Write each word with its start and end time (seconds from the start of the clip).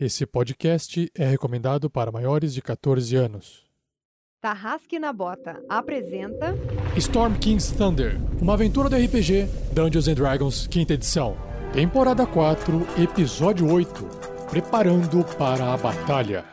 Esse 0.00 0.24
podcast 0.24 1.10
é 1.12 1.26
recomendado 1.26 1.90
para 1.90 2.12
maiores 2.12 2.54
de 2.54 2.62
14 2.62 3.16
anos. 3.16 3.64
Tarrasque 4.40 4.96
na 4.96 5.12
Bota 5.12 5.60
apresenta 5.68 6.54
Storm 6.96 7.34
King's 7.34 7.72
Thunder, 7.72 8.16
uma 8.40 8.54
aventura 8.54 8.88
do 8.88 8.94
RPG 8.94 9.48
Dungeons 9.72 10.06
and 10.06 10.14
Dragons, 10.14 10.68
quinta 10.68 10.94
edição. 10.94 11.36
Temporada 11.72 12.24
4, 12.24 12.86
episódio 13.02 13.68
8. 13.68 14.04
Preparando 14.48 15.24
para 15.36 15.74
a 15.74 15.76
batalha. 15.76 16.44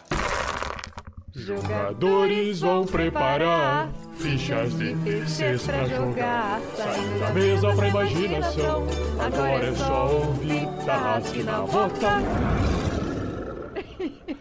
Jogadores 1.36 2.62
vão 2.62 2.84
preparar 2.84 3.94
fichas 4.18 4.76
de 4.76 4.96
terceiros 5.04 5.68
pra 5.68 5.88
jogar. 5.88 6.60
Saindo 6.76 7.20
da 7.20 7.30
mesa 7.32 7.76
pra 7.76 7.88
imaginação. 7.90 8.88
Agora 9.20 9.66
é 9.68 9.76
só 9.76 10.12
ouvir 10.12 10.68
Tarrasque 10.84 11.44
na 11.44 11.60
Bota. 11.62 12.85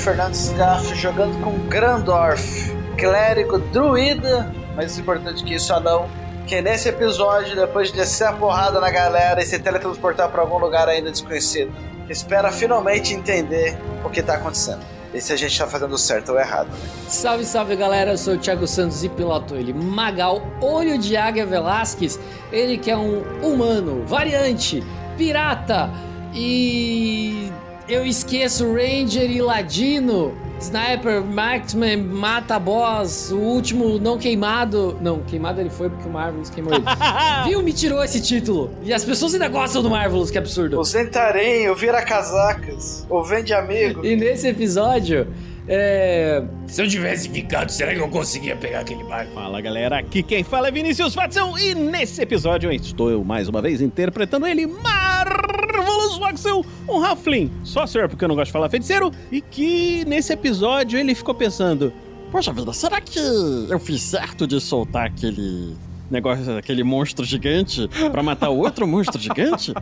Fernando 0.00 0.34
Scaff 0.34 0.94
jogando 0.94 1.38
com 1.44 1.58
Grandorf, 1.68 2.74
clérigo 2.96 3.58
druida, 3.58 4.50
mais 4.74 4.98
importante 4.98 5.44
que 5.44 5.54
isso, 5.54 5.78
não, 5.80 6.08
que 6.46 6.62
nesse 6.62 6.88
episódio, 6.88 7.54
depois 7.54 7.88
de 7.88 7.98
descer 7.98 8.28
a 8.28 8.32
porrada 8.32 8.80
na 8.80 8.90
galera 8.90 9.42
e 9.42 9.46
se 9.46 9.58
teletransportar 9.58 10.30
para 10.30 10.40
algum 10.40 10.56
lugar 10.56 10.88
ainda 10.88 11.10
desconhecido, 11.10 11.70
espera 12.08 12.50
finalmente 12.50 13.12
entender 13.12 13.76
o 14.02 14.08
que 14.08 14.22
tá 14.22 14.36
acontecendo. 14.36 14.80
E 15.12 15.20
se 15.20 15.34
a 15.34 15.36
gente 15.36 15.58
tá 15.58 15.66
fazendo 15.66 15.98
certo 15.98 16.32
ou 16.32 16.40
errado. 16.40 16.68
Né? 16.68 16.78
Salve, 17.06 17.44
salve 17.44 17.76
galera, 17.76 18.12
eu 18.12 18.18
sou 18.18 18.34
o 18.34 18.38
Thiago 18.38 18.66
Santos 18.66 19.04
e 19.04 19.08
piloto 19.10 19.54
ele, 19.54 19.74
Magal 19.74 20.42
Olho 20.62 20.96
de 20.96 21.14
Águia 21.14 21.44
Velasquez, 21.44 22.18
ele 22.50 22.78
que 22.78 22.90
é 22.90 22.96
um 22.96 23.20
humano, 23.42 24.02
variante, 24.06 24.82
pirata 25.18 25.90
e 26.32 27.49
eu 27.90 28.06
esqueço 28.06 28.72
Ranger 28.72 29.28
e 29.30 29.42
Ladino, 29.42 30.32
Sniper, 30.60 31.22
Marksman, 31.24 31.96
Mata 31.96 32.58
Boss, 32.58 33.30
o 33.32 33.38
último 33.38 33.98
não 33.98 34.16
queimado. 34.16 34.96
Não, 35.00 35.20
queimado 35.20 35.60
ele 35.60 35.70
foi 35.70 35.90
porque 35.90 36.08
o 36.08 36.12
Marvelous 36.12 36.50
queimou 36.50 36.72
ele. 36.72 36.84
Viu? 37.48 37.62
Me 37.62 37.72
tirou 37.72 38.02
esse 38.02 38.20
título. 38.20 38.70
E 38.82 38.92
as 38.92 39.04
pessoas 39.04 39.34
ainda 39.34 39.48
gostam 39.48 39.82
do 39.82 39.90
Marvelous, 39.90 40.30
que 40.30 40.38
absurdo. 40.38 40.78
O 40.78 40.84
Zentarim, 40.84 41.66
o 41.68 41.74
Vira 41.74 42.02
Casacas, 42.02 43.06
o 43.10 43.22
Vende 43.24 43.52
Amigo. 43.52 44.04
E 44.06 44.14
nesse 44.14 44.46
episódio. 44.46 45.26
É... 45.68 46.42
Se 46.66 46.82
eu 46.82 46.88
tivesse 46.88 47.28
ficado, 47.28 47.70
será 47.70 47.94
que 47.94 48.00
eu 48.00 48.08
conseguia 48.08 48.56
pegar 48.56 48.80
aquele 48.80 49.04
barco? 49.04 49.32
Fala 49.34 49.60
galera, 49.60 49.98
aqui 49.98 50.22
quem 50.22 50.42
fala 50.42 50.68
é 50.68 50.70
Vinícius 50.70 51.14
Watson 51.14 51.56
e 51.58 51.74
nesse 51.74 52.22
episódio 52.22 52.72
estou 52.72 53.10
eu 53.10 53.22
mais 53.22 53.48
uma 53.48 53.60
vez 53.60 53.80
interpretando 53.80 54.46
ele, 54.46 54.66
Marvelous 54.66 56.18
Waxel, 56.18 56.64
um 56.88 57.04
Halfling, 57.04 57.50
só 57.62 57.86
senhor 57.86 58.08
porque 58.08 58.24
eu 58.24 58.28
não 58.28 58.34
gosto 58.34 58.46
de 58.46 58.52
falar 58.52 58.68
feiticeiro, 58.68 59.10
e 59.30 59.40
que 59.40 60.04
nesse 60.06 60.32
episódio 60.32 60.98
ele 60.98 61.14
ficou 61.14 61.34
pensando: 61.34 61.92
Poxa 62.30 62.52
vida, 62.52 62.72
será 62.72 63.00
que 63.00 63.18
eu 63.18 63.78
fiz 63.78 64.02
certo 64.02 64.46
de 64.46 64.60
soltar 64.60 65.06
aquele 65.06 65.76
negócio, 66.10 66.56
aquele 66.56 66.82
monstro 66.82 67.24
gigante 67.24 67.88
pra 68.10 68.22
matar 68.22 68.50
o 68.50 68.58
outro 68.58 68.86
monstro 68.86 69.20
gigante? 69.20 69.72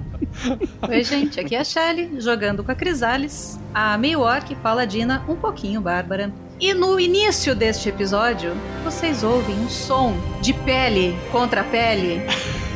Oi, 0.89 1.03
gente, 1.03 1.41
aqui 1.41 1.57
é 1.57 1.61
a 1.61 1.65
Shelly, 1.65 2.21
jogando 2.21 2.63
com 2.63 2.71
a 2.71 2.75
Crisales, 2.75 3.59
a 3.73 3.97
meio 3.97 4.21
orc 4.21 4.55
paladina, 4.57 5.25
um 5.29 5.35
pouquinho 5.35 5.81
bárbara. 5.81 6.33
E 6.61 6.75
no 6.75 6.99
início 6.99 7.55
deste 7.55 7.89
episódio, 7.89 8.53
vocês 8.85 9.23
ouvem 9.23 9.57
um 9.57 9.69
som 9.69 10.15
de 10.43 10.53
pele 10.53 11.17
contra 11.31 11.63
pele 11.65 12.21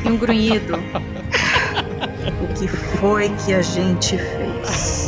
e 0.03 0.07
um 0.07 0.17
grunhido. 0.17 0.75
o 2.41 2.53
que 2.57 2.67
foi 2.67 3.29
que 3.45 3.53
a 3.53 3.61
gente 3.61 4.17
fez? 4.17 5.07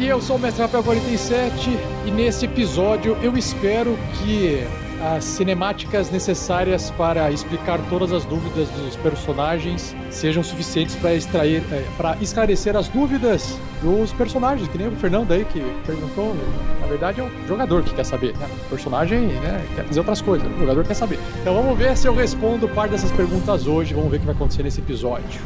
E 0.00 0.08
eu 0.08 0.20
sou 0.20 0.34
o 0.34 0.38
Mestre 0.38 0.62
Rafael 0.62 0.82
47 0.82 1.70
e 2.06 2.10
nesse 2.10 2.44
episódio 2.44 3.16
eu 3.22 3.36
espero 3.36 3.96
que 4.18 4.66
as 5.02 5.24
cinemáticas 5.24 6.10
necessárias 6.10 6.90
para 6.92 7.30
explicar 7.32 7.80
todas 7.90 8.12
as 8.12 8.24
dúvidas 8.24 8.68
dos 8.70 8.94
personagens 8.96 9.96
sejam 10.10 10.44
suficientes 10.44 10.94
para 10.94 11.12
extrair, 11.14 11.62
é, 11.72 11.84
para 11.96 12.16
esclarecer 12.20 12.76
as 12.76 12.88
dúvidas 12.88 13.58
dos 13.82 14.12
personagens, 14.12 14.68
que 14.68 14.78
nem 14.78 14.86
o 14.86 14.92
Fernando 14.92 15.32
aí 15.32 15.44
que 15.44 15.60
perguntou. 15.84 16.36
Na 16.80 16.86
verdade 16.86 17.20
é 17.20 17.24
o 17.24 17.30
jogador 17.48 17.82
que 17.82 17.92
quer 17.92 18.04
saber, 18.04 18.36
né? 18.36 18.48
O 18.66 18.70
personagem 18.70 19.20
né, 19.20 19.66
quer 19.74 19.84
fazer 19.84 20.00
outras 20.00 20.20
coisas, 20.20 20.46
o 20.46 20.58
jogador 20.60 20.84
quer 20.84 20.94
saber. 20.94 21.18
Então 21.40 21.54
vamos 21.54 21.76
ver 21.76 21.96
se 21.96 22.06
eu 22.06 22.14
respondo 22.14 22.68
parte 22.68 22.92
dessas 22.92 23.10
perguntas 23.10 23.66
hoje, 23.66 23.94
vamos 23.94 24.10
ver 24.10 24.18
o 24.18 24.20
que 24.20 24.26
vai 24.26 24.34
acontecer 24.34 24.62
nesse 24.62 24.80
episódio. 24.80 25.40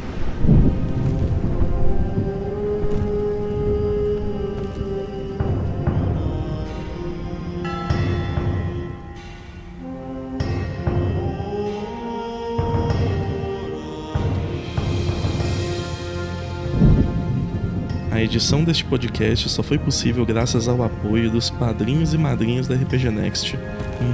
Edição 18.27 18.63
deste 18.63 18.85
podcast 18.85 19.49
só 19.49 19.63
foi 19.63 19.77
possível 19.77 20.25
graças 20.25 20.67
ao 20.67 20.83
apoio 20.83 21.31
dos 21.31 21.49
padrinhos 21.49 22.13
e 22.13 22.17
madrinhas 22.17 22.67
da 22.67 22.75
RPG 22.75 23.09
Next. 23.09 23.57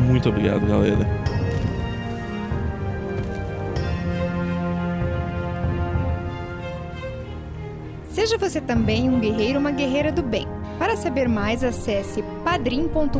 Muito 0.08 0.30
obrigado, 0.30 0.66
galera. 0.66 1.06
Seja 8.10 8.38
você 8.38 8.62
também 8.62 9.10
um 9.10 9.20
guerreiro 9.20 9.56
ou 9.56 9.60
uma 9.60 9.72
guerreira 9.72 10.12
do 10.12 10.22
bem. 10.22 10.48
Para 10.78 10.96
saber 10.96 11.28
mais, 11.28 11.64
acesse 11.64 12.24
padrim.com.br 12.46 13.18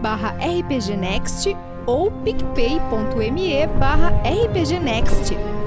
barra 0.00 0.36
rpgnext 0.38 1.56
ou 1.86 2.10
picpay.me 2.10 3.66
barra 3.78 4.12
rpgnext. 4.24 5.59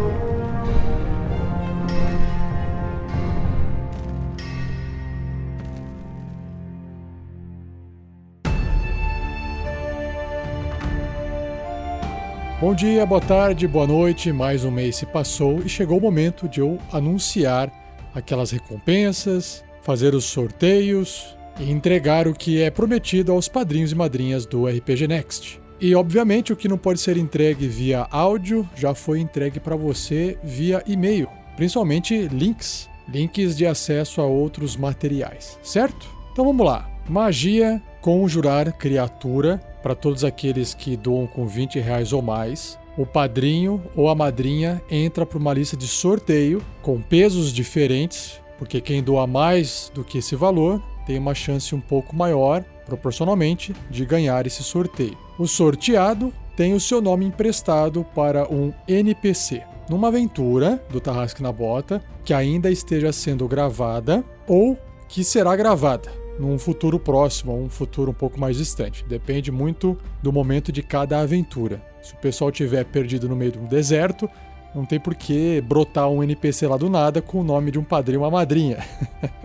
Bom 12.63 12.73
dia, 12.73 13.05
boa 13.05 13.19
tarde, 13.19 13.67
boa 13.67 13.85
noite. 13.85 14.31
Mais 14.31 14.63
um 14.63 14.71
mês 14.71 14.95
se 14.95 15.05
passou 15.05 15.59
e 15.59 15.67
chegou 15.67 15.97
o 15.97 16.01
momento 16.01 16.47
de 16.47 16.61
eu 16.61 16.77
anunciar 16.93 17.69
aquelas 18.15 18.51
recompensas, 18.51 19.65
fazer 19.81 20.15
os 20.15 20.23
sorteios 20.23 21.35
e 21.59 21.69
entregar 21.69 22.25
o 22.25 22.33
que 22.33 22.61
é 22.61 22.71
prometido 22.71 23.33
aos 23.33 23.49
padrinhos 23.49 23.91
e 23.91 23.95
madrinhas 23.95 24.45
do 24.45 24.65
RPG 24.65 25.09
Next. 25.09 25.61
E 25.77 25.93
obviamente 25.93 26.53
o 26.53 26.55
que 26.55 26.69
não 26.69 26.77
pode 26.77 27.01
ser 27.01 27.17
entregue 27.17 27.67
via 27.67 28.07
áudio 28.09 28.65
já 28.77 28.95
foi 28.95 29.19
entregue 29.19 29.59
para 29.59 29.75
você 29.75 30.37
via 30.41 30.81
e-mail, 30.87 31.27
principalmente 31.57 32.29
links, 32.29 32.89
links 33.09 33.57
de 33.57 33.65
acesso 33.65 34.21
a 34.21 34.25
outros 34.25 34.77
materiais, 34.77 35.59
certo? 35.61 36.07
Então 36.31 36.45
vamos 36.45 36.65
lá. 36.65 36.89
Magia, 37.09 37.83
conjurar 37.99 38.71
criatura 38.77 39.59
para 39.83 39.93
todos 39.93 40.23
aqueles 40.23 40.73
que 40.73 40.95
doam 40.95 41.27
com 41.27 41.45
20 41.45 41.77
reais 41.79 42.13
ou 42.13 42.21
mais. 42.21 42.79
O 42.97 43.05
padrinho 43.05 43.83
ou 43.95 44.07
a 44.07 44.15
madrinha 44.15 44.81
entra 44.89 45.25
para 45.25 45.37
uma 45.37 45.53
lista 45.53 45.75
de 45.75 45.87
sorteio 45.87 46.63
com 46.81 47.01
pesos 47.01 47.51
diferentes, 47.51 48.39
porque 48.57 48.79
quem 48.79 49.03
doa 49.03 49.27
mais 49.27 49.91
do 49.93 50.03
que 50.03 50.19
esse 50.19 50.35
valor 50.35 50.81
tem 51.05 51.19
uma 51.19 51.35
chance 51.35 51.75
um 51.75 51.81
pouco 51.81 52.15
maior, 52.15 52.63
proporcionalmente, 52.85 53.75
de 53.89 54.05
ganhar 54.05 54.47
esse 54.47 54.63
sorteio. 54.63 55.17
O 55.37 55.45
sorteado 55.47 56.31
tem 56.55 56.73
o 56.73 56.79
seu 56.79 57.01
nome 57.01 57.25
emprestado 57.25 58.05
para 58.15 58.47
um 58.47 58.71
NPC, 58.87 59.63
numa 59.89 60.07
aventura 60.07 60.81
do 60.89 61.01
Tarrasque 61.01 61.43
na 61.43 61.51
Bota 61.51 62.01
que 62.23 62.33
ainda 62.33 62.71
esteja 62.71 63.11
sendo 63.11 63.47
gravada 63.47 64.23
ou 64.47 64.77
que 65.09 65.23
será 65.23 65.55
gravada 65.55 66.22
num 66.39 66.57
futuro 66.57 66.99
próximo, 66.99 67.51
ou 67.51 67.63
um 67.63 67.69
futuro 67.69 68.11
um 68.11 68.13
pouco 68.13 68.39
mais 68.39 68.57
distante. 68.57 69.05
Depende 69.07 69.51
muito 69.51 69.97
do 70.21 70.31
momento 70.31 70.71
de 70.71 70.81
cada 70.81 71.19
aventura. 71.19 71.81
Se 72.01 72.13
o 72.13 72.17
pessoal 72.17 72.51
tiver 72.51 72.83
perdido 72.85 73.29
no 73.29 73.35
meio 73.35 73.51
de 73.51 73.59
um 73.59 73.65
deserto, 73.65 74.29
não 74.75 74.85
tem 74.85 74.99
por 74.99 75.15
que 75.15 75.61
brotar 75.61 76.09
um 76.09 76.23
NPC 76.23 76.67
lá 76.67 76.77
do 76.77 76.89
nada 76.89 77.21
com 77.21 77.39
o 77.39 77.43
nome 77.43 77.71
de 77.71 77.79
um 77.79 77.83
padrinho 77.83 78.21
ou 78.21 78.25
uma 78.25 78.31
madrinha. 78.31 78.79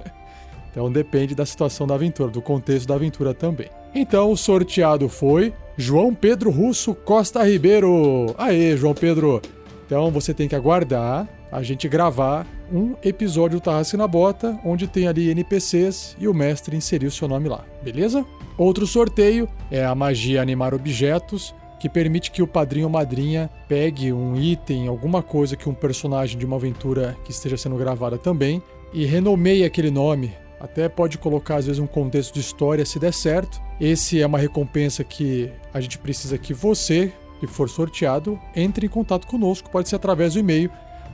então 0.70 0.90
depende 0.90 1.34
da 1.34 1.44
situação 1.44 1.86
da 1.86 1.94
aventura, 1.94 2.30
do 2.30 2.40
contexto 2.40 2.88
da 2.88 2.94
aventura 2.94 3.34
também. 3.34 3.68
Então 3.94 4.30
o 4.30 4.36
sorteado 4.36 5.08
foi 5.08 5.52
João 5.76 6.14
Pedro 6.14 6.50
Russo 6.50 6.94
Costa 6.94 7.44
Ribeiro. 7.44 8.34
Aê, 8.38 8.76
João 8.76 8.94
Pedro! 8.94 9.40
Então 9.86 10.10
você 10.10 10.34
tem 10.34 10.48
que 10.48 10.54
aguardar 10.54 11.28
a 11.50 11.62
gente 11.62 11.88
gravar 11.88 12.46
um 12.72 12.94
episódio 13.02 13.58
do 13.58 13.62
Tarrasque 13.62 13.96
na 13.96 14.06
Bota, 14.06 14.58
onde 14.64 14.86
tem 14.86 15.08
ali 15.08 15.30
NPCs 15.30 16.16
e 16.18 16.28
o 16.28 16.34
mestre 16.34 16.76
inserir 16.76 17.06
o 17.06 17.10
seu 17.10 17.26
nome 17.26 17.48
lá, 17.48 17.64
beleza? 17.82 18.24
Outro 18.56 18.86
sorteio 18.86 19.48
é 19.70 19.84
a 19.84 19.94
magia 19.94 20.42
animar 20.42 20.74
objetos, 20.74 21.54
que 21.78 21.88
permite 21.88 22.30
que 22.30 22.42
o 22.42 22.46
padrinho 22.46 22.86
ou 22.86 22.92
madrinha 22.92 23.48
pegue 23.68 24.12
um 24.12 24.36
item, 24.36 24.88
alguma 24.88 25.22
coisa 25.22 25.56
que 25.56 25.68
um 25.68 25.74
personagem 25.74 26.36
de 26.36 26.44
uma 26.44 26.56
aventura 26.56 27.16
que 27.24 27.30
esteja 27.30 27.56
sendo 27.56 27.76
gravada 27.76 28.18
também, 28.18 28.62
e 28.92 29.04
renomeie 29.04 29.64
aquele 29.64 29.90
nome. 29.90 30.32
Até 30.60 30.88
pode 30.88 31.18
colocar, 31.18 31.56
às 31.56 31.66
vezes, 31.66 31.78
um 31.78 31.86
contexto 31.86 32.34
de 32.34 32.40
história 32.40 32.84
se 32.84 32.98
der 32.98 33.12
certo. 33.12 33.60
Esse 33.80 34.20
é 34.20 34.26
uma 34.26 34.38
recompensa 34.38 35.04
que 35.04 35.52
a 35.72 35.80
gente 35.80 35.98
precisa 35.98 36.36
que 36.36 36.52
você, 36.52 37.12
que 37.38 37.46
for 37.46 37.68
sorteado, 37.68 38.38
entre 38.56 38.86
em 38.86 38.88
contato 38.88 39.28
conosco. 39.28 39.70
Pode 39.70 39.88
ser 39.88 39.94
através 39.94 40.34
do 40.34 40.40
e-mail, 40.40 40.68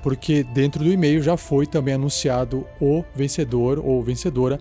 porque 0.04 0.44
dentro 0.44 0.84
do 0.84 0.92
e-mail 0.92 1.22
já 1.22 1.34
foi 1.34 1.66
também 1.66 1.94
anunciado 1.94 2.66
o 2.78 3.02
vencedor 3.14 3.78
ou 3.82 4.02
vencedora 4.02 4.60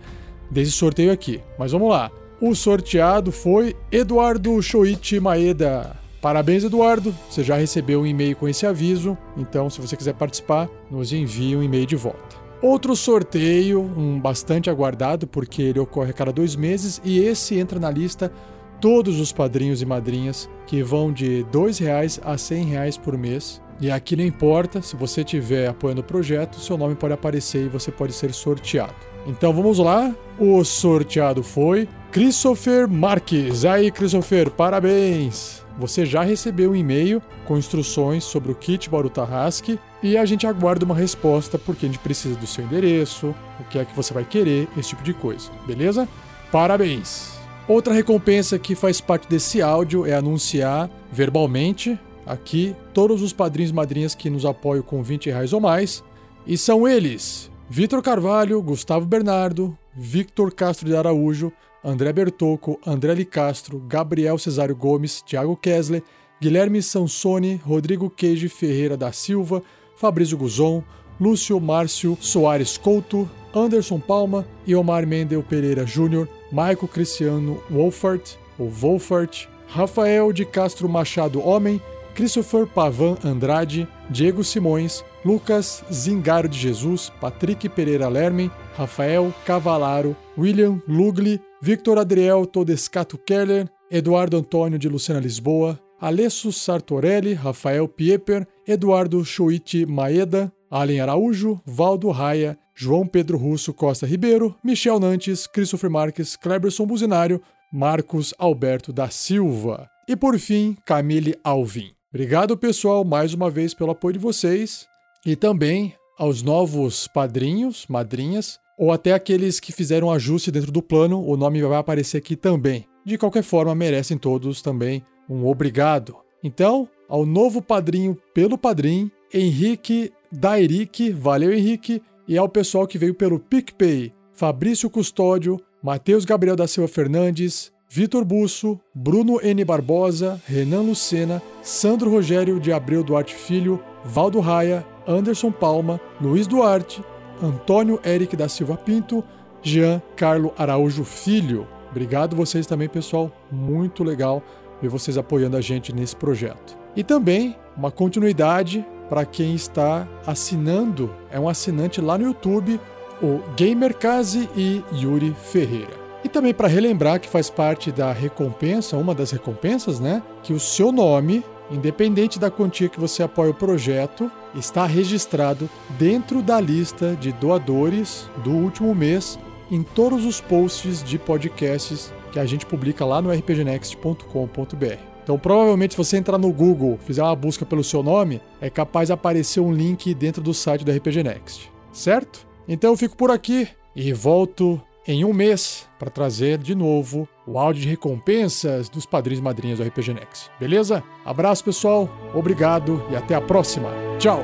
desse 0.49 0.71
sorteio 0.71 1.11
aqui. 1.11 1.41
Mas 1.59 1.73
vamos 1.73 1.89
lá. 1.89 2.09
O 2.39 2.55
sorteado 2.55 3.29
foi 3.29 3.75
Eduardo 3.91 4.61
Shoichi 4.61 5.19
Maeda. 5.19 5.97
Parabéns, 6.21 6.63
Eduardo. 6.63 7.13
Você 7.29 7.43
já 7.43 7.57
recebeu 7.57 7.99
um 7.99 8.05
e-mail 8.05 8.37
com 8.37 8.47
esse 8.47 8.65
aviso. 8.65 9.17
Então, 9.35 9.69
se 9.69 9.81
você 9.81 9.97
quiser 9.97 10.13
participar, 10.13 10.69
nos 10.89 11.11
envie 11.11 11.57
um 11.57 11.61
e-mail 11.61 11.85
de 11.85 11.97
volta. 11.97 12.37
Outro 12.61 12.95
sorteio, 12.95 13.81
um 13.81 14.17
bastante 14.17 14.69
aguardado, 14.69 15.27
porque 15.27 15.61
ele 15.61 15.79
ocorre 15.79 16.11
a 16.11 16.13
cada 16.13 16.31
dois 16.31 16.55
meses, 16.55 17.01
e 17.03 17.19
esse 17.19 17.59
entra 17.59 17.77
na 17.81 17.91
lista 17.91 18.31
todos 18.79 19.19
os 19.19 19.33
padrinhos 19.33 19.81
e 19.81 19.85
madrinhas 19.85 20.49
que 20.65 20.81
vão 20.81 21.11
de 21.11 21.45
R$ 21.51 21.71
reais 21.81 22.17
a 22.23 22.35
R$ 22.35 22.63
reais 22.63 22.97
por 22.97 23.17
mês. 23.17 23.61
E 23.83 23.91
aqui 23.91 24.15
não 24.15 24.23
importa, 24.23 24.81
se 24.81 24.95
você 24.95 25.23
estiver 25.23 25.67
apoiando 25.67 25.99
o 25.99 26.05
projeto, 26.05 26.57
seu 26.57 26.77
nome 26.77 26.95
pode 26.95 27.13
aparecer 27.13 27.65
e 27.65 27.67
você 27.67 27.91
pode 27.91 28.13
ser 28.13 28.33
sorteado. 28.33 28.95
Então 29.27 29.51
vamos 29.51 29.77
lá, 29.77 30.15
o 30.39 30.63
sorteado 30.63 31.43
foi 31.43 31.89
Christopher 32.09 32.87
Marques. 32.87 33.65
Aí, 33.65 33.91
Christopher, 33.91 34.49
parabéns! 34.49 35.65
Você 35.77 36.05
já 36.05 36.23
recebeu 36.23 36.71
um 36.71 36.75
e-mail 36.77 37.21
com 37.43 37.57
instruções 37.57 38.23
sobre 38.23 38.53
o 38.53 38.55
kit 38.55 38.89
Bauru 38.89 39.09
Tarrasque 39.09 39.77
e 40.01 40.15
a 40.15 40.23
gente 40.23 40.47
aguarda 40.47 40.85
uma 40.85 40.95
resposta 40.95 41.59
porque 41.59 41.85
a 41.85 41.89
gente 41.89 41.99
precisa 41.99 42.37
do 42.37 42.47
seu 42.47 42.63
endereço, 42.63 43.35
o 43.59 43.65
que 43.65 43.77
é 43.77 43.83
que 43.83 43.93
você 43.93 44.13
vai 44.13 44.23
querer, 44.23 44.69
esse 44.77 44.91
tipo 44.91 45.03
de 45.03 45.13
coisa, 45.13 45.51
beleza? 45.67 46.07
Parabéns! 46.53 47.33
Outra 47.67 47.93
recompensa 47.93 48.57
que 48.57 48.75
faz 48.75 49.01
parte 49.01 49.27
desse 49.27 49.61
áudio 49.61 50.05
é 50.05 50.13
anunciar 50.13 50.89
verbalmente 51.11 51.99
aqui 52.25 52.75
todos 52.93 53.21
os 53.21 53.33
padrinhos 53.33 53.71
e 53.71 53.73
madrinhas 53.73 54.15
que 54.15 54.29
nos 54.29 54.45
apoiam 54.45 54.83
com 54.83 55.03
20 55.03 55.29
reais 55.29 55.53
ou 55.53 55.59
mais. 55.59 56.03
E 56.45 56.57
são 56.57 56.87
eles: 56.87 57.51
Vitor 57.69 58.01
Carvalho, 58.01 58.61
Gustavo 58.61 59.05
Bernardo, 59.05 59.77
Victor 59.95 60.53
Castro 60.53 60.87
de 60.87 60.95
Araújo, 60.95 61.51
André 61.83 62.13
Bertocco, 62.13 62.79
André 62.85 63.13
Licastro, 63.13 63.79
Gabriel 63.79 64.37
Cesário 64.37 64.75
Gomes, 64.75 65.21
Thiago 65.21 65.55
Kessler, 65.57 66.03
Guilherme 66.41 66.81
Sansoni, 66.81 67.61
Rodrigo 67.63 68.09
Queijo 68.09 68.49
Ferreira 68.49 68.97
da 68.97 69.11
Silva, 69.11 69.61
Fabrício 69.95 70.37
Guzon, 70.37 70.83
Lúcio 71.19 71.59
Márcio 71.59 72.17
Soares 72.19 72.77
Couto, 72.77 73.29
Anderson 73.53 73.99
Palma 73.99 74.45
e 74.65 74.75
Omar 74.75 75.05
Mendel 75.05 75.43
Pereira 75.43 75.85
Júnior, 75.85 76.27
Maico 76.51 76.87
Cristiano 76.87 77.61
Wolfart, 77.69 78.35
ou 78.57 78.69
Wolfart, 78.69 79.47
Rafael 79.67 80.33
de 80.33 80.45
Castro 80.45 80.89
Machado 80.89 81.45
Homem, 81.45 81.81
Christopher 82.15 82.67
Pavan 82.67 83.17
Andrade, 83.23 83.87
Diego 84.09 84.43
Simões, 84.43 85.03
Lucas 85.25 85.83
Zingaro 85.91 86.47
de 86.47 86.57
Jesus, 86.57 87.11
Patrick 87.19 87.67
Pereira 87.69 88.07
Lermen, 88.07 88.51
Rafael 88.77 89.33
Cavalaro, 89.45 90.15
William 90.37 90.81
Lugli, 90.87 91.39
Victor 91.61 91.97
Adriel 91.97 92.45
Todescato 92.45 93.17
Keller, 93.17 93.67
Eduardo 93.89 94.37
Antônio 94.37 94.77
de 94.77 94.89
Lucena 94.89 95.19
Lisboa, 95.19 95.79
Alessio 95.99 96.51
Sartorelli, 96.51 97.33
Rafael 97.33 97.87
Pieper, 97.87 98.45
Eduardo 98.67 99.23
Choiti 99.23 99.85
Maeda, 99.85 100.51
Allen 100.69 100.99
Araújo, 100.99 101.61
Valdo 101.65 102.09
Raia, 102.09 102.57
João 102.75 103.07
Pedro 103.07 103.37
Russo 103.37 103.73
Costa 103.73 104.05
Ribeiro, 104.05 104.55
Michel 104.63 104.99
Nantes, 104.99 105.47
Christopher 105.47 105.89
Marques, 105.89 106.35
Cleberson 106.35 106.85
Buzinário, 106.85 107.41
Marcos 107.71 108.33
Alberto 108.37 108.91
da 108.91 109.09
Silva. 109.09 109.89
E 110.07 110.15
por 110.15 110.37
fim, 110.37 110.75
Camille 110.85 111.35
Alvim. 111.43 111.92
Obrigado, 112.13 112.55
pessoal, 112.55 113.03
mais 113.03 113.33
uma 113.33 113.49
vez 113.49 113.73
pelo 113.73 113.89
apoio 113.89 114.13
de 114.13 114.19
vocês 114.19 114.85
e 115.25 115.35
também 115.35 115.95
aos 116.15 116.43
novos 116.43 117.07
padrinhos, 117.07 117.87
madrinhas, 117.89 118.59
ou 118.77 118.91
até 118.91 119.13
aqueles 119.13 119.59
que 119.59 119.71
fizeram 119.71 120.11
ajuste 120.11 120.51
dentro 120.51 120.71
do 120.71 120.79
plano, 120.79 121.27
o 121.27 121.35
nome 121.35 121.59
vai 121.63 121.79
aparecer 121.79 122.17
aqui 122.17 122.35
também. 122.35 122.85
De 123.03 123.17
qualquer 123.17 123.41
forma, 123.41 123.73
merecem 123.73 124.15
todos 124.15 124.61
também 124.61 125.03
um 125.27 125.43
obrigado. 125.47 126.15
Então, 126.43 126.87
ao 127.09 127.25
novo 127.25 127.63
padrinho 127.63 128.15
pelo 128.31 128.59
padrinho, 128.59 129.11
Henrique 129.33 130.13
Dairic, 130.31 131.09
valeu 131.09 131.51
Henrique, 131.51 131.99
e 132.27 132.37
ao 132.37 132.47
pessoal 132.47 132.85
que 132.85 132.99
veio 132.99 133.15
pelo 133.15 133.39
PicPay, 133.39 134.13
Fabrício 134.33 134.87
Custódio, 134.87 135.59
Matheus 135.81 136.25
Gabriel 136.25 136.55
da 136.55 136.67
Silva 136.67 136.87
Fernandes, 136.87 137.72
Vitor 137.95 138.25
Busso, 138.25 138.79
Bruno 138.91 139.39
N. 139.39 139.63
Barbosa, 139.63 140.41
Renan 140.47 140.81
Lucena, 140.81 141.39
Sandro 141.61 142.09
Rogério 142.09 142.59
de 142.59 142.73
Abreu 142.73 143.03
Duarte 143.03 143.35
Filho, 143.35 143.79
Valdo 144.03 144.39
Raia, 144.39 144.83
Anderson 145.07 145.51
Palma, 145.51 146.01
Luiz 146.19 146.47
Duarte, 146.47 147.03
Antônio 147.39 147.99
Eric 148.03 148.35
da 148.35 148.49
Silva 148.49 148.75
Pinto, 148.75 149.23
Jean 149.61 150.01
Carlo 150.15 150.51
Araújo 150.57 151.03
Filho. 151.03 151.67
Obrigado 151.91 152.35
vocês 152.35 152.65
também, 152.65 152.89
pessoal. 152.89 153.31
Muito 153.51 154.03
legal 154.03 154.41
ver 154.81 154.89
vocês 154.89 155.15
apoiando 155.15 155.55
a 155.55 155.61
gente 155.61 155.93
nesse 155.93 156.15
projeto. 156.15 156.75
E 156.95 157.03
também 157.03 157.55
uma 157.77 157.91
continuidade 157.91 158.83
para 159.07 159.23
quem 159.23 159.53
está 159.53 160.07
assinando, 160.25 161.13
é 161.29 161.39
um 161.39 161.47
assinante 161.47 162.01
lá 162.01 162.17
no 162.17 162.25
YouTube, 162.25 162.79
o 163.21 163.39
Gamercase 163.55 164.49
e 164.57 164.81
Yuri 164.95 165.35
Ferreira. 165.43 166.02
E 166.23 166.29
também 166.29 166.53
para 166.53 166.67
relembrar 166.67 167.19
que 167.19 167.27
faz 167.27 167.49
parte 167.49 167.91
da 167.91 168.11
recompensa, 168.13 168.97
uma 168.97 169.13
das 169.13 169.31
recompensas, 169.31 169.99
né? 169.99 170.23
Que 170.41 170.53
o 170.53 170.59
seu 170.59 170.91
nome, 170.91 171.43
independente 171.69 172.39
da 172.39 172.49
quantia 172.49 172.87
que 172.87 172.99
você 172.99 173.23
apoia 173.23 173.51
o 173.51 173.53
projeto, 173.53 174.31
está 174.55 174.85
registrado 174.85 175.69
dentro 175.97 176.41
da 176.41 176.61
lista 176.61 177.15
de 177.19 177.31
doadores 177.33 178.29
do 178.43 178.51
último 178.51 178.95
mês 178.95 179.37
em 179.69 179.83
todos 179.83 180.25
os 180.25 180.39
posts 180.39 181.03
de 181.03 181.17
podcasts 181.17 182.13
que 182.31 182.39
a 182.39 182.45
gente 182.45 182.65
publica 182.65 183.03
lá 183.05 183.21
no 183.21 183.31
rpgnext.com.br. 183.31 185.13
Então, 185.23 185.39
provavelmente, 185.39 185.93
se 185.93 185.97
você 185.97 186.17
entrar 186.17 186.37
no 186.37 186.51
Google, 186.51 186.99
fizer 187.05 187.23
uma 187.23 187.35
busca 187.35 187.65
pelo 187.65 187.83
seu 187.83 188.03
nome, 188.03 188.41
é 188.59 188.69
capaz 188.69 189.07
de 189.07 189.13
aparecer 189.13 189.61
um 189.61 189.71
link 189.71 190.13
dentro 190.13 190.41
do 190.41 190.53
site 190.53 190.83
do 190.83 190.91
RPG 190.91 191.23
Next, 191.23 191.71
certo? 191.93 192.45
Então, 192.67 192.91
eu 192.91 192.97
fico 192.97 193.15
por 193.15 193.31
aqui 193.31 193.67
e 193.95 194.11
volto 194.11 194.81
em 195.07 195.25
um 195.25 195.33
mês 195.33 195.87
para 195.99 196.09
trazer 196.09 196.57
de 196.57 196.73
novo 196.73 197.27
o 197.45 197.59
áudio 197.59 197.81
de 197.81 197.89
recompensas 197.89 198.89
dos 198.89 199.05
padrinhos 199.05 199.39
e 199.39 199.43
madrinhas 199.43 199.79
do 199.79 199.85
RPG 199.85 200.13
Next. 200.13 200.49
Beleza? 200.59 201.03
Abraço, 201.25 201.63
pessoal. 201.63 202.09
Obrigado 202.33 203.05
e 203.11 203.15
até 203.15 203.35
a 203.35 203.41
próxima. 203.41 203.91
Tchau. 204.17 204.43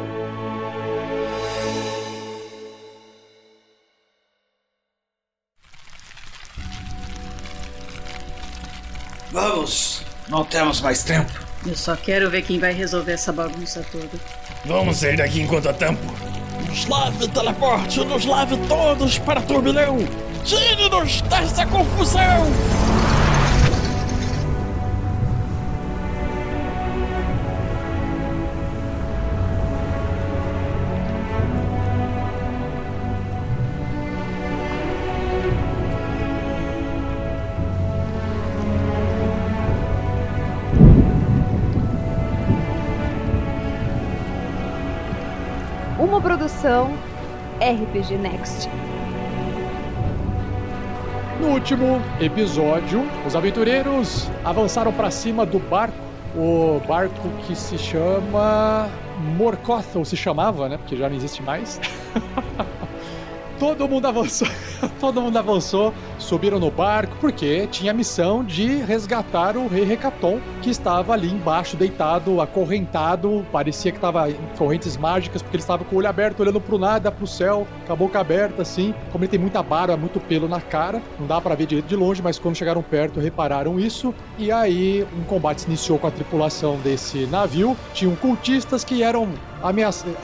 Vamos! 9.31 10.03
Não 10.27 10.43
temos 10.43 10.81
mais 10.81 11.03
tempo. 11.03 11.31
Eu 11.65 11.75
só 11.75 11.95
quero 11.95 12.29
ver 12.29 12.43
quem 12.43 12.59
vai 12.59 12.71
resolver 12.71 13.13
essa 13.13 13.33
bagunça 13.33 13.85
toda. 13.91 14.09
Vamos 14.65 14.97
sair 14.97 15.17
daqui 15.17 15.41
enquanto 15.41 15.67
há 15.67 15.73
tempo. 15.73 16.01
Nos 16.69 16.85
lave, 16.85 17.27
teleporte, 17.29 17.99
nos 18.05 18.25
lave 18.25 18.55
todos 18.67 19.17
para 19.17 19.41
turbilhão! 19.41 19.97
Tire-nos 20.45 21.21
dessa 21.21 21.65
confusão! 21.65 22.45
Produção 46.49 46.91
RPG 47.61 48.17
Next. 48.17 48.69
No 51.39 51.49
último 51.49 52.01
episódio, 52.19 53.05
os 53.25 53.35
aventureiros 53.35 54.29
avançaram 54.43 54.91
para 54.91 55.11
cima 55.11 55.45
do 55.45 55.59
barco, 55.59 55.95
o 56.35 56.81
barco 56.87 57.29
que 57.45 57.55
se 57.55 57.77
chama 57.77 58.89
Morkoth, 59.37 59.95
ou 59.95 60.03
se 60.03 60.17
chamava, 60.17 60.67
né? 60.67 60.77
Porque 60.77 60.97
já 60.97 61.07
não 61.07 61.15
existe 61.15 61.41
mais. 61.43 61.79
todo 63.59 63.87
mundo 63.87 64.05
avançou, 64.07 64.47
todo 64.99 65.21
mundo 65.21 65.37
avançou, 65.37 65.93
subiram 66.17 66.59
no 66.59 66.71
barco 66.71 67.15
porque 67.19 67.67
tinha 67.67 67.91
a 67.91 67.93
missão 67.93 68.43
de 68.43 68.65
resgatar 68.77 69.57
o 69.57 69.67
rei 69.67 69.83
Recaton, 69.83 70.39
que 70.61 70.69
estava 70.69 71.13
ali 71.13 71.29
embaixo 71.29 71.75
deitado, 71.75 72.39
acorrentado, 72.39 73.45
parecia 73.51 73.91
que 73.91 73.97
estava 73.97 74.29
em 74.29 74.37
correntes 74.57 74.95
mágicas 74.95 75.41
porque 75.41 75.57
ele 75.57 75.63
estava 75.63 75.83
com 75.83 75.95
o 75.95 75.99
olho 75.99 76.07
aberto, 76.07 76.39
olhando 76.39 76.61
pro 76.61 76.77
nada, 76.77 77.11
pro 77.11 77.27
céu, 77.27 77.67
com 77.85 77.93
a 77.93 77.95
boca 77.95 78.19
aberta 78.19 78.61
assim. 78.61 78.93
Como 79.11 79.25
ele 79.25 79.31
tem 79.31 79.39
muita 79.39 79.61
barba, 79.61 79.97
muito 79.97 80.19
pelo 80.21 80.47
na 80.47 80.61
cara, 80.61 81.01
não 81.19 81.27
dá 81.27 81.41
para 81.41 81.53
ver 81.55 81.65
direito 81.65 81.87
de 81.87 81.95
longe, 81.95 82.21
mas 82.21 82.39
quando 82.39 82.55
chegaram 82.55 82.81
perto 82.81 83.19
repararam 83.19 83.77
isso. 83.77 84.15
E 84.37 84.51
aí 84.51 85.05
um 85.17 85.23
combate 85.23 85.61
se 85.61 85.67
iniciou 85.67 85.99
com 85.99 86.07
a 86.07 86.11
tripulação 86.11 86.77
desse 86.77 87.25
navio. 87.25 87.75
Tinham 87.93 88.15
cultistas 88.15 88.85
que 88.85 89.03
eram 89.03 89.27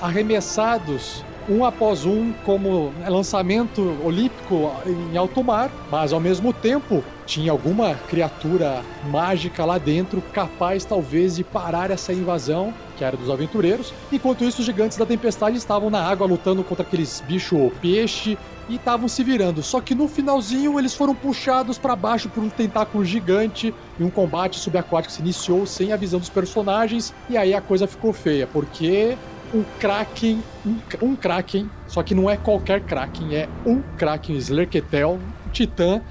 arremessados 0.01 1.23
um 1.49 1.63
após 1.63 2.05
um 2.05 2.31
como 2.43 2.91
lançamento 3.07 3.97
olímpico 4.03 4.71
em 4.85 5.17
alto 5.17 5.43
mar, 5.43 5.71
mas 5.91 6.11
ao 6.11 6.19
mesmo 6.19 6.51
tempo 6.51 7.03
tinha 7.25 7.51
alguma 7.51 7.95
criatura 8.07 8.83
mágica 9.09 9.65
lá 9.65 9.77
dentro 9.77 10.21
capaz 10.33 10.85
talvez 10.85 11.35
de 11.35 11.43
parar 11.43 11.91
essa 11.91 12.13
invasão, 12.13 12.73
que 12.97 13.03
era 13.03 13.17
dos 13.17 13.29
aventureiros. 13.29 13.93
Enquanto 14.11 14.43
isso, 14.43 14.59
os 14.59 14.65
gigantes 14.65 14.97
da 14.97 15.05
tempestade 15.05 15.57
estavam 15.57 15.89
na 15.89 16.01
água 16.01 16.27
lutando 16.27 16.63
contra 16.63 16.85
aqueles 16.85 17.21
bichos 17.27 17.71
peixe 17.81 18.37
e 18.69 18.75
estavam 18.75 19.07
se 19.07 19.23
virando. 19.23 19.61
Só 19.61 19.81
que 19.81 19.93
no 19.93 20.07
finalzinho 20.07 20.79
eles 20.79 20.95
foram 20.95 21.13
puxados 21.13 21.77
para 21.77 21.95
baixo 21.95 22.29
por 22.29 22.43
um 22.43 22.49
tentáculo 22.49 23.03
gigante 23.03 23.73
e 23.99 24.03
um 24.03 24.09
combate 24.09 24.59
subaquático 24.59 25.13
se 25.13 25.21
iniciou 25.21 25.65
sem 25.65 25.91
a 25.91 25.97
visão 25.97 26.19
dos 26.19 26.29
personagens. 26.29 27.13
E 27.29 27.37
aí 27.37 27.53
a 27.53 27.61
coisa 27.61 27.87
ficou 27.87 28.13
feia, 28.13 28.47
porque 28.47 29.17
um 29.53 29.63
Kraken, 29.79 30.41
um, 30.65 30.77
um 31.01 31.15
Kraken, 31.15 31.69
só 31.87 32.03
que 32.03 32.15
não 32.15 32.29
é 32.29 32.37
qualquer 32.37 32.81
Kraken, 32.81 33.35
é 33.35 33.49
um 33.65 33.81
Kraken 33.97 34.35
Slerketel, 34.37 35.19
um 35.47 35.49
titã, 35.51 36.01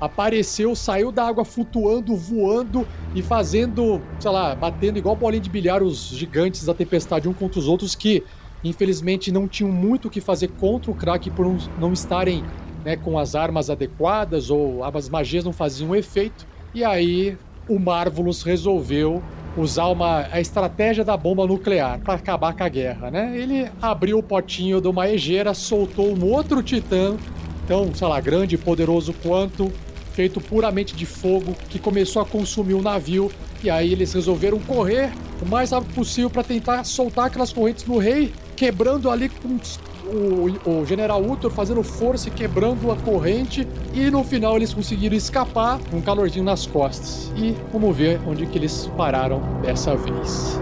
apareceu, 0.00 0.74
saiu 0.74 1.12
da 1.12 1.26
água 1.26 1.44
flutuando, 1.44 2.16
voando 2.16 2.86
e 3.14 3.22
fazendo, 3.22 4.00
sei 4.18 4.30
lá, 4.30 4.54
batendo 4.54 4.98
igual 4.98 5.14
bolinha 5.14 5.40
de 5.40 5.48
bilhar 5.48 5.82
os 5.82 6.08
gigantes 6.08 6.64
da 6.64 6.74
tempestade 6.74 7.28
um 7.28 7.32
contra 7.32 7.60
os 7.60 7.68
outros 7.68 7.94
que, 7.94 8.24
infelizmente, 8.64 9.30
não 9.30 9.46
tinham 9.46 9.70
muito 9.70 10.08
o 10.08 10.10
que 10.10 10.20
fazer 10.20 10.48
contra 10.48 10.90
o 10.90 10.94
Kraken 10.94 11.32
por 11.32 11.46
não, 11.46 11.58
não 11.78 11.92
estarem 11.92 12.42
né, 12.84 12.96
com 12.96 13.18
as 13.18 13.34
armas 13.34 13.70
adequadas 13.70 14.50
ou 14.50 14.82
as 14.84 15.08
magias 15.08 15.44
não 15.44 15.52
faziam 15.52 15.94
efeito. 15.94 16.46
E 16.74 16.82
aí 16.82 17.38
o 17.68 17.78
Marvelous 17.78 18.42
resolveu 18.42 19.22
usar 19.56 19.86
uma, 19.88 20.26
a 20.30 20.40
estratégia 20.40 21.04
da 21.04 21.16
bomba 21.16 21.46
nuclear 21.46 21.98
para 22.00 22.14
acabar 22.14 22.54
com 22.54 22.64
a 22.64 22.68
guerra, 22.68 23.10
né? 23.10 23.36
Ele 23.36 23.68
abriu 23.80 24.18
o 24.18 24.22
potinho 24.22 24.80
de 24.80 24.88
uma 24.88 25.08
egeira, 25.08 25.52
soltou 25.54 26.16
um 26.16 26.24
outro 26.24 26.62
titã, 26.62 27.16
tão, 27.66 27.94
sei 27.94 28.06
lá, 28.06 28.20
grande 28.20 28.54
e 28.54 28.58
poderoso 28.58 29.12
quanto, 29.12 29.70
feito 30.12 30.40
puramente 30.40 30.94
de 30.94 31.06
fogo, 31.06 31.54
que 31.68 31.78
começou 31.78 32.22
a 32.22 32.24
consumir 32.24 32.74
o 32.74 32.82
navio. 32.82 33.30
E 33.62 33.70
aí 33.70 33.92
eles 33.92 34.12
resolveram 34.12 34.58
correr 34.58 35.12
o 35.40 35.46
mais 35.46 35.70
rápido 35.70 35.94
possível 35.94 36.30
para 36.30 36.42
tentar 36.42 36.84
soltar 36.84 37.26
aquelas 37.26 37.52
correntes 37.52 37.84
no 37.84 37.98
rei, 37.98 38.32
quebrando 38.56 39.10
ali 39.10 39.28
com 39.28 39.58
o, 40.04 40.80
o 40.80 40.86
general 40.86 41.22
Uthor 41.22 41.50
fazendo 41.50 41.82
força 41.82 42.28
e 42.28 42.30
quebrando 42.30 42.90
a 42.90 42.96
corrente. 42.96 43.66
E 43.94 44.10
no 44.10 44.24
final 44.24 44.56
eles 44.56 44.72
conseguiram 44.72 45.16
escapar 45.16 45.78
com 45.90 45.98
um 45.98 46.00
calorzinho 46.00 46.44
nas 46.44 46.66
costas. 46.66 47.32
E 47.36 47.56
vamos 47.72 47.96
ver 47.96 48.20
onde 48.26 48.46
que 48.46 48.58
eles 48.58 48.90
pararam 48.96 49.40
dessa 49.62 49.94
vez. 49.96 50.60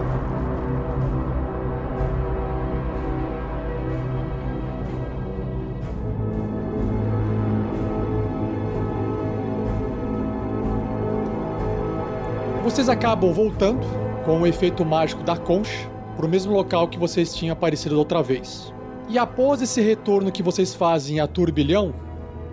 Vocês 12.63 12.87
acabam 12.87 13.33
voltando 13.33 13.85
com 14.23 14.41
o 14.41 14.47
efeito 14.47 14.85
mágico 14.85 15.23
da 15.23 15.35
concha 15.35 15.89
para 16.15 16.25
o 16.25 16.29
mesmo 16.29 16.53
local 16.53 16.87
que 16.87 16.97
vocês 16.97 17.33
tinham 17.33 17.53
aparecido 17.53 17.97
outra 17.97 18.21
vez. 18.21 18.71
E 19.11 19.19
após 19.19 19.61
esse 19.61 19.81
retorno 19.81 20.31
que 20.31 20.41
vocês 20.41 20.73
fazem 20.73 21.19
a 21.19 21.27
turbilhão, 21.27 21.93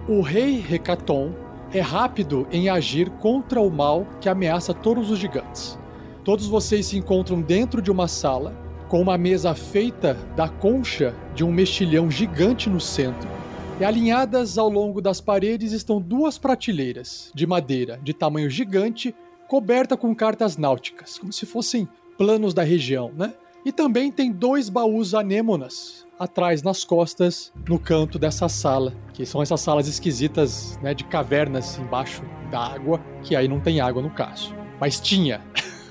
o 0.09 0.21
rei 0.21 0.59
Recaton 0.59 1.33
é 1.73 1.79
rápido 1.79 2.49
em 2.51 2.69
agir 2.69 3.09
contra 3.11 3.61
o 3.61 3.71
mal 3.71 4.05
que 4.21 4.29
ameaça 4.29 4.75
todos 4.75 5.09
os 5.09 5.21
gigantes. 5.21 5.79
Todos 6.25 6.49
vocês 6.49 6.87
se 6.87 6.99
encontram 6.99 7.41
dentro 7.41 7.81
de 7.81 7.93
uma 7.93 8.09
sala 8.09 8.57
com 8.89 9.01
uma 9.01 9.17
mesa 9.17 9.55
feita 9.55 10.15
da 10.35 10.49
concha 10.49 11.15
de 11.33 11.45
um 11.45 11.53
mexilhão 11.53 12.11
gigante 12.11 12.69
no 12.69 12.81
centro. 12.81 13.31
E 13.79 13.85
alinhadas 13.85 14.59
ao 14.59 14.69
longo 14.69 15.01
das 15.01 15.21
paredes 15.21 15.71
estão 15.71 16.01
duas 16.01 16.39
prateleiras 16.39 17.31
de 17.33 17.47
madeira 17.47 18.01
de 18.03 18.13
tamanho 18.13 18.51
gigante, 18.51 19.15
coberta 19.47 19.97
com 19.97 20.13
cartas 20.13 20.57
náuticas, 20.57 21.19
como 21.19 21.33
se 21.33 21.47
fossem 21.47 21.89
planos 22.17 22.53
da 22.53 22.65
região, 22.65 23.13
né? 23.17 23.33
E 23.65 23.71
também 23.71 24.11
tem 24.11 24.33
dois 24.33 24.69
baús 24.69 25.15
anêmonas 25.15 26.08
atrás 26.19 26.63
nas 26.63 26.85
costas, 26.85 27.53
no 27.69 27.79
canto 27.79 28.19
dessa 28.19 28.49
sala, 28.49 28.93
que 29.13 29.25
são 29.25 29.43
essas 29.43 29.61
salas 29.61 29.87
esquisitas, 29.87 30.79
né, 30.83 30.95
de 30.95 31.05
cavernas 31.05 31.79
embaixo 31.79 32.23
da 32.51 32.61
água, 32.61 33.01
que 33.23 33.37
aí 33.37 33.47
não 33.49 33.61
tem 33.61 33.81
água 33.81 34.03
no 34.03 34.11
caso, 34.11 34.55
mas 34.81 35.01
tinha. 35.01 35.41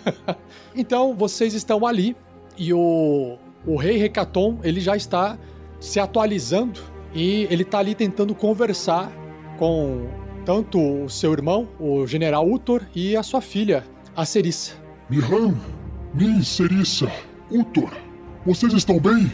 então 0.76 1.16
vocês 1.16 1.54
estão 1.54 1.86
ali 1.86 2.16
e 2.58 2.74
o 2.74 3.38
o 3.66 3.76
rei 3.76 3.98
Recaton, 3.98 4.60
ele 4.64 4.80
já 4.80 4.96
está 4.96 5.38
se 5.80 6.00
atualizando 6.00 6.80
e 7.14 7.48
ele 7.50 7.64
está 7.64 7.80
ali 7.80 7.94
tentando 7.94 8.34
conversar 8.34 9.12
com 9.58 10.08
tanto 10.46 10.80
o 11.04 11.10
seu 11.10 11.34
irmão, 11.34 11.68
o 11.78 12.08
general 12.08 12.50
Utor, 12.50 12.82
e 12.96 13.18
a 13.18 13.24
sua 13.24 13.42
filha, 13.42 13.84
a 14.16 14.24
Cerissa. 14.24 14.74
Mihan, 15.10 15.54
Min, 16.14 16.42
Cerissa, 16.42 17.12
Utor, 17.52 17.92
vocês 18.46 18.72
estão 18.72 18.98
bem? 18.98 19.30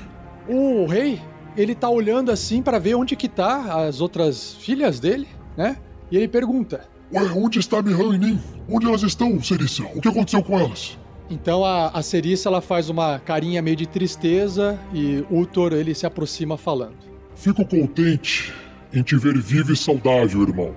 O 0.48 0.86
rei, 0.86 1.22
ele 1.56 1.74
tá 1.74 1.90
olhando 1.90 2.32
assim 2.32 2.62
para 2.62 2.80
ver 2.80 2.96
onde 2.96 3.16
que 3.16 3.30
tá 3.30 3.86
as 3.86 4.02
outras 4.02 4.56
filhas 4.56 5.00
dele, 5.00 5.28
né? 5.56 5.78
E 6.12 6.18
ele 6.18 6.28
pergunta: 6.28 6.88
Ué, 7.14 7.24
onde 7.36 7.60
está 7.60 7.82
Mihan 7.82 8.16
e 8.16 8.18
Nin? 8.18 8.40
Onde 8.70 8.88
elas 8.88 9.04
estão, 9.04 9.42
Cerissa? 9.42 9.84
O 9.96 10.02
que 10.02 10.08
aconteceu 10.08 10.44
com 10.44 10.60
elas? 10.60 10.98
Então 11.30 11.64
a, 11.64 11.90
a 11.90 12.02
Cerissa 12.02 12.50
ela 12.50 12.62
faz 12.62 12.90
uma 12.90 13.20
carinha 13.20 13.62
meio 13.62 13.76
de 13.76 13.88
tristeza 13.88 14.80
e 14.94 15.24
Utor 15.32 15.74
ele 15.74 15.96
se 15.96 16.06
aproxima 16.06 16.58
falando. 16.58 16.98
Fico 17.36 17.66
contente 17.66 18.54
em 18.94 19.02
te 19.02 19.16
ver 19.16 19.38
vivo 19.40 19.72
e 19.74 19.78
saudável, 19.78 20.42
irmão. 20.42 20.76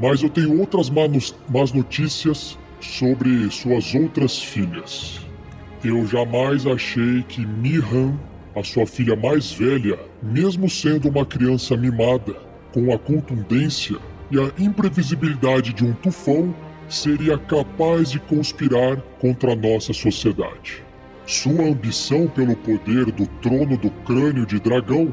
Mas 0.00 0.22
eu 0.22 0.28
tenho 0.28 0.58
outras 0.58 0.90
más 0.90 1.72
notícias 1.72 2.58
sobre 2.80 3.50
suas 3.50 3.94
outras 3.94 4.42
filhas. 4.42 5.20
Eu 5.82 6.06
jamais 6.06 6.66
achei 6.66 7.22
que 7.22 7.46
Mihan 7.46 8.18
a 8.56 8.62
sua 8.62 8.86
filha 8.86 9.16
mais 9.16 9.52
velha, 9.52 9.98
mesmo 10.22 10.68
sendo 10.70 11.08
uma 11.08 11.26
criança 11.26 11.76
mimada, 11.76 12.34
com 12.72 12.92
a 12.92 12.98
contundência 12.98 13.96
e 14.30 14.38
a 14.38 14.50
imprevisibilidade 14.58 15.72
de 15.72 15.84
um 15.84 15.92
tufão, 15.94 16.54
seria 16.88 17.36
capaz 17.38 18.10
de 18.10 18.18
conspirar 18.20 18.96
contra 19.18 19.52
a 19.52 19.56
nossa 19.56 19.92
sociedade. 19.92 20.82
Sua 21.26 21.62
ambição 21.62 22.28
pelo 22.28 22.54
poder 22.56 23.06
do 23.06 23.26
trono 23.40 23.76
do 23.76 23.90
crânio 23.90 24.46
de 24.46 24.60
dragão 24.60 25.12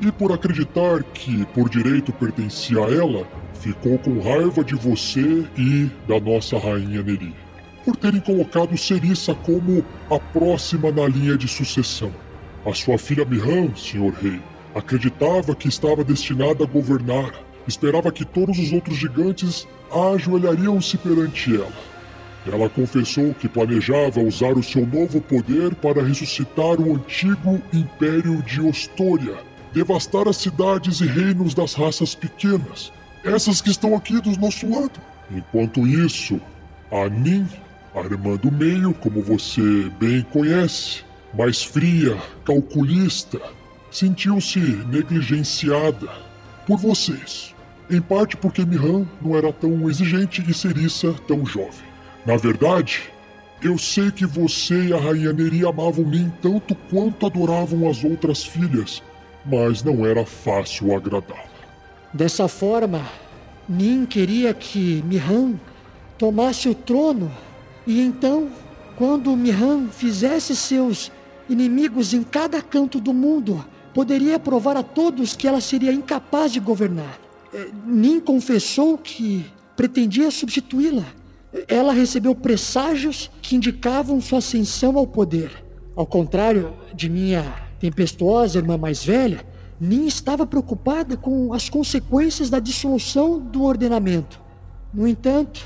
e 0.00 0.12
por 0.12 0.32
acreditar 0.32 1.02
que 1.02 1.44
por 1.46 1.68
direito 1.68 2.12
pertencia 2.12 2.78
a 2.78 2.90
ela, 2.92 3.26
ficou 3.54 3.98
com 3.98 4.20
raiva 4.20 4.62
de 4.62 4.74
você 4.74 5.44
e 5.56 5.90
da 6.06 6.20
nossa 6.20 6.58
rainha 6.58 7.02
Neri, 7.02 7.34
por 7.84 7.96
terem 7.96 8.20
colocado 8.20 8.76
Serissa 8.76 9.34
como 9.34 9.84
a 10.10 10.18
próxima 10.18 10.92
na 10.92 11.06
linha 11.08 11.36
de 11.36 11.48
sucessão. 11.48 12.12
A 12.66 12.74
sua 12.74 12.98
filha 12.98 13.24
Mihan, 13.24 13.72
senhor 13.76 14.12
rei, 14.14 14.42
acreditava 14.74 15.54
que 15.54 15.68
estava 15.68 16.02
destinada 16.02 16.64
a 16.64 16.66
governar. 16.66 17.32
Esperava 17.64 18.10
que 18.10 18.24
todos 18.24 18.58
os 18.58 18.72
outros 18.72 18.96
gigantes 18.96 19.68
ajoelhariam-se 19.88 20.98
perante 20.98 21.54
ela. 21.54 21.70
Ela 22.44 22.68
confessou 22.68 23.32
que 23.34 23.48
planejava 23.48 24.20
usar 24.20 24.58
o 24.58 24.64
seu 24.64 24.84
novo 24.84 25.20
poder 25.20 25.76
para 25.76 26.02
ressuscitar 26.02 26.80
o 26.80 26.96
antigo 26.96 27.62
Império 27.72 28.42
de 28.42 28.60
Ostoria, 28.60 29.36
devastar 29.72 30.26
as 30.26 30.36
cidades 30.36 31.00
e 31.00 31.06
reinos 31.06 31.54
das 31.54 31.72
raças 31.72 32.16
pequenas, 32.16 32.92
essas 33.22 33.60
que 33.60 33.70
estão 33.70 33.94
aqui 33.94 34.20
do 34.20 34.36
nosso 34.40 34.68
lado. 34.68 35.00
Enquanto 35.30 35.86
isso, 35.86 36.40
a 36.90 37.08
Nin, 37.08 37.46
a 37.94 38.00
irmã 38.00 38.34
do 38.36 38.50
meio, 38.50 38.92
como 38.92 39.22
você 39.22 39.88
bem 40.00 40.22
conhece, 40.32 41.05
mais 41.34 41.62
fria, 41.62 42.16
calculista, 42.44 43.40
sentiu-se 43.90 44.58
negligenciada 44.58 46.08
por 46.66 46.78
vocês. 46.78 47.54
Em 47.90 48.00
parte 48.00 48.36
porque 48.36 48.64
Mihan 48.64 49.06
não 49.22 49.36
era 49.36 49.52
tão 49.52 49.88
exigente 49.88 50.44
e 50.46 50.52
Serissa 50.52 51.14
tão 51.28 51.46
jovem. 51.46 51.86
Na 52.24 52.36
verdade, 52.36 53.02
eu 53.62 53.78
sei 53.78 54.10
que 54.10 54.26
você 54.26 54.86
e 54.86 54.92
a 54.92 54.98
Rainha 54.98 55.32
Neri 55.32 55.64
amavam 55.64 56.04
Nin 56.04 56.32
tanto 56.42 56.74
quanto 56.90 57.26
adoravam 57.26 57.88
as 57.88 58.02
outras 58.02 58.44
filhas, 58.44 59.02
mas 59.44 59.82
não 59.82 60.04
era 60.04 60.26
fácil 60.26 60.94
agradá-la. 60.94 61.44
Dessa 62.12 62.48
forma, 62.48 63.02
Nin 63.68 64.04
queria 64.04 64.52
que 64.52 65.02
Mihan 65.06 65.54
tomasse 66.18 66.68
o 66.68 66.74
trono 66.74 67.30
e 67.86 68.00
então, 68.00 68.50
quando 68.96 69.36
Mihan 69.36 69.88
fizesse 69.90 70.56
seus 70.56 71.12
inimigos 71.48 72.12
em 72.14 72.22
cada 72.22 72.60
canto 72.60 73.00
do 73.00 73.12
mundo, 73.12 73.64
poderia 73.94 74.38
provar 74.38 74.76
a 74.76 74.82
todos 74.82 75.34
que 75.34 75.46
ela 75.46 75.60
seria 75.60 75.92
incapaz 75.92 76.52
de 76.52 76.60
governar. 76.60 77.18
Eh, 77.52 77.70
Nin 77.86 78.20
confessou 78.20 78.98
que 78.98 79.46
pretendia 79.74 80.30
substituí-la. 80.30 81.04
Ela 81.68 81.92
recebeu 81.92 82.34
presságios 82.34 83.30
que 83.40 83.56
indicavam 83.56 84.20
sua 84.20 84.38
ascensão 84.38 84.98
ao 84.98 85.06
poder. 85.06 85.50
Ao 85.94 86.06
contrário 86.06 86.74
de 86.94 87.08
minha 87.08 87.42
tempestuosa 87.78 88.58
irmã 88.58 88.76
mais 88.76 89.04
velha, 89.04 89.46
Nin 89.80 90.06
estava 90.06 90.46
preocupada 90.46 91.16
com 91.16 91.52
as 91.52 91.68
consequências 91.68 92.50
da 92.50 92.58
dissolução 92.58 93.38
do 93.38 93.62
ordenamento. 93.62 94.40
No 94.92 95.06
entanto, 95.06 95.64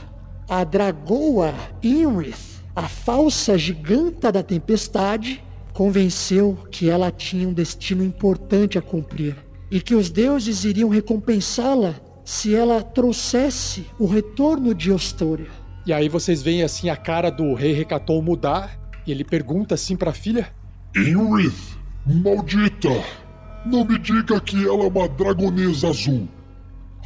a 0.48 0.64
dragoa 0.64 1.54
Inrith, 1.82 2.62
a 2.74 2.88
falsa 2.88 3.56
giganta 3.56 4.32
da 4.32 4.42
tempestade, 4.42 5.42
convenceu 5.72 6.58
que 6.70 6.88
ela 6.88 7.10
tinha 7.10 7.48
um 7.48 7.52
destino 7.52 8.04
importante 8.04 8.78
a 8.78 8.82
cumprir 8.82 9.36
e 9.70 9.80
que 9.80 9.94
os 9.94 10.10
deuses 10.10 10.64
iriam 10.64 10.88
recompensá-la 10.88 11.94
se 12.24 12.54
ela 12.54 12.82
trouxesse 12.82 13.86
o 13.98 14.06
retorno 14.06 14.74
de 14.74 14.92
Ostoria. 14.92 15.50
E 15.86 15.92
aí 15.92 16.08
vocês 16.08 16.42
veem 16.42 16.62
assim 16.62 16.90
a 16.90 16.96
cara 16.96 17.30
do 17.30 17.54
rei 17.54 17.72
Recaton 17.72 18.20
mudar 18.20 18.78
e 19.06 19.10
ele 19.10 19.24
pergunta 19.24 19.74
assim 19.74 19.96
para 19.96 20.10
a 20.10 20.14
filha: 20.14 20.52
Inrith, 20.94 21.78
maldita! 22.06 22.90
Não 23.64 23.84
me 23.84 23.98
diga 23.98 24.40
que 24.40 24.66
ela 24.66 24.84
é 24.84 24.88
uma 24.88 25.08
dragonesa 25.08 25.88
azul. 25.88 26.28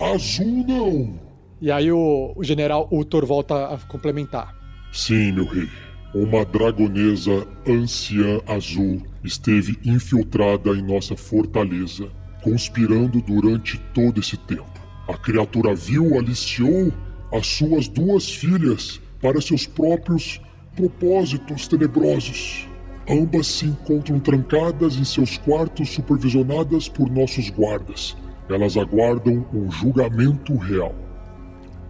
Azul 0.01 0.65
não. 0.67 1.21
E 1.61 1.71
aí 1.71 1.91
o, 1.91 2.33
o 2.37 2.45
general 2.45 2.89
Uthor 2.93 3.27
volta 3.27 3.75
a 3.75 3.79
complementar. 3.79 4.55
Sim, 4.93 5.33
meu 5.33 5.47
rei. 5.47 5.69
Uma 6.15 6.45
dragonesa 6.45 7.45
anciã 7.67 8.41
azul 8.47 9.03
esteve 9.25 9.77
infiltrada 9.85 10.71
em 10.71 10.81
nossa 10.81 11.17
fortaleza, 11.17 12.09
conspirando 12.41 13.21
durante 13.21 13.79
todo 13.93 14.21
esse 14.21 14.37
tempo. 14.37 14.81
A 15.09 15.15
criatura 15.15 15.75
vil 15.75 16.17
aliciou 16.17 16.93
as 17.33 17.49
suas 17.49 17.89
duas 17.89 18.33
filhas 18.33 19.01
para 19.21 19.41
seus 19.41 19.67
próprios 19.67 20.41
propósitos 20.77 21.67
tenebrosos. 21.67 22.69
Ambas 23.11 23.49
se 23.49 23.67
encontram 23.67 24.21
trancadas 24.21 24.95
em 24.95 25.05
seus 25.05 25.37
quartos, 25.37 25.91
supervisionadas 25.91 26.89
por 26.89 27.11
nossos 27.11 27.51
guardas. 27.51 28.17
Elas 28.49 28.77
aguardam 28.77 29.45
um 29.53 29.69
julgamento 29.69 30.57
real. 30.57 30.95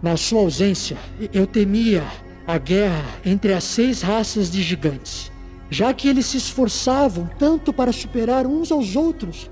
Na 0.01 0.17
sua 0.17 0.41
ausência, 0.41 0.97
eu 1.31 1.45
temia 1.45 2.03
a 2.47 2.57
guerra 2.57 3.03
entre 3.25 3.53
as 3.53 3.63
seis 3.63 4.01
raças 4.01 4.51
de 4.51 4.61
gigantes, 4.61 5.31
já 5.69 5.93
que 5.93 6.07
eles 6.07 6.27
se 6.27 6.37
esforçavam 6.37 7.29
tanto 7.39 7.73
para 7.73 7.91
superar 7.91 8.45
uns 8.45 8.71
aos 8.71 8.95
outros. 8.95 9.49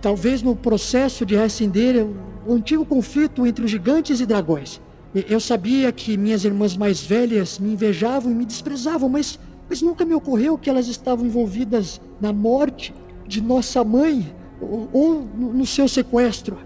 Talvez 0.00 0.42
no 0.42 0.56
processo 0.56 1.26
de 1.26 1.36
reacender 1.36 2.02
o 2.46 2.54
antigo 2.54 2.84
conflito 2.86 3.46
entre 3.46 3.64
os 3.64 3.70
gigantes 3.70 4.20
e 4.20 4.26
dragões. 4.26 4.80
Eu 5.28 5.40
sabia 5.40 5.92
que 5.92 6.16
minhas 6.16 6.44
irmãs 6.44 6.76
mais 6.76 7.02
velhas 7.02 7.58
me 7.58 7.72
invejavam 7.72 8.32
e 8.32 8.34
me 8.34 8.46
desprezavam, 8.46 9.08
mas, 9.08 9.38
mas 9.68 9.82
nunca 9.82 10.04
me 10.04 10.14
ocorreu 10.14 10.56
que 10.56 10.70
elas 10.70 10.86
estavam 10.86 11.26
envolvidas 11.26 12.00
na 12.20 12.32
morte 12.32 12.94
de 13.26 13.42
nossa 13.42 13.84
mãe 13.84 14.32
ou, 14.60 14.88
ou 14.92 15.28
no 15.36 15.66
seu 15.66 15.86
sequestro. 15.86 16.56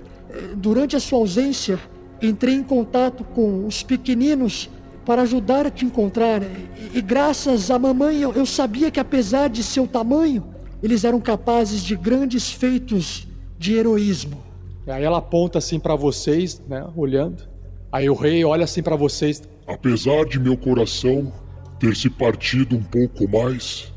Durante 0.57 0.95
a 0.95 1.01
sua 1.01 1.19
ausência, 1.19 1.81
entrei 2.23 2.55
em 2.55 2.63
contato 2.63 3.25
com 3.25 3.67
os 3.67 3.83
pequeninos 3.83 4.69
para 5.05 5.23
ajudar 5.23 5.67
a 5.67 5.71
te 5.71 5.85
encontrar. 5.85 6.43
E, 6.43 6.99
e 6.99 7.03
graças 7.03 7.71
à 7.71 7.79
mamãe, 7.79 8.21
eu, 8.21 8.33
eu 8.33 8.47
sabia 8.47 8.91
que 8.91 9.01
apesar 9.01 9.49
de 9.49 9.63
seu 9.63 9.87
tamanho, 9.87 10.45
eles 10.83 11.05
eram 11.05 11.21
capazes 11.21 11.83
de 11.83 11.97
grandes 11.97 12.51
feitos 12.51 13.27
de 13.59 13.75
heroísmo. 13.75 14.43
E 14.87 14.91
aí 14.91 15.03
ela 15.03 15.19
aponta 15.19 15.59
assim 15.59 15.81
para 15.81 15.95
vocês, 15.95 16.61
né, 16.69 16.87
olhando. 16.95 17.43
Aí 17.91 18.11
o 18.11 18.15
rei 18.15 18.45
olha 18.45 18.65
assim 18.65 18.83
para 18.83 18.97
vocês. 18.97 19.43
Apesar 19.67 20.25
de 20.27 20.39
meu 20.39 20.57
coração 20.57 21.33
ter 21.79 21.97
se 21.97 22.11
partido 22.11 22.77
um 22.77 22.83
pouco 22.83 23.29
mais, 23.29 23.93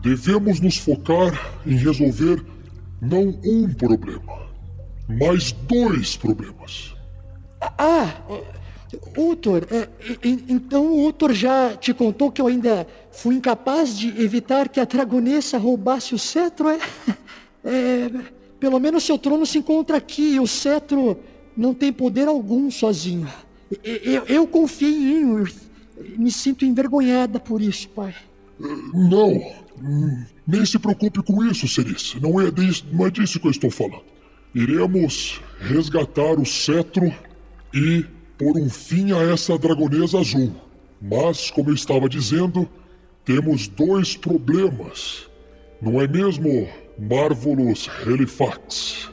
devemos 0.00 0.60
nos 0.60 0.76
focar 0.76 1.60
em 1.64 1.76
resolver 1.76 2.44
não 3.00 3.38
um 3.44 3.72
problema, 3.72 4.46
mas 5.08 5.52
dois 5.52 6.16
problemas. 6.16 6.94
Ah, 7.60 8.14
Uthor, 9.16 9.66
é, 9.70 9.88
então 10.48 11.06
Uthor 11.06 11.32
já 11.32 11.76
te 11.76 11.92
contou 11.92 12.30
que 12.30 12.40
eu 12.40 12.46
ainda 12.46 12.86
fui 13.10 13.34
incapaz 13.34 13.96
de 13.96 14.08
evitar 14.22 14.68
que 14.68 14.80
a 14.80 14.84
dragonessa 14.84 15.58
roubasse 15.58 16.14
o 16.14 16.18
cetro, 16.18 16.68
é? 16.68 16.78
é 17.64 18.10
pelo 18.58 18.78
menos 18.78 19.02
seu 19.02 19.18
trono 19.18 19.44
se 19.44 19.58
encontra 19.58 19.96
aqui 19.96 20.34
e 20.34 20.40
o 20.40 20.46
cetro 20.46 21.18
não 21.56 21.74
tem 21.74 21.92
poder 21.92 22.28
algum 22.28 22.70
sozinho. 22.70 23.28
Eu, 23.82 24.24
eu 24.26 24.46
confiei 24.46 24.92
em 24.92 25.20
Inworth. 25.22 25.56
Me 26.16 26.30
sinto 26.30 26.64
envergonhada 26.64 27.40
por 27.40 27.60
isso, 27.60 27.88
pai. 27.88 28.14
Não. 28.94 29.52
Nem 30.46 30.64
se 30.64 30.78
preocupe 30.78 31.22
com 31.22 31.44
isso, 31.44 31.66
Ceris. 31.66 32.14
Não 32.20 32.40
é, 32.40 32.50
disso, 32.50 32.86
não 32.92 33.06
é 33.06 33.10
disso 33.10 33.40
que 33.40 33.46
eu 33.46 33.50
estou 33.50 33.70
falando. 33.70 34.02
Iremos 34.54 35.40
resgatar 35.58 36.38
o 36.38 36.44
cetro 36.44 37.12
e 37.74 38.04
pôr 38.42 38.58
um 38.58 38.68
fim 38.68 39.12
a 39.12 39.22
essa 39.32 39.56
dragonesa 39.56 40.18
azul. 40.18 40.52
Mas, 41.00 41.48
como 41.48 41.70
eu 41.70 41.74
estava 41.74 42.08
dizendo, 42.08 42.68
temos 43.24 43.68
dois 43.68 44.16
problemas. 44.16 45.28
Não 45.80 46.00
é 46.00 46.08
mesmo, 46.08 46.68
Marvelous 46.98 47.88
Helifax? 48.04 49.10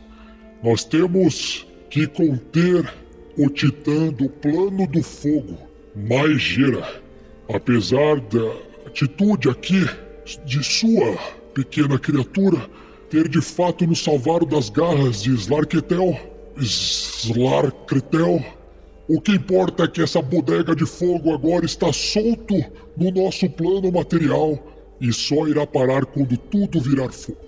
Nós 0.63 0.83
temos 0.83 1.67
que 1.91 2.07
conter 2.07 2.91
o 3.37 3.49
titã 3.49 4.07
do 4.07 4.27
plano 4.27 4.87
do 4.87 5.03
fogo, 5.03 5.59
Maegera. 5.95 7.01
Apesar 7.53 8.19
da 8.21 8.87
atitude 8.87 9.47
aqui 9.47 9.87
de 10.43 10.63
sua 10.63 11.17
pequena 11.53 11.99
criatura 11.99 12.67
ter 13.11 13.27
de 13.27 13.41
fato 13.41 13.85
nos 13.85 14.03
salvado 14.03 14.45
das 14.45 14.69
garras 14.69 15.21
de 15.21 15.33
Slarketel, 15.33 16.19
Slarkretel, 16.57 18.43
o 19.09 19.19
que 19.19 19.31
importa 19.31 19.85
é 19.85 19.87
que 19.87 20.03
essa 20.03 20.21
bodega 20.21 20.75
de 20.75 20.85
fogo 20.85 21.33
agora 21.33 21.65
está 21.65 21.91
solto 21.91 22.53
no 22.95 23.09
nosso 23.09 23.49
plano 23.49 23.91
material 23.91 24.57
e 25.01 25.11
só 25.11 25.47
irá 25.47 25.65
parar 25.65 26.05
quando 26.05 26.37
tudo 26.37 26.79
virar 26.79 27.11
fogo. 27.11 27.39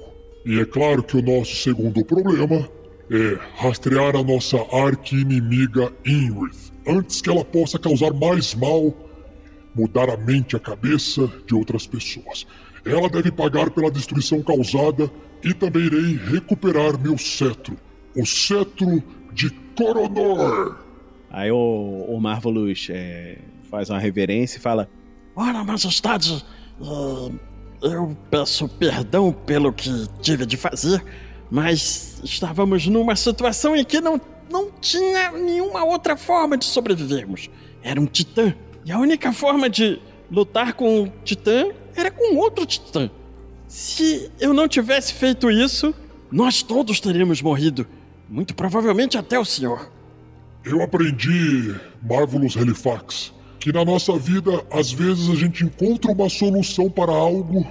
E 0.43 0.59
é 0.59 0.65
claro 0.65 1.03
que 1.03 1.15
o 1.15 1.21
nosso 1.21 1.55
segundo 1.57 2.03
problema 2.03 2.67
é 3.11 3.37
rastrear 3.57 4.15
a 4.15 4.23
nossa 4.23 4.57
arqui-inimiga 4.75 5.93
Inrith 6.03 6.71
antes 6.87 7.21
que 7.21 7.29
ela 7.29 7.45
possa 7.45 7.77
causar 7.77 8.11
mais 8.11 8.55
mal, 8.55 8.91
mudar 9.75 10.09
a 10.09 10.17
mente 10.17 10.53
e 10.53 10.55
a 10.55 10.59
cabeça 10.59 11.31
de 11.45 11.53
outras 11.53 11.85
pessoas. 11.85 12.47
Ela 12.83 13.07
deve 13.07 13.31
pagar 13.31 13.69
pela 13.69 13.91
destruição 13.91 14.41
causada 14.41 15.11
e 15.43 15.53
também 15.53 15.83
irei 15.83 16.17
recuperar 16.17 16.99
meu 16.99 17.19
cetro, 17.19 17.77
o 18.17 18.25
cetro 18.25 19.03
de 19.31 19.51
Coronor. 19.77 20.90
Aí 21.31 21.51
o, 21.51 22.05
o 22.09 22.19
Marvelous 22.19 22.87
é, 22.89 23.37
faz 23.69 23.89
uma 23.89 23.99
reverência 23.99 24.57
e 24.57 24.61
fala: 24.61 24.89
Ora, 25.35 25.63
majestade, 25.63 26.43
uh, 26.81 27.33
eu 27.81 28.15
peço 28.29 28.67
perdão 28.67 29.31
pelo 29.31 29.71
que 29.71 29.89
tive 30.21 30.45
de 30.45 30.57
fazer. 30.57 31.03
Mas 31.49 32.21
estávamos 32.23 32.87
numa 32.87 33.15
situação 33.15 33.75
em 33.75 33.83
que 33.83 33.99
não, 33.99 34.19
não 34.49 34.71
tinha 34.71 35.31
nenhuma 35.31 35.83
outra 35.83 36.15
forma 36.15 36.57
de 36.57 36.65
sobrevivermos. 36.65 37.49
Era 37.81 37.99
um 37.99 38.05
titã. 38.05 38.53
E 38.85 38.91
a 38.91 38.97
única 38.97 39.31
forma 39.31 39.69
de 39.69 40.01
lutar 40.29 40.73
com 40.73 41.01
um 41.01 41.11
titã 41.23 41.69
era 41.95 42.09
com 42.11 42.37
outro 42.37 42.65
titã. 42.65 43.09
Se 43.67 44.29
eu 44.39 44.53
não 44.53 44.67
tivesse 44.67 45.13
feito 45.13 45.49
isso, 45.49 45.93
nós 46.31 46.61
todos 46.61 46.99
teríamos 46.99 47.41
morrido. 47.41 47.85
Muito 48.29 48.55
provavelmente 48.55 49.17
até 49.17 49.37
o 49.37 49.45
senhor. 49.45 49.91
Eu 50.63 50.83
aprendi, 50.83 51.75
Marvelous 52.03 52.55
Halifax, 52.55 53.33
que 53.59 53.73
na 53.73 53.83
nossa 53.83 54.15
vida, 54.17 54.63
às 54.71 54.91
vezes 54.91 55.27
a 55.27 55.33
gente 55.33 55.63
encontra 55.63 56.11
uma 56.11 56.29
solução 56.29 56.87
para 56.87 57.11
algo 57.11 57.65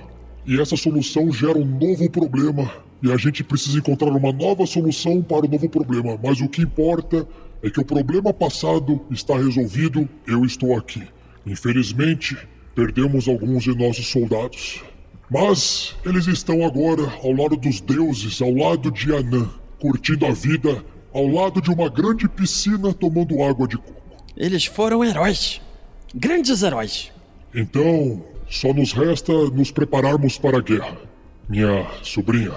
e 0.45 0.61
essa 0.61 0.77
solução 0.77 1.31
gera 1.31 1.57
um 1.57 1.65
novo 1.65 2.11
problema 2.11 2.69
e 3.01 3.13
a 3.13 3.17
gente 3.17 3.45
precisa 3.45 3.79
encontrar 3.79 4.09
uma 4.09 4.33
nova 4.33 4.67
solução 4.67 5.23
para 5.23 5.47
o 5.47 5.49
novo 5.49 5.69
problema. 5.69 6.19
Mas 6.21 6.41
o 6.41 6.49
que 6.49 6.63
importa 6.63 7.29
é 7.63 7.71
que 7.71 7.79
o 7.79 7.85
problema 7.85 8.35
passado 8.35 9.01
está 9.09 9.37
resolvido, 9.37 10.09
eu 10.27 10.45
estou 10.45 10.77
aqui. 10.77 11.07
Infelizmente, 11.47 12.37
perdemos 12.75 13.29
alguns 13.29 13.63
de 13.63 13.75
nossos 13.77 14.09
soldados. 14.09 14.83
Mas 15.31 15.95
eles 16.05 16.27
estão 16.27 16.67
agora 16.67 17.05
ao 17.23 17.33
lado 17.33 17.57
dos 17.57 17.81
deuses, 17.81 18.43
ao 18.43 18.53
lado 18.53 18.91
de 18.91 19.15
Anã, 19.15 19.49
curtindo 19.79 20.27
a 20.27 20.33
vida, 20.33 20.85
ao 21.13 21.27
lado 21.27 21.61
de 21.61 21.71
uma 21.71 21.89
grande 21.89 22.29
piscina 22.29 22.93
tomando 22.93 23.43
água 23.43 23.67
de 23.67 23.77
coco. 23.77 24.01
Eles 24.37 24.65
foram 24.65 25.05
heróis. 25.05 25.61
Grandes 26.15 26.63
heróis. 26.63 27.13
Então, 27.55 28.25
só 28.49 28.73
nos 28.73 28.93
resta 28.93 29.33
nos 29.51 29.71
prepararmos 29.71 30.39
para 30.39 30.59
a 30.59 30.63
guerra. 30.63 30.97
Minha 31.49 31.87
sobrinha, 32.03 32.53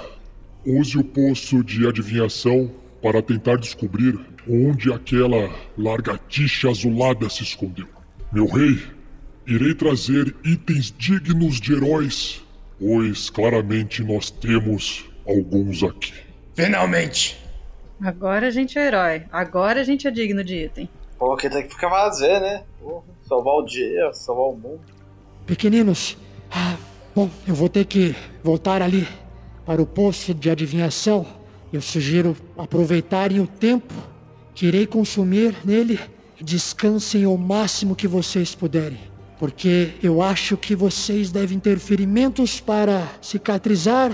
use 0.65 0.97
o 0.97 1.03
poço 1.03 1.63
de 1.63 1.87
adivinhação 1.87 2.71
para 3.01 3.21
tentar 3.21 3.57
descobrir 3.57 4.17
onde 4.47 4.91
aquela 4.91 5.53
largatixa 5.77 6.69
azulada 6.69 7.29
se 7.29 7.43
escondeu. 7.43 7.87
Meu 8.31 8.45
rei, 8.45 8.81
irei 9.45 9.73
trazer 9.73 10.35
itens 10.43 10.93
dignos 10.97 11.59
de 11.59 11.73
heróis, 11.73 12.41
pois 12.79 13.29
claramente 13.29 14.03
nós 14.03 14.29
temos 14.29 15.05
alguns 15.25 15.83
aqui. 15.83 16.13
Finalmente! 16.55 17.42
Agora 18.03 18.47
a 18.47 18.51
gente 18.51 18.77
é 18.77 18.85
herói. 18.85 19.23
Agora 19.31 19.79
a 19.79 19.83
gente 19.83 20.05
é 20.05 20.11
digno 20.11 20.43
de 20.43 20.65
item. 20.65 20.89
Pô, 21.17 21.37
que 21.37 21.49
tem 21.49 21.63
que 21.63 21.69
ficar 21.69 21.89
fazer, 21.89 22.41
né? 22.41 22.63
Porra, 22.81 23.03
salvar 23.25 23.53
o 23.53 23.65
dia, 23.65 24.11
salvar 24.11 24.47
o 24.47 24.55
mundo. 24.57 24.81
Pequeninos, 25.45 26.17
ah, 26.51 26.75
bom, 27.15 27.29
eu 27.47 27.55
vou 27.55 27.69
ter 27.69 27.85
que 27.85 28.13
voltar 28.43 28.81
ali 28.81 29.07
para 29.65 29.81
o 29.81 29.85
poço 29.85 30.33
de 30.33 30.49
adivinhação. 30.49 31.25
Eu 31.71 31.81
sugiro 31.81 32.35
aproveitarem 32.57 33.39
o 33.39 33.47
tempo 33.47 33.93
que 34.53 34.65
irei 34.65 34.85
consumir 34.85 35.55
nele 35.63 35.97
descansem 36.41 37.25
o 37.25 37.37
máximo 37.37 37.95
que 37.95 38.07
vocês 38.07 38.53
puderem. 38.53 38.99
Porque 39.39 39.91
eu 40.03 40.21
acho 40.21 40.57
que 40.57 40.75
vocês 40.75 41.31
devem 41.31 41.57
ter 41.57 41.79
ferimentos 41.79 42.59
para 42.59 43.07
cicatrizar 43.21 44.11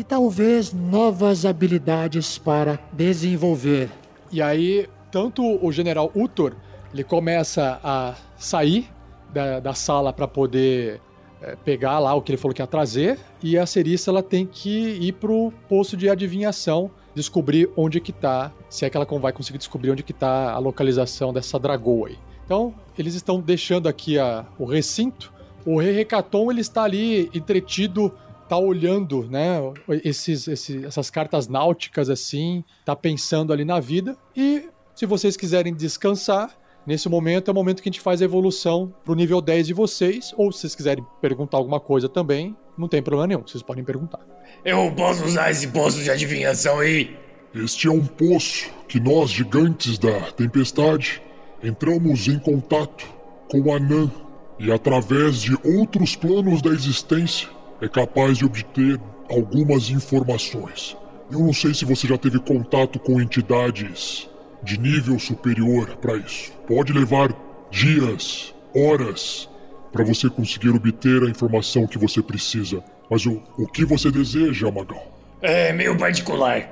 e 0.00 0.02
talvez 0.02 0.72
novas 0.72 1.44
habilidades 1.44 2.38
para 2.38 2.80
desenvolver. 2.90 3.90
E 4.32 4.40
aí, 4.40 4.88
tanto 5.10 5.42
o 5.62 5.70
general 5.70 6.10
Utor, 6.14 6.54
ele 6.90 7.04
começa 7.04 7.78
a 7.84 8.14
sair 8.38 8.88
da, 9.30 9.60
da 9.60 9.74
sala 9.74 10.10
para 10.10 10.26
poder 10.26 11.02
é, 11.42 11.54
pegar 11.54 11.98
lá 11.98 12.14
o 12.14 12.22
que 12.22 12.32
ele 12.32 12.38
falou 12.38 12.54
que 12.54 12.62
ia 12.62 12.66
trazer, 12.66 13.18
e 13.42 13.58
a 13.58 13.66
Cerissa 13.66 14.10
ela 14.10 14.22
tem 14.22 14.46
que 14.46 14.70
ir 14.70 15.12
pro 15.12 15.52
posto 15.68 15.98
de 15.98 16.08
adivinhação, 16.08 16.90
descobrir 17.14 17.68
onde 17.76 18.00
que 18.00 18.10
tá, 18.10 18.50
se 18.70 18.86
é 18.86 18.88
que 18.88 18.96
ela 18.96 19.04
vai 19.04 19.34
conseguir 19.34 19.58
descobrir 19.58 19.90
onde 19.90 20.02
que 20.02 20.14
tá 20.14 20.52
a 20.52 20.58
localização 20.58 21.30
dessa 21.30 21.58
dragoa 21.58 22.08
aí. 22.08 22.18
Então, 22.46 22.74
eles 22.98 23.14
estão 23.14 23.38
deixando 23.38 23.86
aqui 23.86 24.18
a, 24.18 24.46
o 24.58 24.64
recinto. 24.64 25.30
O 25.66 25.78
rei 25.78 25.92
Recaton, 25.92 26.50
ele 26.50 26.62
está 26.62 26.84
ali 26.84 27.30
entretido 27.34 28.10
tá 28.50 28.58
olhando, 28.58 29.28
né, 29.30 29.60
esses, 30.02 30.48
esses, 30.48 30.82
essas 30.82 31.08
cartas 31.08 31.46
náuticas 31.46 32.10
assim, 32.10 32.64
tá 32.84 32.96
pensando 32.96 33.52
ali 33.52 33.64
na 33.64 33.78
vida. 33.78 34.16
E 34.36 34.68
se 34.92 35.06
vocês 35.06 35.36
quiserem 35.36 35.72
descansar, 35.72 36.58
nesse 36.84 37.08
momento 37.08 37.48
é 37.48 37.52
o 37.52 37.54
momento 37.54 37.80
que 37.80 37.88
a 37.88 37.92
gente 37.92 38.00
faz 38.00 38.20
a 38.20 38.24
evolução 38.24 38.92
pro 39.04 39.14
nível 39.14 39.40
10 39.40 39.68
de 39.68 39.72
vocês, 39.72 40.34
ou 40.36 40.50
se 40.50 40.62
vocês 40.62 40.74
quiserem 40.74 41.06
perguntar 41.22 41.58
alguma 41.58 41.78
coisa 41.78 42.08
também, 42.08 42.56
não 42.76 42.88
tem 42.88 43.00
problema 43.00 43.28
nenhum, 43.28 43.42
vocês 43.46 43.62
podem 43.62 43.84
perguntar. 43.84 44.18
Eu 44.64 44.92
posso 44.96 45.24
usar 45.24 45.52
esse 45.52 45.68
poço 45.68 46.02
de 46.02 46.10
adivinhação 46.10 46.80
aí? 46.80 47.16
Este 47.54 47.86
é 47.86 47.90
um 47.92 48.04
poço 48.04 48.68
que 48.88 48.98
nós, 48.98 49.30
gigantes 49.30 49.96
da 49.96 50.22
tempestade, 50.32 51.22
entramos 51.62 52.26
em 52.26 52.40
contato 52.40 53.06
com 53.48 53.72
Anã 53.72 54.10
e 54.58 54.72
através 54.72 55.40
de 55.40 55.56
outros 55.64 56.16
planos 56.16 56.60
da 56.60 56.70
existência 56.70 57.59
é 57.80 57.88
capaz 57.88 58.38
de 58.38 58.44
obter 58.44 59.00
algumas 59.28 59.90
informações. 59.90 60.96
Eu 61.30 61.40
não 61.40 61.52
sei 61.52 61.72
se 61.72 61.84
você 61.84 62.06
já 62.06 62.18
teve 62.18 62.38
contato 62.38 62.98
com 62.98 63.20
entidades 63.20 64.28
de 64.62 64.78
nível 64.78 65.18
superior 65.18 65.96
para 65.96 66.16
isso. 66.16 66.52
Pode 66.66 66.92
levar 66.92 67.32
dias, 67.70 68.54
horas, 68.74 69.48
para 69.92 70.04
você 70.04 70.28
conseguir 70.28 70.70
obter 70.70 71.22
a 71.22 71.30
informação 71.30 71.86
que 71.86 71.98
você 71.98 72.22
precisa. 72.22 72.82
Mas 73.08 73.26
o, 73.26 73.42
o 73.56 73.66
que 73.66 73.84
você 73.84 74.10
deseja, 74.10 74.70
Magal? 74.70 75.10
É 75.40 75.72
meio 75.72 75.96
particular. 75.96 76.68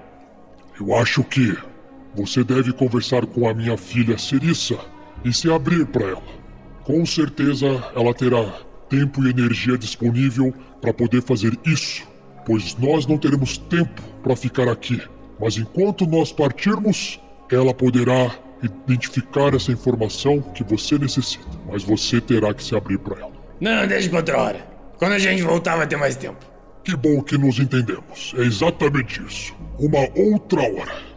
Eu 0.79 0.95
acho 0.95 1.25
que 1.25 1.57
você 2.15 2.45
deve 2.45 2.73
conversar 2.73 3.27
com 3.27 3.49
a 3.49 3.55
minha 3.55 3.77
filha 3.77 4.19
Cerissa 4.19 4.79
e 5.25 5.33
se 5.33 5.51
abrir 5.51 5.87
para 5.87 6.05
ela. 6.05 6.39
Com 6.85 7.05
certeza 7.05 7.67
ela 7.95 8.15
terá 8.15 8.45
tempo 8.89 9.25
e 9.25 9.31
energia 9.31 9.77
disponível 9.77 10.55
para 10.81 10.93
poder 10.93 11.23
fazer 11.23 11.53
isso, 11.65 12.07
pois 12.47 12.77
nós 12.77 13.07
não 13.07 13.19
teremos 13.19 13.59
tempo 13.59 14.03
para 14.23 14.37
ficar 14.37 14.69
aqui. 14.69 15.01
Mas 15.41 15.57
enquanto 15.57 16.07
nós 16.07 16.33
partirmos, 16.33 17.21
ela 17.51 17.73
poderá 17.73 18.31
identificar 18.63 19.55
essa 19.55 19.71
informação 19.71 20.41
que 20.41 20.65
você 20.65 20.99
necessita, 20.99 21.47
mas 21.71 21.83
você 21.85 22.21
terá 22.21 22.53
que 22.53 22.63
se 22.63 22.77
abrir 22.77 22.99
para 22.99 23.21
ela. 23.21 23.33
Não, 23.61 23.87
deixa 23.87 24.09
pra 24.09 24.19
outra 24.19 24.39
hora. 24.41 24.67
Quando 24.99 25.13
a 25.13 25.19
gente 25.19 25.43
voltar, 25.43 25.77
vai 25.77 25.87
ter 25.87 25.97
mais 25.97 26.17
tempo. 26.17 26.45
Que 26.83 26.97
bom 26.97 27.23
que 27.23 27.37
nos 27.37 27.59
entendemos. 27.59 28.35
É 28.37 28.41
exatamente 28.41 29.23
isso. 29.23 29.55
Uma 29.79 30.09
outra 30.17 30.63
hora. 30.63 31.09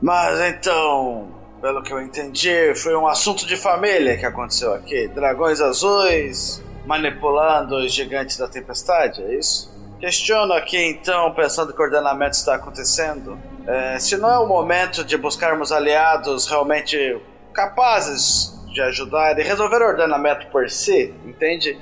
Mas 0.00 0.40
então, 0.40 1.28
pelo 1.60 1.82
que 1.82 1.92
eu 1.92 2.00
entendi, 2.00 2.74
foi 2.76 2.94
um 2.96 3.06
assunto 3.06 3.46
de 3.46 3.56
família 3.56 4.16
que 4.16 4.24
aconteceu 4.24 4.72
aqui. 4.72 5.08
Dragões 5.08 5.60
azuis 5.60 6.62
manipulando 6.86 7.76
os 7.76 7.92
gigantes 7.92 8.38
da 8.38 8.48
tempestade, 8.48 9.22
é 9.22 9.34
isso? 9.34 9.74
Questiono 9.98 10.52
aqui 10.52 10.78
então, 10.78 11.32
pensando 11.34 11.72
que 11.72 11.80
o 11.80 11.84
ordenamento 11.84 12.36
está 12.36 12.54
acontecendo, 12.54 13.38
é, 13.66 13.98
se 13.98 14.16
não 14.16 14.30
é 14.30 14.38
o 14.38 14.46
momento 14.46 15.02
de 15.04 15.16
buscarmos 15.16 15.72
aliados 15.72 16.46
realmente 16.46 17.18
capazes 17.52 18.54
de 18.72 18.80
ajudar 18.80 19.38
e 19.38 19.42
resolver 19.42 19.82
o 19.82 19.88
ordenamento 19.88 20.46
por 20.48 20.70
si, 20.70 21.12
entende? 21.24 21.76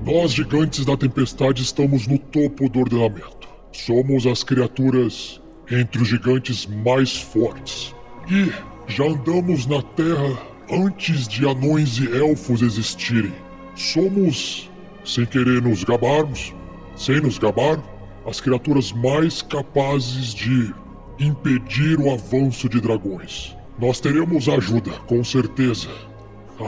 Nós, 0.00 0.32
gigantes 0.32 0.84
da 0.84 0.96
tempestade, 0.96 1.62
estamos 1.62 2.06
no 2.06 2.18
topo 2.18 2.68
do 2.68 2.80
ordenamento. 2.80 3.48
Somos 3.72 4.26
as 4.26 4.42
criaturas 4.42 5.40
entre 5.70 6.02
os 6.02 6.08
gigantes 6.08 6.66
mais 6.66 7.16
fortes. 7.16 7.94
E 8.28 8.52
já 8.88 9.04
andamos 9.04 9.66
na 9.66 9.80
Terra 9.80 10.36
antes 10.70 11.28
de 11.28 11.48
anões 11.48 11.98
e 11.98 12.16
elfos 12.16 12.62
existirem. 12.62 13.32
Somos, 13.74 14.70
sem 15.04 15.24
querer 15.24 15.62
nos 15.62 15.84
gabarmos, 15.84 16.54
sem 16.96 17.20
nos 17.20 17.38
gabar, 17.38 17.78
as 18.26 18.40
criaturas 18.40 18.92
mais 18.92 19.42
capazes 19.42 20.34
de 20.34 20.72
impedir 21.18 21.98
o 21.98 22.12
avanço 22.12 22.68
de 22.68 22.80
dragões. 22.80 23.56
Nós 23.78 24.00
teremos 24.00 24.48
ajuda, 24.48 24.92
com 25.06 25.24
certeza. 25.24 25.88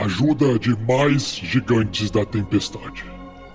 Ajuda 0.02 0.58
de 0.58 0.76
mais 0.80 1.36
gigantes 1.36 2.10
da 2.10 2.24
tempestade. 2.24 3.04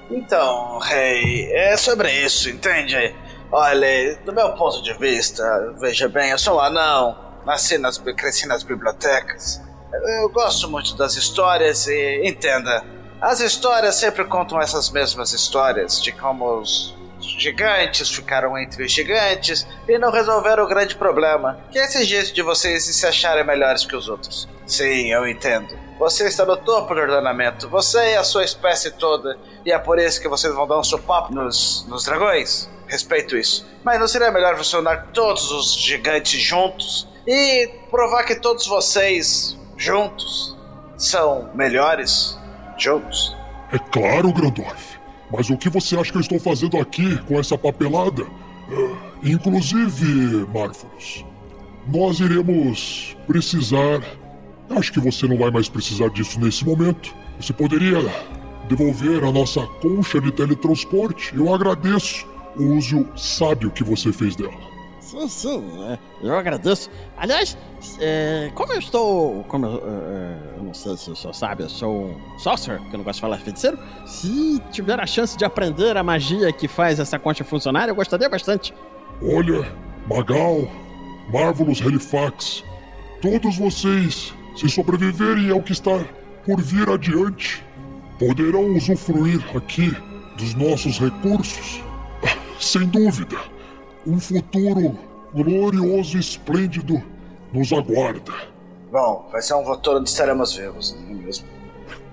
Então, 0.09 0.79
rei, 0.79 1.51
é 1.51 1.75
sobre 1.75 2.12
isso, 2.23 2.49
entende? 2.49 3.13
Olha, 3.51 4.15
do 4.25 4.31
meu 4.31 4.53
ponto 4.53 4.81
de 4.81 4.93
vista, 4.93 5.43
veja 5.79 6.07
bem, 6.07 6.31
eu 6.31 6.38
sou 6.38 6.57
um 6.57 6.59
anão, 6.59 7.17
nasci 7.45 7.77
nas, 7.77 7.97
cresci 7.97 8.47
nas 8.47 8.63
bibliotecas. 8.63 9.62
Eu 10.21 10.29
gosto 10.29 10.69
muito 10.69 10.95
das 10.95 11.15
histórias 11.15 11.88
e, 11.88 12.21
entenda, 12.23 12.83
as 13.21 13.39
histórias 13.39 13.95
sempre 13.95 14.23
contam 14.25 14.62
essas 14.62 14.89
mesmas 14.89 15.34
histórias 15.34 16.01
de 16.01 16.12
como 16.12 16.60
os 16.60 16.95
gigantes 17.19 18.10
ficaram 18.10 18.58
entre 18.58 18.84
os 18.84 18.91
gigantes 18.91 19.67
e 19.88 19.97
não 19.97 20.12
resolveram 20.12 20.63
o 20.63 20.67
grande 20.67 20.95
problema, 20.95 21.60
que 21.71 21.77
é 21.77 21.86
esse 21.86 22.03
jeito 22.03 22.34
de 22.34 22.41
vocês 22.41 22.84
se 22.86 23.05
acharem 23.05 23.45
melhores 23.45 23.86
que 23.86 23.95
os 23.95 24.08
outros. 24.08 24.47
Sim, 24.65 25.12
eu 25.12 25.27
entendo. 25.27 25.77
Você 25.97 26.27
está 26.27 26.45
no 26.45 26.55
topo 26.55 26.95
do 26.95 27.01
ordenamento, 27.01 27.67
você 27.67 28.13
e 28.13 28.15
a 28.15 28.23
sua 28.23 28.45
espécie 28.45 28.91
toda, 28.91 29.38
e 29.65 29.71
é 29.71 29.77
por 29.77 29.99
isso 29.99 30.21
que 30.21 30.29
vocês 30.29 30.53
vão 30.53 30.65
dar 30.65 30.79
um 30.79 30.84
sopapo 30.84 31.34
nos, 31.34 31.86
nos 31.89 32.05
dragões. 32.05 32.69
Respeito 32.88 33.38
isso. 33.38 33.67
Mas 33.84 33.99
não 33.99 34.08
seria 34.08 34.32
melhor 34.32 34.55
unir 34.55 35.03
todos 35.13 35.51
os 35.51 35.75
gigantes 35.75 36.41
juntos 36.41 37.08
e 37.27 37.69
provar 37.91 38.23
que 38.23 38.36
todos 38.36 38.65
vocês 38.65 39.58
juntos 39.77 40.58
são 40.97 41.49
melhores? 41.53 42.39
Juntos? 42.84 43.36
É 43.72 43.78
claro, 43.78 44.32
Grandorf. 44.34 44.98
Mas 45.32 45.50
o 45.50 45.58
que 45.58 45.70
você 45.70 45.98
acha 45.98 46.12
que 46.12 46.18
eu 46.18 46.22
estou 46.22 46.39
fazendo 46.39 46.78
aqui 46.78 47.18
com 47.24 47.39
essa 47.39 47.58
papelada? 47.58 48.24
Uh, 48.24 48.98
inclusive, 49.24 50.48
Marvelous, 50.54 51.26
nós 51.88 52.20
iremos 52.20 53.15
precisar. 53.28 54.02
Acho 54.70 54.92
que 54.94 55.00
você 55.00 55.28
não 55.28 55.38
vai 55.38 55.52
mais 55.52 55.70
precisar 55.70 56.10
disso 56.10 56.39
nesse 56.39 56.65
momento. 56.65 57.13
Você 57.39 57.54
poderia 57.54 57.98
devolver 58.68 59.24
a 59.24 59.32
nossa 59.32 59.62
concha 59.82 60.20
de 60.20 60.32
teletransporte? 60.32 61.36
Eu 61.36 61.54
agradeço 61.54 62.28
o 62.56 62.63
uso 62.76 63.08
sábio 63.15 63.72
que 63.72 63.84
você 63.84 64.12
fez 64.12 64.36
dela. 64.36 64.68
Sim, 65.10 65.28
sim, 65.28 65.84
é, 65.86 65.98
eu 66.22 66.38
agradeço. 66.38 66.88
Aliás, 67.17 67.58
é, 68.00 68.52
como 68.54 68.74
eu 68.74 68.78
estou. 68.78 69.43
Como 69.45 69.65
eu, 69.65 69.84
é, 69.84 70.58
eu 70.58 70.63
não 70.63 70.74
sei 70.74 70.95
se 70.98 71.10
o 71.10 71.15
senhor 71.15 71.34
sabe, 71.34 71.63
eu 71.63 71.69
sou 71.69 72.12
um 72.12 72.38
sorcerer, 72.38 72.80
que 72.80 72.93
eu 72.93 73.00
não 73.00 73.04
gosto 73.04 73.15
de 73.15 73.22
falar 73.22 73.38
feiticeiro. 73.39 73.80
Se 74.06 74.62
tiver 74.72 75.00
a 75.00 75.08
chance 75.08 75.36
de 75.36 75.43
aprender 75.43 75.98
a 75.98 76.04
magia 76.04 76.54
que 76.54 76.67
faz 76.67 77.00
essa 77.00 77.17
concha 77.17 77.43
funcionar, 77.43 77.89
eu 77.89 77.95
gostaria 77.95 78.30
bastante. 78.30 78.72
Olha, 79.24 79.67
Magal, 80.08 80.69
Marvelous 81.34 81.82
Halifax, 81.82 82.63
todos 83.19 83.58
vocês, 83.58 84.32
se 84.56 84.69
sobreviverem 84.69 85.50
ao 85.50 85.63
que 85.63 85.72
está 85.72 86.06
por 86.45 86.62
vir 86.62 86.88
adiante, 86.88 87.65
poderão 88.19 88.76
usufruir 88.76 89.43
aqui 89.58 89.91
dos 90.38 90.54
nossos 90.54 91.00
recursos. 91.00 91.82
Sem 92.60 92.86
dúvida, 92.86 93.38
um 94.10 94.19
futuro 94.19 94.98
glorioso 95.34 96.17
e 96.17 96.19
esplêndido 96.19 97.02
nos 97.54 97.72
aguarda. 97.72 98.34
Bom, 98.91 99.28
vai 99.32 99.41
ser 99.41 99.54
um 99.54 99.63
futuro 99.63 100.00
onde 100.00 100.10
estaremos 100.10 100.56
vivos, 100.56 100.93
não 100.93 101.12
é 101.12 101.13
mesmo? 101.13 101.48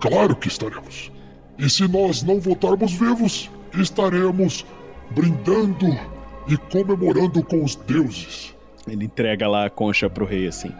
Claro 0.01 0.37
que 0.37 0.49
estaremos. 0.49 1.11
E 1.59 1.71
se 1.71 1.89
nós 1.89 2.23
não 2.23 2.39
voltarmos 2.39 2.93
vivos, 2.93 3.51
estaremos 3.75 4.67
brindando 5.11 5.87
e 6.47 6.57
comemorando 6.57 7.43
com 7.43 7.65
os 7.65 7.75
deuses. 7.75 8.55
Ele 8.87 9.07
entrega 9.07 9.49
lá 9.49 9.67
a 9.67 9.71
concha 9.71 10.09
pro 10.09 10.27
rei 10.27 10.47
assim. 10.47 10.73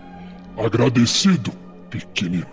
Agradecido, 0.57 1.51
pequenino. 1.91 2.47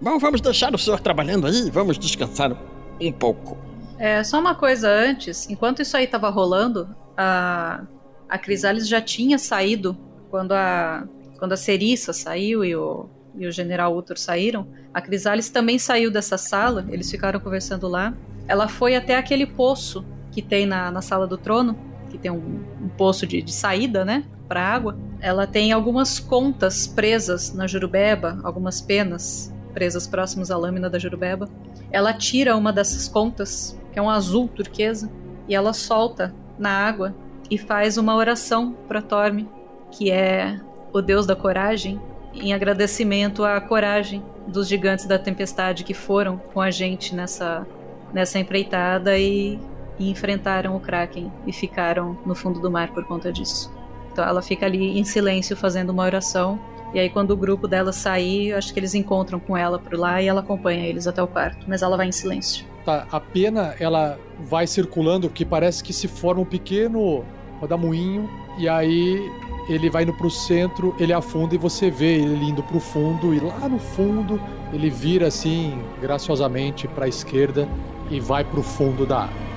Bom, 0.00 0.18
vamos 0.18 0.40
deixar 0.40 0.74
o 0.74 0.78
senhor 0.78 1.00
trabalhando 1.00 1.46
aí, 1.46 1.70
vamos 1.70 1.98
descansar 1.98 2.56
um 3.00 3.12
pouco. 3.12 3.56
É, 3.98 4.22
só 4.24 4.38
uma 4.38 4.54
coisa 4.54 4.88
antes, 4.88 5.48
enquanto 5.50 5.82
isso 5.82 5.96
aí 5.96 6.06
tava 6.06 6.30
rolando, 6.30 6.88
a, 7.16 7.82
a 8.30 8.38
Crisalis 8.38 8.86
já 8.86 9.00
tinha 9.00 9.38
saído 9.38 9.98
quando 10.30 10.52
a, 10.52 11.04
quando 11.36 11.52
a 11.52 11.56
Cerissa 11.56 12.12
saiu 12.12 12.64
e 12.64 12.76
o, 12.76 13.08
e 13.34 13.44
o 13.44 13.50
General 13.50 13.94
Uthor 13.94 14.16
saíram. 14.16 14.68
A 14.94 15.00
Crisalis 15.00 15.50
também 15.50 15.80
saiu 15.80 16.12
dessa 16.12 16.38
sala, 16.38 16.86
eles 16.90 17.10
ficaram 17.10 17.40
conversando 17.40 17.88
lá. 17.88 18.14
Ela 18.46 18.68
foi 18.68 18.94
até 18.94 19.16
aquele 19.16 19.44
poço 19.44 20.04
que 20.30 20.40
tem 20.40 20.64
na, 20.64 20.92
na 20.92 21.02
sala 21.02 21.26
do 21.26 21.36
trono, 21.36 21.76
que 22.08 22.18
tem 22.18 22.30
um, 22.30 22.64
um 22.80 22.88
poço 22.96 23.26
de, 23.26 23.42
de 23.42 23.52
saída, 23.52 24.04
né, 24.04 24.24
pra 24.46 24.62
água. 24.62 24.96
Ela 25.20 25.44
tem 25.44 25.72
algumas 25.72 26.20
contas 26.20 26.86
presas 26.86 27.52
na 27.52 27.66
Jurubeba, 27.66 28.38
algumas 28.44 28.80
penas 28.80 29.52
presas 29.74 30.06
próximas 30.06 30.52
à 30.52 30.56
lâmina 30.56 30.88
da 30.88 31.00
Jurubeba. 31.00 31.48
Ela 31.90 32.12
tira 32.12 32.56
uma 32.56 32.72
dessas 32.72 33.08
contas, 33.08 33.76
que 33.92 33.98
é 33.98 34.02
um 34.02 34.10
azul 34.10 34.46
turquesa, 34.46 35.10
e 35.48 35.54
ela 35.54 35.72
solta 35.72 36.32
na 36.56 36.70
água 36.70 37.12
e 37.50 37.58
faz 37.58 37.98
uma 37.98 38.14
oração 38.14 38.74
para 38.86 39.02
Torme, 39.02 39.48
que 39.90 40.10
é 40.10 40.58
o 40.92 41.02
deus 41.02 41.26
da 41.26 41.34
coragem, 41.34 42.00
em 42.32 42.52
agradecimento 42.52 43.44
à 43.44 43.60
coragem 43.60 44.22
dos 44.46 44.68
gigantes 44.68 45.04
da 45.06 45.18
tempestade 45.18 45.84
que 45.84 45.94
foram 45.94 46.38
com 46.38 46.60
a 46.60 46.70
gente 46.70 47.14
nessa, 47.14 47.66
nessa 48.12 48.38
empreitada 48.38 49.18
e, 49.18 49.58
e 49.98 50.10
enfrentaram 50.10 50.76
o 50.76 50.80
Kraken 50.80 51.30
e 51.46 51.52
ficaram 51.52 52.16
no 52.24 52.34
fundo 52.34 52.60
do 52.60 52.70
mar 52.70 52.92
por 52.92 53.04
conta 53.04 53.32
disso. 53.32 53.72
Então 54.12 54.24
ela 54.24 54.42
fica 54.42 54.66
ali 54.66 54.98
em 54.98 55.04
silêncio 55.04 55.56
fazendo 55.56 55.90
uma 55.90 56.04
oração. 56.04 56.58
E 56.92 56.98
aí, 56.98 57.08
quando 57.08 57.30
o 57.30 57.36
grupo 57.36 57.68
dela 57.68 57.92
sair, 57.92 58.52
acho 58.52 58.72
que 58.74 58.80
eles 58.80 58.94
encontram 58.94 59.38
com 59.38 59.56
ela 59.56 59.78
por 59.78 59.96
lá 59.96 60.20
e 60.20 60.26
ela 60.26 60.40
acompanha 60.40 60.84
eles 60.84 61.06
até 61.06 61.22
o 61.22 61.26
quarto. 61.26 61.64
Mas 61.68 61.82
ela 61.82 61.96
vai 61.96 62.08
em 62.08 62.12
silêncio. 62.12 62.66
Tá, 62.84 63.06
a 63.12 63.20
pena 63.20 63.76
ela 63.78 64.18
vai 64.40 64.66
circulando, 64.66 65.28
que 65.28 65.44
parece 65.44 65.84
que 65.84 65.92
se 65.92 66.08
forma 66.08 66.42
um 66.42 66.44
pequeno 66.44 67.24
rodamuinho, 67.60 68.28
e 68.56 68.68
aí 68.68 69.30
ele 69.68 69.90
vai 69.90 70.02
indo 70.02 70.12
pro 70.12 70.30
centro, 70.30 70.94
ele 70.98 71.12
afunda 71.12 71.54
e 71.54 71.58
você 71.58 71.90
vê 71.90 72.14
ele 72.16 72.46
indo 72.46 72.62
pro 72.62 72.80
fundo, 72.80 73.34
e 73.34 73.40
lá 73.40 73.68
no 73.68 73.78
fundo 73.78 74.40
ele 74.72 74.88
vira 74.88 75.26
assim, 75.26 75.78
graciosamente 76.00 76.88
pra 76.88 77.06
esquerda 77.06 77.68
e 78.10 78.18
vai 78.18 78.44
pro 78.44 78.62
fundo 78.62 79.04
da 79.06 79.24
água. 79.24 79.49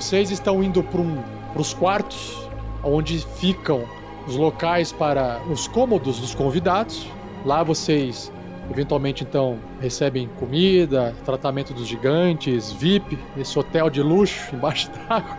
Vocês 0.00 0.30
estão 0.30 0.62
indo 0.64 0.82
para 0.82 1.02
um, 1.02 1.22
os 1.54 1.74
quartos 1.74 2.48
onde 2.82 3.18
ficam 3.36 3.84
os 4.26 4.34
locais 4.34 4.92
para 4.92 5.42
os 5.52 5.68
cômodos 5.68 6.18
dos 6.18 6.34
convidados. 6.34 7.06
Lá 7.44 7.62
vocês 7.62 8.32
eventualmente 8.70 9.24
então 9.24 9.58
recebem 9.78 10.26
comida, 10.38 11.14
tratamento 11.26 11.74
dos 11.74 11.86
gigantes, 11.86 12.72
VIP, 12.72 13.18
esse 13.36 13.58
hotel 13.58 13.90
de 13.90 14.02
luxo 14.02 14.48
embaixo 14.56 14.90
d'água. 14.90 15.36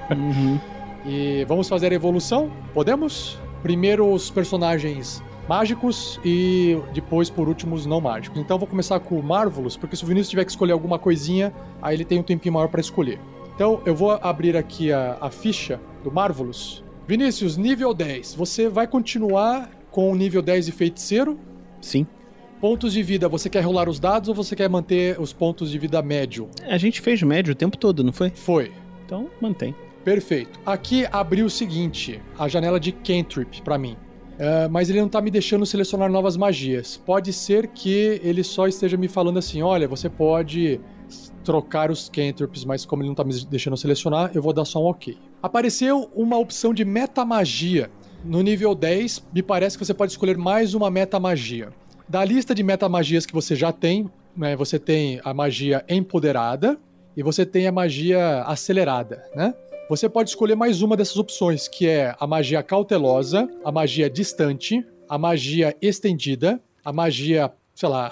E 1.07 1.43
vamos 1.47 1.67
fazer 1.67 1.91
a 1.91 1.95
evolução? 1.95 2.51
Podemos? 2.71 3.39
Primeiro 3.63 4.13
os 4.13 4.29
personagens 4.29 5.23
mágicos 5.49 6.19
e 6.23 6.79
depois, 6.93 7.31
por 7.31 7.47
último, 7.47 7.73
os 7.73 7.87
não 7.87 7.99
mágicos. 7.99 8.39
Então 8.39 8.59
vou 8.59 8.67
começar 8.67 8.99
com 8.99 9.17
o 9.17 9.23
Marvelous, 9.23 9.75
porque 9.75 9.95
se 9.95 10.03
o 10.03 10.07
Vinícius 10.07 10.29
tiver 10.29 10.45
que 10.45 10.51
escolher 10.51 10.73
alguma 10.73 10.99
coisinha, 10.99 11.51
aí 11.81 11.95
ele 11.95 12.05
tem 12.05 12.19
um 12.19 12.23
tempinho 12.23 12.53
maior 12.53 12.67
para 12.67 12.79
escolher. 12.79 13.19
Então 13.55 13.81
eu 13.85 13.95
vou 13.95 14.11
abrir 14.11 14.55
aqui 14.55 14.91
a, 14.91 15.17
a 15.19 15.29
ficha 15.29 15.79
do 16.03 16.11
Marvelous. 16.11 16.83
Vinícius, 17.07 17.57
nível 17.57 17.93
10. 17.93 18.35
Você 18.35 18.69
vai 18.69 18.87
continuar 18.87 19.69
com 19.89 20.11
o 20.11 20.15
nível 20.15 20.41
10 20.41 20.67
de 20.67 20.71
feiticeiro? 20.71 21.39
Sim. 21.81 22.07
Pontos 22.59 22.93
de 22.93 23.01
vida, 23.01 23.27
você 23.27 23.49
quer 23.49 23.61
rolar 23.61 23.89
os 23.89 23.99
dados 23.99 24.29
ou 24.29 24.35
você 24.35 24.55
quer 24.55 24.69
manter 24.69 25.19
os 25.19 25.33
pontos 25.33 25.71
de 25.71 25.79
vida 25.79 26.01
médio? 26.01 26.47
A 26.67 26.77
gente 26.77 27.01
fez 27.01 27.21
médio 27.23 27.53
o 27.53 27.55
tempo 27.55 27.75
todo, 27.75 28.03
não 28.03 28.13
foi? 28.13 28.29
Foi. 28.29 28.71
Então 29.05 29.29
mantém. 29.41 29.75
Perfeito. 30.03 30.59
Aqui 30.65 31.07
abriu 31.11 31.45
o 31.45 31.49
seguinte, 31.49 32.21
a 32.37 32.47
janela 32.47 32.79
de 32.79 32.91
cantrip 32.91 33.61
pra 33.61 33.77
mim. 33.77 33.97
É, 34.37 34.67
mas 34.67 34.89
ele 34.89 35.01
não 35.01 35.09
tá 35.09 35.21
me 35.21 35.29
deixando 35.29 35.65
selecionar 35.65 36.09
novas 36.09 36.35
magias. 36.35 36.97
Pode 36.97 37.31
ser 37.31 37.67
que 37.67 38.19
ele 38.23 38.43
só 38.43 38.67
esteja 38.67 38.97
me 38.97 39.07
falando 39.07 39.37
assim: 39.37 39.61
olha, 39.61 39.87
você 39.87 40.09
pode 40.09 40.79
trocar 41.43 41.91
os 41.91 42.09
cantrips, 42.09 42.63
mas 42.65 42.85
como 42.85 43.01
ele 43.01 43.09
não 43.09 43.15
tá 43.15 43.23
me 43.23 43.33
deixando 43.45 43.75
selecionar, 43.77 44.31
eu 44.33 44.41
vou 44.41 44.53
dar 44.53 44.65
só 44.65 44.81
um 44.81 44.85
ok. 44.85 45.17
Apareceu 45.41 46.09
uma 46.15 46.37
opção 46.37 46.73
de 46.73 46.85
metamagia. 46.85 47.89
No 48.23 48.41
nível 48.41 48.75
10, 48.75 49.27
me 49.33 49.41
parece 49.41 49.77
que 49.77 49.85
você 49.85 49.93
pode 49.93 50.11
escolher 50.11 50.37
mais 50.37 50.73
uma 50.73 50.91
metamagia. 50.91 51.69
Da 52.07 52.23
lista 52.23 52.53
de 52.53 52.61
metamagias 52.61 53.25
que 53.25 53.33
você 53.33 53.55
já 53.55 53.71
tem, 53.71 54.09
né, 54.35 54.55
você 54.55 54.77
tem 54.77 55.19
a 55.23 55.33
magia 55.33 55.83
empoderada 55.89 56.79
e 57.15 57.23
você 57.23 57.45
tem 57.45 57.67
a 57.67 57.71
magia 57.71 58.43
acelerada, 58.43 59.23
né? 59.35 59.53
Você 59.89 60.07
pode 60.07 60.29
escolher 60.29 60.55
mais 60.55 60.81
uma 60.81 60.95
dessas 60.95 61.17
opções, 61.17 61.67
que 61.67 61.85
é 61.85 62.15
a 62.17 62.25
magia 62.25 62.63
cautelosa, 62.63 63.49
a 63.63 63.71
magia 63.71 64.09
distante, 64.09 64.85
a 65.09 65.17
magia 65.17 65.75
estendida, 65.81 66.61
a 66.85 66.93
magia, 66.93 67.51
sei 67.75 67.89
lá, 67.89 68.09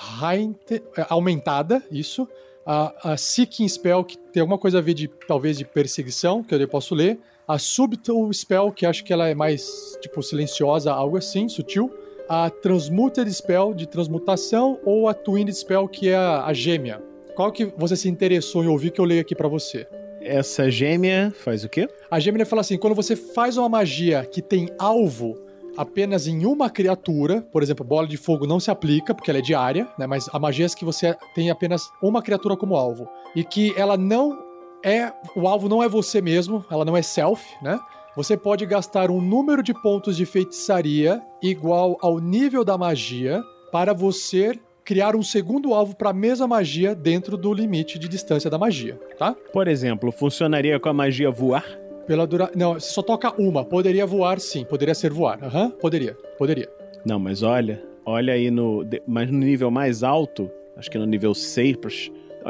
aumentada, 1.08 1.82
isso, 1.90 2.28
a, 2.72 3.14
a 3.14 3.18
Seeking 3.18 3.68
Spell, 3.68 4.04
que 4.04 4.16
tem 4.16 4.42
alguma 4.42 4.60
coisa 4.60 4.78
a 4.78 4.82
ver 4.82 4.94
de, 4.94 5.08
talvez, 5.28 5.58
de 5.58 5.66
perseguição, 5.66 6.44
que 6.44 6.54
eu 6.54 6.68
posso 6.68 6.94
ler, 6.94 7.18
a 7.48 7.58
Subtle 7.58 8.32
Spell, 8.32 8.72
que 8.72 8.86
acho 8.86 9.04
que 9.04 9.12
ela 9.12 9.28
é 9.28 9.34
mais, 9.34 9.98
tipo, 10.00 10.22
silenciosa, 10.22 10.94
algo 10.94 11.18
assim, 11.18 11.50
sutil, 11.50 11.92
a 12.30 12.48
Transmuted 12.48 13.28
Spell, 13.34 13.74
de 13.74 13.88
transmutação, 13.88 14.80
ou 14.86 15.10
a 15.10 15.16
Twin 15.16 15.52
Spell, 15.52 15.88
que 15.88 16.10
é 16.10 16.16
a, 16.16 16.46
a 16.46 16.54
gêmea. 16.54 17.02
Qual 17.36 17.52
que 17.52 17.66
você 17.76 17.96
se 17.96 18.08
interessou 18.08 18.64
em 18.64 18.68
ouvir 18.68 18.92
que 18.92 19.02
eu 19.02 19.06
leio 19.06 19.22
aqui 19.22 19.34
para 19.34 19.48
você? 19.48 19.88
Essa 20.22 20.70
gêmea 20.70 21.34
faz 21.36 21.64
o 21.64 21.70
quê? 21.70 21.88
A 22.12 22.20
gêmea 22.20 22.46
fala 22.46 22.62
assim: 22.62 22.78
quando 22.78 22.94
você 22.94 23.16
faz 23.16 23.58
uma 23.58 23.70
magia 23.70 24.24
que 24.26 24.44
tem 24.44 24.70
alvo 24.78 25.42
apenas 25.80 26.28
em 26.28 26.46
uma 26.46 26.70
criatura, 26.70 27.42
por 27.42 27.64
exemplo, 27.64 27.86
bola 27.86 28.06
de 28.06 28.18
fogo 28.18 28.46
não 28.46 28.60
se 28.60 28.70
aplica 28.70 29.16
porque 29.16 29.32
ela 29.32 29.40
é 29.40 29.42
diária, 29.42 29.88
né? 29.98 30.06
Mas 30.06 30.30
há 30.34 30.38
magias 30.38 30.76
que 30.76 30.84
você 30.84 31.16
tem 31.34 31.50
apenas 31.50 31.90
uma 32.04 32.22
criatura 32.22 32.58
como 32.58 32.76
alvo 32.76 33.08
e 33.34 33.46
que 33.46 33.74
ela 33.78 33.96
não 33.96 34.38
é 34.84 35.14
o 35.38 35.48
alvo 35.48 35.70
não 35.70 35.82
é 35.82 35.88
você 35.88 36.22
mesmo, 36.22 36.66
ela 36.70 36.84
não 36.84 36.98
é 36.98 37.02
self, 37.02 37.46
né? 37.62 37.80
Você 38.18 38.36
pode 38.36 38.66
gastar 38.66 39.10
um 39.10 39.22
número 39.22 39.64
de 39.64 39.74
pontos 39.74 40.18
de 40.18 40.26
feitiçaria 40.26 41.22
igual 41.42 41.98
ao 42.02 42.20
nível 42.20 42.66
da 42.66 42.78
magia 42.78 43.42
para 43.72 43.94
você 43.94 44.60
criar 44.84 45.16
um 45.16 45.24
segundo 45.24 45.74
alvo 45.74 45.96
para 45.96 46.10
a 46.10 46.14
mesma 46.14 46.46
magia 46.46 46.94
dentro 46.94 47.38
do 47.38 47.54
limite 47.54 47.98
de 47.98 48.10
distância 48.10 48.50
da 48.50 48.58
magia, 48.58 49.00
tá? 49.18 49.34
Por 49.54 49.66
exemplo, 49.66 50.12
funcionaria 50.12 50.78
com 50.78 50.90
a 50.90 50.94
magia 50.94 51.32
voar? 51.32 51.89
Pela 52.10 52.26
dura... 52.26 52.52
Não, 52.56 52.74
você 52.74 52.92
só 52.92 53.04
toca 53.04 53.40
uma. 53.40 53.64
Poderia 53.64 54.04
voar, 54.04 54.40
sim. 54.40 54.66
Poderia 54.66 54.96
ser 54.96 55.14
voar. 55.14 55.38
Aham, 55.44 55.70
poderia. 55.70 56.18
Poderia. 56.40 56.68
Não, 57.06 57.20
mas 57.20 57.44
olha, 57.44 57.84
olha 58.04 58.34
aí 58.34 58.50
no. 58.50 58.84
Mas 59.06 59.30
no 59.30 59.38
nível 59.38 59.70
mais 59.70 60.02
alto, 60.02 60.50
acho 60.76 60.90
que 60.90 60.98
no 60.98 61.06
nível 61.06 61.36
6, 61.36 61.78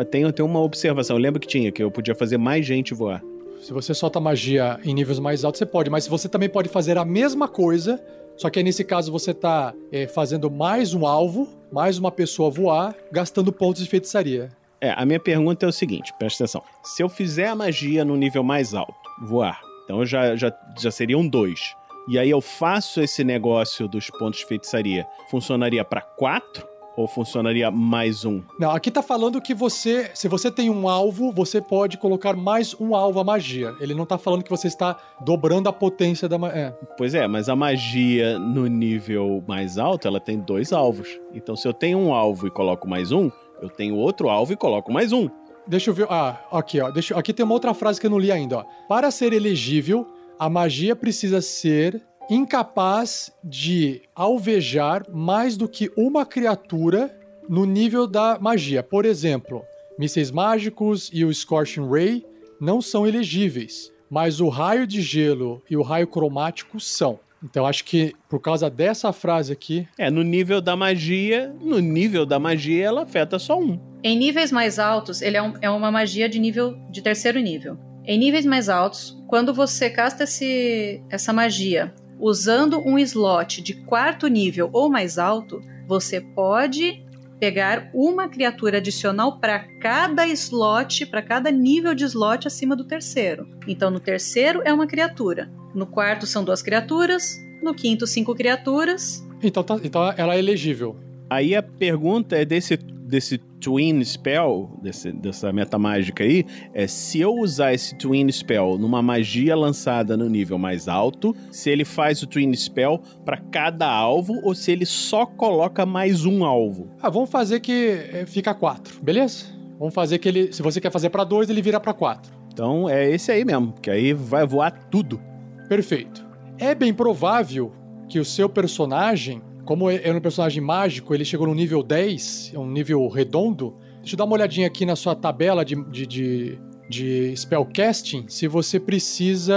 tem, 0.10 0.32
tem 0.32 0.46
uma 0.46 0.62
observação. 0.62 1.18
Eu 1.18 1.22
lembro 1.22 1.42
que 1.42 1.48
tinha, 1.48 1.74
que 1.74 1.84
eu 1.84 1.92
podia 1.92 2.16
fazer 2.16 2.38
mais 2.38 2.66
gente 2.66 2.94
voar. 2.94 3.22
Se 3.60 3.74
você 3.74 3.94
solta 3.94 4.18
magia 4.18 4.80
em 4.82 4.94
níveis 4.94 5.20
mais 5.20 5.44
altos, 5.44 5.60
você 5.60 5.66
pode. 5.66 5.90
Mas 5.90 6.08
você 6.08 6.30
também 6.30 6.48
pode 6.48 6.70
fazer 6.70 6.98
a 6.98 7.04
mesma 7.04 7.46
coisa, 7.50 8.02
só 8.38 8.50
que 8.50 8.60
aí 8.60 8.64
nesse 8.64 8.86
caso 8.86 9.12
você 9.12 9.34
tá 9.34 9.74
é, 9.92 10.08
fazendo 10.08 10.50
mais 10.50 10.94
um 10.94 11.06
alvo, 11.06 11.50
mais 11.70 12.00
uma 12.00 12.14
pessoa 12.14 12.50
voar, 12.50 12.96
gastando 13.12 13.52
pontos 13.52 13.84
de 13.84 13.90
feitiçaria. 13.90 14.48
É, 14.80 14.92
a 14.96 15.06
minha 15.06 15.20
pergunta 15.20 15.66
é 15.66 15.70
o 15.70 15.74
seguinte, 15.74 16.14
presta 16.18 16.46
atenção. 16.46 16.64
Se 16.82 17.04
eu 17.04 17.10
fizer 17.10 17.48
a 17.48 17.56
magia 17.56 18.06
no 18.06 18.16
nível 18.16 18.42
mais 18.42 18.74
alto, 18.74 18.96
voar, 19.22 19.60
então 19.84 20.06
já, 20.06 20.36
já, 20.36 20.52
já 20.78 20.92
seriam 20.92 21.28
dois. 21.28 21.76
E 22.08 22.18
aí 22.18 22.30
eu 22.30 22.42
faço 22.42 23.02
esse 23.02 23.24
negócio 23.24 23.88
dos 23.88 24.10
pontos 24.10 24.40
de 24.40 24.46
feitiçaria. 24.48 25.06
Funcionaria 25.30 25.86
pra 25.86 26.02
quatro? 26.02 26.68
Ou 26.98 27.08
funcionaria 27.08 27.72
mais 27.72 28.26
um? 28.26 28.42
Não, 28.60 28.72
aqui 28.72 28.92
tá 28.92 29.02
falando 29.02 29.40
que 29.40 29.54
você, 29.54 30.12
se 30.14 30.28
você 30.28 30.52
tem 30.52 30.70
um 30.70 30.90
alvo, 30.90 31.32
você 31.32 31.62
pode 31.62 31.98
colocar 31.98 32.36
mais 32.36 32.76
um 32.80 32.94
alvo 32.94 33.20
à 33.20 33.24
magia. 33.24 33.74
Ele 33.80 33.94
não 33.94 34.06
tá 34.06 34.18
falando 34.18 34.44
que 34.44 34.50
você 34.50 34.68
está 34.68 34.98
dobrando 35.22 35.70
a 35.70 35.72
potência 35.72 36.28
da 36.28 36.38
magia. 36.38 36.60
É. 36.60 36.72
Pois 36.98 37.14
é, 37.14 37.28
mas 37.28 37.48
a 37.48 37.56
magia 37.56 38.38
no 38.38 38.68
nível 38.68 39.42
mais 39.48 39.78
alto, 39.78 40.08
ela 40.08 40.20
tem 40.20 40.40
dois 40.40 40.74
alvos. 40.74 41.08
Então 41.34 41.56
se 41.56 41.68
eu 41.68 41.74
tenho 41.74 42.00
um 42.00 42.14
alvo 42.14 42.48
e 42.48 42.52
coloco 42.52 42.90
mais 42.90 43.12
um, 43.12 43.32
eu 43.62 43.70
tenho 43.70 43.96
outro 43.96 44.30
alvo 44.30 44.52
e 44.52 44.58
coloco 44.58 44.92
mais 44.92 45.14
um. 45.14 45.30
Deixa 45.70 45.92
eu 45.92 45.94
ver. 45.94 46.08
Ah, 46.10 46.44
aqui, 46.52 46.82
ó. 46.82 46.90
Deixa, 46.90 47.16
aqui 47.16 47.32
tem 47.32 47.46
uma 47.46 47.54
outra 47.54 47.76
frase 47.76 48.02
que 48.02 48.08
eu 48.08 48.10
não 48.10 48.18
li 48.18 48.32
ainda, 48.32 48.58
ó. 48.58 48.66
Para 48.88 49.12
ser 49.12 49.34
elegível, 49.34 50.08
a 50.40 50.50
magia 50.50 50.96
precisa 50.96 51.42
ser 51.42 52.02
incapaz 52.28 53.32
de 53.44 54.02
alvejar 54.16 55.06
mais 55.12 55.56
do 55.56 55.70
que 55.70 55.92
uma 55.96 56.26
criatura 56.26 57.16
no 57.48 57.66
nível 57.66 58.08
da 58.08 58.40
magia. 58.40 58.82
Por 58.82 59.06
exemplo, 59.06 59.64
mísseis 59.98 60.32
mágicos 60.32 61.12
e 61.14 61.24
o 61.24 61.32
Scorching 61.32 61.88
Ray 61.88 62.26
não 62.60 62.82
são 62.82 63.06
elegíveis, 63.06 63.92
mas 64.10 64.40
o 64.40 64.50
raio 64.50 64.88
de 64.88 65.04
gelo 65.04 65.62
e 65.70 65.78
o 65.78 65.84
raio 65.84 66.08
cromático 66.08 66.80
são. 66.80 67.20
Então 67.44 67.66
acho 67.66 67.86
que 67.86 68.14
por 68.28 68.40
causa 68.40 68.70
dessa 68.70 69.14
frase 69.14 69.54
aqui, 69.54 69.88
É, 69.98 70.10
no 70.10 70.24
nível 70.24 70.60
da 70.62 70.76
magia, 70.76 71.54
no 71.62 71.80
nível 71.80 72.26
da 72.26 72.38
magia 72.40 72.86
ela 72.86 73.04
afeta 73.04 73.40
só 73.40 73.60
um. 73.60 73.80
Em 74.04 74.18
níveis 74.18 74.52
mais 74.52 74.80
altos, 74.80 75.22
ele 75.22 75.38
é, 75.38 75.42
um- 75.42 75.54
é 75.62 75.70
uma 75.70 75.92
magia 75.92 76.28
de 76.30 76.40
nível 76.40 76.78
de 76.92 77.02
terceiro 77.02 77.40
nível. 77.40 77.78
Em 78.06 78.18
níveis 78.18 78.46
mais 78.46 78.70
altos, 78.70 79.18
quando 79.28 79.54
você 79.54 79.90
casta 79.90 80.24
esse, 80.24 81.02
essa 81.10 81.32
magia 81.32 81.94
usando 82.20 82.80
um 82.86 82.98
slot 83.00 83.62
de 83.62 83.74
quarto 83.74 84.28
nível 84.28 84.70
ou 84.74 84.90
mais 84.90 85.18
alto, 85.18 85.62
você 85.88 86.20
pode 86.20 87.04
pegar 87.40 87.90
uma 87.94 88.28
criatura 88.28 88.78
adicional 88.78 89.40
para 89.40 89.60
cada 89.80 90.28
slot, 90.28 91.06
para 91.06 91.22
cada 91.22 91.50
nível 91.52 91.96
de 91.96 92.04
slot 92.04 92.48
acima 92.48 92.76
do 92.76 92.84
terceiro. 92.84 93.48
Então, 93.68 93.90
no 93.90 94.00
terceiro 94.00 94.62
é 94.66 94.74
uma 94.74 94.86
criatura, 94.88 95.50
no 95.74 95.86
quarto 95.88 96.26
são 96.28 96.44
duas 96.44 96.62
criaturas, 96.62 97.38
no 97.64 97.74
quinto 97.74 98.06
cinco 98.06 98.36
criaturas. 98.36 99.26
então, 99.42 99.64
tá- 99.64 99.80
então 99.84 100.14
ela 100.18 100.36
é 100.36 100.40
elegível. 100.40 100.96
Aí 101.30 101.56
a 101.56 101.62
pergunta 101.64 102.36
é 102.36 102.44
desse, 102.44 102.76
desse 102.78 103.40
Twin 103.60 104.04
Spell, 104.04 104.78
desse, 104.82 105.12
dessa 105.12 105.52
metamágica 105.52 106.24
aí, 106.24 106.46
é 106.74 106.88
se 106.88 107.20
eu 107.20 107.36
usar 107.36 107.74
esse 107.74 107.96
Twin 107.96 108.32
Spell 108.32 108.78
numa 108.78 109.02
magia 109.02 109.56
lançada 109.56 110.16
no 110.16 110.30
nível 110.30 110.58
mais 110.58 110.88
alto, 110.88 111.36
se 111.52 111.70
ele 111.70 111.86
faz 111.86 112.24
o 112.24 112.28
Twin 112.28 112.54
Spell 112.54 113.02
pra 113.26 113.38
cada 113.38 113.88
alvo 113.88 114.40
ou 114.44 114.56
se 114.56 114.72
ele 114.72 114.86
só 114.86 115.26
coloca 115.26 115.86
mais 115.86 116.26
um 116.26 116.44
alvo. 116.44 116.90
Ah, 117.02 117.10
vamos 117.10 117.30
fazer 117.30 117.60
que 117.60 118.08
é, 118.12 118.26
fica 118.26 118.54
quatro, 118.54 119.00
beleza? 119.02 119.46
Vamos 119.78 119.94
fazer 119.94 120.20
que 120.20 120.28
ele, 120.28 120.52
se 120.52 120.62
você 120.62 120.82
quer 120.82 120.92
fazer 120.92 121.10
pra 121.10 121.24
dois, 121.24 121.50
ele 121.50 121.62
vira 121.62 121.80
pra 121.80 121.94
quatro. 121.94 122.32
Então 122.52 122.90
é 122.90 123.10
esse 123.10 123.32
aí 123.32 123.46
mesmo, 123.46 123.74
que 123.82 123.90
aí 123.90 124.14
vai 124.14 124.46
voar 124.46 124.72
tudo. 124.72 125.22
Perfeito. 125.68 126.28
É 126.58 126.76
bem 126.76 126.94
provável 126.94 127.72
que 128.10 128.20
o 128.20 128.26
seu 128.26 128.50
personagem, 128.50 129.42
como 129.70 129.88
é 129.88 130.02
é 130.04 130.12
um 130.12 130.20
personagem 130.20 130.64
mágico, 130.64 131.14
ele 131.14 131.24
chegou 131.24 131.46
no 131.46 131.54
nível 131.54 131.84
10, 131.84 132.54
é 132.56 132.58
um 132.58 132.66
nível 132.66 133.08
redondo. 133.08 133.78
Deixa 134.00 134.16
eu 134.16 134.18
dar 134.18 134.26
uma 134.26 134.34
olhadinha 134.34 134.66
aqui 134.66 134.84
na 134.84 134.96
sua 134.96 135.16
tabela 135.16 135.64
de, 135.64 135.76
de, 135.92 136.08
de, 136.08 136.60
de 136.90 137.36
spellcasting, 137.38 138.26
se 138.28 138.48
você 138.48 138.80
precisa 138.80 139.56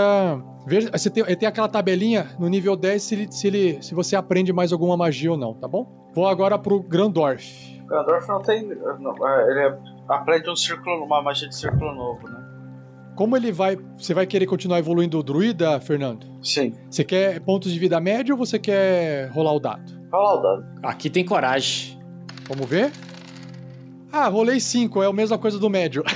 ver. 0.66 0.90
Você 0.90 1.08
tem, 1.08 1.24
tem 1.24 1.48
aquela 1.48 1.66
tabelinha 1.66 2.28
no 2.38 2.46
nível 2.46 2.76
10 2.76 3.02
se, 3.02 3.14
ele, 3.14 3.32
se, 3.32 3.46
ele, 3.46 3.82
se 3.82 3.94
você 3.94 4.14
aprende 4.14 4.52
mais 4.52 4.70
alguma 4.70 4.98
magia 4.98 5.30
ou 5.32 5.38
não, 5.38 5.54
tá 5.54 5.66
bom? 5.66 6.10
Vou 6.14 6.28
agora 6.28 6.58
pro 6.58 6.82
Grandorf. 6.82 7.80
O 7.82 7.86
Gandalf 7.86 8.28
não 8.28 8.42
tem. 8.42 8.68
Não, 8.68 9.26
é, 9.26 9.50
ele 9.50 9.78
aprende 10.10 10.50
um 10.50 10.56
círculo, 10.56 11.06
uma 11.06 11.22
magia 11.22 11.48
de 11.48 11.56
círculo 11.56 11.94
novo, 11.94 12.28
né? 12.28 12.38
Como 13.16 13.34
ele 13.34 13.50
vai. 13.50 13.78
Você 13.96 14.12
vai 14.12 14.26
querer 14.26 14.44
continuar 14.44 14.78
evoluindo 14.78 15.18
o 15.18 15.22
druida, 15.22 15.80
Fernando? 15.80 16.26
Sim. 16.42 16.74
Você 16.90 17.02
quer 17.02 17.40
pontos 17.40 17.72
de 17.72 17.78
vida 17.78 17.98
média 17.98 18.34
ou 18.34 18.38
você 18.38 18.58
quer 18.58 19.30
rolar 19.30 19.54
o 19.54 19.58
dado? 19.58 20.01
Fala 20.12 20.34
o 20.38 20.42
dado. 20.42 20.64
Aqui 20.84 21.10
tem 21.10 21.24
coragem. 21.24 21.98
Vamos 22.46 22.68
ver? 22.68 22.92
Ah, 24.12 24.28
rolei 24.28 24.60
5, 24.60 25.02
é 25.02 25.06
a 25.06 25.12
mesma 25.12 25.38
coisa 25.38 25.58
do 25.58 25.68
médio. 25.68 26.04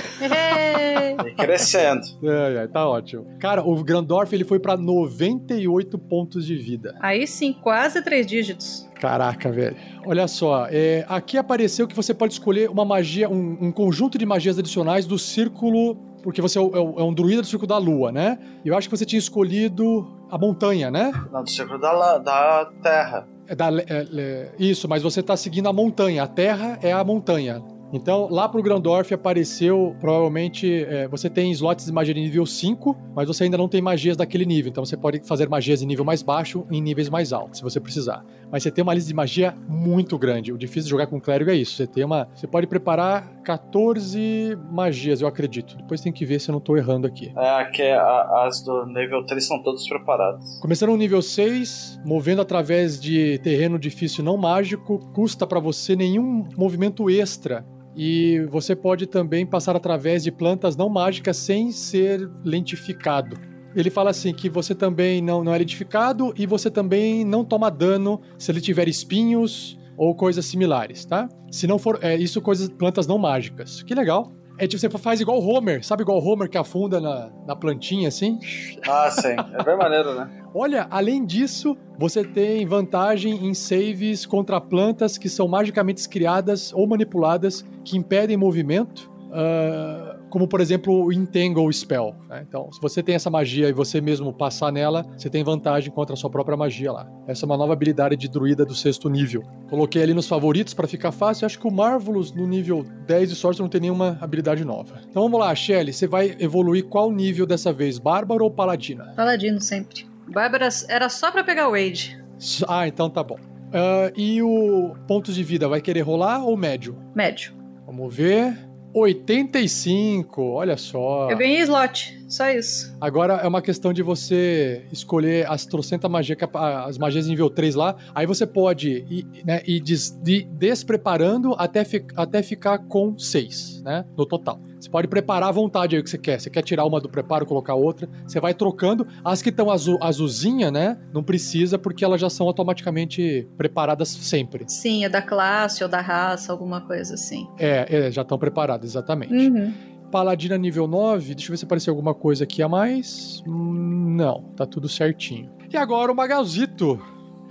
E 1.25 1.31
crescendo. 1.33 2.01
É, 2.23 2.63
é, 2.63 2.67
tá 2.67 2.87
ótimo. 2.87 3.25
Cara, 3.39 3.63
o 3.63 3.83
Grandorf 3.83 4.31
ele 4.35 4.43
foi 4.43 4.59
pra 4.59 4.77
98 4.77 5.97
pontos 5.97 6.45
de 6.45 6.55
vida. 6.55 6.95
Aí 6.99 7.25
sim, 7.25 7.53
quase 7.53 8.03
três 8.03 8.27
dígitos. 8.27 8.87
Caraca, 9.01 9.51
velho. 9.51 9.75
Olha 10.05 10.27
só, 10.27 10.67
é, 10.69 11.03
aqui 11.09 11.35
apareceu 11.37 11.87
que 11.87 11.95
você 11.95 12.13
pode 12.13 12.33
escolher 12.33 12.69
uma 12.69 12.85
magia, 12.85 13.27
um, 13.27 13.57
um 13.61 13.71
conjunto 13.71 14.15
de 14.17 14.27
magias 14.27 14.59
adicionais 14.59 15.07
do 15.07 15.17
círculo. 15.17 15.95
Porque 16.21 16.39
você 16.41 16.59
é, 16.59 16.61
o- 16.61 16.97
é 16.97 17.01
é 17.01 17.03
um 17.03 17.13
druida 17.13 17.41
do 17.41 17.47
círculo 17.47 17.67
da 17.67 17.77
lua, 17.79 18.11
né? 18.11 18.37
E 18.63 18.67
eu 18.69 18.77
acho 18.77 18.87
que 18.87 18.95
você 18.95 19.05
tinha 19.05 19.19
escolhido 19.19 20.07
a 20.29 20.37
montanha, 20.37 20.91
né? 20.91 21.11
Não, 21.31 21.43
do 21.43 21.49
círculo 21.49 21.79
da, 21.79 22.17
da 22.19 22.69
terra. 22.83 23.27
É 23.47 23.55
da, 23.55 23.69
é, 23.69 24.51
isso, 24.59 24.87
mas 24.87 25.01
você 25.01 25.23
tá 25.23 25.37
seguindo 25.37 25.67
a 25.67 25.73
montanha. 25.73 26.23
A 26.23 26.27
terra 26.27 26.77
é 26.81 26.91
a 26.91 27.03
montanha. 27.03 27.61
Então, 27.91 28.27
lá 28.29 28.49
pro 28.49 28.61
Grandorf 28.61 29.13
apareceu, 29.13 29.95
provavelmente, 29.99 30.83
é, 30.83 31.07
você 31.07 31.29
tem 31.29 31.51
slots 31.51 31.85
de 31.85 31.91
magia 31.91 32.13
de 32.13 32.19
nível 32.19 32.45
5, 32.45 32.97
mas 33.15 33.27
você 33.27 33.45
ainda 33.45 33.57
não 33.57 33.69
tem 33.69 33.81
magias 33.81 34.17
daquele 34.17 34.45
nível. 34.45 34.69
Então, 34.69 34.85
você 34.85 34.97
pode 34.97 35.21
fazer 35.21 35.47
magias 35.47 35.81
em 35.81 35.85
nível 35.85 36.03
mais 36.03 36.21
baixo 36.21 36.65
e 36.69 36.77
em 36.77 36.81
níveis 36.81 37.09
mais 37.09 37.31
altos, 37.31 37.59
se 37.59 37.63
você 37.63 37.79
precisar. 37.79 38.25
Mas 38.51 38.63
você 38.63 38.71
tem 38.71 38.83
uma 38.83 38.93
lista 38.93 39.07
de 39.07 39.13
magia 39.13 39.55
muito 39.67 40.17
grande. 40.17 40.51
O 40.51 40.57
difícil 40.57 40.83
de 40.83 40.89
jogar 40.89 41.07
com 41.07 41.19
clérigo 41.19 41.49
é 41.49 41.55
isso. 41.55 41.75
Você 41.75 41.87
tem 41.87 42.03
uma. 42.03 42.27
Você 42.33 42.47
pode 42.47 42.67
preparar 42.67 43.41
14 43.43 44.57
magias, 44.71 45.21
eu 45.21 45.27
acredito. 45.27 45.77
Depois 45.77 46.01
tem 46.01 46.11
que 46.11 46.25
ver 46.25 46.39
se 46.39 46.49
eu 46.49 46.53
não 46.53 46.59
tô 46.59 46.75
errando 46.75 47.07
aqui. 47.07 47.31
É, 47.37 47.65
que 47.65 47.81
é 47.81 47.97
as 48.45 48.61
do 48.61 48.85
nível 48.85 49.25
3 49.25 49.45
são 49.45 49.61
todas 49.63 49.87
preparadas. 49.87 50.59
Começando 50.59 50.89
no 50.89 50.97
nível 50.97 51.21
6, 51.21 52.01
movendo 52.05 52.41
através 52.41 52.99
de 52.99 53.37
terreno 53.39 53.79
difícil 53.79 54.23
não 54.23 54.37
mágico, 54.37 54.99
custa 55.13 55.47
pra 55.47 55.59
você 55.59 55.95
nenhum 55.95 56.47
movimento 56.57 57.09
extra. 57.09 57.65
E 57.97 58.45
você 58.51 58.75
pode 58.75 59.07
também 59.07 59.43
passar 59.43 59.75
através 59.75 60.23
de 60.23 60.31
plantas 60.31 60.75
não 60.75 60.87
mágicas 60.87 61.35
sem 61.35 61.71
ser 61.71 62.29
lentificado. 62.45 63.35
Ele 63.75 63.89
fala 63.89 64.11
assim 64.11 64.33
que 64.33 64.49
você 64.49 64.75
também 64.75 65.19
não, 65.19 65.43
não 65.43 65.53
é 65.53 65.57
lentificado 65.57 66.31
e 66.37 66.45
você 66.45 66.69
também 66.69 67.25
não 67.25 67.43
toma 67.43 67.71
dano 67.71 68.21
se 68.37 68.51
ele 68.51 68.61
tiver 68.61 68.87
espinhos 68.87 69.79
ou 69.97 70.15
coisas 70.15 70.45
similares, 70.45 71.05
tá? 71.05 71.27
Se 71.51 71.65
não 71.65 71.79
for 71.79 71.97
é, 72.03 72.15
isso, 72.15 72.39
coisas 72.39 72.69
plantas 72.69 73.07
não 73.07 73.17
mágicas. 73.17 73.81
Que 73.81 73.95
legal. 73.95 74.31
É 74.59 74.65
tipo, 74.65 74.79
você 74.79 74.89
faz 74.89 75.21
igual 75.21 75.39
o 75.39 75.47
Homer, 75.47 75.85
sabe 75.85 76.01
igual 76.01 76.19
o 76.19 76.25
Homer 76.25 76.49
que 76.49 76.57
afunda 76.57 76.99
na, 76.99 77.29
na 77.45 77.55
plantinha 77.55 78.07
assim? 78.07 78.39
Ah, 78.87 79.09
sim. 79.11 79.35
É 79.53 79.63
bem 79.63 79.77
maneiro, 79.77 80.15
né? 80.15 80.29
Olha, 80.53 80.87
além 80.89 81.23
disso, 81.23 81.77
você 81.97 82.23
tem 82.23 82.65
vantagem 82.65 83.45
em 83.45 83.53
saves 83.53 84.25
contra 84.25 84.59
plantas 84.59 85.17
que 85.17 85.29
são 85.29 85.47
magicamente 85.47 86.07
criadas 86.09 86.73
ou 86.73 86.87
manipuladas 86.87 87.63
que 87.83 87.97
impedem 87.97 88.35
movimento, 88.35 89.11
ah, 89.31 90.16
como 90.29 90.47
por 90.47 90.59
exemplo 90.61 91.05
o 91.05 91.13
Entangle 91.13 91.71
Spell. 91.71 92.15
né? 92.29 92.45
Então, 92.47 92.71
se 92.71 92.79
você 92.81 93.01
tem 93.01 93.15
essa 93.15 93.29
magia 93.29 93.69
e 93.69 93.73
você 93.73 94.01
mesmo 94.01 94.31
passar 94.33 94.71
nela, 94.71 95.05
você 95.17 95.29
tem 95.29 95.43
vantagem 95.43 95.91
contra 95.91 96.13
a 96.13 96.17
sua 96.17 96.29
própria 96.29 96.57
magia 96.57 96.91
lá. 96.91 97.09
Essa 97.27 97.45
é 97.45 97.47
uma 97.47 97.57
nova 97.57 97.73
habilidade 97.73 98.15
de 98.15 98.27
druida 98.27 98.65
do 98.65 98.75
sexto 98.75 99.09
nível. 99.09 99.43
Coloquei 99.69 100.01
ali 100.03 100.13
nos 100.13 100.27
favoritos 100.27 100.73
para 100.73 100.87
ficar 100.87 101.11
fácil. 101.11 101.45
Acho 101.45 101.59
que 101.59 101.67
o 101.67 101.71
Marvelous 101.71 102.31
no 102.33 102.47
nível 102.47 102.85
10 103.05 103.29
de 103.29 103.35
sorte 103.35 103.61
não 103.61 103.69
tem 103.69 103.81
nenhuma 103.81 104.17
habilidade 104.21 104.63
nova. 104.63 105.01
Então 105.09 105.23
vamos 105.23 105.39
lá, 105.39 105.53
Shelly, 105.55 105.93
você 105.93 106.07
vai 106.07 106.35
evoluir 106.39 106.85
qual 106.85 107.11
nível 107.11 107.45
dessa 107.45 107.71
vez? 107.73 107.97
Bárbaro 107.99 108.43
ou 108.43 108.51
Paladina? 108.51 109.13
Paladino 109.15 109.59
sempre. 109.61 110.05
Bárbara 110.27 110.67
era 110.89 111.09
só 111.09 111.31
pra 111.31 111.43
pegar 111.43 111.69
o 111.69 111.71
Rage. 111.71 112.21
Ah, 112.67 112.87
então 112.87 113.09
tá 113.09 113.23
bom. 113.23 113.37
Ah, 113.73 114.11
e 114.15 114.41
o 114.41 114.95
pontos 115.07 115.35
de 115.35 115.43
vida, 115.43 115.67
vai 115.67 115.81
querer 115.81 116.01
rolar 116.01 116.43
ou 116.43 116.55
médio? 116.55 116.97
Médio. 117.15 117.53
Vamos 117.85 118.13
ver. 118.13 118.66
85, 118.93 120.41
olha 120.41 120.77
só. 120.77 121.29
Eu 121.29 121.37
ganhei 121.37 121.61
slot, 121.61 122.17
só 122.27 122.49
isso. 122.49 122.95
Agora 122.99 123.35
é 123.35 123.47
uma 123.47 123.61
questão 123.61 123.93
de 123.93 124.01
você 124.01 124.85
escolher 124.91 125.49
as 125.49 125.65
trocentas 125.65 126.09
magias, 126.09 126.37
as 126.53 126.97
magias 126.97 127.27
nível 127.27 127.49
3 127.49 127.75
lá. 127.75 127.95
Aí 128.13 128.25
você 128.25 128.45
pode 128.45 129.05
ir, 129.09 129.25
né, 129.45 129.61
ir 129.65 129.79
des, 129.79 130.11
de, 130.21 130.43
despreparando 130.43 131.53
até, 131.57 131.83
fi, 131.83 132.05
até 132.15 132.41
ficar 132.41 132.79
com 132.79 133.17
6, 133.17 133.81
né? 133.83 134.05
No 134.17 134.25
total. 134.25 134.59
Você 134.79 134.89
pode 134.89 135.07
preparar 135.07 135.49
à 135.49 135.51
vontade 135.51 135.95
aí 135.95 136.01
o 136.01 136.03
que 136.03 136.09
você 136.09 136.17
quer. 136.17 136.39
Você 136.39 136.49
quer 136.49 136.61
tirar 136.61 136.85
uma 136.85 137.01
do 137.01 137.09
preparo, 137.09 137.45
colocar 137.45 137.75
outra. 137.75 138.09
Você 138.25 138.39
vai 138.39 138.53
trocando. 138.53 139.07
As 139.23 139.41
que 139.41 139.49
estão 139.49 139.71
azul, 139.71 139.97
azulzinha, 140.01 140.69
né? 140.69 140.97
Não 141.13 141.23
precisa, 141.23 141.77
porque 141.79 142.05
elas 142.05 142.21
já 142.21 142.29
são 142.29 142.47
automaticamente 142.47 143.47
preparadas 143.57 144.09
sempre. 144.09 144.65
Sim, 144.67 145.05
é 145.05 145.09
da 145.09 145.21
classe 145.21 145.83
ou 145.83 145.89
da 145.89 146.01
raça, 146.01 146.51
alguma 146.51 146.81
coisa 146.81 147.15
assim. 147.15 147.47
É, 147.57 148.07
é 148.07 148.11
já 148.11 148.21
estão 148.21 148.37
preparadas, 148.37 148.91
exatamente. 148.91 149.33
Uhum. 149.33 149.73
Paladina 150.11 150.57
nível 150.57 150.87
9, 150.87 151.35
deixa 151.35 151.49
eu 151.49 151.53
ver 151.53 151.57
se 151.57 151.65
apareceu 151.65 151.91
alguma 151.91 152.13
coisa 152.13 152.45
aqui 152.45 152.61
a 152.61 152.69
mais. 152.69 153.43
Não, 153.45 154.41
tá 154.55 154.65
tudo 154.65 154.87
certinho. 154.87 155.51
E 155.71 155.75
agora 155.75 156.11
o 156.11 156.15
Magalzito. 156.15 156.99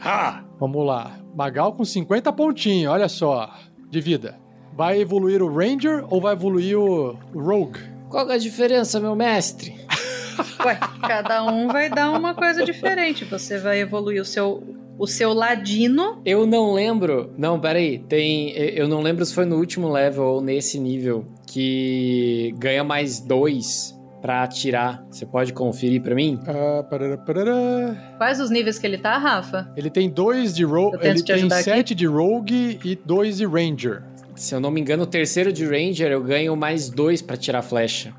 Ha! 0.01 0.45
Vamos 0.59 0.87
lá. 0.87 1.19
Magal 1.35 1.75
com 1.75 1.85
50 1.85 2.33
pontinhos, 2.33 2.93
olha 2.93 3.09
só, 3.09 3.53
de 3.91 4.01
vida. 4.01 4.39
Vai 4.77 5.01
evoluir 5.01 5.43
o 5.43 5.53
Ranger 5.53 6.05
ou 6.11 6.21
vai 6.21 6.35
evoluir 6.35 6.79
o 6.79 7.17
Rogue? 7.35 7.81
Qual 8.11 8.31
é 8.31 8.35
a 8.35 8.39
diferença, 8.39 9.01
meu 9.01 9.17
mestre? 9.17 9.75
Ué, 10.65 10.79
cada 11.01 11.43
um 11.45 11.69
vai 11.69 11.89
dar 11.89 12.11
uma 12.11 12.35
coisa 12.35 12.65
diferente. 12.65 13.25
Você 13.25 13.59
vai 13.59 13.81
evoluir 13.81 14.21
o 14.21 14.25
seu, 14.25 14.63
o 14.99 15.07
seu 15.07 15.33
ladino. 15.33 16.21
Eu 16.27 16.47
não 16.47 16.75
lembro. 16.75 17.33
Não, 17.39 17.59
peraí. 17.59 17.99
Tem. 18.01 18.51
Eu 18.51 18.87
não 18.87 19.01
lembro 19.01 19.25
se 19.25 19.35
foi 19.35 19.47
no 19.47 19.57
último 19.57 19.91
level 19.91 20.25
ou 20.25 20.41
nesse 20.43 20.79
nível 20.79 21.25
que 21.47 22.55
ganha 22.59 22.85
mais 22.85 23.19
dois 23.19 23.95
pra 24.21 24.43
atirar. 24.43 25.05
Você 25.11 25.25
pode 25.25 25.53
conferir 25.53 26.03
pra 26.03 26.15
mim? 26.15 26.39
Ah, 26.47 26.83
parará, 26.83 27.17
parará. 27.17 28.15
Quais 28.19 28.41
os 28.41 28.51
níveis 28.51 28.79
que 28.79 28.87
ele 28.87 28.99
tá, 28.99 29.17
Rafa? 29.17 29.73
Ele 29.77 29.89
tem 29.89 30.11
dois 30.11 30.55
de 30.55 30.65
Rogue, 30.65 30.99
ele 31.01 31.15
te 31.23 31.25
tem 31.25 31.35
ajudar 31.37 31.57
aqui. 31.57 31.65
sete 31.65 31.95
de 31.95 32.07
Rogue 32.07 32.79
e 32.85 32.97
dois 32.97 33.39
de 33.39 33.47
Ranger. 33.47 34.03
Se 34.37 34.55
eu 34.55 34.61
não 34.61 34.71
me 34.71 34.81
engano, 34.81 35.05
o 35.05 35.07
terceiro 35.07 35.53
de 35.53 35.65
Ranger 35.65 36.13
eu 36.13 36.23
ganho 36.23 36.55
mais 36.55 36.89
dois 36.91 37.23
pra 37.23 37.37
tirar 37.37 37.63
flecha. 37.63 38.15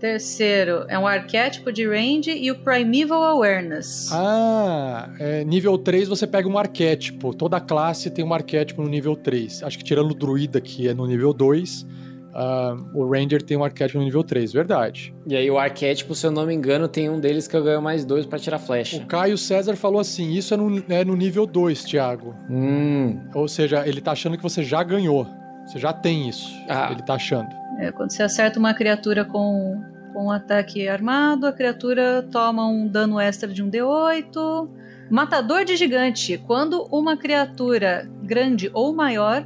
Terceiro 0.00 0.86
é 0.88 0.98
um 0.98 1.06
arquétipo 1.06 1.70
de 1.70 1.86
range 1.86 2.30
e 2.30 2.50
o 2.50 2.58
Primeval 2.60 3.22
Awareness. 3.22 4.08
Ah, 4.10 5.10
é, 5.20 5.44
nível 5.44 5.76
3 5.76 6.08
você 6.08 6.26
pega 6.26 6.48
um 6.48 6.56
arquétipo. 6.56 7.34
Toda 7.34 7.60
classe 7.60 8.10
tem 8.10 8.24
um 8.24 8.32
arquétipo 8.32 8.82
no 8.82 8.88
nível 8.88 9.14
3. 9.14 9.62
Acho 9.62 9.76
que 9.76 9.84
tirando 9.84 10.12
o 10.12 10.14
druida, 10.14 10.58
que 10.58 10.88
é 10.88 10.94
no 10.94 11.06
nível 11.06 11.34
2, 11.34 11.86
ah, 12.32 12.76
o 12.94 13.08
Ranger 13.10 13.42
tem 13.42 13.56
um 13.56 13.64
arquétipo 13.64 13.98
no 13.98 14.04
nível 14.04 14.22
3, 14.22 14.52
verdade. 14.52 15.14
E 15.26 15.36
aí 15.36 15.50
o 15.50 15.58
arquétipo, 15.58 16.14
se 16.14 16.26
eu 16.26 16.30
não 16.30 16.46
me 16.46 16.54
engano, 16.54 16.88
tem 16.88 17.08
um 17.08 17.18
deles 17.18 17.48
que 17.48 17.56
eu 17.56 17.62
ganho 17.62 17.82
mais 17.82 18.04
dois 18.04 18.26
pra 18.26 18.38
tirar 18.38 18.58
flecha. 18.58 18.98
O 18.98 19.06
Caio 19.06 19.36
César 19.36 19.76
falou 19.76 20.00
assim: 20.00 20.32
isso 20.32 20.54
é 20.54 20.56
no, 20.56 20.84
é 20.88 21.04
no 21.04 21.16
nível 21.16 21.46
2, 21.46 21.84
Thiago. 21.84 22.34
Hum. 22.48 23.20
Ou 23.34 23.48
seja, 23.48 23.86
ele 23.86 24.00
tá 24.00 24.12
achando 24.12 24.36
que 24.36 24.42
você 24.42 24.62
já 24.62 24.82
ganhou. 24.82 25.26
Você 25.66 25.78
já 25.78 25.92
tem 25.92 26.28
isso. 26.28 26.50
Ah. 26.68 26.88
Ele 26.90 27.02
tá 27.02 27.14
achando. 27.14 27.48
É, 27.78 27.90
quando 27.92 28.10
você 28.10 28.22
acerta 28.22 28.58
uma 28.58 28.74
criatura 28.74 29.24
com, 29.24 29.82
com 30.12 30.26
um 30.26 30.30
ataque 30.30 30.88
armado, 30.88 31.46
a 31.46 31.52
criatura 31.52 32.26
toma 32.30 32.66
um 32.66 32.86
dano 32.86 33.18
extra 33.18 33.48
de 33.48 33.62
um 33.62 33.70
D8. 33.70 34.68
Matador 35.10 35.64
de 35.64 35.76
gigante. 35.76 36.38
Quando 36.38 36.86
uma 36.90 37.16
criatura 37.16 38.08
grande 38.22 38.70
ou 38.72 38.94
maior, 38.94 39.44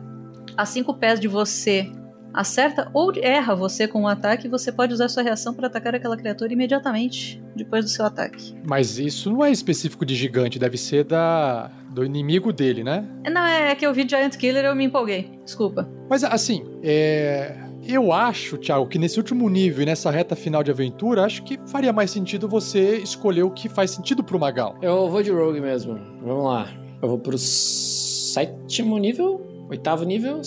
a 0.57 0.67
5 0.67 0.95
pés 0.95 1.19
de 1.19 1.29
você, 1.29 1.91
acerta 2.35 2.91
ou 2.93 3.13
erra 3.17 3.55
você 3.55 3.87
com 3.87 4.03
um 4.03 4.09
ataque, 4.09 4.49
você 4.49 4.73
pode 4.73 4.93
usar 4.93 5.09
sua 5.09 5.23
reação 5.23 5.55
para 5.55 5.69
atacar 5.69 5.95
aquela 5.95 6.17
criatura 6.17 6.53
imediatamente 6.53 7.43
depois 7.55 7.85
do 7.85 7.91
seu 7.91 8.05
ataque. 8.05 8.55
Mas 8.67 8.99
isso 8.99 9.31
não 9.31 9.45
é 9.45 9.51
específico 9.51 10.05
de 10.05 10.17
gigante, 10.17 10.59
deve 10.59 10.77
ser 10.77 11.05
da 11.05 11.71
do 11.95 12.05
inimigo 12.05 12.53
dele, 12.53 12.83
né? 12.83 13.07
É, 13.23 13.31
Não, 13.31 13.47
é 13.47 13.73
que 13.77 13.87
eu 13.87 13.95
vi 13.95 14.07
Giant 14.09 14.37
Killer 14.37 14.65
e 14.65 14.67
eu 14.67 14.75
me 14.75 14.85
empolguei. 14.85 15.31
Desculpa. 15.45 15.89
Mas 16.11 16.25
assim, 16.25 16.65
é... 16.83 17.57
eu 17.87 18.13
acho, 18.13 18.59
Thiago, 18.59 18.89
que 18.89 18.99
nesse 18.99 19.17
último 19.17 19.49
nível 19.49 19.85
e 19.85 19.87
nessa 19.87 20.11
reta 20.11 20.35
final 20.35 20.65
de 20.65 20.73
aventura, 20.73 21.25
acho 21.25 21.45
que 21.45 21.57
faria 21.69 21.93
mais 21.93 22.11
sentido 22.11 22.49
você 22.49 22.97
escolher 22.97 23.45
o 23.45 23.51
que 23.51 23.69
faz 23.69 23.93
sentido 23.93 24.25
pro 24.25 24.41
Magal. 24.41 24.77
Eu 24.83 25.09
vou 25.09 25.23
de 25.23 25.31
Rogue 25.31 25.61
mesmo. 25.61 26.01
Vamos 26.21 26.45
lá. 26.45 26.69
Eu 27.01 27.09
vou 27.09 27.19
pro 27.19 27.39
sétimo 27.39 28.99
nível? 28.99 29.41
Oitavo 29.71 30.05
nível? 30.05 30.43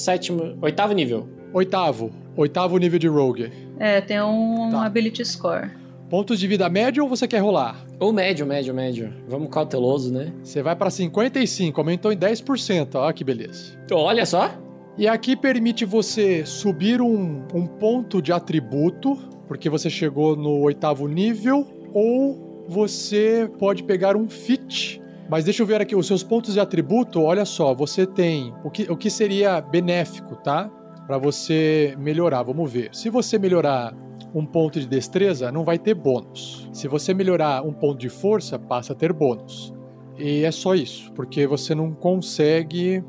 Sétimo. 0.00 0.56
Oitavo 0.62 0.94
nível. 0.94 1.28
Oitavo. 1.52 2.10
Oitavo 2.34 2.78
nível 2.78 2.98
de 2.98 3.06
Rogue. 3.06 3.52
É, 3.78 4.00
tem 4.00 4.20
um 4.22 4.70
Tá. 4.70 4.86
Ability 4.86 5.22
Score. 5.24 5.70
Pontos 6.08 6.40
de 6.40 6.46
vida 6.46 6.68
médio 6.70 7.02
ou 7.04 7.08
você 7.08 7.28
quer 7.28 7.40
rolar? 7.40 7.84
Ou 8.00 8.10
médio, 8.10 8.46
médio, 8.46 8.72
médio. 8.72 9.12
Vamos 9.28 9.50
cauteloso, 9.50 10.12
né? 10.12 10.32
Você 10.42 10.62
vai 10.62 10.74
pra 10.74 10.90
55, 10.90 11.78
aumentou 11.78 12.10
em 12.10 12.16
10%. 12.16 12.94
Olha 12.94 13.12
que 13.12 13.22
beleza. 13.22 13.78
Olha 13.92 14.24
só. 14.24 14.50
E 14.96 15.06
aqui 15.06 15.36
permite 15.36 15.84
você 15.84 16.46
subir 16.46 17.02
um, 17.02 17.42
um 17.54 17.66
ponto 17.66 18.22
de 18.22 18.32
atributo, 18.32 19.16
porque 19.46 19.68
você 19.68 19.90
chegou 19.90 20.34
no 20.34 20.60
oitavo 20.62 21.06
nível, 21.06 21.66
ou 21.92 22.64
você 22.66 23.50
pode 23.58 23.82
pegar 23.84 24.16
um 24.16 24.28
fit. 24.30 25.00
Mas 25.30 25.44
deixa 25.44 25.62
eu 25.62 25.66
ver 25.66 25.80
aqui, 25.80 25.94
os 25.94 26.06
seus 26.06 26.22
pontos 26.24 26.54
de 26.54 26.60
atributo, 26.60 27.22
olha 27.22 27.44
só, 27.44 27.72
você 27.72 28.04
tem 28.06 28.52
o 28.64 28.70
que, 28.70 28.82
o 28.90 28.96
que 28.96 29.08
seria 29.08 29.60
benéfico, 29.60 30.34
tá? 30.36 30.68
Pra 31.06 31.18
você 31.18 31.94
melhorar, 31.98 32.42
vamos 32.42 32.70
ver. 32.72 32.90
Se 32.92 33.08
você 33.08 33.38
melhorar 33.38 33.94
um 34.34 34.44
ponto 34.44 34.78
de 34.80 34.86
destreza, 34.86 35.50
não 35.52 35.64
vai 35.64 35.78
ter 35.78 35.94
bônus. 35.94 36.68
Se 36.72 36.86
você 36.88 37.14
melhorar 37.14 37.64
um 37.64 37.72
ponto 37.72 37.98
de 37.98 38.08
força, 38.08 38.58
passa 38.58 38.92
a 38.92 38.96
ter 38.96 39.12
bônus. 39.12 39.72
E 40.18 40.44
é 40.44 40.50
só 40.50 40.74
isso, 40.74 41.12
porque 41.12 41.46
você 41.46 41.74
não 41.74 41.92
consegue 41.92 43.02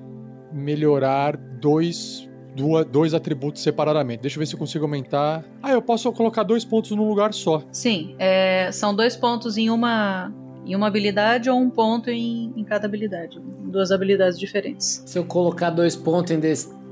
melhorar 0.53 1.37
dois, 1.37 2.29
dua- 2.55 2.83
dois 2.85 3.13
atributos 3.13 3.61
separadamente. 3.61 4.21
Deixa 4.21 4.37
eu 4.37 4.39
ver 4.39 4.45
se 4.45 4.53
eu 4.55 4.59
consigo 4.59 4.85
aumentar. 4.85 5.43
Ah, 5.61 5.71
eu 5.71 5.81
posso 5.81 6.11
colocar 6.11 6.43
dois 6.43 6.63
pontos 6.65 6.91
num 6.91 7.07
lugar 7.07 7.33
só. 7.33 7.61
Sim, 7.71 8.15
é, 8.19 8.69
são 8.71 8.95
dois 8.95 9.15
pontos 9.15 9.57
em 9.57 9.69
uma, 9.69 10.33
em 10.65 10.75
uma 10.75 10.87
habilidade 10.87 11.49
ou 11.49 11.59
um 11.59 11.69
ponto 11.69 12.09
em, 12.09 12.53
em 12.55 12.63
cada 12.63 12.85
habilidade. 12.85 13.39
Duas 13.39 13.91
habilidades 13.91 14.39
diferentes. 14.39 15.03
Se 15.05 15.17
eu 15.17 15.25
colocar 15.25 15.69
dois 15.69 15.95
pontos 15.95 16.31
em 16.31 16.39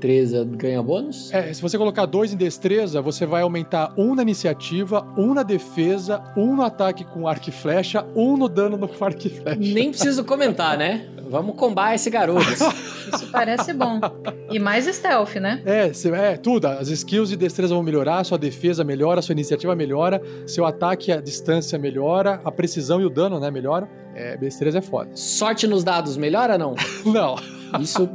destreza, 0.04 0.44
ganha 0.44 0.82
bônus? 0.82 1.32
É, 1.32 1.52
se 1.52 1.60
você 1.60 1.76
colocar 1.76 2.06
dois 2.06 2.32
em 2.32 2.36
destreza, 2.36 3.02
você 3.02 3.26
vai 3.26 3.42
aumentar 3.42 3.92
um 3.98 4.14
na 4.14 4.22
iniciativa, 4.22 5.06
um 5.16 5.34
na 5.34 5.42
defesa, 5.42 6.22
um 6.36 6.56
no 6.56 6.62
ataque 6.62 7.04
com 7.04 7.28
arco 7.28 7.50
e 7.50 7.52
flecha, 7.52 8.04
um 8.16 8.36
no 8.36 8.48
dano 8.48 8.76
no 8.78 8.88
arco 9.04 9.26
e 9.26 9.30
flecha. 9.30 9.58
Nem 9.60 9.90
preciso 9.90 10.24
comentar, 10.24 10.78
né? 10.78 11.06
Vamos 11.28 11.54
combar 11.56 11.94
esse 11.94 12.08
garoto. 12.10 12.40
Isso 12.50 13.30
parece 13.30 13.72
bom. 13.72 14.00
E 14.50 14.58
mais 14.58 14.86
stealth, 14.86 15.36
né? 15.36 15.60
É, 15.64 15.92
cê- 15.92 16.10
é, 16.10 16.36
tudo. 16.36 16.66
As 16.66 16.88
skills 16.88 17.28
de 17.28 17.36
destreza 17.36 17.74
vão 17.74 17.82
melhorar, 17.82 18.24
sua 18.24 18.38
defesa 18.38 18.82
melhora, 18.82 19.20
sua 19.22 19.32
iniciativa 19.32 19.76
melhora, 19.76 20.20
seu 20.46 20.64
ataque 20.64 21.12
à 21.12 21.20
distância 21.20 21.78
melhora, 21.78 22.40
a 22.44 22.50
precisão 22.50 23.00
e 23.00 23.04
o 23.04 23.10
dano, 23.10 23.38
né, 23.38 23.50
melhora. 23.50 23.88
É, 24.14 24.36
destreza 24.36 24.78
é 24.78 24.80
foda. 24.82 25.10
Sorte 25.14 25.66
nos 25.66 25.84
dados, 25.84 26.16
melhora 26.16 26.54
ou 26.54 26.58
não? 26.58 26.74
Não. 27.12 27.59
Isso 27.78 28.08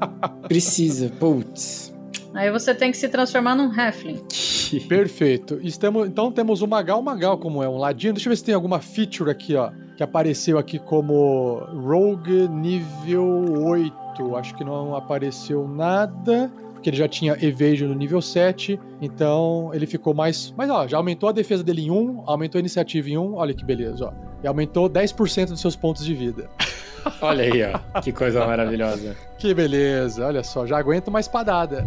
precisa. 0.47 1.10
Putz. 1.20 1.93
Aí 2.36 2.51
você 2.51 2.76
tem 2.76 2.91
que 2.91 2.97
se 2.97 3.08
transformar 3.08 3.56
num 3.56 3.72
halfling. 3.72 4.22
Perfeito. 4.89 5.58
Estamos, 5.64 6.06
então 6.06 6.30
temos 6.32 6.62
o 6.62 6.68
Magal 6.68 7.01
Magal 7.01 7.38
como 7.38 7.64
é 7.64 7.70
um 7.70 7.78
ladino. 7.78 8.14
Deixa 8.14 8.28
eu 8.28 8.32
ver 8.32 8.36
se 8.36 8.43
tem 8.43 8.53
alguma 8.53 8.80
feature 8.82 9.32
aqui, 9.32 9.56
ó, 9.56 9.72
que 9.95 10.03
apareceu 10.03 10.58
aqui 10.58 10.78
como 10.78 11.60
Rogue 11.74 12.49
nível 12.49 13.64
8. 13.64 14.36
Acho 14.36 14.53
que 14.56 14.66
não 14.66 14.95
apareceu 14.95 15.66
nada. 15.66 16.51
Porque 16.74 16.89
ele 16.89 16.97
já 16.97 17.08
tinha 17.08 17.36
Evasion 17.43 17.88
no 17.88 17.95
nível 17.95 18.22
7, 18.22 18.80
então 19.01 19.72
ele 19.74 19.88
ficou 19.88 20.14
mais. 20.14 20.53
Mas 20.56 20.70
ó, 20.70 20.88
já 20.88 20.97
aumentou 20.97 21.30
a 21.30 21.32
defesa 21.32 21.64
dele 21.64 21.86
em 21.86 21.89
1, 21.89 22.24
aumentou 22.28 22.60
a 22.60 22.62
iniciativa 22.62 23.10
em 23.10 23.18
1, 23.18 23.34
olha 23.34 23.56
que 23.56 23.66
beleza, 23.66 24.06
ó. 24.06 24.14
E 24.43 24.47
aumentou 24.47 24.88
10% 24.88 25.47
dos 25.47 25.62
seus 25.62 25.76
pontos 25.76 26.06
de 26.06 26.14
vida. 26.14 26.47
Olha 27.22 27.43
aí, 27.43 27.64
ó. 27.64 28.01
Que 28.01 28.12
coisa 28.12 28.45
maravilhosa. 28.45 29.16
Que 29.38 29.53
beleza, 29.53 30.26
olha 30.26 30.43
só, 30.43 30.66
já 30.66 30.78
aguenta 30.78 31.10
uma 31.10 31.20
espadada. 31.20 31.86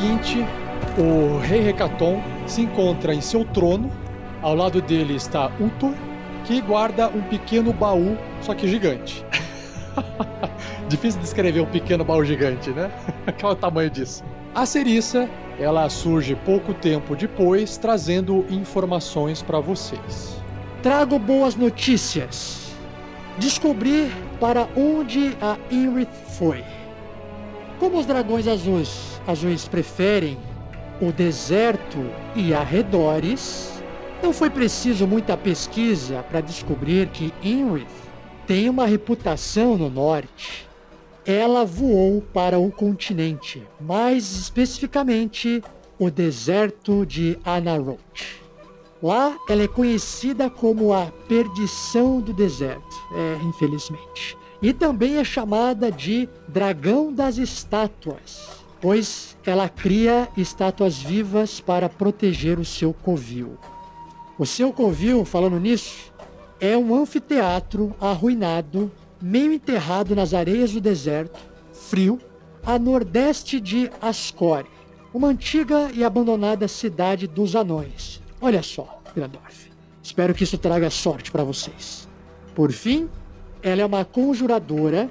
Seguinte, 0.00 0.46
o 0.96 1.38
rei 1.40 1.60
Recaton 1.60 2.22
se 2.46 2.62
encontra 2.62 3.14
em 3.14 3.20
seu 3.20 3.44
trono. 3.44 3.90
Ao 4.40 4.54
lado 4.54 4.80
dele 4.80 5.14
está 5.14 5.52
Utor, 5.60 5.92
que 6.44 6.58
guarda 6.62 7.08
um 7.08 7.20
pequeno 7.20 7.70
baú, 7.70 8.16
só 8.40 8.54
que 8.54 8.66
gigante. 8.66 9.22
Difícil 10.88 11.20
descrever 11.20 11.60
um 11.60 11.66
pequeno 11.66 12.02
baú 12.02 12.24
gigante, 12.24 12.70
né? 12.70 12.90
Qual 13.38 13.52
é 13.52 13.54
o 13.54 13.58
tamanho 13.58 13.90
disso? 13.90 14.24
A 14.54 14.64
Cerissa, 14.64 15.28
ela 15.58 15.88
surge 15.90 16.34
pouco 16.34 16.72
tempo 16.72 17.14
depois, 17.14 17.76
trazendo 17.76 18.46
informações 18.48 19.42
para 19.42 19.60
vocês. 19.60 20.34
Trago 20.82 21.18
boas 21.18 21.54
notícias. 21.54 22.72
Descobri 23.36 24.10
para 24.40 24.66
onde 24.74 25.36
a 25.42 25.58
Inrith 25.70 26.08
foi. 26.38 26.64
Como 27.80 27.98
os 27.98 28.04
dragões 28.04 28.46
azuis, 28.46 29.18
azuis 29.26 29.66
preferem 29.66 30.36
o 31.00 31.10
deserto 31.10 31.96
e 32.36 32.52
arredores, 32.52 33.82
não 34.22 34.34
foi 34.34 34.50
preciso 34.50 35.06
muita 35.06 35.34
pesquisa 35.34 36.22
para 36.28 36.42
descobrir 36.42 37.08
que 37.08 37.32
Inrith 37.42 37.88
tem 38.46 38.68
uma 38.68 38.84
reputação 38.84 39.78
no 39.78 39.88
norte. 39.88 40.68
Ela 41.24 41.64
voou 41.64 42.20
para 42.20 42.58
o 42.58 42.70
continente, 42.70 43.66
mais 43.80 44.30
especificamente 44.30 45.64
o 45.98 46.10
deserto 46.10 47.06
de 47.06 47.38
Anarot. 47.42 48.42
Lá 49.02 49.38
ela 49.48 49.62
é 49.62 49.68
conhecida 49.68 50.50
como 50.50 50.92
a 50.92 51.06
perdição 51.26 52.20
do 52.20 52.34
deserto, 52.34 52.96
é, 53.14 53.42
infelizmente. 53.42 54.36
E 54.62 54.72
também 54.72 55.16
é 55.16 55.24
chamada 55.24 55.90
de 55.90 56.28
dragão 56.46 57.12
das 57.12 57.38
estátuas, 57.38 58.64
pois 58.80 59.36
ela 59.44 59.68
cria 59.68 60.28
estátuas 60.36 60.98
vivas 60.98 61.60
para 61.60 61.88
proteger 61.88 62.58
o 62.58 62.64
seu 62.64 62.92
covil. 62.92 63.58
O 64.38 64.44
seu 64.44 64.72
covil, 64.72 65.24
falando 65.24 65.58
nisso, 65.58 66.12
é 66.60 66.76
um 66.76 66.94
anfiteatro 66.94 67.94
arruinado, 68.00 68.92
meio 69.20 69.52
enterrado 69.52 70.14
nas 70.14 70.34
areias 70.34 70.72
do 70.72 70.80
deserto, 70.80 71.40
frio, 71.72 72.18
a 72.62 72.78
nordeste 72.78 73.58
de 73.58 73.90
Ascore, 74.00 74.66
uma 75.12 75.28
antiga 75.28 75.90
e 75.94 76.04
abandonada 76.04 76.68
cidade 76.68 77.26
dos 77.26 77.56
anões. 77.56 78.20
Olha 78.40 78.62
só, 78.62 79.00
Grandorf. 79.14 79.70
Espero 80.02 80.34
que 80.34 80.44
isso 80.44 80.58
traga 80.58 80.90
sorte 80.90 81.30
para 81.30 81.44
vocês. 81.44 82.08
Por 82.54 82.72
fim, 82.72 83.08
ela 83.62 83.82
é 83.82 83.86
uma 83.86 84.04
conjuradora 84.04 85.10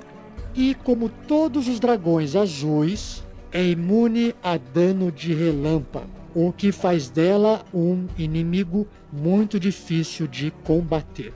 e, 0.56 0.76
como 0.84 1.10
todos 1.10 1.68
os 1.68 1.80
dragões 1.80 2.36
azuis, 2.36 3.24
é 3.52 3.64
imune 3.64 4.36
a 4.44 4.58
dano 4.58 5.12
de 5.12 5.34
relâmpago, 5.34 6.10
o 6.36 6.52
que 6.52 6.72
faz 6.72 7.10
dela 7.10 7.66
um 7.74 8.08
inimigo 8.18 8.88
muito 9.12 9.60
difícil 9.60 10.28
de 10.28 10.52
combater. 10.64 11.34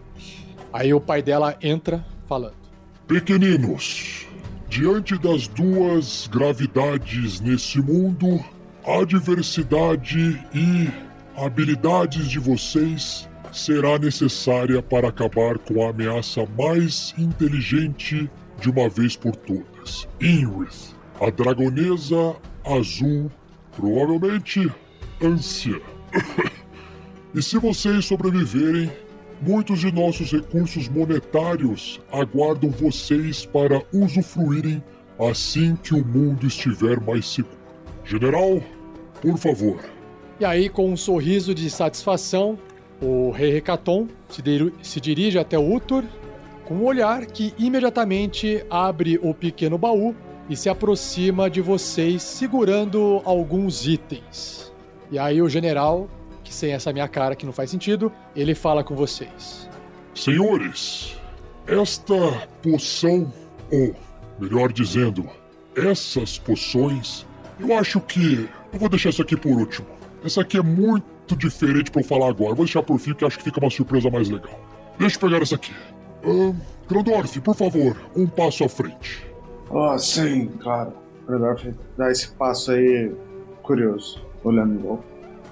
Aí 0.72 0.94
o 0.94 1.02
pai 1.02 1.22
dela 1.22 1.56
entra 1.62 2.06
falando. 2.26 2.56
Pequeninos, 3.08 4.28
diante 4.70 5.18
das 5.18 5.48
duas 5.48 6.28
gravidades 6.28 7.40
nesse 7.40 7.80
mundo, 7.82 8.44
a 8.86 9.04
diversidade 9.06 10.44
e 10.54 10.90
habilidades 11.36 12.28
de 12.28 12.40
vocês 12.40 13.30
será 13.54 14.00
necessária 14.00 14.82
para 14.82 15.10
acabar 15.10 15.58
com 15.60 15.86
a 15.86 15.92
ameaça 15.92 16.46
mais 16.58 17.14
inteligente 17.18 18.30
de 18.60 18.70
uma 18.70 18.90
vez 18.90 19.16
por 19.16 19.36
todas. 19.36 20.08
Inrith, 20.20 20.96
a 21.22 21.30
dragonesa 21.30 22.36
azul, 22.66 23.32
provavelmente 23.76 24.72
ânsia. 25.22 25.80
e 27.34 27.42
se 27.42 27.58
vocês 27.58 28.06
sobreviverem, 28.06 28.92
muitos 29.42 29.80
de 29.80 29.92
nossos 29.92 30.32
recursos 30.32 30.90
monetários 30.90 32.02
aguardam 32.12 32.72
vocês 32.72 33.46
para 33.46 33.84
usufruírem 33.94 34.84
assim 35.20 35.76
que 35.76 35.94
o 35.94 36.04
mundo 36.04 36.48
estiver 36.48 37.00
mais 37.00 37.28
seguro. 37.28 37.58
General, 38.04 38.62
por 39.22 39.38
favor, 39.38 39.80
E 40.40 40.46
aí, 40.46 40.68
com 40.68 40.92
um 40.92 40.98
sorriso 40.98 41.54
de 41.54 41.70
satisfação, 41.70 42.58
o 43.04 43.32
rei 43.32 43.52
Recaton 43.52 44.08
se, 44.30 44.42
se 44.82 45.02
dirige 45.02 45.38
até 45.38 45.58
o 45.58 45.76
Utor 45.76 46.04
com 46.64 46.76
um 46.76 46.86
olhar 46.86 47.26
que 47.26 47.54
imediatamente 47.58 48.64
abre 48.70 49.20
o 49.22 49.34
pequeno 49.34 49.78
baú 49.78 50.16
e 50.50 50.56
se 50.56 50.70
aproxima 50.70 51.50
de 51.50 51.60
vocês 51.60 52.24
segurando 52.24 53.22
alguns 53.26 53.86
itens. 53.86 54.72
E 55.12 55.20
aí 55.20 55.42
o 55.42 55.50
general, 55.50 56.10
que 56.44 56.54
sem 56.54 56.72
essa 56.72 56.94
minha 56.94 57.08
cara 57.08 57.36
que 57.36 57.46
não 57.46 57.54
faz 57.54 57.70
sentido, 57.70 58.12
ele 58.36 58.56
fala 58.56 58.84
com 58.84 58.96
vocês. 58.96 59.70
Senhores, 60.16 61.18
esta 61.68 62.48
poção, 62.62 63.32
ou 63.72 63.94
melhor 64.40 64.72
dizendo, 64.72 65.30
essas 65.76 66.38
poções, 66.40 67.26
eu 67.60 67.78
acho 67.78 68.00
que. 68.00 68.48
Eu 68.72 68.80
vou 68.80 68.90
deixar 68.90 69.10
isso 69.10 69.22
aqui 69.22 69.36
por 69.36 69.52
último. 69.52 69.88
Essa 70.24 70.42
aqui 70.42 70.58
é 70.58 70.62
muito 70.62 71.13
diferente 71.36 71.90
pra 71.90 72.02
eu 72.02 72.06
falar 72.06 72.30
agora. 72.30 72.54
Vou 72.54 72.66
deixar 72.66 72.84
por 72.84 73.00
fim 73.00 73.14
que 73.14 73.26
acho 73.26 73.38
que 73.38 73.44
fica 73.44 73.60
uma 73.60 73.70
surpresa 73.70 74.10
mais 74.10 74.30
legal. 74.30 74.60
Deixa 74.98 75.16
eu 75.18 75.22
pegar 75.22 75.42
essa 75.42 75.56
aqui. 75.56 75.74
Ahn, 76.26 76.56
Grandorf, 76.90 77.40
por 77.42 77.56
favor, 77.56 77.98
um 78.16 78.28
passo 78.28 78.64
à 78.64 78.70
frente. 78.70 79.26
Oh, 79.70 79.98
sim, 79.98 80.48
claro. 80.60 80.94
Rudolph 81.28 81.66
dá 81.98 82.12
esse 82.12 82.30
passo 82.34 82.72
aí 82.72 83.12
curioso, 83.62 84.22
olhando 84.44 84.76
em 84.76 84.78
volta. 84.78 85.04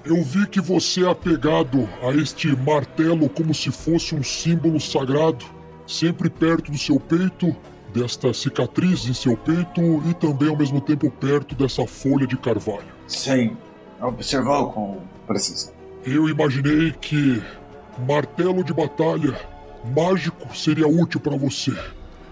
Eu 0.04 0.22
vi 0.22 0.46
que 0.46 0.60
você 0.60 1.04
é 1.04 1.10
apegado 1.10 1.88
a 2.02 2.10
este 2.14 2.54
martelo 2.56 3.28
como 3.28 3.54
se 3.54 3.70
fosse 3.70 4.14
um 4.14 4.22
símbolo 4.22 4.80
sagrado, 4.80 5.44
sempre 5.86 6.28
perto 6.28 6.70
do 6.70 6.78
seu 6.78 6.98
peito, 6.98 7.54
desta 7.94 8.32
cicatriz 8.32 9.06
em 9.06 9.14
seu 9.14 9.36
peito 9.36 9.80
e 10.08 10.14
também 10.14 10.48
ao 10.48 10.56
mesmo 10.56 10.80
tempo 10.80 11.10
perto 11.10 11.54
dessa 11.54 11.86
folha 11.86 12.26
de 12.26 12.36
carvalho. 12.36 12.86
Sim, 13.06 13.56
observou 14.00 14.72
com 14.72 15.00
precisão. 15.26 15.72
Eu 16.04 16.28
imaginei 16.28 16.92
que 16.92 17.42
martelo 18.06 18.64
de 18.64 18.72
batalha 18.72 19.38
mágico 19.94 20.56
seria 20.56 20.86
útil 20.86 21.20
para 21.20 21.36
você. 21.36 21.72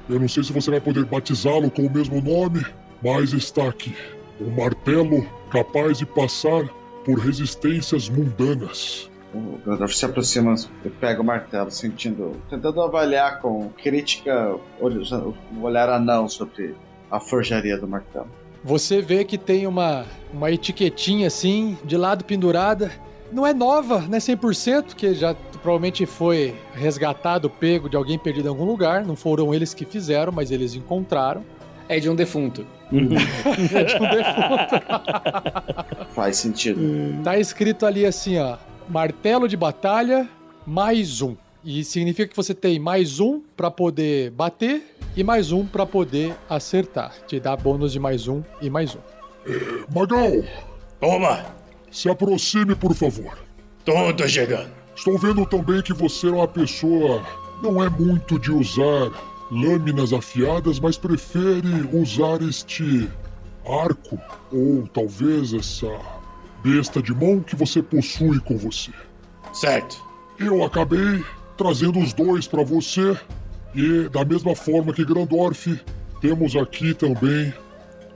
Eu 0.09 0.19
não 0.19 0.29
sei 0.29 0.43
se 0.43 0.53
você 0.53 0.71
vai 0.71 0.81
poder 0.81 1.05
batizá-lo 1.05 1.71
com 1.71 1.87
o 1.87 1.93
mesmo 1.93 2.21
nome, 2.21 2.65
mas 3.03 3.33
está 3.33 3.69
aqui. 3.69 3.95
Um 4.41 4.51
martelo 4.51 5.27
capaz 5.51 5.99
de 5.99 6.07
passar 6.07 6.69
por 7.05 7.19
resistências 7.19 8.09
mundanas. 8.09 9.11
O 9.33 9.59
Gandalf 9.65 9.93
se 9.93 10.05
aproxima 10.05 10.55
e 10.85 10.91
pega 10.91 11.23
o 11.23 11.25
martelo, 11.25 11.71
sentindo. 11.71 12.33
tentando 12.49 12.81
avaliar 12.83 13.41
com 13.41 13.69
crítica 13.83 14.57
o 14.81 15.63
olhar 15.63 15.89
anão 15.89 16.29
sobre 16.29 16.75
a 17.11 17.21
forjaria 17.21 17.79
do 17.79 17.87
martelo. 17.87 18.29
Você 18.63 19.01
vê 19.01 19.25
que 19.25 19.39
tem 19.39 19.67
uma, 19.67 20.05
uma 20.33 20.51
etiquetinha 20.51 21.27
assim, 21.27 21.79
de 21.85 21.97
lado 21.97 22.25
pendurada. 22.25 22.91
Não 23.33 23.47
é 23.47 23.55
nova, 23.55 24.01
não 24.01 24.17
é 24.17 24.21
100%, 24.21 24.95
que 24.95 25.15
já 25.15 25.35
provavelmente 25.63 26.05
foi 26.05 26.55
resgatado, 26.75 27.49
pego 27.49 27.89
de 27.89 27.97
alguém 27.97 28.19
perdido 28.19 28.47
em 28.47 28.49
algum 28.49 28.65
lugar. 28.65 29.05
Não 29.05 29.17
foram 29.17 29.55
eles 29.55 29.73
que 29.73 29.85
fizeram, 29.85 30.33
mas 30.33 30.51
eles 30.51 30.75
encontraram. 30.75 31.45
É 31.89 31.99
de 31.99 32.09
um 32.11 32.15
defunto. 32.15 32.67
É 32.93 33.85
de 33.85 33.97
um 33.97 34.11
defunto. 34.11 34.83
Faz 36.13 36.37
sentido. 36.37 36.81
Tá 37.23 37.39
escrito 37.39 37.87
ali 37.87 38.05
assim, 38.05 38.39
ó. 38.39 38.57
Martelo 38.89 39.49
de 39.49 39.57
batalha, 39.57 40.29
mais 40.67 41.23
um. 41.23 41.37
E 41.63 41.85
significa 41.85 42.29
que 42.29 42.37
você 42.37 42.55
tem 42.55 42.79
mais 42.79 43.21
um 43.21 43.41
pra 43.57 43.71
poder 43.71 44.31
bater 44.31 44.97
e 45.15 45.23
mais 45.23 45.53
um 45.53 45.67
pra 45.67 45.85
poder 45.85 46.35
acertar. 46.49 47.13
Te 47.27 47.39
dá 47.39 47.55
bônus 47.55 47.93
de 47.93 48.01
mais 48.01 48.27
um 48.29 48.43
e 48.63 48.71
mais 48.71 48.95
um. 48.95 49.01
Magal, 49.95 50.43
Oba, 51.01 51.47
se 51.91 52.09
aproxime, 52.09 52.75
por 52.75 52.95
favor. 52.95 53.39
tô, 53.85 54.13
tô 54.15 54.29
chegando. 54.29 54.71
Estou 54.95 55.19
vendo 55.19 55.45
também 55.47 55.83
que 55.83 55.93
você 55.93 56.29
é 56.29 56.31
uma 56.31 56.49
pessoa. 56.49 57.23
não 57.63 57.83
é 57.83 57.89
muito 57.89 58.39
de 58.39 58.51
usar 58.51 59.11
lâminas 59.51 60.13
afiadas, 60.13 60.79
mas 60.79 60.97
prefere 60.97 61.89
usar 61.93 62.41
este 62.43 63.09
arco, 63.67 64.19
ou 64.53 64.87
talvez 64.89 65.53
essa 65.53 65.91
besta 66.63 67.03
de 67.03 67.13
mão 67.13 67.41
que 67.41 67.57
você 67.57 67.83
possui 67.83 68.41
com 68.41 68.57
você. 68.57 68.93
Certo. 69.53 70.03
Eu 70.39 70.65
acabei 70.65 71.23
trazendo 71.61 71.99
os 71.99 72.15
dois 72.15 72.49
para 72.49 72.65
você, 72.65 73.15
e 73.75 74.09
da 74.09 74.25
mesma 74.25 74.57
forma 74.57 74.95
que 74.95 75.05
Grandorf, 75.05 75.79
temos 76.19 76.57
aqui 76.57 76.95
também 76.95 77.53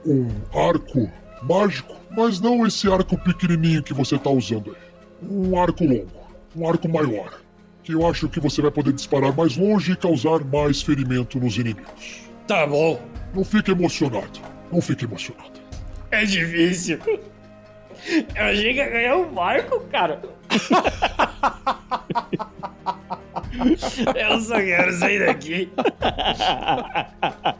um 0.03 0.27
arco 0.51 1.07
mágico, 1.43 1.95
mas 2.09 2.41
não 2.41 2.65
esse 2.65 2.91
arco 2.91 3.15
pequenininho 3.19 3.83
que 3.83 3.93
você 3.93 4.17
tá 4.17 4.31
usando 4.31 4.75
aí. 4.75 5.29
Um 5.29 5.59
arco 5.59 5.83
longo, 5.83 6.09
um 6.55 6.67
arco 6.67 6.89
maior, 6.89 7.39
que 7.83 7.93
eu 7.93 8.07
acho 8.07 8.27
que 8.27 8.39
você 8.39 8.63
vai 8.63 8.71
poder 8.71 8.93
disparar 8.93 9.31
mais 9.37 9.55
longe 9.55 9.91
e 9.91 9.95
causar 9.95 10.43
mais 10.43 10.81
ferimento 10.81 11.39
nos 11.39 11.55
inimigos. 11.55 12.23
Tá 12.47 12.65
bom. 12.65 12.99
Não 13.31 13.43
fique 13.43 13.69
emocionado, 13.69 14.39
não 14.71 14.81
fique 14.81 15.05
emocionado. 15.05 15.61
É 16.09 16.25
difícil. 16.25 16.97
Eu 18.35 18.43
achei 18.43 18.73
que 18.73 18.79
ia 18.79 18.89
ganhar 18.89 19.17
um 19.17 19.31
barco, 19.31 19.81
cara. 19.91 20.19
Eu 24.15 24.41
só 24.41 24.55
quero 24.55 24.93
sair 24.93 25.25
daqui. 25.25 25.69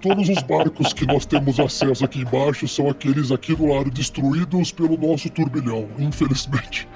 Todos 0.01 0.29
os 0.29 0.41
barcos 0.43 0.93
que 0.93 1.05
nós 1.05 1.25
temos 1.25 1.59
acesso 1.59 2.03
aqui 2.05 2.19
embaixo 2.19 2.67
são 2.67 2.89
aqueles 2.89 3.31
aqui 3.31 3.55
do 3.55 3.65
lado 3.65 3.89
destruídos 3.89 4.71
pelo 4.71 4.97
nosso 4.97 5.29
turbilhão, 5.29 5.87
infelizmente. 5.97 6.87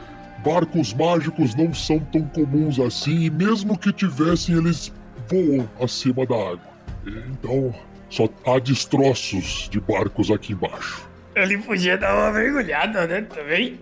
Barcos 0.43 0.93
mágicos 0.93 1.53
não 1.55 1.73
são 1.73 1.99
tão 1.99 2.21
comuns 2.23 2.79
assim, 2.79 3.23
e 3.23 3.29
mesmo 3.29 3.77
que 3.77 3.91
tivessem, 3.91 4.55
eles 4.55 4.91
voam 5.29 5.69
acima 5.81 6.25
da 6.25 6.35
água. 6.35 6.69
Então, 7.05 7.73
só 8.09 8.27
há 8.45 8.59
destroços 8.59 9.67
de 9.69 9.79
barcos 9.79 10.31
aqui 10.31 10.53
embaixo. 10.53 11.07
Ele 11.35 11.57
podia 11.57 11.97
dar 11.97 12.15
uma 12.15 12.31
mergulhada, 12.31 13.05
né? 13.05 13.21
Também. 13.21 13.79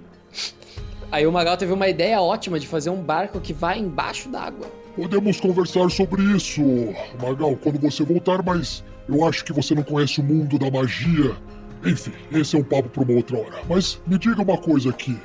Aí 1.12 1.26
o 1.26 1.32
Magal 1.32 1.56
teve 1.58 1.72
uma 1.72 1.88
ideia 1.88 2.22
ótima 2.22 2.60
de 2.60 2.68
fazer 2.68 2.90
um 2.90 3.02
barco 3.02 3.40
que 3.40 3.54
vai 3.54 3.80
embaixo 3.80 4.30
d'água. 4.30 4.68
Podemos 4.98 5.40
conversar 5.40 5.92
sobre 5.92 6.24
isso, 6.36 6.60
Magal, 7.22 7.56
quando 7.58 7.80
você 7.80 8.04
voltar, 8.04 8.42
mas 8.44 8.84
eu 9.08 9.24
acho 9.28 9.46
que 9.46 9.54
você 9.54 9.76
não 9.76 9.84
conhece 9.84 10.20
o 10.20 10.24
mundo 10.24 10.58
da 10.58 10.72
magia. 10.72 11.36
Enfim, 11.86 12.14
esse 12.32 12.56
é 12.56 12.60
um 12.60 12.64
papo 12.64 12.90
para 12.90 13.04
uma 13.04 13.14
outra 13.14 13.38
hora. 13.38 13.62
Mas 13.70 14.02
me 14.08 14.18
diga 14.18 14.42
uma 14.42 14.58
coisa 14.58 14.90
aqui. 14.90 15.16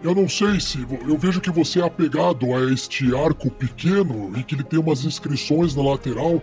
Eu 0.00 0.14
não 0.14 0.28
sei 0.28 0.60
se. 0.60 0.86
Eu 1.08 1.18
vejo 1.18 1.40
que 1.40 1.50
você 1.50 1.80
é 1.80 1.84
apegado 1.84 2.54
a 2.54 2.72
este 2.72 3.16
arco 3.16 3.50
pequeno 3.50 4.30
e 4.38 4.44
que 4.44 4.54
ele 4.54 4.62
tem 4.62 4.78
umas 4.78 5.04
inscrições 5.04 5.74
na 5.74 5.82
lateral. 5.82 6.40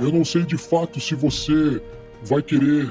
Eu 0.00 0.10
não 0.10 0.24
sei 0.24 0.42
de 0.42 0.58
fato 0.58 1.00
se 1.00 1.14
você 1.14 1.80
vai 2.24 2.42
querer 2.42 2.86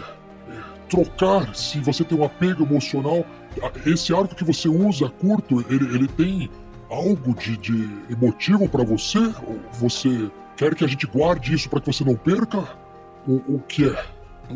eh, 0.47 0.53
trocar, 0.87 1.53
se 1.53 1.79
você 1.79 2.05
tem 2.05 2.17
um 2.17 2.23
apego 2.23 2.63
emocional. 2.63 3.25
Ah, 3.61 3.71
Esse 3.85 4.15
arco 4.15 4.35
que 4.35 4.45
você 4.45 4.69
usa 4.69 5.09
curto, 5.09 5.65
ele, 5.69 5.93
ele 5.93 6.07
tem 6.07 6.49
algo 6.93 7.33
de, 7.33 7.57
de 7.57 7.89
emotivo 8.11 8.69
para 8.69 8.83
você? 8.83 9.17
Ou 9.17 9.59
você 9.73 10.29
quer 10.55 10.75
que 10.75 10.85
a 10.85 10.87
gente 10.87 11.07
guarde 11.07 11.53
isso 11.53 11.69
para 11.69 11.81
que 11.81 11.91
você 11.91 12.03
não 12.03 12.15
perca? 12.15 12.59
O, 13.27 13.55
o 13.55 13.63
que 13.67 13.89
é? 13.89 14.05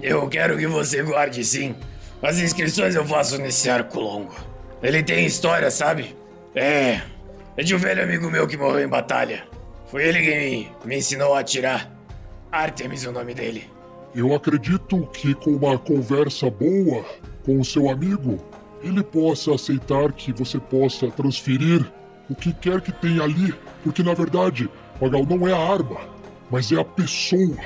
Eu 0.01 0.27
quero 0.27 0.57
que 0.57 0.67
você 0.67 1.01
guarde 1.01 1.43
sim. 1.43 1.75
As 2.21 2.39
inscrições 2.39 2.95
eu 2.95 3.05
faço 3.05 3.38
nesse 3.38 3.69
arco 3.69 3.99
longo. 3.99 4.35
Ele 4.81 5.01
tem 5.01 5.25
história, 5.25 5.71
sabe? 5.71 6.15
É. 6.53 7.01
É 7.55 7.63
de 7.63 7.73
um 7.73 7.79
velho 7.79 8.03
amigo 8.03 8.29
meu 8.29 8.47
que 8.47 8.57
morreu 8.57 8.85
em 8.85 8.88
batalha. 8.88 9.43
Foi 9.88 10.03
ele 10.03 10.21
que 10.21 10.35
me, 10.35 10.71
me 10.85 10.97
ensinou 10.97 11.33
a 11.33 11.39
atirar. 11.39 11.91
Artemis 12.51 13.03
é 13.03 13.09
o 13.09 13.11
nome 13.11 13.33
dele. 13.33 13.69
Eu 14.13 14.33
acredito 14.33 15.07
que 15.13 15.33
com 15.33 15.51
uma 15.51 15.77
conversa 15.77 16.49
boa 16.49 17.03
com 17.45 17.59
o 17.59 17.65
seu 17.65 17.89
amigo, 17.89 18.39
ele 18.83 19.03
possa 19.03 19.55
aceitar 19.55 20.11
que 20.11 20.31
você 20.31 20.59
possa 20.59 21.09
transferir 21.09 21.85
o 22.30 22.36
que 22.36 22.53
quer 22.53 22.82
que 22.82 22.91
tenha 22.91 23.23
ali, 23.23 23.53
porque 23.84 24.03
na 24.03 24.13
verdade, 24.13 24.69
Magal 25.01 25.25
não 25.25 25.47
é 25.47 25.53
a 25.53 25.73
arma, 25.73 25.99
mas 26.49 26.71
é 26.71 26.80
a 26.80 26.84
pessoa. 26.84 27.57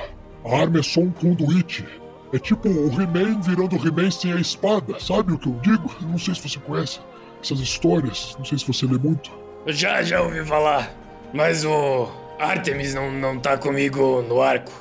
A 0.44 0.58
arma 0.58 0.80
é 0.80 0.82
só 0.82 1.00
um 1.00 1.10
conduíte. 1.10 1.86
É 2.32 2.38
tipo 2.38 2.68
o 2.68 2.88
He-Man 2.92 3.40
virando 3.40 3.76
He-Man 3.76 4.10
sem 4.10 4.32
a 4.32 4.40
espada, 4.40 4.98
sabe 4.98 5.32
o 5.32 5.38
que 5.38 5.48
eu 5.48 5.58
digo? 5.62 5.94
Não 6.00 6.18
sei 6.18 6.34
se 6.34 6.48
você 6.48 6.58
conhece 6.58 7.00
essas 7.42 7.60
histórias, 7.60 8.34
não 8.38 8.44
sei 8.44 8.58
se 8.58 8.66
você 8.66 8.86
lê 8.86 8.98
muito. 8.98 9.30
Já, 9.66 10.02
já 10.02 10.22
ouvi 10.22 10.44
falar. 10.44 10.90
Mas 11.32 11.64
o 11.64 12.08
Artemis 12.38 12.94
não, 12.94 13.10
não 13.10 13.38
tá 13.38 13.56
comigo 13.56 14.22
no 14.22 14.40
arco. 14.40 14.72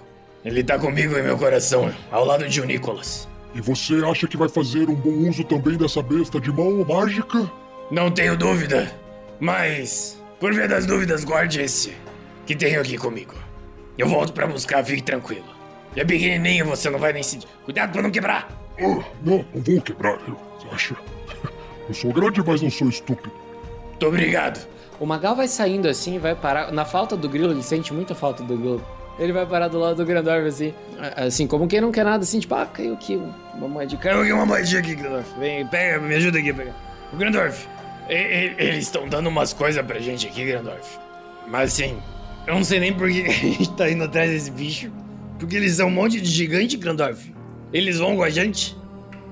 Ele 0.44 0.64
tá 0.64 0.80
comigo 0.80 1.18
em 1.18 1.24
meu 1.24 1.38
coração, 1.38 1.94
ao 2.12 2.26
lado 2.26 2.48
de 2.48 2.62
o 2.62 2.66
Nicholas. 2.66 3.28
E 3.54 3.62
você 3.62 3.96
acha 4.06 4.28
que 4.28 4.38
vai 4.38 4.50
fazer 4.50 4.90
um 4.90 4.96
bom 4.96 5.30
uso 5.30 5.44
também 5.44 5.78
dessa 5.78 6.02
besta 6.02 6.40
de 6.40 6.52
mão 6.52 6.86
mágica? 6.86 7.52
Não 7.92 8.10
tenho 8.10 8.38
dúvida. 8.38 8.92
Mas, 9.42 10.22
por 10.40 10.54
via 10.54 10.68
das 10.68 10.86
dúvidas, 10.86 11.24
guarde 11.24 11.60
esse 11.60 11.98
que 12.46 12.56
tenho 12.56 12.80
aqui 12.80 12.96
comigo. 12.96 13.34
Eu 13.98 14.08
volto 14.08 14.34
pra 14.34 14.46
buscar, 14.46 14.86
fique 14.86 15.02
tranquilo. 15.02 15.44
E 15.96 16.00
é 16.00 16.06
pequenininho, 16.06 16.68
você 16.68 16.92
não 16.92 17.00
vai 17.00 17.12
nem 17.12 17.24
se... 17.24 17.40
Cuidado 17.66 17.92
pra 17.92 18.04
não 18.04 18.12
quebrar. 18.12 18.48
Ah, 18.80 19.04
não, 19.24 19.44
não 19.54 19.62
vou 19.64 19.82
quebrar, 19.82 20.20
eu, 20.28 20.38
você 20.60 20.68
acha? 20.72 20.96
Eu 21.90 21.96
sou 21.96 22.14
grande, 22.14 22.40
mas 22.46 22.62
não 22.62 22.70
sou 22.70 22.88
estúpido. 22.88 23.34
Muito 23.90 24.06
obrigado. 24.06 24.68
O 25.00 25.08
Magal 25.08 25.36
vai 25.36 25.48
saindo 25.48 25.88
assim, 25.88 26.20
vai 26.20 26.36
parar. 26.36 26.72
Na 26.72 26.86
falta 26.86 27.18
do 27.18 27.28
grilo, 27.28 27.52
ele 27.52 27.64
sente 27.64 27.92
muita 27.92 28.14
falta 28.14 28.44
do 28.44 28.56
grilo. 28.56 28.86
Ele 29.18 29.34
vai 29.34 29.48
parar 29.48 29.68
do 29.70 29.80
lado 29.80 29.96
do 29.96 30.06
Grandorf, 30.06 30.48
assim. 30.48 30.74
Assim, 31.18 31.48
como 31.48 31.68
quem 31.68 31.82
não 31.82 31.92
quer 31.92 32.06
nada, 32.06 32.24
assim, 32.24 32.40
tipo, 32.40 32.54
ah, 32.54 32.68
caiu 32.68 32.94
aqui 32.94 33.20
uma 33.56 33.68
moedinha. 33.68 34.00
Caiu 34.00 34.22
aqui 34.22 34.32
uma 34.32 34.46
moedinha 34.46 34.80
aqui, 34.80 34.94
Grandorf. 34.94 35.28
Vem, 35.40 35.66
pega, 35.66 36.00
me 36.00 36.14
ajuda 36.14 36.38
aqui 36.38 36.52
a 36.52 36.54
pegar. 36.54 36.76
O 37.12 37.18
Grandorf, 37.18 37.68
eles 38.10 38.84
estão 38.86 39.08
dando 39.08 39.28
umas 39.28 39.54
coisas 39.54 39.86
pra 39.86 40.00
gente 40.00 40.28
aqui, 40.28 40.46
Grandorf. 40.46 41.00
Mas 41.48 41.74
assim, 41.74 41.98
eu 42.48 42.56
não 42.56 42.64
sei 42.64 42.80
nem 42.80 42.94
por 42.94 43.10
que 43.10 43.22
a 43.28 43.32
gente 43.32 43.72
tá 43.76 43.90
indo 43.90 44.04
atrás 44.04 44.30
desse 44.30 44.52
bicho. 44.52 44.92
Porque 45.40 45.56
eles 45.56 45.76
são 45.76 45.88
um 45.88 45.92
monte 45.92 46.20
de 46.22 46.30
gigante, 46.30 46.78
Grandorf. 46.78 47.34
Eles 47.74 47.98
vão 48.00 48.16
com 48.16 48.24
a 48.24 48.30
gente? 48.30 48.78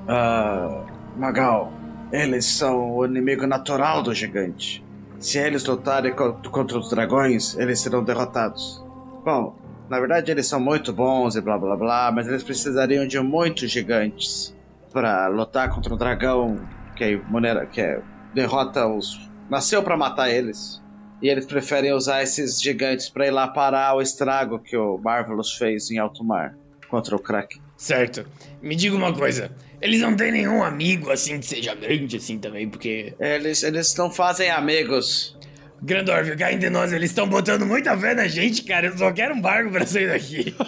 Ah, 0.08 0.84
Magal, 1.18 1.72
eles 2.12 2.46
são 2.46 2.96
o 2.96 3.06
inimigo 3.06 3.46
natural 3.46 4.02
do 4.02 4.14
gigante. 4.14 4.84
Se 5.20 5.38
eles 5.38 5.64
lutarem 5.66 6.14
co- 6.14 6.34
contra 6.50 6.78
os 6.80 6.90
dragões, 6.90 7.58
eles 7.58 7.80
serão 7.82 8.04
derrotados. 8.04 8.84
Bom, 9.26 9.56
na 9.90 10.00
verdade 10.00 10.32
eles 10.32 10.48
são 10.48 10.60
muito 10.60 10.94
bons 10.94 11.36
e 11.36 11.42
blá 11.42 11.58
blá 11.58 11.76
blá, 11.76 12.12
mas 12.12 12.28
eles 12.28 12.42
precisariam 12.42 13.06
de 13.06 13.20
muitos 13.20 13.70
gigantes 13.70 14.56
para 14.94 15.28
lutar 15.28 15.70
contra 15.70 15.94
um 15.94 15.98
dragão 15.98 16.58
que 16.96 17.04
é, 17.04 17.20
que 17.72 17.82
é 17.82 18.00
derrota 18.34 18.88
os. 18.88 19.30
nasceu 19.50 19.82
para 19.84 19.98
matar 19.98 20.30
eles. 20.30 20.82
E 21.22 21.28
eles 21.28 21.46
preferem 21.46 21.92
usar 21.94 22.24
esses 22.24 22.62
gigantes 22.62 23.10
para 23.10 23.28
ir 23.28 23.32
lá 23.32 23.48
parar 23.48 23.94
o 23.96 24.02
estrago 24.02 24.58
que 24.60 24.78
o 24.78 24.98
Marvelous 24.98 25.54
fez 25.54 25.92
em 25.92 25.98
alto 25.98 26.24
mar 26.24 26.56
contra 26.88 27.14
o 27.16 27.20
Kraken. 27.20 27.62
Certo. 27.76 28.26
Me 28.62 28.76
diga 28.76 28.96
uma 28.96 29.14
coisa. 29.14 29.52
Eles 29.82 30.00
não 30.02 30.16
têm 30.16 30.32
nenhum 30.32 30.64
amigo 30.64 31.12
assim 31.12 31.40
que 31.40 31.46
seja 31.46 31.74
grande 31.76 32.18
assim 32.18 32.38
também, 32.38 32.70
porque. 32.70 33.14
Eles, 33.20 33.64
eles 33.64 33.94
não 33.96 34.10
fazem 34.10 34.50
amigos. 34.50 35.38
Grandorf, 35.82 36.36
cá 36.36 36.52
entre 36.52 36.70
nós, 36.70 36.92
eles 36.92 37.10
estão 37.10 37.28
botando 37.28 37.66
muita 37.66 37.98
fé 37.98 38.14
na 38.14 38.28
gente, 38.28 38.64
cara. 38.64 38.88
Eu 38.88 38.98
só 38.98 39.12
quero 39.14 39.34
um 39.34 39.40
barco 39.42 39.72
pra 39.72 39.86
sair 39.86 40.08
daqui. 40.10 40.56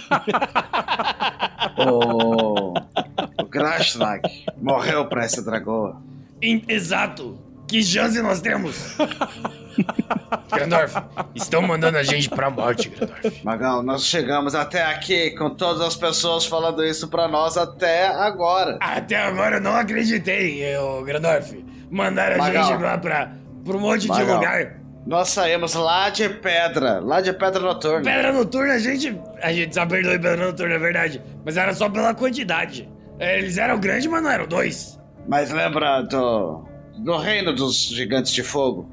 O, 1.78 2.74
o 2.74 3.45
Grashnak 3.49 4.28
morreu 4.62 5.05
pra 5.07 5.24
essa 5.24 5.41
dragoa. 5.43 6.01
Em- 6.41 6.64
Exato. 6.68 7.38
Que 7.72 7.82
chance 7.82 8.22
nós 8.22 8.41
temos? 8.41 8.97
Grandorf, 10.51 10.93
estão 11.34 11.61
mandando 11.61 11.97
a 11.97 12.03
gente 12.03 12.30
pra 12.30 12.49
morte, 12.49 12.89
Grandorf. 12.89 13.45
Magal, 13.45 13.82
nós 13.82 14.05
chegamos 14.05 14.53
até 14.53 14.84
aqui 14.84 15.32
com 15.38 15.51
todas 15.51 15.80
as 15.80 15.95
pessoas 15.95 16.45
falando 16.45 16.84
isso 16.84 17.07
pra 17.07 17.30
nós 17.30 17.55
até 17.55 18.07
agora. 18.07 18.78
Até 18.82 19.15
agora 19.15 19.55
eu 19.55 19.61
não 19.61 19.74
acreditei, 19.74 20.61
eu, 20.61 21.01
Grandorf. 21.05 21.63
Mandaram 21.89 22.36
a 22.36 22.39
Magal. 22.39 22.63
gente 22.65 22.84
lá 22.84 22.97
pra, 22.97 23.32
pra 23.63 23.78
um 23.78 23.80
monte 23.80 24.01
de 24.01 24.07
Magal. 24.09 24.36
lugar. 24.36 24.76
Nós 25.07 25.30
saímos 25.30 25.74
lá 25.74 26.09
de 26.09 26.28
pedra, 26.28 26.99
lá 26.99 27.22
de 27.22 27.32
pedra 27.32 27.61
noturna. 27.61 28.01
Pedra 28.03 28.34
noturna, 28.34 28.74
a 28.74 28.80
gente. 28.80 29.17
A 29.41 29.53
gente 29.53 29.74
só 29.74 29.86
perdoou 29.86 30.13
em 30.15 30.19
pedra 30.19 30.45
noturna, 30.45 30.76
é 30.76 30.78
verdade. 30.78 31.22
Mas 31.45 31.55
era 31.55 31.74
só 31.74 31.89
pela 31.89 32.13
quantidade. 32.13 32.89
Eles 33.17 33.57
eram 33.57 33.80
grandes, 33.80 34.07
mas 34.07 34.22
não 34.22 34.30
eram 34.30 34.45
dois. 34.45 34.99
Mas 35.26 35.51
lembra 35.51 36.01
do, 36.01 36.65
do 37.01 37.17
reino 37.17 37.53
dos 37.53 37.87
gigantes 37.87 38.31
de 38.31 38.43
fogo? 38.43 38.89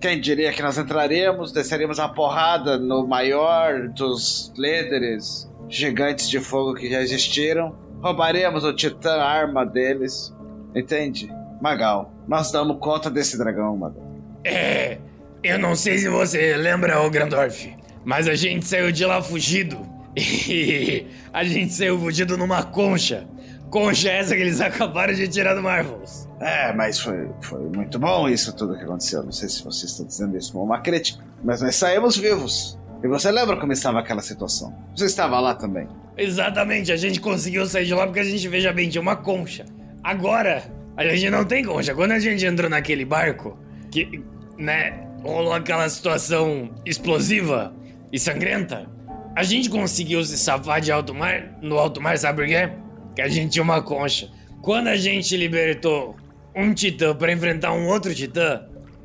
Quem 0.00 0.20
diria 0.20 0.52
que 0.52 0.60
nós 0.60 0.76
entraríamos, 0.76 1.52
desceríamos 1.52 1.98
a 1.98 2.08
porrada 2.08 2.76
no 2.76 3.06
maior 3.06 3.88
dos 3.88 4.52
líderes 4.56 5.50
gigantes 5.68 6.28
de 6.28 6.40
fogo 6.40 6.74
que 6.74 6.90
já 6.90 7.00
existiram, 7.00 7.74
roubaríamos 8.02 8.64
o 8.64 8.72
titã 8.72 9.14
arma 9.22 9.64
deles, 9.64 10.34
entende? 10.74 11.32
Magal, 11.60 12.12
nós 12.28 12.50
damos 12.52 12.78
conta 12.78 13.10
desse 13.10 13.38
dragão, 13.38 13.76
Magal. 13.76 14.02
É. 14.44 14.98
Eu 15.42 15.58
não 15.58 15.74
sei 15.74 15.98
se 15.98 16.08
você 16.08 16.56
lembra, 16.56 17.00
ô 17.00 17.08
Grandorf, 17.08 17.74
mas 18.04 18.28
a 18.28 18.34
gente 18.34 18.66
saiu 18.66 18.90
de 18.90 19.04
lá 19.04 19.22
fugido. 19.22 19.94
A 21.32 21.42
gente 21.42 21.72
saiu 21.72 21.98
fugido 21.98 22.36
numa 22.36 22.62
concha. 22.62 23.26
Concha 23.74 24.08
essa 24.08 24.36
que 24.36 24.40
eles 24.40 24.60
acabaram 24.62 25.12
de 25.12 25.26
tirar 25.26 25.52
do 25.52 25.60
Marvels. 25.60 26.28
É, 26.38 26.72
mas 26.72 27.00
foi, 27.00 27.28
foi 27.40 27.58
muito 27.74 27.98
bom 27.98 28.28
isso 28.28 28.54
tudo 28.54 28.78
que 28.78 28.84
aconteceu. 28.84 29.24
Não 29.24 29.32
sei 29.32 29.48
se 29.48 29.64
vocês 29.64 29.90
estão 29.90 30.06
dizendo 30.06 30.38
isso 30.38 30.52
como 30.52 30.64
uma 30.64 30.78
crítica, 30.78 31.24
mas 31.42 31.60
nós 31.60 31.74
saímos 31.74 32.16
vivos. 32.16 32.78
E 33.02 33.08
você 33.08 33.32
lembra 33.32 33.56
como 33.56 33.72
estava 33.72 33.98
aquela 33.98 34.22
situação? 34.22 34.72
Você 34.94 35.06
estava 35.06 35.40
lá 35.40 35.56
também. 35.56 35.88
Exatamente, 36.16 36.92
a 36.92 36.96
gente 36.96 37.20
conseguiu 37.20 37.66
sair 37.66 37.84
de 37.84 37.94
lá 37.94 38.06
porque 38.06 38.20
a 38.20 38.24
gente, 38.24 38.46
veja 38.46 38.72
bem, 38.72 38.88
tinha 38.88 39.02
uma 39.02 39.16
concha. 39.16 39.64
Agora, 40.04 40.62
a 40.96 41.04
gente 41.08 41.28
não 41.28 41.44
tem 41.44 41.64
concha. 41.64 41.92
Quando 41.96 42.12
a 42.12 42.20
gente 42.20 42.46
entrou 42.46 42.70
naquele 42.70 43.04
barco, 43.04 43.58
que, 43.90 44.22
né, 44.56 45.04
rolou 45.20 45.52
aquela 45.52 45.88
situação 45.88 46.70
explosiva 46.86 47.74
e 48.12 48.20
sangrenta, 48.20 48.88
a 49.34 49.42
gente 49.42 49.68
conseguiu 49.68 50.24
se 50.24 50.38
safar 50.38 50.80
de 50.80 50.92
alto 50.92 51.12
mar, 51.12 51.58
no 51.60 51.76
alto 51.76 52.00
mar, 52.00 52.16
sabe 52.16 52.40
por 52.40 52.46
quê? 52.46 52.83
Que 53.14 53.22
a 53.22 53.28
gente 53.28 53.52
tinha 53.52 53.62
uma 53.62 53.82
concha. 53.82 54.30
quando 54.60 54.88
a 54.88 54.96
gente 54.96 55.36
libertou 55.36 56.16
um 56.54 56.72
titã 56.72 57.14
pra 57.14 57.32
enfrentar 57.32 57.72
um 57.72 57.86
outro 57.86 58.14
titã, 58.14 58.62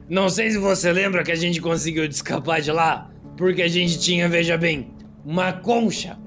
não 0.09 0.29
sei 0.29 0.51
se 0.51 0.57
você 0.57 0.91
lembra 0.91 1.23
que 1.23 1.31
a 1.31 1.35
gente 1.35 1.61
conseguiu 1.61 2.05
escapar 2.05 2.61
de 2.61 2.71
lá, 2.71 3.09
porque 3.37 3.61
a 3.61 3.67
gente 3.67 3.99
tinha, 3.99 4.27
veja 4.27 4.57
bem, 4.57 4.91
uma 5.25 5.53
concha. 5.53 6.17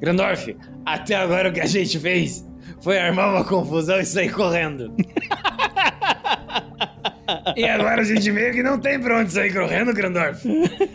Grandorf, 0.00 0.56
até 0.84 1.14
agora 1.14 1.48
o 1.48 1.52
que 1.52 1.60
a 1.60 1.66
gente 1.66 1.98
fez 1.98 2.44
foi 2.80 2.98
armar 2.98 3.30
uma 3.30 3.44
confusão 3.44 4.00
e 4.00 4.04
sair 4.04 4.32
correndo. 4.32 4.94
E 7.56 7.64
agora 7.64 8.02
a 8.02 8.04
gente 8.04 8.30
meio 8.30 8.52
que 8.52 8.62
não 8.62 8.78
tem 8.78 8.98
pra 8.98 9.18
onde 9.18 9.32
sair 9.32 9.52
correndo, 9.52 9.92
Grandorf. 9.92 10.46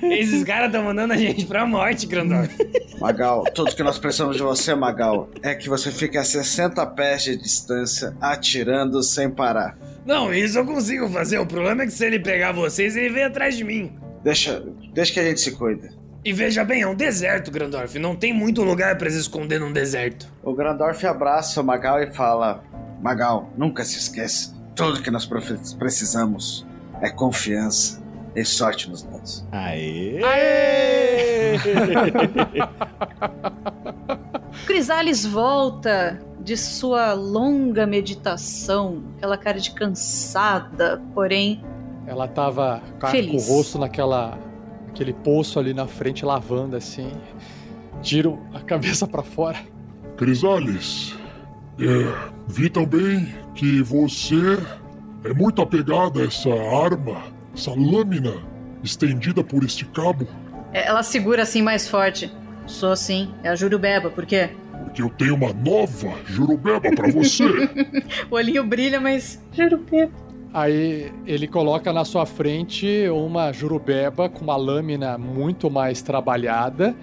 Esses 0.04 0.44
caras 0.44 0.68
estão 0.68 0.84
mandando 0.84 1.14
a 1.14 1.18
gente 1.18 1.46
pra 1.46 1.66
morte, 1.66 2.06
Grandorf. 2.06 2.56
Magal, 3.00 3.44
tudo 3.54 3.76
que 3.76 3.84
nós 3.84 4.00
precisamos 4.00 4.38
de 4.38 4.44
você, 4.44 4.74
Magal, 4.74 5.30
é 5.44 5.54
que 5.54 5.70
você 5.70 5.92
fique 5.92 6.18
a 6.18 6.24
60 6.24 6.86
pés 6.88 7.24
de 7.24 7.38
distância, 7.38 8.16
atirando 8.20 9.04
sem 9.04 9.30
parar. 9.30 9.78
Não, 10.06 10.34
isso 10.34 10.58
eu 10.58 10.66
consigo 10.66 11.10
fazer. 11.10 11.38
O 11.38 11.46
problema 11.46 11.84
é 11.84 11.86
que 11.86 11.92
se 11.92 12.06
ele 12.06 12.20
pegar 12.20 12.54
vocês, 12.54 12.96
ele 12.96 13.10
vem 13.10 13.24
atrás 13.24 13.56
de 13.56 13.64
mim. 13.64 13.96
Deixa, 14.24 14.64
deixa 14.94 15.14
que 15.14 15.20
a 15.20 15.24
gente 15.24 15.42
se 15.42 15.52
cuida. 15.52 15.90
E 16.24 16.34
veja 16.34 16.64
bem, 16.64 16.82
é 16.82 16.88
um 16.88 16.96
deserto, 16.96 17.52
Grandorf. 17.52 17.98
Não 18.00 18.16
tem 18.16 18.34
muito 18.34 18.64
lugar 18.64 18.98
pra 18.98 19.10
se 19.10 19.18
esconder 19.20 19.60
num 19.60 19.72
deserto. 19.72 20.28
O 20.44 20.54
Grandorf 20.54 21.06
abraça 21.06 21.62
o 21.62 21.64
Magal 21.64 22.02
e 22.02 22.08
fala: 22.08 22.64
Magal, 23.02 23.54
nunca 23.58 23.84
se 23.86 23.98
esqueça. 23.98 24.57
Tudo 24.78 25.02
que 25.02 25.12
nós 25.12 25.26
pre- 25.26 25.42
precisamos 25.78 26.66
é 27.02 27.10
confiança 27.10 28.02
e 28.36 28.46
sorte 28.46 28.90
nos 28.90 29.02
dados. 29.04 29.44
Aê! 29.52 30.20
Crisales 34.66 35.26
volta 35.26 36.20
de 36.40 36.56
sua 36.56 37.14
longa 37.14 37.86
meditação, 37.86 39.04
aquela 39.18 39.38
cara 39.38 39.60
de 39.60 39.72
cansada, 39.72 41.02
porém 41.14 41.64
Ela 42.06 42.28
tava 42.28 42.82
ca- 43.00 43.12
com 43.12 43.36
o 43.36 43.40
rosto 43.40 43.78
naquela 43.80 44.38
aquele 44.90 45.14
poço 45.14 45.60
ali 45.60 45.74
na 45.74 45.88
frente 45.88 46.26
lavando 46.26 46.76
assim. 46.76 47.12
Tiro 48.02 48.40
a 48.54 48.60
cabeça 48.60 49.08
pra 49.08 49.24
fora. 49.24 49.58
Crisales, 50.16 51.16
é, 51.80 52.30
vi 52.48 52.70
também 52.70 53.34
que 53.56 53.82
você 53.82 54.58
é 55.24 55.34
muito 55.34 55.62
apegada 55.62 56.22
a 56.22 56.26
essa 56.26 56.50
arma, 56.50 57.24
essa 57.54 57.72
lâmina 57.72 58.34
estendida 58.84 59.44
por 59.44 59.64
este 59.64 59.86
cabo, 59.86 60.28
é, 60.74 60.88
ela 60.88 61.02
segura 61.02 61.44
assim 61.44 61.62
mais 61.62 61.88
forte. 61.88 62.32
Sou 62.66 62.96
sim, 62.96 63.34
é 63.44 63.50
a 63.50 63.56
Jurubeba, 63.56 64.10
por 64.10 64.26
quê? 64.26 64.50
porque 64.98 65.02
eu 65.02 65.10
tenho 65.10 65.36
uma 65.36 65.54
nova 65.54 66.14
jurubeba 66.26 66.90
pra 66.96 67.12
você. 67.12 67.44
O 68.32 68.36
olhinho 68.36 68.64
brilha, 68.64 69.00
mas. 69.00 69.44
Jurubeba. 69.52 70.12
Aí 70.54 71.12
ele 71.26 71.48
coloca 71.48 71.92
na 71.94 72.04
sua 72.04 72.26
frente 72.26 73.08
uma 73.10 73.52
jurubeba 73.52 74.30
com 74.30 74.44
uma 74.44 74.56
lâmina 74.56 75.18
muito 75.18 75.70
mais 75.70 76.02
trabalhada, 76.02 76.96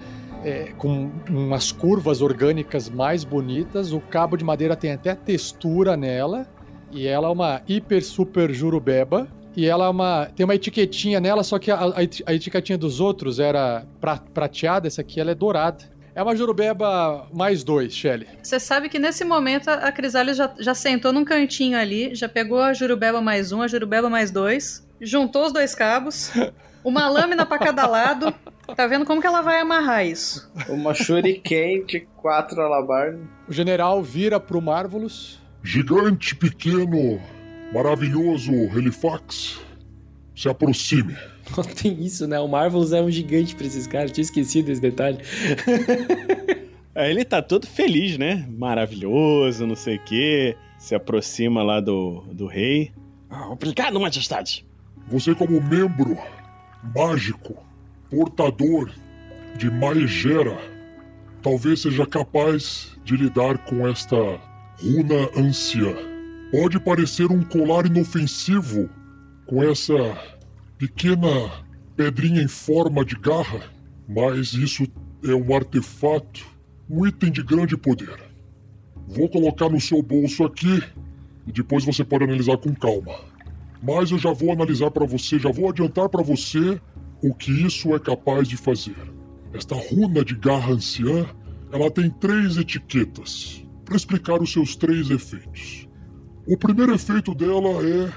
é, 0.45 0.71
com 0.77 1.11
umas 1.29 1.71
curvas 1.71 2.21
orgânicas 2.21 2.89
mais 2.89 3.23
bonitas. 3.23 3.91
O 3.91 3.99
cabo 3.99 4.37
de 4.37 4.43
madeira 4.45 4.75
tem 4.75 4.91
até 4.93 5.15
textura 5.15 5.97
nela. 5.97 6.47
E 6.91 7.07
ela 7.07 7.27
é 7.27 7.31
uma 7.31 7.61
hiper 7.67 8.03
super 8.05 8.53
jurubeba. 8.53 9.27
E 9.57 9.65
ela 9.65 9.85
é 9.85 9.89
uma, 9.89 10.25
tem 10.35 10.43
uma 10.43 10.53
etiquetinha 10.55 11.19
nela, 11.19 11.41
só 11.41 11.57
que 11.57 11.71
a, 11.71 11.79
a 11.95 12.03
eti- 12.03 12.23
a 12.25 12.33
etiquetinha 12.33 12.77
dos 12.77 12.99
outros 12.99 13.39
era 13.39 13.85
pra- 14.01 14.17
prateada, 14.33 14.85
essa 14.87 14.99
aqui 15.01 15.19
ela 15.19 15.31
é 15.31 15.35
dourada. 15.35 15.83
É 16.13 16.21
uma 16.21 16.35
jurubeba 16.35 17.25
mais 17.33 17.63
dois, 17.63 17.93
Shelly. 17.93 18.27
Você 18.43 18.59
sabe 18.59 18.87
que 18.89 18.99
nesse 18.99 19.23
momento 19.25 19.69
a 19.69 19.75
a 19.75 19.91
Crisales 19.93 20.35
já, 20.37 20.53
já 20.59 20.73
sentou 20.75 21.11
num 21.13 21.23
cantinho 21.25 21.77
ali, 21.77 22.13
já 22.15 22.27
pegou 22.29 22.59
a 22.61 22.73
Jurubeba 22.73 23.19
mais 23.21 23.51
um, 23.53 23.61
a 23.61 23.67
Jurubeba 23.67 24.09
mais 24.09 24.29
dois, 24.31 24.85
juntou 25.01 25.45
os 25.45 25.53
dois 25.53 25.73
cabos, 25.73 26.31
uma 26.85 27.09
lâmina 27.09 27.45
pra 27.45 27.57
cada 27.57 27.87
lado. 27.87 28.33
Tá 28.75 28.87
vendo 28.87 29.05
como 29.05 29.19
que 29.19 29.27
ela 29.27 29.41
vai 29.41 29.59
amarrar 29.59 30.05
isso? 30.05 30.49
Uma 30.69 30.93
shuriken 30.93 31.83
de 31.85 32.01
quatro 32.15 32.61
alabardas. 32.61 33.21
O 33.47 33.53
general 33.53 34.01
vira 34.01 34.39
pro 34.39 34.61
Marvelous. 34.61 35.39
Gigante, 35.63 36.35
pequeno, 36.35 37.19
maravilhoso 37.73 38.51
Helifax, 38.51 39.59
se 40.35 40.47
aproxime. 40.47 41.15
Não 41.55 41.63
tem 41.63 42.03
isso, 42.03 42.27
né? 42.27 42.39
O 42.39 42.47
Marvelous 42.47 42.91
é 42.93 43.01
um 43.01 43.09
gigante 43.09 43.55
pra 43.55 43.65
esses 43.65 43.85
caras. 43.87 44.11
Tinha 44.11 44.23
esquecido 44.23 44.71
esse 44.71 44.81
detalhe. 44.81 45.19
Aí 46.93 47.09
ele 47.11 47.23
tá 47.25 47.41
todo 47.41 47.67
feliz, 47.67 48.17
né? 48.17 48.47
Maravilhoso, 48.49 49.65
não 49.65 49.75
sei 49.75 49.97
o 49.97 50.03
quê. 50.03 50.55
Se 50.79 50.95
aproxima 50.95 51.63
lá 51.63 51.79
do, 51.79 52.21
do 52.31 52.47
rei. 52.47 52.91
Ah, 53.29 53.49
Obrigado, 53.49 53.99
majestade. 53.99 54.65
Você, 55.07 55.35
como 55.35 55.61
membro 55.61 56.17
mágico, 56.93 57.55
portador 58.09 58.91
de 59.57 59.71
Maegera, 59.71 60.57
talvez 61.41 61.81
seja 61.81 62.05
capaz 62.05 62.97
de 63.03 63.15
lidar 63.15 63.57
com 63.59 63.87
esta 63.87 64.15
runa 64.81 65.29
anciã. 65.37 65.93
Pode 66.51 66.79
parecer 66.79 67.31
um 67.31 67.43
colar 67.43 67.85
inofensivo 67.85 68.89
com 69.45 69.63
essa 69.63 69.93
pequena 70.77 71.63
pedrinha 71.95 72.41
em 72.41 72.47
forma 72.47 73.05
de 73.05 73.15
garra, 73.15 73.61
mas 74.07 74.53
isso 74.53 74.87
é 75.23 75.33
um 75.33 75.55
artefato, 75.55 76.45
um 76.89 77.05
item 77.05 77.31
de 77.31 77.41
grande 77.41 77.77
poder. 77.77 78.19
Vou 79.07 79.29
colocar 79.29 79.69
no 79.69 79.79
seu 79.79 80.01
bolso 80.01 80.43
aqui 80.43 80.81
e 81.47 81.51
depois 81.51 81.85
você 81.85 82.03
pode 82.03 82.23
analisar 82.23 82.57
com 82.57 82.73
calma. 82.73 83.34
Mas 83.85 84.09
eu 84.09 84.17
já 84.17 84.33
vou 84.33 84.51
analisar 84.51 84.89
para 84.89 85.05
você, 85.05 85.37
já 85.37 85.51
vou 85.51 85.69
adiantar 85.69 86.09
para 86.09 86.23
você 86.23 86.81
o 87.21 87.33
que 87.33 87.51
isso 87.51 87.93
é 87.93 87.99
capaz 87.99 88.47
de 88.47 88.57
fazer. 88.57 88.95
Esta 89.53 89.75
runa 89.75 90.25
de 90.25 90.35
garra 90.35 90.73
anciã, 90.73 91.27
ela 91.71 91.91
tem 91.91 92.09
três 92.09 92.57
etiquetas 92.57 93.63
para 93.83 93.95
explicar 93.95 94.41
os 94.41 94.51
seus 94.51 94.75
três 94.75 95.11
efeitos. 95.11 95.87
O 96.47 96.57
primeiro 96.57 96.95
efeito 96.95 97.35
dela 97.35 97.69
é 97.85 98.11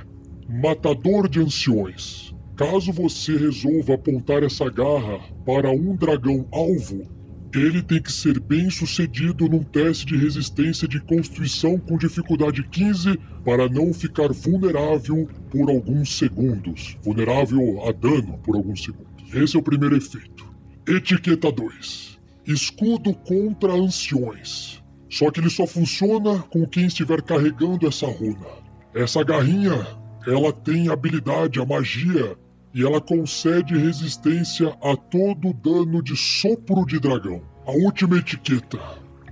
matador 0.49 1.29
de 1.29 1.41
anciões. 1.41 2.35
Caso 2.57 2.91
você 2.91 3.37
resolva 3.37 3.95
apontar 3.95 4.43
essa 4.43 4.69
garra 4.71 5.21
para 5.45 5.71
um 5.71 5.95
dragão 5.95 6.49
alvo, 6.51 7.07
ele 7.55 7.83
tem 7.83 8.01
que 8.01 8.13
ser 8.13 8.39
bem 8.41 8.69
sucedido 8.69 9.49
num 9.49 9.63
teste 9.63 10.05
de 10.07 10.17
resistência 10.17 10.87
de 10.87 11.01
constituição 11.01 11.79
com 11.79 11.97
dificuldade 11.97 12.63
15 12.63 13.19
para 13.45 13.69
não 13.69 13.93
ficar 13.95 14.33
vulnerável 14.33 15.29
por 15.51 15.71
alguns 15.71 16.19
segundos. 16.19 16.97
Vulnerável 17.03 17.87
a 17.89 17.93
dano 17.93 18.39
por 18.39 18.57
alguns 18.57 18.83
segundos. 18.83 19.09
Esse 19.33 19.57
é 19.57 19.59
o 19.59 19.63
primeiro 19.63 19.97
efeito. 19.97 20.47
Etiqueta 20.87 21.51
2. 21.51 22.19
Escudo 22.47 23.15
contra 23.15 23.73
anciões. 23.73 24.83
Só 25.11 25.31
que 25.31 25.41
ele 25.41 25.51
só 25.51 25.67
funciona 25.67 26.41
com 26.51 26.67
quem 26.67 26.87
estiver 26.87 27.23
carregando 27.23 27.87
essa 27.87 28.07
runa. 28.07 28.47
Essa 28.95 29.23
garrinha, 29.23 29.87
ela 30.27 30.53
tem 30.53 30.89
habilidade, 30.89 31.61
a 31.61 31.65
magia, 31.65 32.37
e 32.75 32.85
ela 32.85 33.01
concede 33.01 33.77
resistência 33.77 34.77
a 34.83 34.97
todo 34.97 35.53
dano 35.53 36.03
de 36.03 36.17
sopro 36.17 36.85
de 36.87 37.01
dragão. 37.01 37.43
A 37.67 37.73
última 37.73 38.19
etiqueta: 38.19 38.79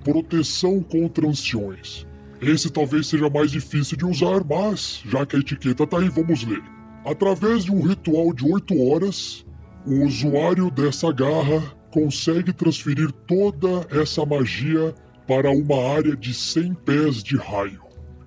proteção 0.04 0.82
contra 0.82 1.26
anciões. 1.26 2.06
Esse 2.40 2.70
talvez 2.70 3.06
seja 3.06 3.30
mais 3.30 3.50
difícil 3.50 3.96
de 3.96 4.04
usar, 4.04 4.44
mas 4.44 5.02
já 5.06 5.24
que 5.24 5.36
a 5.36 5.38
etiqueta 5.38 5.86
tá 5.86 5.98
aí, 5.98 6.08
vamos 6.08 6.44
ler. 6.44 6.62
Através 7.04 7.64
de 7.64 7.72
um 7.72 7.80
ritual 7.80 8.32
de 8.34 8.44
8 8.44 8.74
horas, 8.88 9.46
o 9.86 10.04
usuário 10.04 10.70
dessa 10.70 11.12
garra 11.12 11.62
consegue 11.90 12.52
transferir 12.52 13.10
toda 13.26 13.86
essa 13.90 14.26
magia 14.26 14.94
para 15.26 15.50
uma 15.50 15.94
área 15.94 16.16
de 16.16 16.34
100 16.34 16.74
pés 16.74 17.22
de 17.22 17.36
raio. 17.36 17.82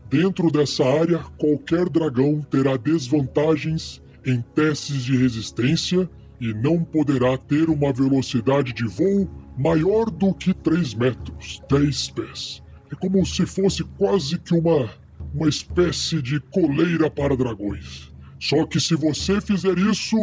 Dentro 0.10 0.49
dessa 0.49 0.84
área, 0.84 1.20
qualquer 1.38 1.88
dragão 1.88 2.41
terá 2.41 2.78
desvantagens 2.78 4.01
em 4.26 4.41
testes 4.41 5.03
de 5.03 5.15
resistência 5.17 6.09
e 6.39 6.53
não 6.53 6.84
poderá 6.84 7.38
ter 7.38 7.70
uma 7.70 7.91
velocidade 7.91 8.74
de 8.74 8.86
voo 8.86 9.30
maior 9.57 10.09
do 10.09 10.34
que 10.34 10.53
3 10.53 10.93
metros, 10.93 11.61
10 11.70 12.09
pés. 12.11 12.63
É 12.91 12.95
como 12.95 13.26
se 13.26 13.45
fosse 13.45 13.84
quase 13.97 14.38
que 14.39 14.53
uma, 14.53 14.89
uma 15.34 15.47
espécie 15.49 16.22
de 16.22 16.39
coleira 16.39 17.09
para 17.09 17.36
dragões. 17.36 18.09
Só 18.39 18.65
que 18.65 18.80
se 18.80 18.95
você 18.95 19.41
fizer 19.41 19.78
isso, 19.78 20.15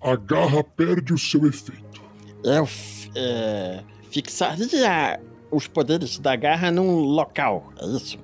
a 0.00 0.14
garra 0.14 0.62
perde 0.62 1.12
o 1.12 1.18
seu 1.18 1.44
efeito. 1.46 2.00
Eu 2.44 2.64
f- 2.64 3.10
é, 3.16 3.82
fixaria 4.10 5.20
os 5.50 5.66
poderes 5.66 6.18
da 6.20 6.36
garra 6.36 6.70
num 6.70 7.00
local, 7.00 7.72
é 7.80 7.86
isso? 7.96 8.16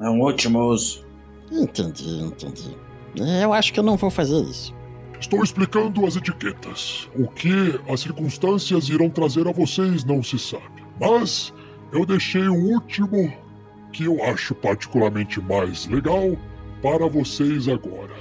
É 0.00 0.08
um 0.08 0.20
último 0.22 0.60
uso. 0.70 1.04
Entendi, 1.52 2.08
entendi. 2.22 2.74
É, 3.20 3.44
Eu 3.44 3.52
acho 3.52 3.72
que 3.72 3.80
eu 3.80 3.84
não 3.84 3.96
vou 3.96 4.10
fazer 4.10 4.42
isso. 4.42 4.74
Estou 5.20 5.42
explicando 5.42 6.06
as 6.06 6.16
etiquetas. 6.16 7.08
O 7.16 7.26
que 7.26 7.80
as 7.88 8.00
circunstâncias 8.00 8.88
irão 8.88 9.10
trazer 9.10 9.48
a 9.48 9.52
vocês 9.52 10.04
não 10.04 10.22
se 10.22 10.38
sabe. 10.38 10.84
Mas 11.00 11.52
eu 11.92 12.06
deixei 12.06 12.48
o 12.48 12.54
último 12.54 13.32
que 13.92 14.04
eu 14.04 14.22
acho 14.24 14.54
particularmente 14.54 15.40
mais 15.40 15.86
legal 15.86 16.36
para 16.80 17.08
vocês 17.08 17.66
agora. 17.66 18.14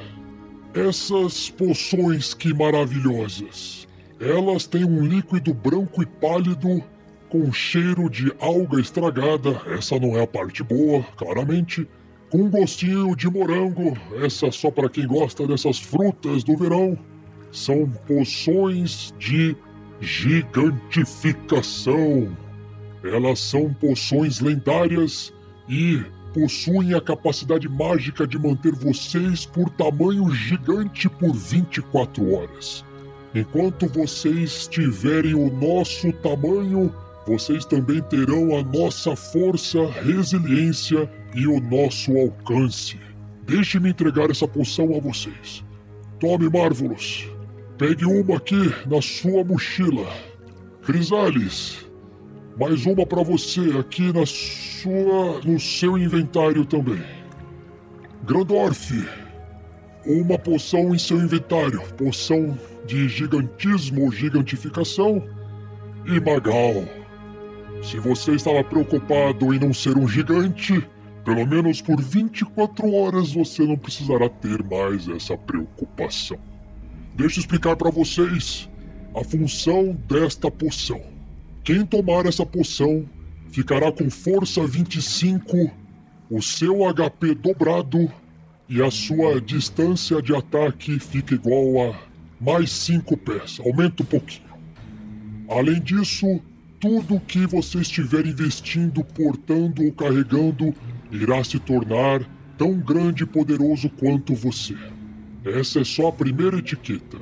Essas 0.74 1.50
poções 1.50 2.34
que 2.34 2.54
maravilhosas. 2.54 3.88
Elas 4.20 4.66
têm 4.66 4.84
um 4.84 5.06
líquido 5.06 5.54
branco 5.54 6.02
e 6.02 6.06
pálido 6.06 6.84
com 7.30 7.52
cheiro 7.52 8.10
de 8.10 8.34
alga 8.40 8.80
estragada. 8.80 9.62
Essa 9.68 10.00
não 10.00 10.18
é 10.18 10.24
a 10.24 10.28
parte 10.28 10.64
boa, 10.64 11.04
claramente. 11.16 11.88
Com 12.30 12.50
gostinho 12.50 13.16
de 13.16 13.30
morango. 13.30 13.98
Essa 14.24 14.52
só 14.52 14.70
para 14.70 14.90
quem 14.90 15.08
gosta 15.08 15.48
dessas 15.48 15.80
frutas 15.80 16.44
do 16.44 16.58
verão. 16.58 16.98
São 17.52 17.90
poções 18.06 19.14
de 19.18 19.56
gigantificação. 20.02 22.36
Elas 23.04 23.40
são 23.40 23.74
poções 23.74 24.42
lendárias 24.42 25.34
e 25.70 26.04
possuem 26.34 26.94
a 26.94 27.02
capacidade 27.02 27.70
mágica 27.70 28.28
de 28.28 28.38
manter 28.38 28.74
vocês 28.74 29.46
por 29.46 29.70
tamanho 29.70 30.30
gigante 30.32 31.08
por 31.10 31.34
24 31.34 32.34
horas. 32.34 32.84
Enquanto 33.34 33.88
vocês 33.88 34.68
tiverem 34.68 35.34
o 35.34 35.50
nosso 35.50 36.12
tamanho, 36.14 36.94
vocês 37.26 37.64
também 37.66 38.02
terão 38.02 38.58
a 38.58 38.64
nossa 38.64 39.16
força, 39.16 39.86
resiliência 40.04 41.10
e 41.38 41.46
o 41.46 41.62
nosso 41.62 42.18
alcance. 42.18 42.98
Deixe-me 43.46 43.92
entregar 43.92 44.32
essa 44.32 44.48
poção 44.48 44.96
a 44.96 45.00
vocês. 45.00 45.64
Tome, 46.20 46.50
Marvelous. 46.50 47.30
Pegue 47.78 48.06
uma 48.06 48.38
aqui 48.38 48.74
na 48.88 49.00
sua 49.00 49.44
mochila. 49.44 50.08
Crisales, 50.82 51.86
mais 52.60 52.88
uma 52.88 53.06
para 53.06 53.22
você 53.22 53.62
aqui 53.80 54.12
na 54.12 54.26
sua, 54.26 55.40
no 55.46 55.60
seu 55.60 55.96
inventário 55.96 56.66
também. 56.66 57.04
Grandorf, 58.24 59.08
uma 60.08 60.40
poção 60.40 60.96
em 60.96 60.98
seu 60.98 61.18
inventário, 61.18 61.84
poção 61.98 62.58
de 62.88 63.08
gigantismo 63.08 64.06
ou 64.06 64.12
gigantificação. 64.12 65.24
E 66.08 66.20
Magal, 66.20 66.84
se 67.84 68.00
você 68.00 68.32
estava 68.32 68.64
preocupado 68.64 69.54
em 69.54 69.60
não 69.60 69.72
ser 69.72 69.98
um 69.98 70.08
gigante, 70.08 70.84
pelo 71.28 71.46
menos 71.46 71.82
por 71.82 72.02
24 72.02 72.90
horas 72.94 73.34
você 73.34 73.66
não 73.66 73.76
precisará 73.76 74.30
ter 74.30 74.64
mais 74.64 75.10
essa 75.10 75.38
preocupação. 75.38 76.40
Deixa 77.16 77.38
eu 77.38 77.42
explicar 77.42 77.76
para 77.76 77.92
vocês 77.92 78.70
a 79.14 79.22
função 79.26 79.92
desta 80.08 80.50
poção. 80.50 81.02
Quem 81.66 81.86
tomar 81.86 82.26
essa 82.28 82.46
poção 82.46 83.06
ficará 83.52 83.92
com 83.92 84.10
força 84.10 84.66
25, 84.66 85.70
o 86.32 86.42
seu 86.42 86.78
HP 86.94 87.36
dobrado 87.36 88.10
e 88.70 88.82
a 88.82 88.90
sua 88.90 89.42
distância 89.42 90.22
de 90.22 90.34
ataque 90.34 90.98
fica 90.98 91.36
igual 91.36 91.92
a 91.92 92.00
mais 92.40 92.72
5 92.72 93.18
pés. 93.18 93.60
Aumenta 93.60 94.02
um 94.02 94.06
pouquinho. 94.06 94.48
Além 95.50 95.82
disso, 95.82 96.40
tudo 96.80 97.20
que 97.20 97.46
você 97.46 97.80
estiver 97.80 98.26
investindo, 98.26 99.04
portando 99.04 99.84
ou 99.84 99.92
carregando 99.92 100.74
irá 101.12 101.44
se 101.44 101.60
tornar 101.60 102.22
tão 102.58 102.74
grande 102.80 103.24
e 103.24 103.28
poderoso 103.28 103.90
quanto 103.90 104.34
você. 104.34 104.76
Essa 105.46 105.82
é 105.82 105.84
só 105.84 106.08
a 106.08 106.12
primeira 106.12 106.58
etiqueta. 106.58 107.18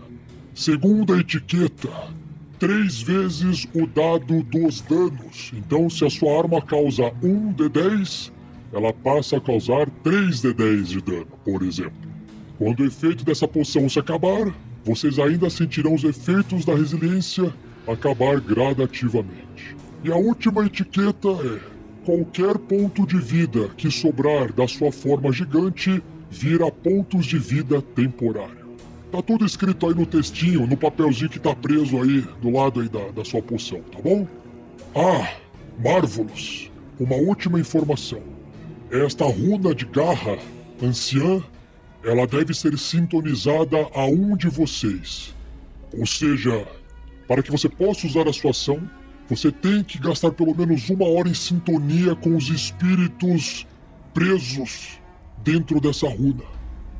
Segunda 0.54 1.20
etiqueta: 1.20 1.90
três 2.58 3.02
vezes 3.02 3.68
o 3.74 3.86
dado 3.86 4.42
dos 4.44 4.82
danos. 4.82 5.52
Então, 5.54 5.90
se 5.90 6.06
a 6.06 6.10
sua 6.10 6.40
arma 6.40 6.62
causa 6.62 7.12
1 7.22 7.54
de 7.54 7.70
10, 7.70 8.32
ela 8.74 8.94
passa 8.94 9.38
a 9.38 9.42
causar 9.42 9.90
3 10.04 10.42
de 10.42 10.54
10 10.54 10.90
de 10.90 11.02
dano, 11.02 11.28
por 11.44 11.62
exemplo. 11.62 12.10
Quando 12.58 12.80
o 12.80 12.86
efeito 12.86 13.26
dessa 13.26 13.48
poção 13.48 13.88
se 13.90 14.00
acabar, 14.00 14.54
vocês 14.84 15.20
ainda 15.20 15.50
sentirão 15.50 15.94
os 15.94 16.04
efeitos 16.04 16.64
da 16.64 16.74
resiliência 16.74 17.54
acabar 17.88 18.40
gradativamente. 18.40 19.76
E 20.04 20.12
a 20.12 20.16
última 20.16 20.66
etiqueta 20.66 21.30
é: 21.30 21.75
qualquer 22.06 22.58
ponto 22.60 23.06
de 23.06 23.18
vida 23.18 23.68
que 23.76 23.90
sobrar 23.90 24.54
da 24.54 24.68
sua 24.68 24.92
forma 24.92 25.32
gigante 25.32 26.02
vira 26.30 26.72
pontos 26.72 27.26
de 27.26 27.40
vida 27.40 27.82
temporário. 27.82 28.76
Tá 29.12 29.22
tudo 29.22 29.46
escrito 29.46 29.88
aí 29.88 29.96
no 29.96 30.06
textinho, 30.06 30.68
no 30.68 30.78
papelzinho 30.78 31.30
que 31.30 31.40
tá 31.40 31.56
preso 31.56 32.00
aí 32.02 32.22
do 32.42 32.52
lado 32.52 32.82
aí 32.82 32.88
da, 32.88 33.10
da 33.10 33.26
sua 33.26 33.42
poção, 33.42 33.82
tá 33.92 34.00
bom? 34.00 34.28
Ah, 34.96 35.34
Marvelous, 35.84 36.72
uma 37.00 37.16
última 37.16 37.60
informação. 37.60 38.22
Esta 38.92 39.26
runa 39.26 39.74
de 39.74 39.86
garra, 39.86 40.38
anciã, 40.82 41.42
ela 42.04 42.28
deve 42.28 42.54
ser 42.54 42.78
sintonizada 42.78 43.88
a 43.94 44.06
um 44.06 44.38
de 44.38 44.48
vocês. 44.48 45.34
Ou 45.98 46.06
seja, 46.06 46.68
para 47.28 47.42
que 47.42 47.52
você 47.52 47.68
possa 47.68 48.06
usar 48.06 48.28
a 48.28 48.34
sua 48.34 48.52
ação, 48.52 48.80
você 49.28 49.52
tem 49.52 49.84
que 49.84 49.98
gastar 49.98 50.32
pelo 50.32 50.56
menos 50.56 50.90
uma 50.90 51.08
hora 51.08 51.28
em 51.28 51.34
sintonia 51.34 52.16
com 52.16 52.36
os 52.36 52.50
espíritos 52.50 53.66
presos 54.14 55.00
dentro 55.44 55.80
dessa 55.80 56.08
runa 56.08 56.44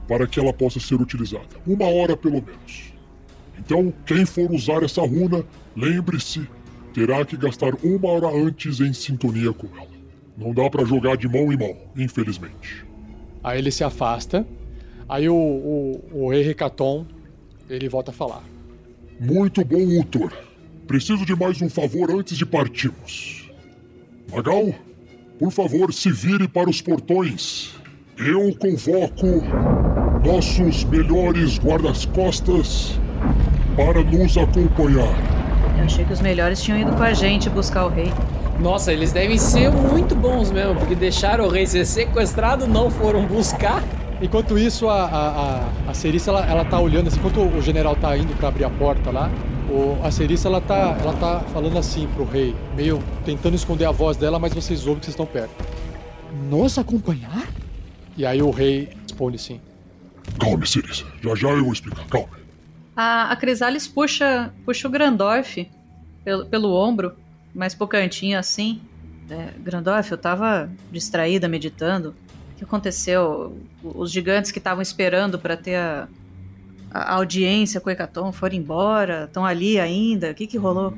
para 0.08 0.28
que 0.28 0.40
ela 0.40 0.54
possa 0.54 0.80
ser 0.80 0.96
utilizada. 0.96 1.48
Uma 1.66 1.86
hora 1.86 2.16
pelo 2.16 2.42
menos. 2.42 2.94
Então, 3.58 3.94
quem 4.06 4.26
for 4.26 4.52
usar 4.52 4.84
essa 4.84 5.02
runa, 5.02 5.44
lembre-se, 5.76 6.48
terá 6.94 7.26
que 7.26 7.38
gastar 7.38 7.74
uma 7.84 8.10
hora 8.10 8.28
antes 8.28 8.80
em 8.80 8.94
sintonia 8.94 9.52
com 9.54 9.68
ela. 9.76 9.88
Não 10.38 10.54
dá 10.54 10.70
para 10.70 10.86
jogar 10.86 11.18
de 11.18 11.28
mão 11.28 11.52
em 11.52 11.58
mão, 11.58 11.76
infelizmente. 11.96 12.86
Aí 13.44 13.60
ele 13.60 13.72
se 13.72 13.84
afasta. 13.84 14.46
Aí 15.08 15.30
o, 15.30 15.36
o, 15.36 16.04
o 16.12 16.30
rei 16.30 16.44
Recaton, 16.44 17.06
ele 17.70 17.88
volta 17.88 18.12
a 18.12 18.14
falar. 18.14 18.44
Muito 19.20 19.64
bom, 19.64 20.00
Utor. 20.00 20.32
Preciso 20.88 21.26
de 21.26 21.36
mais 21.36 21.60
um 21.64 21.70
favor 21.70 22.12
antes 22.12 22.38
de 22.38 22.46
partirmos. 22.46 23.50
Magal, 24.32 24.74
por 25.40 25.52
favor, 25.52 25.92
se 25.92 26.12
vire 26.12 26.48
para 26.48 26.70
os 26.70 26.80
portões. 26.80 27.74
Eu 28.16 28.56
convoco 28.56 29.26
nossos 30.24 30.84
melhores 30.84 31.58
guardas-costas 31.58 33.00
para 33.76 34.04
nos 34.04 34.38
acompanhar. 34.38 35.76
Eu 35.80 35.86
achei 35.86 36.06
que 36.06 36.14
os 36.14 36.22
melhores 36.22 36.62
tinham 36.62 36.80
ido 36.80 36.92
com 36.92 37.04
a 37.04 37.14
gente 37.14 37.50
buscar 37.50 37.86
o 37.86 37.90
rei. 37.90 38.12
Nossa, 38.60 38.94
eles 38.94 39.12
devem 39.12 39.40
ser 39.40 39.72
muito 39.72 40.16
bons 40.16 40.52
mesmo, 40.52 40.76
porque 40.76 40.94
deixaram 40.94 41.46
o 41.46 41.50
rei 41.50 41.66
ser 41.66 41.86
sequestrado, 41.86 42.68
não 42.68 42.92
foram 42.92 43.26
buscar. 43.26 43.84
Enquanto 44.22 44.58
isso, 44.58 44.88
a, 44.88 45.04
a, 45.04 45.28
a, 45.28 45.90
a 45.90 45.94
Cerissa, 45.96 46.30
ela, 46.30 46.46
ela 46.46 46.64
tá 46.64 46.80
olhando 46.80 47.08
assim, 47.08 47.18
enquanto 47.18 47.42
o 47.42 47.62
general 47.62 47.96
tá 47.96 48.16
indo 48.16 48.34
para 48.38 48.48
abrir 48.48 48.64
a 48.64 48.70
porta 48.70 49.12
lá, 49.12 49.30
o, 49.70 50.00
a 50.04 50.12
Cerissa, 50.12 50.48
ela 50.48 50.62
tá, 50.62 50.98
ela 51.00 51.14
tá 51.14 51.40
falando 51.52 51.78
assim 51.78 52.08
pro 52.08 52.24
rei, 52.24 52.56
meio 52.76 53.02
tentando 53.24 53.56
esconder 53.56 53.86
a 53.86 53.92
voz 53.92 54.18
dela, 54.18 54.40
mas 54.40 54.54
vocês 54.54 54.82
ouvem 54.82 55.00
que 55.00 55.06
vocês 55.06 55.14
estão 55.14 55.26
perto. 55.26 55.52
Nos 56.50 56.78
acompanhar? 56.78 57.48
E 58.18 58.26
aí 58.26 58.42
o 58.42 58.52
rei 58.52 58.90
responde 59.04 59.36
assim. 59.36 59.60
Calme, 60.40 60.68
Cerissa. 60.68 61.06
Já 61.22 61.36
já 61.36 61.50
eu 61.50 61.64
vou 61.64 61.74
explicar. 61.74 62.06
Calme. 62.08 62.28
A, 62.96 63.32
a 63.32 63.36
Crisales 63.36 63.88
puxa, 63.88 64.54
puxa 64.66 64.88
o 64.88 64.92
Grandorf 64.92 65.70
pelo, 66.24 66.46
pelo 66.46 66.74
ombro, 66.74 67.14
mais 67.54 67.76
pro 67.76 67.88
cantinho 67.88 68.40
assim. 68.40 68.82
É, 69.30 69.50
Grandorf, 69.60 70.12
eu 70.12 70.18
tava 70.18 70.70
distraída, 70.92 71.48
meditando. 71.48 72.16
O 72.54 72.58
que 72.58 72.64
aconteceu? 72.64 73.58
Os 73.84 74.12
gigantes 74.12 74.52
que 74.52 74.60
estavam 74.60 74.82
esperando 74.82 75.38
para 75.38 75.58
ter 75.58 75.76
a, 75.76 76.08
a 76.96 77.16
audiência 77.16 77.82
com 77.82 77.90
o 77.90 77.92
Hecaton 77.92 78.32
foram 78.32 78.56
embora? 78.56 79.26
Estão 79.26 79.46
ali 79.46 79.78
ainda? 79.78 80.32
O 80.32 80.34
que 80.34 80.48
que 80.48 80.58
rolou? 80.58 80.94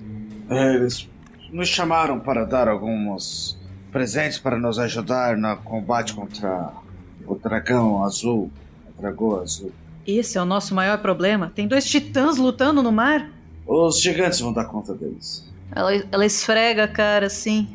É, 0.47 0.75
eles 0.75 1.09
nos 1.51 1.67
chamaram 1.67 2.19
para 2.19 2.45
dar 2.45 2.67
alguns 2.67 3.57
presentes 3.91 4.37
para 4.37 4.59
nos 4.59 4.77
ajudar 4.77 5.35
no 5.35 5.57
combate 5.57 6.13
contra 6.13 6.71
o 7.25 7.33
dragão 7.33 8.03
azul, 8.03 8.51
a 8.87 9.01
dragoa 9.01 9.41
azul. 9.41 9.71
Esse 10.05 10.37
é 10.37 10.41
o 10.41 10.45
nosso 10.45 10.75
maior 10.75 10.99
problema. 10.99 11.51
Tem 11.53 11.67
dois 11.67 11.83
titãs 11.85 12.37
lutando 12.37 12.83
no 12.83 12.91
mar. 12.91 13.31
Os 13.65 13.99
gigantes 13.99 14.39
vão 14.39 14.53
dar 14.53 14.65
conta 14.65 14.93
deles. 14.93 15.51
Ela, 15.75 15.91
ela 16.11 16.25
esfrega 16.25 16.83
a 16.83 16.87
cara 16.87 17.25
assim. 17.25 17.67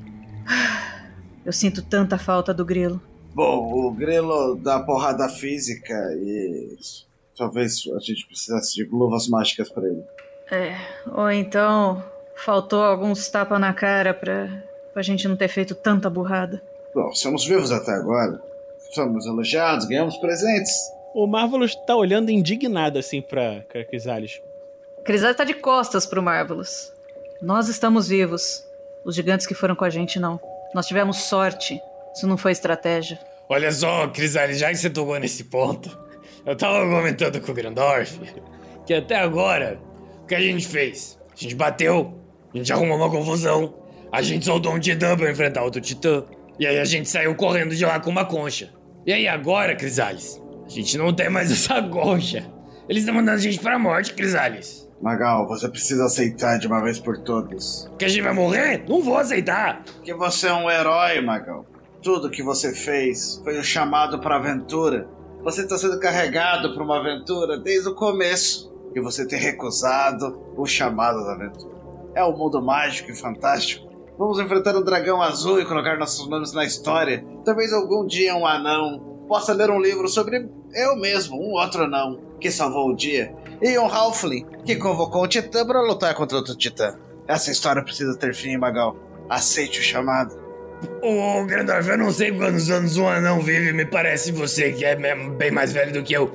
Eu 1.44 1.52
sinto 1.52 1.82
tanta 1.82 2.16
falta 2.18 2.54
do 2.54 2.64
grilo. 2.64 3.02
Bom, 3.34 3.88
o 3.88 3.90
grilo 3.90 4.54
dá 4.54 4.78
porrada 4.78 5.28
física 5.28 5.92
e 6.14 6.76
talvez 7.36 7.82
a 7.94 7.98
gente 8.00 8.26
precisasse 8.26 8.74
de 8.74 8.84
luvas 8.84 9.28
mágicas 9.28 9.68
para 9.70 9.86
ele. 9.86 10.04
É, 10.50 10.76
ou 11.10 11.30
então 11.30 12.02
faltou 12.34 12.82
alguns 12.82 13.28
tapas 13.28 13.60
na 13.60 13.72
cara 13.72 14.12
pra, 14.12 14.62
pra 14.92 15.02
gente 15.02 15.26
não 15.26 15.36
ter 15.36 15.48
feito 15.48 15.74
tanta 15.74 16.10
burrada. 16.10 16.62
Bom, 16.94 17.12
somos 17.12 17.44
vivos 17.44 17.72
até 17.72 17.92
agora. 17.92 18.40
Somos 18.92 19.26
elogiados, 19.26 19.86
ganhamos 19.86 20.16
presentes. 20.18 20.72
O 21.14 21.26
Marvelous 21.26 21.74
tá 21.74 21.96
olhando 21.96 22.30
indignado 22.30 22.98
assim 22.98 23.22
pra 23.22 23.62
pra 23.70 23.84
Crisales. 23.84 24.42
Crisales 25.04 25.36
tá 25.36 25.44
de 25.44 25.54
costas 25.54 26.06
pro 26.06 26.22
Marvelous. 26.22 26.92
Nós 27.40 27.68
estamos 27.68 28.08
vivos. 28.08 28.66
Os 29.04 29.14
gigantes 29.14 29.46
que 29.46 29.54
foram 29.54 29.74
com 29.74 29.84
a 29.84 29.90
gente 29.90 30.20
não. 30.20 30.40
Nós 30.74 30.86
tivemos 30.86 31.16
sorte. 31.24 31.80
Isso 32.14 32.26
não 32.26 32.36
foi 32.36 32.52
estratégia. 32.52 33.18
Olha 33.48 33.72
só, 33.72 34.06
Crisales, 34.08 34.58
já 34.58 34.68
que 34.68 34.76
você 34.76 34.88
tocou 34.88 35.18
nesse 35.18 35.44
ponto, 35.44 35.98
eu 36.44 36.56
tava 36.56 36.80
comentando 36.88 37.40
com 37.40 37.52
o 37.52 37.54
Grandorf 37.54 38.18
que 38.84 38.94
até 38.94 39.16
agora, 39.16 39.80
o 40.22 40.26
que 40.26 40.34
a 40.34 40.40
gente 40.40 40.66
fez? 40.66 41.18
A 41.32 41.36
gente 41.36 41.54
bateu, 41.54 42.18
a 42.52 42.56
gente 42.56 42.72
arrumou 42.72 42.96
uma 42.96 43.10
confusão, 43.10 43.74
a 44.10 44.20
gente 44.22 44.44
soltou 44.44 44.74
um 44.74 44.78
titã 44.78 45.16
pra 45.16 45.30
enfrentar 45.30 45.62
outro 45.62 45.80
titã, 45.80 46.24
e 46.58 46.66
aí 46.66 46.78
a 46.78 46.84
gente 46.84 47.08
saiu 47.08 47.34
correndo 47.34 47.74
de 47.74 47.84
lá 47.84 47.98
com 48.00 48.10
uma 48.10 48.24
concha. 48.24 48.70
E 49.06 49.12
aí 49.12 49.26
agora, 49.26 49.74
Crisales, 49.74 50.40
a 50.64 50.68
gente 50.68 50.96
não 50.98 51.12
tem 51.12 51.30
mais 51.30 51.50
essa 51.52 51.82
concha. 51.82 52.46
Eles 52.88 53.02
estão 53.02 53.14
mandando 53.14 53.38
a 53.38 53.40
gente 53.40 53.58
pra 53.58 53.78
morte, 53.78 54.14
Crisales. 54.14 54.88
Magal, 55.00 55.48
você 55.48 55.68
precisa 55.68 56.04
aceitar 56.04 56.58
de 56.58 56.66
uma 56.66 56.80
vez 56.80 56.98
por 56.98 57.18
todas. 57.18 57.90
Que 57.98 58.04
a 58.04 58.08
gente 58.08 58.22
vai 58.22 58.32
morrer? 58.32 58.84
Não 58.88 59.02
vou 59.02 59.16
aceitar. 59.16 59.82
Que 60.04 60.14
você 60.14 60.46
é 60.46 60.52
um 60.52 60.70
herói, 60.70 61.20
Magal. 61.20 61.66
Tudo 62.00 62.30
que 62.30 62.42
você 62.42 62.72
fez 62.72 63.40
foi 63.42 63.58
um 63.58 63.62
chamado 63.62 64.20
para 64.20 64.36
aventura. 64.36 65.08
Você 65.44 65.62
está 65.62 65.76
sendo 65.76 65.98
carregado 65.98 66.72
para 66.72 66.84
uma 66.84 67.00
aventura 67.00 67.58
desde 67.58 67.88
o 67.88 67.94
começo. 67.94 68.72
E 68.94 69.00
você 69.00 69.26
ter 69.26 69.38
recusado 69.38 70.40
o 70.56 70.66
chamado 70.66 71.24
da 71.24 71.32
aventura. 71.32 71.74
É 72.14 72.22
um 72.24 72.36
mundo 72.36 72.62
mágico 72.62 73.10
e 73.10 73.16
fantástico. 73.16 73.90
Vamos 74.18 74.38
enfrentar 74.38 74.76
um 74.76 74.84
dragão 74.84 75.20
azul 75.20 75.58
e 75.58 75.64
colocar 75.64 75.98
nossos 75.98 76.28
nomes 76.28 76.52
na 76.52 76.64
história. 76.64 77.24
Talvez 77.44 77.72
algum 77.72 78.06
dia 78.06 78.36
um 78.36 78.46
anão 78.46 79.24
possa 79.26 79.54
ler 79.54 79.70
um 79.70 79.80
livro 79.80 80.06
sobre 80.08 80.48
eu 80.74 80.94
mesmo, 80.94 81.36
um 81.36 81.52
outro 81.52 81.84
anão, 81.84 82.20
que 82.38 82.50
salvou 82.50 82.90
o 82.90 82.94
dia. 82.94 83.34
E 83.62 83.78
um 83.78 83.86
Halfling, 83.86 84.46
que 84.64 84.76
convocou 84.76 85.24
um 85.24 85.28
titã 85.28 85.66
para 85.66 85.80
lutar 85.80 86.14
contra 86.14 86.36
outro 86.36 86.54
titã. 86.54 86.98
Essa 87.26 87.50
história 87.50 87.82
precisa 87.82 88.16
ter 88.16 88.34
fim, 88.34 88.58
Magal. 88.58 88.94
Aceite 89.28 89.80
o 89.80 89.82
chamado. 89.82 90.41
Ô, 91.00 91.44
Grandorf, 91.44 91.88
eu 91.88 91.98
não 91.98 92.10
sei 92.10 92.32
quantos 92.32 92.70
anos 92.70 92.96
um 92.96 93.08
anão 93.08 93.40
vive, 93.40 93.72
me 93.72 93.84
parece 93.84 94.32
você 94.32 94.72
que 94.72 94.84
é 94.84 94.96
bem 94.96 95.50
mais 95.50 95.72
velho 95.72 95.92
do 95.92 96.02
que 96.02 96.12
eu. 96.12 96.30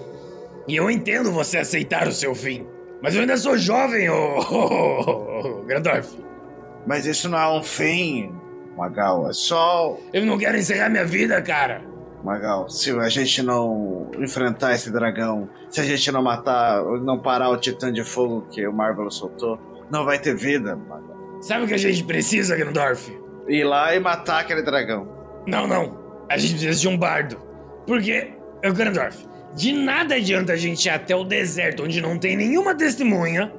E 0.68 0.76
eu 0.76 0.90
entendo 0.90 1.32
você 1.32 1.58
aceitar 1.58 2.08
o 2.08 2.12
seu 2.12 2.36
fim. 2.36 2.68
Mas 3.02 3.16
eu 3.16 3.22
ainda 3.22 3.38
sou 3.38 3.58
jovem, 3.58 4.10
ô, 4.10 4.40
ô, 4.40 4.42
ô, 4.42 5.60
ô 5.60 5.64
Grandorf. 5.64 6.18
Mas 6.86 7.06
isso 7.06 7.30
não 7.30 7.38
é 7.38 7.60
um 7.60 7.64
fim, 7.64 8.32
Magal. 8.76 9.30
É 9.30 9.34
só. 9.34 9.98
Eu 10.14 10.26
não 10.26 10.38
quero 10.38 10.58
encerrar 10.58 10.90
minha 10.90 11.06
vida, 11.06 11.42
cara. 11.42 11.82
Magal, 12.24 12.68
se 12.68 12.92
a 12.92 13.10
gente 13.10 13.42
não 13.42 14.10
enfrentar 14.18 14.74
esse 14.74 14.92
dragão, 14.92 15.50
se 15.70 15.80
a 15.80 15.84
gente 15.84 16.12
não 16.12 16.22
matar, 16.22 16.84
não 17.02 17.20
parar 17.20 17.50
o 17.50 17.58
titã 17.58 17.92
de 17.92 18.04
fogo 18.04 18.48
que 18.52 18.68
o 18.68 18.74
Marvel 18.74 19.10
soltou, 19.12 19.60
não 19.90 20.04
vai 20.04 20.20
ter 20.20 20.36
vida, 20.36 20.76
Magal. 20.76 21.18
Sabe 21.42 21.66
o 21.66 21.68
que 21.68 21.74
a 21.76 21.78
gente 21.78 22.04
precisa, 22.04 22.56
Grandorf? 22.56 23.27
Ir 23.48 23.64
lá 23.64 23.96
e 23.96 24.00
matar 24.00 24.42
aquele 24.42 24.62
dragão. 24.62 25.08
Não, 25.46 25.66
não. 25.66 25.98
A 26.30 26.38
gente 26.38 26.54
precisa 26.54 26.80
de 26.82 26.88
um 26.88 26.98
bardo. 26.98 27.38
Porque, 27.86 28.34
eu, 28.62 28.74
Grandorf, 28.74 29.26
de 29.56 29.72
nada 29.72 30.16
adianta 30.16 30.54
a 30.54 30.58
gente 30.58 30.86
ir 30.86 30.90
até 30.90 31.16
o 31.16 31.24
deserto 31.24 31.84
onde 31.84 32.02
não 32.02 32.18
tem 32.18 32.36
nenhuma 32.36 32.76
testemunha, 32.76 33.54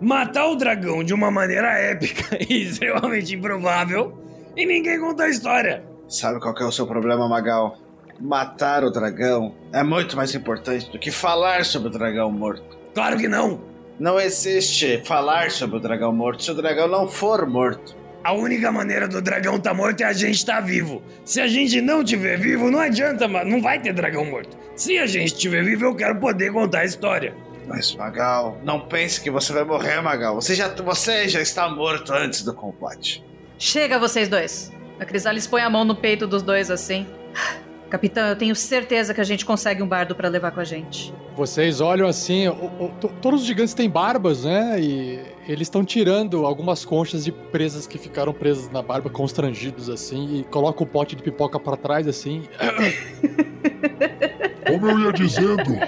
matar 0.00 0.46
o 0.46 0.56
dragão 0.56 1.02
de 1.02 1.12
uma 1.12 1.30
maneira 1.30 1.68
épica 1.78 2.38
e 2.48 2.62
extremamente 2.62 3.34
improvável 3.34 4.18
e 4.56 4.64
ninguém 4.64 5.00
contar 5.00 5.24
a 5.24 5.28
história. 5.28 5.84
Sabe 6.08 6.40
qual 6.40 6.54
é 6.56 6.64
o 6.64 6.72
seu 6.72 6.86
problema, 6.86 7.28
Magal? 7.28 7.76
Matar 8.20 8.84
o 8.84 8.90
dragão 8.90 9.54
é 9.72 9.82
muito 9.82 10.16
mais 10.16 10.34
importante 10.34 10.90
do 10.90 10.98
que 10.98 11.10
falar 11.10 11.64
sobre 11.64 11.88
o 11.88 11.90
dragão 11.90 12.30
morto. 12.30 12.78
Claro 12.94 13.16
que 13.16 13.26
não! 13.26 13.60
Não 13.98 14.18
existe 14.20 15.02
falar 15.04 15.50
sobre 15.50 15.76
o 15.76 15.80
dragão 15.80 16.12
morto 16.12 16.42
se 16.42 16.50
o 16.50 16.54
dragão 16.54 16.88
não 16.88 17.08
for 17.08 17.46
morto. 17.46 17.96
A 18.24 18.32
única 18.32 18.72
maneira 18.72 19.06
do 19.06 19.20
dragão 19.20 19.56
estar 19.56 19.70
tá 19.70 19.76
morto 19.76 20.00
é 20.00 20.04
a 20.04 20.12
gente 20.14 20.36
estar 20.36 20.54
tá 20.54 20.60
vivo. 20.62 21.02
Se 21.26 21.42
a 21.42 21.46
gente 21.46 21.78
não 21.82 22.00
estiver 22.00 22.38
vivo, 22.38 22.70
não 22.70 22.80
adianta, 22.80 23.28
não 23.28 23.60
vai 23.60 23.78
ter 23.78 23.92
dragão 23.92 24.24
morto. 24.24 24.56
Se 24.74 24.98
a 24.98 25.04
gente 25.04 25.34
estiver 25.34 25.62
vivo, 25.62 25.84
eu 25.84 25.94
quero 25.94 26.16
poder 26.16 26.50
contar 26.50 26.80
a 26.80 26.84
história. 26.86 27.34
Mas, 27.68 27.94
Magal, 27.94 28.58
não 28.64 28.80
pense 28.80 29.20
que 29.20 29.30
você 29.30 29.52
vai 29.52 29.64
morrer, 29.64 30.00
Magal. 30.00 30.34
Você 30.36 30.54
já, 30.54 30.68
você 30.68 31.28
já 31.28 31.42
está 31.42 31.68
morto 31.68 32.14
antes 32.14 32.42
do 32.42 32.54
combate. 32.54 33.22
Chega, 33.58 33.98
vocês 33.98 34.26
dois. 34.26 34.72
A 34.98 35.04
Crisales 35.04 35.46
põe 35.46 35.60
a 35.60 35.68
mão 35.68 35.84
no 35.84 35.94
peito 35.94 36.26
dos 36.26 36.42
dois 36.42 36.70
assim. 36.70 37.06
Capitão, 37.90 38.26
eu 38.28 38.36
tenho 38.36 38.56
certeza 38.56 39.12
que 39.12 39.20
a 39.20 39.24
gente 39.24 39.44
consegue 39.44 39.82
um 39.82 39.86
bardo 39.86 40.14
para 40.14 40.30
levar 40.30 40.50
com 40.50 40.60
a 40.60 40.64
gente. 40.64 41.12
Vocês 41.36 41.82
olham 41.82 42.08
assim, 42.08 42.48
o, 42.48 42.52
o, 42.54 42.88
todos 43.20 43.42
os 43.42 43.46
gigantes 43.46 43.74
têm 43.74 43.88
barbas, 43.88 44.44
né? 44.44 44.80
E 44.80 45.33
eles 45.46 45.66
estão 45.66 45.84
tirando 45.84 46.46
algumas 46.46 46.84
conchas 46.84 47.24
de 47.24 47.32
presas 47.32 47.86
que 47.86 47.98
ficaram 47.98 48.32
presas 48.32 48.70
na 48.70 48.82
barba, 48.82 49.10
constrangidos 49.10 49.88
assim, 49.88 50.40
e 50.40 50.44
colocam 50.44 50.86
o 50.86 50.88
pote 50.88 51.14
de 51.14 51.22
pipoca 51.22 51.60
para 51.60 51.76
trás 51.76 52.08
assim. 52.08 52.42
Como 54.66 54.90
eu 54.90 54.98
ia 55.00 55.12
dizendo, 55.12 55.78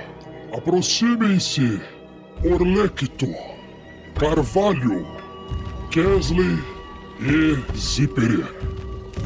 aproximem-se, 0.53 1.81
Orlecto, 2.45 3.27
Carvalho, 4.15 5.07
Kesley 5.91 6.59
e 7.21 7.77
Zipperer. 7.77 8.47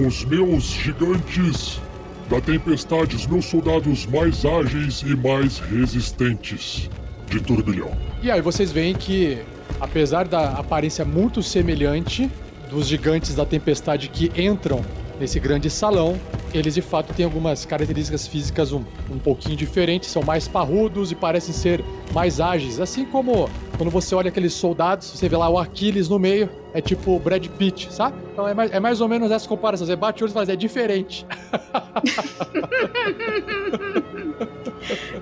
Os 0.06 0.24
meus 0.24 0.64
gigantes 0.64 1.80
da 2.28 2.40
tempestade, 2.40 3.16
os 3.16 3.26
meus 3.26 3.46
soldados 3.46 4.06
mais 4.06 4.44
ágeis 4.44 5.02
e 5.02 5.16
mais 5.16 5.58
resistentes 5.58 6.88
de 7.26 7.40
turbilhão. 7.40 7.90
E 8.22 8.30
aí 8.30 8.40
vocês 8.40 8.70
veem 8.70 8.94
que, 8.94 9.38
apesar 9.80 10.28
da 10.28 10.50
aparência 10.52 11.04
muito 11.04 11.42
semelhante 11.42 12.30
dos 12.68 12.86
gigantes 12.86 13.34
da 13.34 13.44
tempestade 13.44 14.08
que 14.08 14.30
entram 14.40 14.84
nesse 15.20 15.38
grande 15.38 15.68
salão, 15.68 16.18
eles 16.52 16.74
de 16.74 16.80
fato 16.80 17.12
têm 17.12 17.26
algumas 17.26 17.66
características 17.66 18.26
físicas 18.26 18.72
um, 18.72 18.82
um 19.10 19.18
pouquinho 19.18 19.54
diferentes, 19.54 20.08
são 20.10 20.22
mais 20.22 20.48
parrudos 20.48 21.12
e 21.12 21.14
parecem 21.14 21.52
ser 21.52 21.84
mais 22.12 22.40
ágeis. 22.40 22.80
Assim 22.80 23.04
como 23.04 23.48
quando 23.76 23.90
você 23.90 24.14
olha 24.14 24.30
aqueles 24.30 24.54
soldados, 24.54 25.06
você 25.08 25.28
vê 25.28 25.36
lá 25.36 25.48
o 25.48 25.58
Aquiles 25.58 26.08
no 26.08 26.18
meio, 26.18 26.48
é 26.72 26.80
tipo 26.80 27.14
o 27.14 27.18
Brad 27.18 27.46
Pitt, 27.46 27.92
sabe? 27.92 28.16
Então 28.32 28.48
é 28.48 28.54
mais, 28.54 28.72
é 28.72 28.80
mais 28.80 29.00
ou 29.02 29.08
menos 29.08 29.30
essa 29.30 29.46
comparação. 29.46 29.86
Você 29.86 29.94
bate 29.94 30.22
o 30.22 30.24
olho 30.24 30.30
e 30.30 30.34
fala, 30.34 30.50
é 30.50 30.56
diferente. 30.56 31.26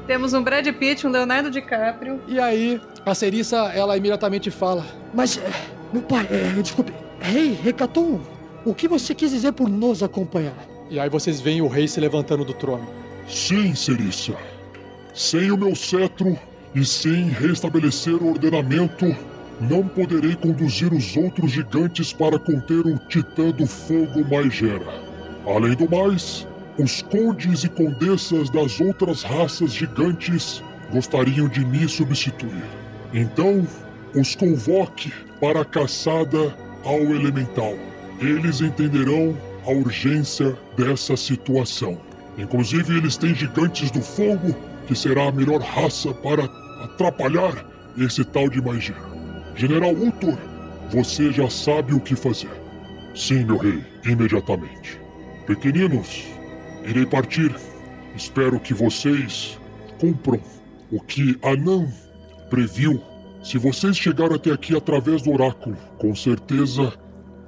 Temos 0.06 0.32
um 0.32 0.42
Brad 0.42 0.66
Pitt, 0.74 1.06
um 1.06 1.10
Leonardo 1.10 1.50
DiCaprio. 1.50 2.20
E 2.28 2.38
aí, 2.38 2.80
a 3.04 3.14
Cerissa, 3.14 3.72
ela 3.74 3.96
imediatamente 3.96 4.50
fala: 4.50 4.86
Mas, 5.12 5.38
eh, 5.38 5.50
meu 5.92 6.02
pai, 6.02 6.26
é, 6.30 6.60
desculpe, 6.62 6.92
rei, 7.20 7.48
hey, 7.48 7.58
Recaton, 7.62 8.20
o 8.64 8.74
que 8.74 8.88
você 8.88 9.14
quis 9.14 9.30
dizer 9.30 9.52
por 9.52 9.68
nos 9.68 10.02
acompanhar? 10.02 10.66
E 10.90 10.98
aí 10.98 11.08
vocês 11.08 11.40
veem 11.40 11.60
o 11.60 11.68
rei 11.68 11.86
se 11.86 12.00
levantando 12.00 12.44
do 12.44 12.54
trono. 12.54 12.88
Sim, 13.28 13.74
Cerissa. 13.74 14.34
Sem 15.14 15.50
o 15.50 15.56
meu 15.56 15.74
cetro 15.74 16.38
e 16.74 16.84
sem 16.84 17.28
restabelecer 17.28 18.14
o 18.14 18.30
ordenamento, 18.30 19.14
não 19.60 19.86
poderei 19.86 20.36
conduzir 20.36 20.92
os 20.92 21.16
outros 21.16 21.50
gigantes 21.50 22.12
para 22.12 22.38
conter 22.38 22.86
o 22.86 22.98
titã 23.08 23.50
do 23.50 23.66
fogo 23.66 24.24
Maigera. 24.30 25.02
Além 25.46 25.74
do 25.74 25.90
mais, 25.90 26.46
os 26.78 27.02
condes 27.02 27.64
e 27.64 27.68
condessas 27.68 28.50
das 28.50 28.80
outras 28.80 29.22
raças 29.22 29.72
gigantes 29.72 30.62
gostariam 30.92 31.48
de 31.48 31.64
me 31.64 31.88
substituir. 31.88 32.64
Então, 33.12 33.66
os 34.14 34.34
convoque 34.34 35.12
para 35.40 35.62
a 35.62 35.64
caçada 35.64 36.54
ao 36.84 37.00
elemental. 37.00 37.74
Eles 38.20 38.60
entenderão 38.60 39.36
a 39.64 39.70
urgência 39.70 40.56
dessa 40.76 41.16
situação. 41.16 42.00
Inclusive, 42.36 42.96
eles 42.96 43.16
têm 43.16 43.34
gigantes 43.34 43.90
do 43.90 44.00
fogo, 44.00 44.54
que 44.86 44.94
será 44.94 45.28
a 45.28 45.32
melhor 45.32 45.60
raça 45.60 46.12
para 46.14 46.44
atrapalhar 46.82 47.64
esse 47.96 48.24
tal 48.24 48.48
de 48.48 48.60
magia. 48.60 48.96
General 49.54 49.92
Utor, 49.92 50.38
você 50.90 51.32
já 51.32 51.50
sabe 51.50 51.94
o 51.94 52.00
que 52.00 52.16
fazer. 52.16 52.50
Sim, 53.14 53.44
meu 53.44 53.56
rei, 53.56 53.84
imediatamente. 54.04 55.00
Pequeninos, 55.46 56.24
irei 56.84 57.04
partir. 57.04 57.54
Espero 58.16 58.58
que 58.58 58.72
vocês 58.72 59.58
cumpram 60.00 60.40
o 60.90 61.00
que 61.00 61.38
Anan 61.42 61.88
previu. 62.48 63.02
Se 63.42 63.58
vocês 63.58 63.96
chegaram 63.96 64.36
até 64.36 64.50
aqui 64.50 64.76
através 64.76 65.22
do 65.22 65.32
oráculo, 65.32 65.76
com 65.98 66.14
certeza 66.14 66.92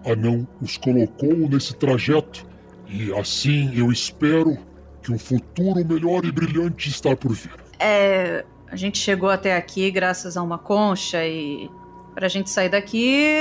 Anão 0.04 0.46
os 0.60 0.76
colocou 0.76 1.34
nesse 1.48 1.74
trajeto 1.74 2.46
e 2.88 3.12
assim 3.12 3.72
eu 3.76 3.92
espero 3.92 4.58
que 5.02 5.12
um 5.12 5.18
futuro 5.18 5.84
melhor 5.84 6.24
e 6.24 6.32
brilhante 6.32 6.88
está 6.88 7.14
por 7.16 7.32
vir. 7.32 7.52
É, 7.78 8.44
a 8.70 8.76
gente 8.76 8.98
chegou 8.98 9.30
até 9.30 9.56
aqui 9.56 9.90
graças 9.90 10.36
a 10.36 10.42
uma 10.42 10.58
concha 10.58 11.24
e 11.24 11.70
pra 12.14 12.28
gente 12.28 12.50
sair 12.50 12.68
daqui, 12.68 13.34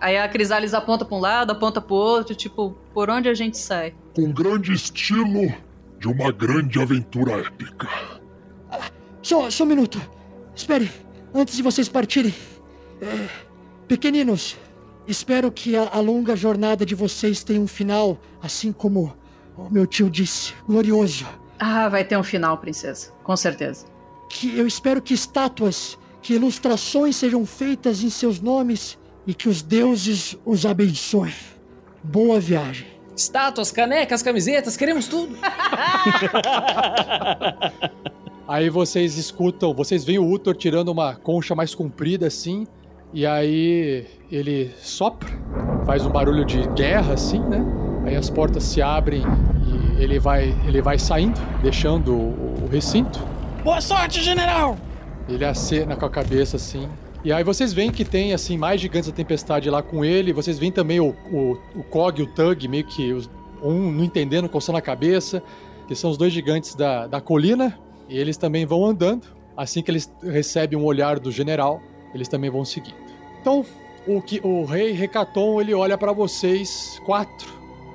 aí 0.00 0.18
a 0.18 0.28
Crisales 0.28 0.74
aponta 0.74 1.04
para 1.04 1.16
um 1.16 1.20
lado, 1.20 1.52
aponta 1.52 1.80
para 1.80 1.94
o 1.94 1.96
outro, 1.96 2.34
tipo, 2.34 2.76
por 2.92 3.08
onde 3.08 3.28
a 3.28 3.34
gente 3.34 3.56
sai? 3.56 3.94
Com 4.14 4.30
grande 4.32 4.72
estilo 4.72 5.52
de 5.98 6.08
uma 6.08 6.32
grande 6.32 6.80
aventura 6.80 7.32
épica. 7.32 7.88
Ah, 8.70 8.90
só, 9.22 9.48
só 9.50 9.64
um 9.64 9.68
minuto. 9.68 10.00
Espere, 10.54 10.90
antes 11.34 11.56
de 11.56 11.62
vocês 11.62 11.88
partirem. 11.88 12.34
É, 13.00 13.28
pequeninos, 13.88 14.56
Espero 15.06 15.50
que 15.50 15.76
a, 15.76 15.88
a, 15.92 16.00
longa 16.00 16.36
jornada 16.36 16.86
de 16.86 16.94
vocês 16.94 17.42
tenha 17.42 17.60
um 17.60 17.66
final, 17.66 18.18
assim 18.40 18.72
como 18.72 19.16
o 19.56 19.68
meu 19.70 19.86
tio 19.86 20.08
disse, 20.08 20.54
glorioso. 20.66 21.26
Ah, 21.58 21.88
vai 21.88 22.04
ter 22.04 22.16
um 22.16 22.22
final, 22.22 22.58
princesa. 22.58 23.12
Com 23.22 23.36
certeza. 23.36 23.86
Que 24.28 24.56
eu 24.56 24.66
espero 24.66 25.02
que 25.02 25.12
estátuas, 25.12 25.98
que 26.20 26.34
ilustrações 26.34 27.16
sejam 27.16 27.44
feitas 27.44 28.02
em 28.02 28.10
seus 28.10 28.40
nomes 28.40 28.98
e 29.26 29.34
que 29.34 29.48
os 29.48 29.62
deuses 29.62 30.36
os 30.44 30.64
abençoem. 30.64 31.34
Boa 32.02 32.40
viagem. 32.40 32.86
Estátuas, 33.16 33.70
canecas, 33.70 34.22
camisetas, 34.22 34.76
queremos 34.76 35.06
tudo. 35.06 35.36
Aí 38.48 38.68
vocês 38.68 39.16
escutam, 39.16 39.72
vocês 39.72 40.04
veem 40.04 40.18
o 40.18 40.30
Utor 40.30 40.56
tirando 40.56 40.88
uma 40.88 41.14
concha 41.14 41.54
mais 41.54 41.74
comprida 41.74 42.26
assim, 42.26 42.66
e 43.12 43.26
aí 43.26 44.06
ele 44.30 44.70
sopra, 44.78 45.28
faz 45.84 46.04
um 46.06 46.10
barulho 46.10 46.44
de 46.44 46.66
guerra 46.68 47.14
assim, 47.14 47.40
né? 47.40 47.60
Aí 48.06 48.16
as 48.16 48.28
portas 48.30 48.62
se 48.64 48.80
abrem 48.82 49.22
e 49.98 50.02
ele 50.02 50.18
vai, 50.18 50.54
ele 50.66 50.80
vai 50.82 50.98
saindo, 50.98 51.40
deixando 51.62 52.12
o, 52.12 52.64
o 52.64 52.68
recinto. 52.70 53.20
Boa 53.62 53.80
sorte, 53.80 54.20
general! 54.22 54.76
Ele 55.28 55.44
acena 55.44 55.94
com 55.94 56.04
a 56.06 56.10
cabeça 56.10 56.56
assim. 56.56 56.88
E 57.24 57.32
aí 57.32 57.44
vocês 57.44 57.72
veem 57.72 57.92
que 57.92 58.04
tem 58.04 58.32
assim 58.34 58.58
mais 58.58 58.80
gigantes 58.80 59.08
da 59.08 59.14
tempestade 59.14 59.70
lá 59.70 59.80
com 59.82 60.04
ele. 60.04 60.32
Vocês 60.32 60.58
veem 60.58 60.72
também 60.72 60.98
o, 60.98 61.14
o, 61.30 61.56
o 61.76 61.82
Cog 61.84 62.20
e 62.20 62.24
o 62.24 62.26
Tug, 62.26 62.66
meio 62.66 62.84
que 62.84 63.12
os- 63.12 63.30
um 63.62 63.92
não 63.92 64.02
entendendo, 64.02 64.48
coçando 64.48 64.78
a 64.78 64.82
cabeça. 64.82 65.40
Que 65.86 65.94
são 65.94 66.10
os 66.10 66.16
dois 66.16 66.32
gigantes 66.32 66.74
da, 66.74 67.06
da 67.06 67.20
colina. 67.20 67.78
E 68.08 68.18
eles 68.18 68.36
também 68.36 68.66
vão 68.66 68.84
andando. 68.84 69.26
Assim 69.56 69.80
que 69.82 69.90
eles 69.92 70.12
recebem 70.22 70.76
um 70.76 70.84
olhar 70.84 71.20
do 71.20 71.30
general, 71.30 71.80
eles 72.14 72.28
também 72.28 72.50
vão 72.50 72.64
seguindo. 72.64 72.96
Então, 73.40 73.64
o, 74.06 74.20
que, 74.20 74.40
o 74.42 74.64
rei 74.64 74.92
Recaton, 74.92 75.60
ele 75.60 75.74
olha 75.74 75.96
pra 75.96 76.12
vocês, 76.12 77.00
quatro. 77.04 77.52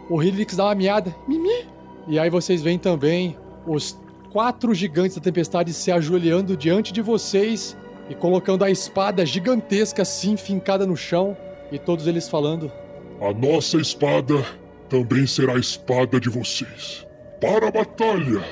O 0.10 0.22
Hilix 0.22 0.56
dá 0.56 0.66
uma 0.66 0.76
miada. 0.76 1.16
Mimi. 1.28 1.66
E 2.08 2.18
aí 2.18 2.30
vocês 2.30 2.62
veem 2.62 2.80
também 2.80 3.38
os 3.66 3.98
quatro 4.32 4.74
gigantes 4.74 5.18
da 5.18 5.22
tempestade 5.22 5.74
se 5.74 5.92
ajoelhando 5.92 6.56
diante 6.56 6.94
de 6.94 7.02
vocês 7.02 7.78
e 8.10 8.16
colocando 8.16 8.64
a 8.64 8.70
espada 8.70 9.26
gigantesca 9.26 10.04
assim 10.04 10.38
fincada 10.38 10.86
no 10.86 10.96
chão 10.96 11.36
e 11.72 11.78
todos 11.78 12.08
eles 12.08 12.30
falando: 12.30 12.72
A 13.20 13.34
nossa 13.34 13.78
espada 13.78 14.46
também 14.88 15.28
será 15.28 15.54
a 15.54 15.60
espada 15.60 16.20
de 16.20 16.30
vocês. 16.30 17.06
Para 17.42 17.68
a 17.68 17.72
batalha! 17.72 18.44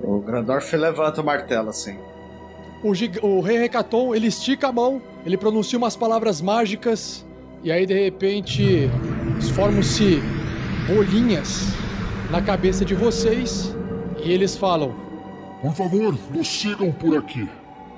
O 0.00 0.20
Grandorf 0.20 0.76
levanta 0.76 1.20
o 1.20 1.24
martelo 1.24 1.70
assim. 1.70 1.98
O, 2.82 2.92
o 3.26 3.40
rei 3.40 3.58
Recaton, 3.58 4.14
ele 4.14 4.26
estica 4.26 4.68
a 4.68 4.72
mão, 4.72 5.00
ele 5.24 5.36
pronuncia 5.36 5.78
umas 5.78 5.96
palavras 5.96 6.40
mágicas 6.40 7.24
e 7.62 7.70
aí 7.70 7.86
de 7.86 7.94
repente 7.94 8.90
formam-se 9.54 10.20
bolinhas 10.86 11.68
na 12.30 12.42
cabeça 12.42 12.84
de 12.84 12.94
vocês 12.94 13.74
e 14.22 14.32
eles 14.32 14.56
falam: 14.56 14.94
Por 15.60 15.74
favor, 15.74 16.18
nos 16.34 16.48
sigam 16.48 16.90
por 16.90 17.16
aqui. 17.16 17.48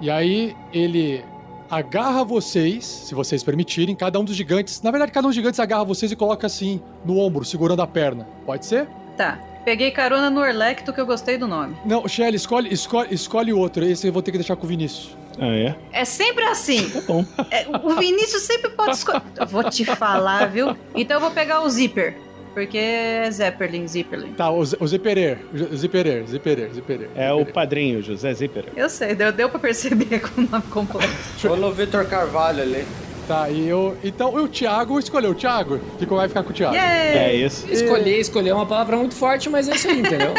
E 0.00 0.10
aí 0.10 0.54
ele 0.72 1.24
agarra 1.70 2.22
vocês, 2.24 2.84
se 2.84 3.14
vocês 3.14 3.42
permitirem, 3.42 3.94
cada 3.94 4.20
um 4.20 4.24
dos 4.24 4.36
gigantes. 4.36 4.82
Na 4.82 4.90
verdade, 4.90 5.12
cada 5.12 5.26
um 5.26 5.30
dos 5.30 5.36
gigantes 5.36 5.58
agarra 5.58 5.84
vocês 5.84 6.12
e 6.12 6.16
coloca 6.16 6.46
assim 6.46 6.80
no 7.04 7.18
ombro, 7.18 7.44
segurando 7.44 7.80
a 7.80 7.86
perna. 7.86 8.28
Pode 8.44 8.66
ser? 8.66 8.86
Tá. 9.16 9.38
Peguei 9.64 9.90
carona 9.90 10.28
no 10.30 10.40
Orlecto 10.40 10.92
que 10.92 11.00
eu 11.00 11.06
gostei 11.06 11.38
do 11.38 11.46
nome. 11.48 11.74
Não, 11.84 12.06
Shelly, 12.06 12.36
escolhe, 12.36 12.72
escolhe, 12.72 13.14
escolhe 13.14 13.52
outro. 13.52 13.84
Esse 13.84 14.06
eu 14.06 14.12
vou 14.12 14.20
ter 14.22 14.30
que 14.32 14.38
deixar 14.38 14.56
com 14.56 14.64
o 14.66 14.68
Vinícius. 14.68 15.16
Ah, 15.38 15.46
é? 15.46 15.74
É 15.92 16.04
sempre 16.04 16.44
assim. 16.44 16.88
Tá 16.90 17.00
bom. 17.06 17.24
É, 17.50 17.66
o 17.82 17.96
Vinícius 17.96 18.42
sempre 18.42 18.70
pode 18.70 18.92
escolher. 18.96 19.22
Vou 19.48 19.64
te 19.68 19.84
falar, 19.84 20.46
viu? 20.50 20.76
Então 20.94 21.16
eu 21.16 21.20
vou 21.20 21.30
pegar 21.30 21.62
o 21.62 21.68
Zipper. 21.70 22.16
Porque 22.52 22.78
é 22.78 23.28
Zeppelin, 23.32 23.88
Zipperlin. 23.88 24.32
Tá, 24.34 24.48
o, 24.48 24.64
Z- 24.64 24.76
o 24.78 24.86
Zipperer. 24.86 25.38
O 25.52 25.76
Zipperer, 25.76 26.24
Zipperer, 26.24 26.70
Zipperer. 26.72 27.10
É 27.16 27.32
o 27.32 27.44
padrinho, 27.44 28.00
José 28.00 28.32
Zipper. 28.32 28.66
Eu 28.76 28.88
sei, 28.88 29.12
deu, 29.16 29.32
deu 29.32 29.48
pra 29.48 29.58
perceber 29.58 30.20
com 30.28 30.42
o 30.42 30.48
nome 30.48 30.62
completo. 30.70 31.08
Foi 31.38 31.58
no 31.58 31.72
Vitor 31.72 32.06
Carvalho 32.06 32.62
ali. 32.62 32.86
Tá, 33.26 33.48
e 33.48 33.66
eu. 33.66 33.96
Então 34.04 34.34
o 34.34 34.48
Thiago 34.48 34.98
escolheu. 34.98 35.30
O 35.30 35.34
Thiago. 35.34 35.80
Ficou, 35.98 36.18
vai 36.18 36.28
ficar 36.28 36.42
com 36.42 36.50
o 36.50 36.52
Thiago. 36.52 36.74
Yay! 36.74 37.18
É 37.18 37.34
isso. 37.34 37.66
Escolher, 37.70 38.20
escolher 38.20 38.50
é 38.50 38.54
uma 38.54 38.66
palavra 38.66 38.96
muito 38.96 39.14
forte, 39.14 39.48
mas 39.48 39.68
é 39.68 39.74
isso 39.74 39.88
aí, 39.88 40.00
entendeu? 40.00 40.34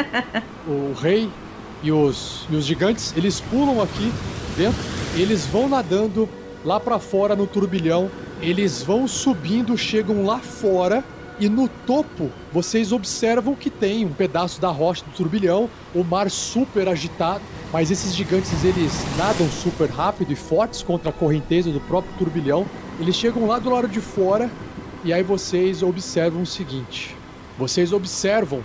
o 0.66 0.92
rei 0.94 1.28
e 1.82 1.92
os, 1.92 2.46
e 2.50 2.56
os 2.56 2.64
gigantes, 2.64 3.12
eles 3.16 3.40
pulam 3.40 3.82
aqui 3.82 4.12
dentro, 4.56 4.78
eles 5.14 5.46
vão 5.46 5.68
nadando 5.68 6.28
lá 6.64 6.80
pra 6.80 6.98
fora 6.98 7.36
no 7.36 7.46
turbilhão, 7.46 8.10
eles 8.40 8.82
vão 8.82 9.06
subindo, 9.06 9.76
chegam 9.76 10.24
lá 10.24 10.38
fora 10.38 11.04
e 11.38 11.48
no 11.48 11.68
topo 11.68 12.30
vocês 12.52 12.92
observam 12.92 13.54
que 13.54 13.68
tem 13.68 14.04
um 14.04 14.12
pedaço 14.12 14.60
da 14.60 14.68
rocha 14.68 15.04
do 15.04 15.10
turbilhão, 15.10 15.68
o 15.94 16.02
mar 16.02 16.30
super 16.30 16.88
agitado, 16.88 17.42
mas 17.72 17.90
esses 17.90 18.14
gigantes 18.14 18.64
eles 18.64 18.92
nadam 19.16 19.48
super 19.50 19.90
rápido 19.90 20.32
e 20.32 20.36
fortes 20.36 20.82
contra 20.82 21.10
a 21.10 21.12
correnteza 21.12 21.70
do 21.70 21.80
próprio 21.80 22.12
turbilhão. 22.18 22.66
Eles 23.00 23.16
chegam 23.16 23.46
lá 23.46 23.58
do 23.58 23.70
lado 23.70 23.88
de 23.88 24.00
fora 24.00 24.50
e 25.04 25.12
aí 25.12 25.22
vocês 25.22 25.82
observam 25.82 26.42
o 26.42 26.46
seguinte: 26.46 27.16
vocês 27.58 27.92
observam 27.92 28.62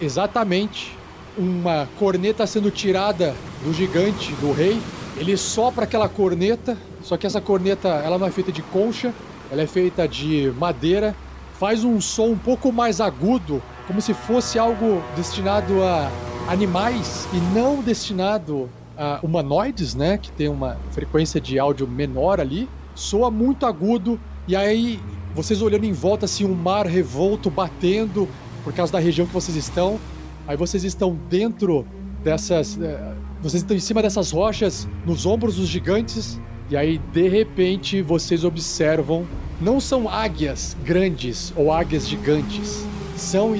exatamente 0.00 0.96
uma 1.36 1.88
corneta 1.98 2.46
sendo 2.46 2.70
tirada 2.70 3.34
do 3.64 3.72
gigante, 3.72 4.32
do 4.34 4.52
rei. 4.52 4.80
Ele 5.16 5.36
sopra 5.36 5.84
aquela 5.84 6.08
corneta, 6.08 6.76
só 7.02 7.16
que 7.16 7.26
essa 7.26 7.40
corneta 7.40 7.88
ela 7.88 8.18
não 8.18 8.26
é 8.26 8.30
feita 8.30 8.50
de 8.50 8.62
concha, 8.62 9.12
ela 9.50 9.62
é 9.62 9.66
feita 9.66 10.06
de 10.06 10.52
madeira. 10.58 11.14
Faz 11.58 11.84
um 11.84 12.00
som 12.00 12.28
um 12.28 12.38
pouco 12.38 12.72
mais 12.72 13.00
agudo, 13.00 13.62
como 13.86 14.00
se 14.00 14.14
fosse 14.14 14.58
algo 14.58 15.02
destinado 15.14 15.82
a 15.82 16.10
animais 16.50 17.28
e 17.32 17.36
não 17.54 17.80
destinado 17.80 18.68
a 18.98 19.20
humanoides, 19.22 19.94
né? 19.94 20.18
Que 20.18 20.32
tem 20.32 20.48
uma 20.48 20.76
frequência 20.90 21.40
de 21.40 21.58
áudio 21.58 21.86
menor 21.86 22.40
ali. 22.40 22.68
Soa 22.94 23.30
muito 23.30 23.64
agudo 23.64 24.20
e 24.48 24.56
aí 24.56 25.00
vocês 25.34 25.62
olhando 25.62 25.84
em 25.84 25.92
volta 25.92 26.24
assim 26.24 26.44
um 26.44 26.54
mar 26.54 26.86
revolto 26.86 27.48
batendo 27.48 28.28
por 28.64 28.72
causa 28.74 28.92
da 28.92 28.98
região 28.98 29.26
que 29.26 29.32
vocês 29.32 29.56
estão. 29.56 29.98
Aí 30.46 30.56
vocês 30.56 30.82
estão 30.82 31.16
dentro 31.28 31.86
dessas. 32.22 32.76
eh, 32.80 33.14
Vocês 33.40 33.62
estão 33.62 33.76
em 33.76 33.80
cima 33.80 34.02
dessas 34.02 34.32
rochas, 34.32 34.86
nos 35.06 35.24
ombros 35.24 35.56
dos 35.56 35.68
gigantes. 35.68 36.40
E 36.68 36.76
aí, 36.76 36.98
de 37.12 37.28
repente, 37.28 38.02
vocês 38.02 38.44
observam. 38.44 39.24
Não 39.60 39.80
são 39.80 40.08
águias 40.08 40.76
grandes 40.84 41.52
ou 41.56 41.72
águias 41.72 42.08
gigantes. 42.08 42.84
São 43.16 43.54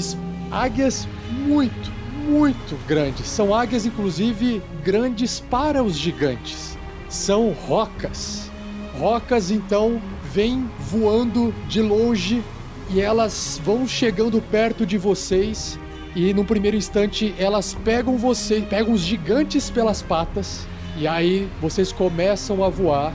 águias 0.51 1.07
muito, 1.47 1.93
muito 2.21 2.79
grandes. 2.87 3.27
São 3.27 3.55
águias, 3.55 3.87
inclusive, 3.87 4.63
grandes 4.85 5.41
para 5.41 5.83
os 5.83 5.97
gigantes. 5.97 6.79
São 7.09 7.51
rocas. 7.53 8.51
Rocas, 8.99 9.51
então, 9.51 10.01
vêm 10.33 10.69
voando 10.79 11.53
de 11.69 11.81
longe 11.81 12.43
e 12.91 13.01
elas 13.01 13.61
vão 13.65 13.87
chegando 13.87 14.41
perto 14.41 14.85
de 14.85 14.99
vocês 14.99 15.79
e 16.15 16.35
no 16.35 16.45
primeiro 16.45 16.77
instante 16.77 17.35
elas 17.39 17.75
pegam 17.85 18.17
você, 18.17 18.61
pegam 18.61 18.93
os 18.93 19.01
gigantes 19.01 19.71
pelas 19.71 20.03
patas 20.03 20.67
e 20.97 21.07
aí 21.07 21.49
vocês 21.61 21.93
começam 21.93 22.65
a 22.65 22.69
voar 22.69 23.13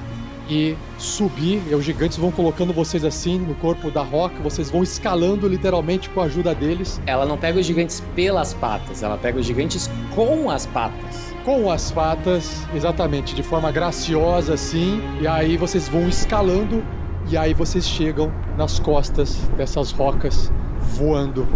e 0.50 0.76
subir, 0.98 1.62
e 1.70 1.76
os 1.76 1.84
gigantes 1.84 2.18
vão 2.18 2.32
colocando 2.32 2.72
vocês 2.74 3.04
assim 3.04 3.40
no 3.40 3.56
corpo 3.56 3.90
da 3.90 4.02
roca, 4.02 4.36
vocês 4.42 4.70
vão 4.70 4.84
escalando 4.84 5.48
literalmente 5.48 6.10
com 6.10 6.22
a 6.22 6.26
ajuda 6.26 6.54
deles, 6.54 7.02
Ela 7.06 7.26
não 7.26 7.38
pega 7.38 7.60
os 7.60 7.66
gigantes 7.66 8.02
pelas 8.16 8.54
patas, 8.54 9.04
ela 9.04 9.18
pega 9.18 9.40
os 9.40 9.46
gigantes 9.46 9.90
com 10.14 10.50
as 10.50 10.66
patas. 10.66 11.34
com 11.44 11.70
as 11.70 11.92
patas, 11.92 12.66
exatamente, 12.74 13.36
de 13.36 13.44
forma 13.44 13.72
graciosa 13.72 14.56
assim, 14.56 15.00
e 15.22 15.28
aí 15.28 15.58
vocês 15.58 15.88
vão 15.88 16.08
escalando 16.08 16.84
e 17.30 17.38
aí 17.38 17.54
vocês 17.54 17.88
chegam 17.88 18.32
nas 18.58 18.80
costas 18.80 19.36
dessas 19.56 19.92
rocas 19.92 20.52
voando 20.80 21.48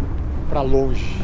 para 0.47 0.61
longe. 0.61 1.15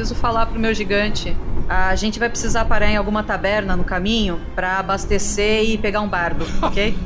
Preciso 0.00 0.14
falar 0.14 0.46
pro 0.46 0.58
meu 0.58 0.72
gigante. 0.72 1.36
A 1.68 1.94
gente 1.94 2.18
vai 2.18 2.30
precisar 2.30 2.64
parar 2.64 2.90
em 2.90 2.96
alguma 2.96 3.22
taberna 3.22 3.76
no 3.76 3.84
caminho 3.84 4.40
pra 4.54 4.78
abastecer 4.78 5.62
e 5.62 5.76
pegar 5.76 6.00
um 6.00 6.08
bardo, 6.08 6.46
ok? 6.62 6.96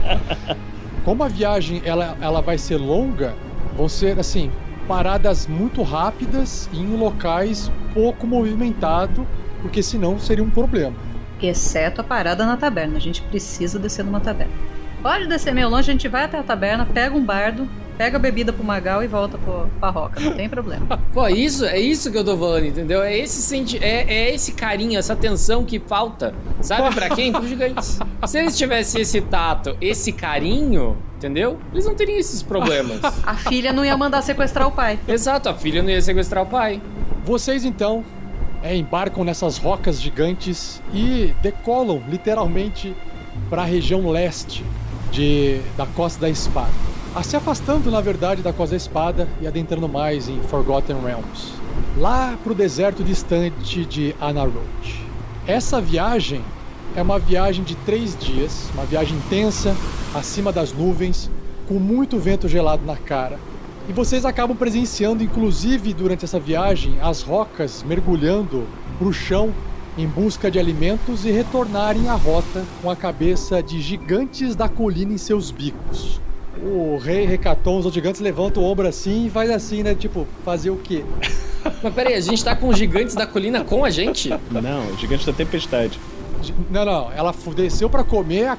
Como 1.02 1.22
a 1.22 1.28
viagem 1.28 1.80
ela, 1.82 2.16
ela 2.20 2.42
vai 2.42 2.58
ser 2.58 2.76
longa, 2.76 3.34
vão 3.74 3.88
ser 3.88 4.18
assim 4.18 4.50
paradas 4.86 5.46
muito 5.46 5.82
rápidas 5.82 6.68
em 6.74 6.94
locais 6.94 7.72
pouco 7.94 8.26
movimentados 8.26 9.24
porque 9.62 9.82
senão 9.82 10.18
seria 10.18 10.44
um 10.44 10.50
problema. 10.50 10.94
Exceto 11.40 12.02
a 12.02 12.04
parada 12.04 12.44
na 12.44 12.58
taberna. 12.58 12.98
A 12.98 13.00
gente 13.00 13.22
precisa 13.22 13.78
descer 13.78 14.04
numa 14.04 14.20
taberna. 14.20 14.52
Pode 15.02 15.26
descer 15.26 15.54
meio 15.54 15.70
longe, 15.70 15.90
a 15.90 15.92
gente 15.92 16.08
vai 16.08 16.24
até 16.24 16.38
a 16.38 16.42
taberna, 16.42 16.84
pega 16.84 17.14
um 17.14 17.24
bardo, 17.24 17.66
pega 17.96 18.16
a 18.16 18.20
bebida 18.20 18.52
pro 18.52 18.64
Magal 18.64 19.02
e 19.02 19.06
volta 19.06 19.38
pro, 19.38 19.68
pra 19.80 19.90
roca. 19.90 20.20
Não 20.20 20.32
tem 20.32 20.48
problema. 20.48 20.98
Pô, 21.12 21.28
isso, 21.28 21.64
é 21.64 21.78
isso 21.78 22.10
que 22.10 22.18
eu 22.18 22.24
tô 22.24 22.36
falando, 22.36 22.66
entendeu? 22.66 23.02
É 23.02 23.16
esse, 23.16 23.40
senti 23.42 23.78
é, 23.82 24.04
é 24.12 24.34
esse 24.34 24.52
carinho, 24.52 24.98
essa 24.98 25.12
atenção 25.12 25.64
que 25.64 25.78
falta. 25.78 26.34
Sabe 26.60 26.94
pra 26.94 27.10
quem? 27.10 27.32
Pros 27.32 27.48
gigantes. 27.48 27.98
Se 28.26 28.38
eles 28.38 28.56
tivessem 28.56 29.02
esse 29.02 29.20
tato, 29.20 29.76
esse 29.80 30.12
carinho, 30.12 30.96
entendeu? 31.16 31.58
Eles 31.72 31.84
não 31.84 31.94
teriam 31.94 32.18
esses 32.18 32.42
problemas. 32.42 33.00
A 33.24 33.34
filha 33.34 33.72
não 33.72 33.84
ia 33.84 33.96
mandar 33.96 34.22
sequestrar 34.22 34.68
o 34.68 34.72
pai. 34.72 34.98
Exato, 35.06 35.48
a 35.48 35.54
filha 35.54 35.82
não 35.82 35.90
ia 35.90 36.00
sequestrar 36.00 36.42
o 36.42 36.46
pai. 36.46 36.80
Vocês 37.24 37.64
então 37.64 38.04
é, 38.62 38.74
embarcam 38.76 39.24
nessas 39.24 39.56
rocas 39.56 40.00
gigantes 40.00 40.82
e 40.92 41.34
decolam 41.42 42.02
literalmente 42.08 42.94
para 43.48 43.62
a 43.62 43.64
região 43.64 44.08
leste 44.08 44.64
de, 45.10 45.60
da 45.76 45.86
Costa 45.86 46.22
da 46.22 46.30
Espada. 46.30 46.72
A 47.14 47.22
se 47.22 47.36
afastando, 47.36 47.92
na 47.92 48.00
verdade, 48.00 48.42
da 48.42 48.52
Costa 48.52 48.72
da 48.72 48.76
Espada 48.76 49.28
e 49.40 49.46
adentrando 49.46 49.88
mais 49.88 50.28
em 50.28 50.42
Forgotten 50.42 50.96
Realms, 51.00 51.52
lá 51.96 52.36
para 52.42 52.50
o 52.50 52.56
deserto 52.56 53.04
distante 53.04 53.84
de 53.84 54.16
Anarod. 54.20 55.06
Essa 55.46 55.80
viagem 55.80 56.42
é 56.96 57.00
uma 57.00 57.20
viagem 57.20 57.62
de 57.62 57.76
três 57.76 58.16
dias, 58.18 58.68
uma 58.74 58.84
viagem 58.84 59.16
intensa, 59.16 59.76
acima 60.12 60.50
das 60.50 60.72
nuvens, 60.72 61.30
com 61.68 61.74
muito 61.74 62.18
vento 62.18 62.48
gelado 62.48 62.84
na 62.84 62.96
cara. 62.96 63.38
E 63.88 63.92
vocês 63.92 64.24
acabam 64.24 64.56
presenciando, 64.56 65.22
inclusive 65.22 65.94
durante 65.94 66.24
essa 66.24 66.40
viagem, 66.40 66.98
as 67.00 67.22
rocas 67.22 67.84
mergulhando 67.84 68.66
para 68.98 69.06
o 69.06 69.12
chão 69.12 69.54
em 69.96 70.08
busca 70.08 70.50
de 70.50 70.58
alimentos 70.58 71.24
e 71.24 71.30
retornarem 71.30 72.08
à 72.08 72.14
rota 72.14 72.64
com 72.82 72.90
a 72.90 72.96
cabeça 72.96 73.62
de 73.62 73.80
gigantes 73.80 74.56
da 74.56 74.68
colina 74.68 75.12
em 75.12 75.18
seus 75.18 75.52
bicos. 75.52 76.23
O 76.64 76.96
rei 76.96 77.26
recatou 77.26 77.78
os 77.78 77.92
gigantes 77.92 78.22
levanta 78.22 78.58
o 78.58 78.64
ombro 78.64 78.88
assim 78.88 79.26
e 79.26 79.30
faz 79.30 79.50
assim, 79.50 79.82
né? 79.82 79.94
Tipo, 79.94 80.26
fazer 80.44 80.70
o 80.70 80.76
quê? 80.76 81.04
Mas 81.82 81.94
peraí, 81.94 82.14
a 82.14 82.20
gente 82.20 82.42
tá 82.42 82.56
com 82.56 82.68
os 82.68 82.78
gigantes 82.78 83.14
da 83.14 83.26
colina 83.26 83.62
com 83.62 83.84
a 83.84 83.90
gente? 83.90 84.30
Não, 84.50 84.88
os 84.92 84.98
gigantes 84.98 85.26
da 85.26 85.32
tempestade. 85.32 85.98
Não, 86.70 86.84
não, 86.84 87.12
ela 87.12 87.34
desceu 87.54 87.88
para 87.88 88.04
comer 88.04 88.48
a 88.48 88.56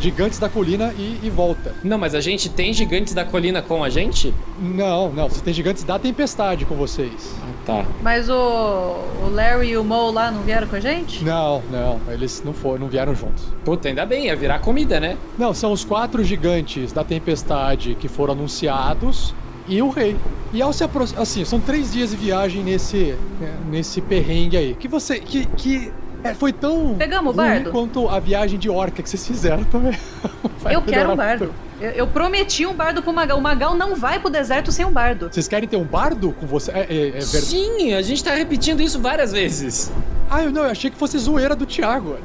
gigantes 0.00 0.38
da 0.38 0.48
colina 0.48 0.94
e, 0.98 1.18
e, 1.22 1.30
volta. 1.30 1.74
Não, 1.82 1.98
mas 1.98 2.14
a 2.14 2.20
gente 2.20 2.48
tem 2.48 2.72
gigantes 2.72 3.12
da 3.12 3.24
colina 3.24 3.60
com 3.60 3.82
a 3.82 3.90
gente? 3.90 4.32
Não, 4.58 5.12
não, 5.12 5.28
você 5.28 5.40
tem 5.40 5.52
gigantes 5.52 5.84
da 5.84 5.98
tempestade 5.98 6.64
com 6.64 6.74
vocês. 6.74 7.34
Tá. 7.66 7.84
Mas 8.00 8.30
o, 8.30 8.34
o 8.34 9.28
Larry 9.28 9.70
e 9.70 9.76
o 9.76 9.82
Mo 9.82 10.12
lá 10.12 10.30
não 10.30 10.42
vieram 10.42 10.68
com 10.68 10.76
a 10.76 10.80
gente? 10.80 11.24
Não, 11.24 11.60
não, 11.68 12.00
eles 12.08 12.40
não 12.44 12.52
foram, 12.52 12.82
não 12.82 12.88
vieram 12.88 13.12
juntos. 13.12 13.52
Puta, 13.64 13.88
ainda 13.88 14.06
bem, 14.06 14.26
ia 14.26 14.36
virar 14.36 14.60
comida, 14.60 15.00
né? 15.00 15.18
Não, 15.36 15.52
são 15.52 15.72
os 15.72 15.84
quatro 15.84 16.22
gigantes 16.22 16.92
da 16.92 17.02
tempestade 17.02 17.96
que 17.96 18.06
foram 18.06 18.34
anunciados 18.34 19.34
e 19.66 19.82
o 19.82 19.90
rei. 19.90 20.16
E 20.52 20.62
ao 20.62 20.72
se 20.72 20.84
aproximar, 20.84 21.22
assim, 21.22 21.44
são 21.44 21.58
três 21.58 21.92
dias 21.92 22.10
de 22.10 22.16
viagem 22.16 22.62
nesse, 22.62 23.16
né, 23.40 23.52
nesse 23.68 24.00
perrengue 24.00 24.56
aí. 24.56 24.74
Que 24.76 24.86
você, 24.86 25.18
que, 25.18 25.44
que 25.46 25.92
é, 26.30 26.34
foi 26.34 26.52
tão 26.52 26.94
Pegamos 26.94 27.32
o 27.32 27.36
bardo? 27.36 27.70
quanto 27.70 28.08
a 28.08 28.18
viagem 28.18 28.58
de 28.58 28.68
orca 28.68 29.02
que 29.02 29.08
vocês 29.08 29.26
fizeram 29.26 29.64
também. 29.64 29.96
eu 30.70 30.82
quero 30.82 31.12
um 31.12 31.16
bardo. 31.16 31.54
Eu, 31.80 31.90
eu, 31.90 32.06
prometi 32.06 32.64
um 32.64 32.72
bardo 32.72 33.02
pro 33.02 33.12
Magal. 33.12 33.38
O 33.38 33.40
Magal 33.40 33.74
não 33.74 33.94
vai 33.94 34.18
pro 34.18 34.30
deserto 34.30 34.72
sem 34.72 34.84
um 34.84 34.90
bardo. 34.90 35.28
Vocês 35.30 35.46
querem 35.46 35.68
ter 35.68 35.76
um 35.76 35.84
bardo 35.84 36.32
com 36.32 36.46
você? 36.46 36.70
É, 36.70 36.86
é, 36.88 37.18
é 37.18 37.20
Sim, 37.20 37.92
a 37.92 38.00
gente 38.00 38.24
tá 38.24 38.34
repetindo 38.34 38.80
isso 38.80 38.98
várias 38.98 39.32
vezes. 39.32 39.92
Ah, 40.30 40.42
eu 40.42 40.50
não, 40.50 40.64
eu 40.64 40.70
achei 40.70 40.90
que 40.90 40.96
fosse 40.96 41.18
zoeira 41.18 41.54
do 41.54 41.66
Thiago. 41.66 42.16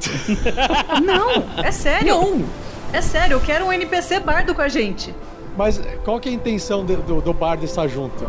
não, 1.04 1.62
é 1.62 1.70
sério. 1.70 2.08
Não. 2.08 2.44
É 2.92 3.00
sério, 3.00 3.34
eu 3.34 3.40
quero 3.40 3.66
um 3.66 3.72
NPC 3.72 4.20
bardo 4.20 4.54
com 4.54 4.62
a 4.62 4.68
gente. 4.68 5.14
Mas 5.56 5.80
qual 6.04 6.18
que 6.18 6.28
é 6.28 6.32
a 6.32 6.34
intenção 6.34 6.84
do, 6.84 6.96
do, 6.96 7.20
do 7.20 7.32
bardo 7.32 7.64
estar 7.64 7.86
junto? 7.86 8.26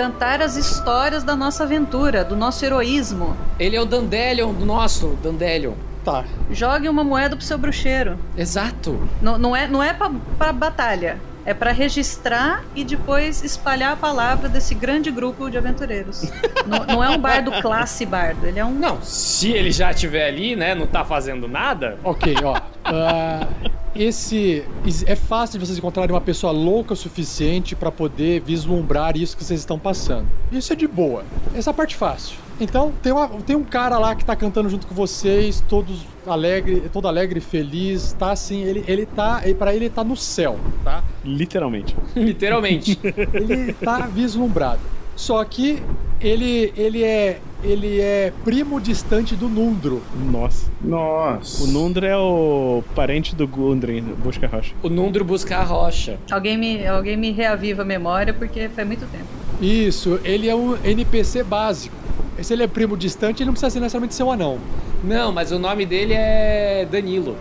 Cantar 0.00 0.40
as 0.40 0.56
histórias 0.56 1.22
da 1.22 1.36
nossa 1.36 1.64
aventura, 1.64 2.24
do 2.24 2.34
nosso 2.34 2.64
heroísmo. 2.64 3.36
Ele 3.58 3.76
é 3.76 3.80
o 3.82 3.84
Dandelion 3.84 4.54
do 4.54 4.64
nosso, 4.64 5.08
Dandelion. 5.22 5.74
Tá. 6.02 6.24
Jogue 6.50 6.88
uma 6.88 7.04
moeda 7.04 7.36
pro 7.36 7.44
seu 7.44 7.58
bruxeiro. 7.58 8.18
Exato. 8.34 8.98
Não, 9.20 9.36
não 9.36 9.54
é, 9.54 9.68
não 9.68 9.82
é 9.82 9.92
pra, 9.92 10.10
pra 10.38 10.54
batalha. 10.54 11.20
É 11.44 11.54
para 11.54 11.72
registrar 11.72 12.64
e 12.74 12.84
depois 12.84 13.42
espalhar 13.42 13.92
a 13.92 13.96
palavra 13.96 14.48
desse 14.48 14.74
grande 14.74 15.10
grupo 15.10 15.50
de 15.50 15.56
aventureiros. 15.56 16.30
não, 16.66 16.84
não, 16.86 17.04
é 17.04 17.08
um 17.10 17.18
bardo 17.18 17.50
classe 17.62 18.04
bardo, 18.04 18.46
ele 18.46 18.58
é 18.58 18.64
um. 18.64 18.72
Não, 18.72 19.00
se 19.02 19.50
ele 19.50 19.72
já 19.72 19.90
estiver 19.90 20.26
ali, 20.26 20.54
né, 20.54 20.74
não 20.74 20.86
tá 20.86 21.04
fazendo 21.04 21.48
nada. 21.48 21.98
Ok, 22.04 22.34
ó. 22.42 22.58
Uh, 22.58 23.70
esse 23.94 24.64
é 25.06 25.16
fácil 25.16 25.58
de 25.58 25.66
vocês 25.66 25.78
encontrarem 25.78 26.14
uma 26.14 26.20
pessoa 26.20 26.52
louca 26.52 26.92
o 26.92 26.96
suficiente 26.96 27.74
para 27.74 27.90
poder 27.90 28.40
vislumbrar 28.40 29.16
isso 29.16 29.36
que 29.36 29.42
vocês 29.42 29.60
estão 29.60 29.78
passando. 29.78 30.28
Isso 30.52 30.72
é 30.72 30.76
de 30.76 30.86
boa. 30.86 31.24
Essa 31.54 31.70
é 31.70 31.72
a 31.72 31.74
parte 31.74 31.96
fácil. 31.96 32.36
Então, 32.60 32.92
tem, 33.02 33.10
uma, 33.10 33.28
tem 33.28 33.56
um 33.56 33.64
cara 33.64 33.98
lá 33.98 34.14
que 34.14 34.24
tá 34.24 34.36
cantando 34.36 34.68
junto 34.68 34.86
com 34.86 34.94
vocês, 34.94 35.64
todos 35.66 36.04
alegre, 36.26 36.90
todo 36.92 37.08
alegre 37.08 37.38
e 37.38 37.42
feliz, 37.42 38.12
tá 38.12 38.32
assim, 38.32 38.62
ele, 38.62 38.84
ele 38.86 39.06
tá, 39.06 39.42
para 39.58 39.74
ele 39.74 39.88
tá 39.88 40.04
no 40.04 40.16
céu, 40.16 40.58
tá? 40.84 41.02
Literalmente. 41.24 41.96
Literalmente. 42.14 43.00
ele 43.32 43.72
tá 43.72 44.06
vislumbrado. 44.06 44.99
Só 45.20 45.44
que 45.44 45.82
ele, 46.18 46.72
ele 46.74 47.04
é 47.04 47.40
ele 47.62 48.00
é 48.00 48.32
primo 48.42 48.80
distante 48.80 49.36
do 49.36 49.50
Nundro. 49.50 50.00
Nossa. 50.32 50.70
Nossa. 50.82 51.62
O 51.62 51.66
Nundro 51.66 52.06
é 52.06 52.16
o 52.16 52.82
parente 52.94 53.36
do 53.36 53.46
Gundren, 53.46 54.00
busca 54.00 54.46
a 54.46 54.48
rocha. 54.48 54.74
O 54.82 54.88
Nundro 54.88 55.22
busca 55.22 55.58
a 55.58 55.62
rocha. 55.62 56.18
Alguém 56.30 56.56
me, 56.56 56.86
alguém 56.86 57.18
me 57.18 57.32
reaviva 57.32 57.82
a 57.82 57.84
memória 57.84 58.32
porque 58.32 58.70
faz 58.70 58.88
muito 58.88 59.06
tempo. 59.12 59.26
Isso, 59.60 60.18
ele 60.24 60.48
é 60.48 60.56
um 60.56 60.74
NPC 60.82 61.42
básico. 61.42 61.94
Se 62.40 62.54
ele 62.54 62.62
é 62.62 62.66
primo 62.66 62.96
distante, 62.96 63.42
ele 63.42 63.48
não 63.48 63.52
precisa 63.52 63.68
ser 63.68 63.80
necessariamente 63.80 64.14
ser 64.14 64.22
um 64.22 64.32
anão. 64.32 64.58
Não, 65.04 65.30
mas 65.30 65.52
o 65.52 65.58
nome 65.58 65.84
dele 65.84 66.14
é 66.14 66.88
Danilo. 66.90 67.36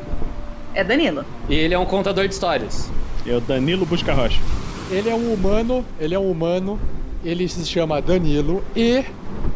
É 0.76 0.84
Danilo. 0.84 1.24
E 1.48 1.56
ele 1.56 1.74
é 1.74 1.80
um 1.80 1.86
contador 1.86 2.28
de 2.28 2.34
histórias. 2.34 2.92
É 3.26 3.34
o 3.34 3.40
Danilo 3.40 3.86
Busca 3.86 4.14
Rocha. 4.14 4.42
Ele 4.92 5.10
é 5.10 5.16
um 5.16 5.34
humano, 5.34 5.86
ele 5.98 6.14
é 6.14 6.20
um 6.20 6.30
humano 6.30 6.78
ele 7.24 7.48
se 7.48 7.66
chama 7.66 8.02
Danilo 8.02 8.64
e 8.76 9.04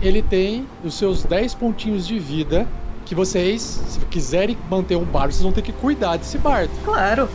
ele 0.02 0.22
tem 0.22 0.66
os 0.84 0.96
seus 0.96 1.24
10 1.24 1.56
pontinhos 1.56 2.08
de 2.08 2.20
vida 2.20 2.68
que 3.06 3.14
vocês, 3.14 3.62
se 3.62 4.00
quiserem 4.06 4.58
manter 4.70 4.96
um 4.96 5.04
bardo, 5.04 5.32
vocês 5.34 5.44
vão 5.44 5.52
ter 5.52 5.62
que 5.62 5.74
cuidar 5.74 6.18
desse 6.18 6.38
bardo. 6.38 6.72
Claro. 6.86 7.30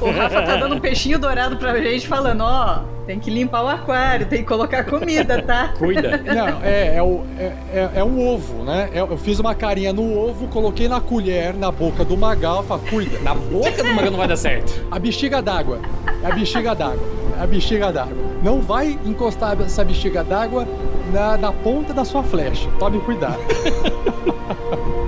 o 0.00 0.10
Rafa 0.10 0.42
tá 0.42 0.56
dando 0.56 0.74
um 0.76 0.80
peixinho 0.80 1.18
dourado 1.18 1.56
pra 1.56 1.80
gente, 1.82 2.06
falando, 2.06 2.42
ó, 2.42 2.80
oh, 2.80 2.91
tem 3.06 3.18
que 3.18 3.30
limpar 3.30 3.64
o 3.64 3.68
aquário, 3.68 4.26
tem 4.26 4.40
que 4.40 4.48
colocar 4.48 4.84
comida, 4.84 5.42
tá? 5.42 5.74
Cuida. 5.78 6.18
Não, 6.18 6.62
é, 6.62 6.96
é, 6.96 7.02
o, 7.02 7.24
é, 7.38 7.52
é, 7.72 7.90
é 7.96 8.04
um 8.04 8.26
ovo, 8.26 8.64
né? 8.64 8.90
É, 8.92 9.00
eu 9.00 9.16
fiz 9.16 9.38
uma 9.38 9.54
carinha 9.54 9.92
no 9.92 10.16
ovo, 10.16 10.46
coloquei 10.48 10.88
na 10.88 11.00
colher, 11.00 11.54
na 11.54 11.70
boca 11.70 12.04
do 12.04 12.16
Magal, 12.16 12.62
falei, 12.62 12.86
cuida. 12.88 13.18
Na 13.20 13.34
boca 13.34 13.82
do 13.82 13.94
Magal 13.94 14.10
não 14.10 14.18
vai 14.18 14.28
dar 14.28 14.36
certo. 14.36 14.84
A 14.90 14.98
bexiga 14.98 15.42
d'água. 15.42 15.80
É 16.22 16.26
a 16.26 16.34
bexiga 16.34 16.74
d'água. 16.74 17.22
É 17.38 17.42
a 17.42 17.46
bexiga 17.46 17.92
d'água. 17.92 18.16
Não 18.42 18.60
vai 18.60 18.98
encostar 19.04 19.60
essa 19.60 19.84
bexiga 19.84 20.22
d'água 20.22 20.66
na, 21.12 21.36
na 21.36 21.52
ponta 21.52 21.92
da 21.92 22.04
sua 22.04 22.22
flecha. 22.22 22.68
Tome 22.78 23.00
cuidado. 23.00 23.40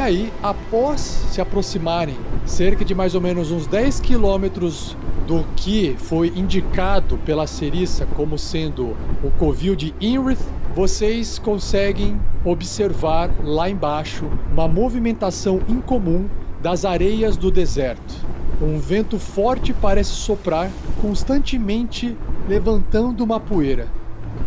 E 0.00 0.02
aí, 0.02 0.32
após 0.42 0.98
se 1.30 1.42
aproximarem 1.42 2.16
cerca 2.46 2.86
de 2.86 2.94
mais 2.94 3.14
ou 3.14 3.20
menos 3.20 3.50
uns 3.50 3.66
10 3.66 4.00
quilômetros 4.00 4.96
do 5.26 5.44
que 5.54 5.94
foi 5.98 6.32
indicado 6.34 7.18
pela 7.18 7.46
Cerissa 7.46 8.06
como 8.16 8.38
sendo 8.38 8.96
o 9.22 9.30
covil 9.38 9.76
de 9.76 9.94
Inrith, 10.00 10.40
vocês 10.74 11.38
conseguem 11.38 12.18
observar 12.46 13.30
lá 13.44 13.68
embaixo 13.68 14.24
uma 14.50 14.66
movimentação 14.66 15.60
incomum 15.68 16.30
das 16.62 16.86
areias 16.86 17.36
do 17.36 17.50
deserto. 17.50 18.24
Um 18.58 18.78
vento 18.78 19.18
forte 19.18 19.74
parece 19.74 20.12
soprar 20.12 20.70
constantemente, 21.02 22.16
levantando 22.48 23.22
uma 23.22 23.38
poeira, 23.38 23.86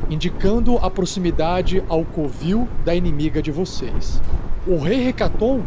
indicando 0.09 0.79
a 0.79 0.89
proximidade 0.89 1.83
ao 1.87 2.03
covil 2.03 2.67
da 2.83 2.95
inimiga 2.95 3.39
de 3.39 3.51
vocês. 3.51 4.19
O 4.65 4.77
rei 4.77 5.01
Recaton 5.03 5.61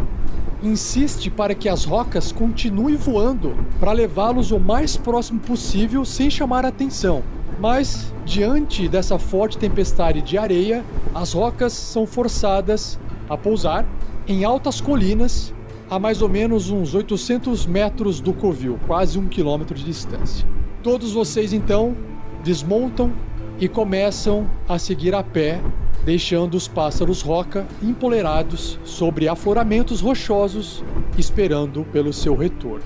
insiste 0.63 1.29
para 1.29 1.55
que 1.55 1.69
as 1.69 1.85
rocas 1.85 2.33
continuem 2.33 2.97
voando 2.97 3.55
para 3.79 3.93
levá-los 3.93 4.51
o 4.53 4.59
mais 4.59 4.97
próximo 4.97 5.39
possível 5.39 6.03
sem 6.03 6.31
chamar 6.31 6.65
atenção. 6.65 7.23
Mas, 7.61 8.11
diante 8.25 8.89
dessa 8.89 9.19
forte 9.19 9.59
tempestade 9.59 10.23
de 10.23 10.39
areia, 10.39 10.83
as 11.15 11.35
rocas 11.35 11.75
são 11.75 12.07
forçadas 12.07 12.99
a 13.29 13.37
pousar 13.37 13.85
em 14.27 14.45
altas 14.45 14.81
colinas 14.81 15.53
a 15.91 15.99
mais 15.99 16.23
ou 16.23 16.29
menos 16.29 16.71
uns 16.71 16.95
800 16.95 17.67
metros 17.67 18.19
do 18.19 18.33
covil, 18.33 18.79
quase 18.87 19.19
um 19.19 19.29
quilômetro 19.29 19.75
de 19.75 19.85
distância. 19.85 20.47
Todos 20.83 21.13
vocês 21.13 21.53
então 21.53 21.95
desmontam 22.43 23.13
e 23.59 23.69
começam 23.69 24.47
a 24.69 24.79
seguir 24.79 25.15
a 25.15 25.23
pé, 25.23 25.61
deixando 26.05 26.55
os 26.55 26.69
pássaros 26.69 27.23
roca 27.23 27.67
empolerados 27.83 28.79
sobre 28.85 29.29
afloramentos 29.29 30.01
rochosos, 30.01 30.85
esperando 31.17 31.85
pelo 31.85 32.13
seu 32.13 32.37
retorno. 32.37 32.85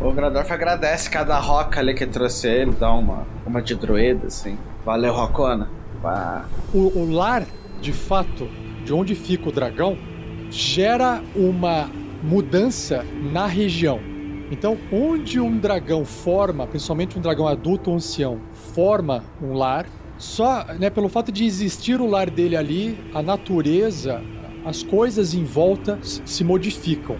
O 0.00 0.12
Grandorf 0.12 0.50
agradece 0.50 1.10
cada 1.10 1.38
roca 1.38 1.78
ali 1.78 1.94
que 1.94 2.06
trouxe 2.06 2.48
ele, 2.48 2.72
dá 2.72 2.90
uma, 2.92 3.26
uma 3.46 3.60
de 3.60 3.74
druida, 3.74 4.28
assim. 4.28 4.56
Valeu, 4.84 5.12
Rocona. 5.12 5.68
Pá. 6.00 6.46
O, 6.72 7.00
o 7.00 7.12
lar, 7.12 7.44
de 7.82 7.92
fato, 7.92 8.48
de 8.82 8.94
onde 8.94 9.14
fica 9.14 9.50
o 9.50 9.52
dragão, 9.52 9.98
gera 10.50 11.22
uma 11.36 11.90
mudança 12.22 13.04
na 13.30 13.46
região. 13.46 14.00
Então, 14.50 14.76
onde 14.90 15.38
um 15.38 15.58
dragão 15.58 16.04
forma, 16.04 16.66
principalmente 16.66 17.16
um 17.16 17.20
dragão 17.20 17.46
adulto 17.46 17.90
ou 17.90 17.96
ancião, 17.96 18.40
forma 18.74 19.24
um 19.42 19.52
lar, 19.52 19.86
só 20.18 20.64
né, 20.78 20.90
pelo 20.90 21.08
fato 21.08 21.32
de 21.32 21.44
existir 21.44 22.00
o 22.00 22.06
lar 22.06 22.30
dele 22.30 22.56
ali, 22.56 22.98
a 23.14 23.22
natureza, 23.22 24.22
as 24.64 24.82
coisas 24.82 25.34
em 25.34 25.44
volta 25.44 25.98
se 26.02 26.44
modificam. 26.44 27.16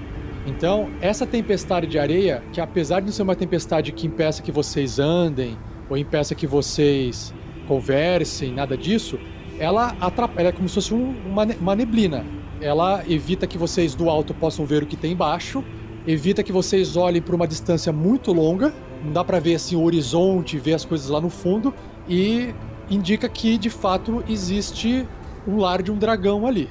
Então, 0.46 0.90
essa 1.00 1.26
tempestade 1.26 1.86
de 1.86 1.98
areia, 1.98 2.42
que 2.52 2.60
apesar 2.60 3.00
de 3.00 3.06
não 3.06 3.12
ser 3.12 3.22
uma 3.22 3.36
tempestade 3.36 3.92
que 3.92 4.06
impeça 4.06 4.42
que 4.42 4.52
vocês 4.52 4.98
andem 4.98 5.56
ou 5.88 5.96
impeça 5.96 6.34
que 6.34 6.46
vocês 6.46 7.34
conversem, 7.66 8.52
nada 8.52 8.76
disso, 8.76 9.18
ela 9.58 9.94
atrapalha, 10.00 10.48
é 10.48 10.52
como 10.52 10.68
se 10.68 10.76
fosse 10.76 10.94
um, 10.94 11.14
uma, 11.26 11.44
uma 11.60 11.76
neblina. 11.76 12.24
Ela 12.60 13.02
evita 13.08 13.46
que 13.46 13.58
vocês 13.58 13.94
do 13.94 14.08
alto 14.08 14.34
possam 14.34 14.64
ver 14.64 14.82
o 14.82 14.86
que 14.86 14.96
tem 14.96 15.12
embaixo, 15.12 15.62
evita 16.06 16.42
que 16.42 16.52
vocês 16.52 16.96
olhem 16.96 17.20
por 17.20 17.34
uma 17.34 17.46
distância 17.46 17.92
muito 17.92 18.32
longa, 18.32 18.74
não 19.04 19.12
dá 19.12 19.24
para 19.24 19.40
ver 19.40 19.54
assim 19.54 19.76
o 19.76 19.82
horizonte, 19.82 20.58
ver 20.58 20.74
as 20.74 20.84
coisas 20.84 21.08
lá 21.08 21.20
no 21.20 21.30
fundo 21.30 21.72
e 22.08 22.54
indica 22.90 23.28
que 23.28 23.56
de 23.56 23.70
fato 23.70 24.22
existe 24.28 25.06
um 25.46 25.58
lar 25.58 25.82
de 25.82 25.90
um 25.90 25.96
dragão 25.96 26.46
ali. 26.46 26.68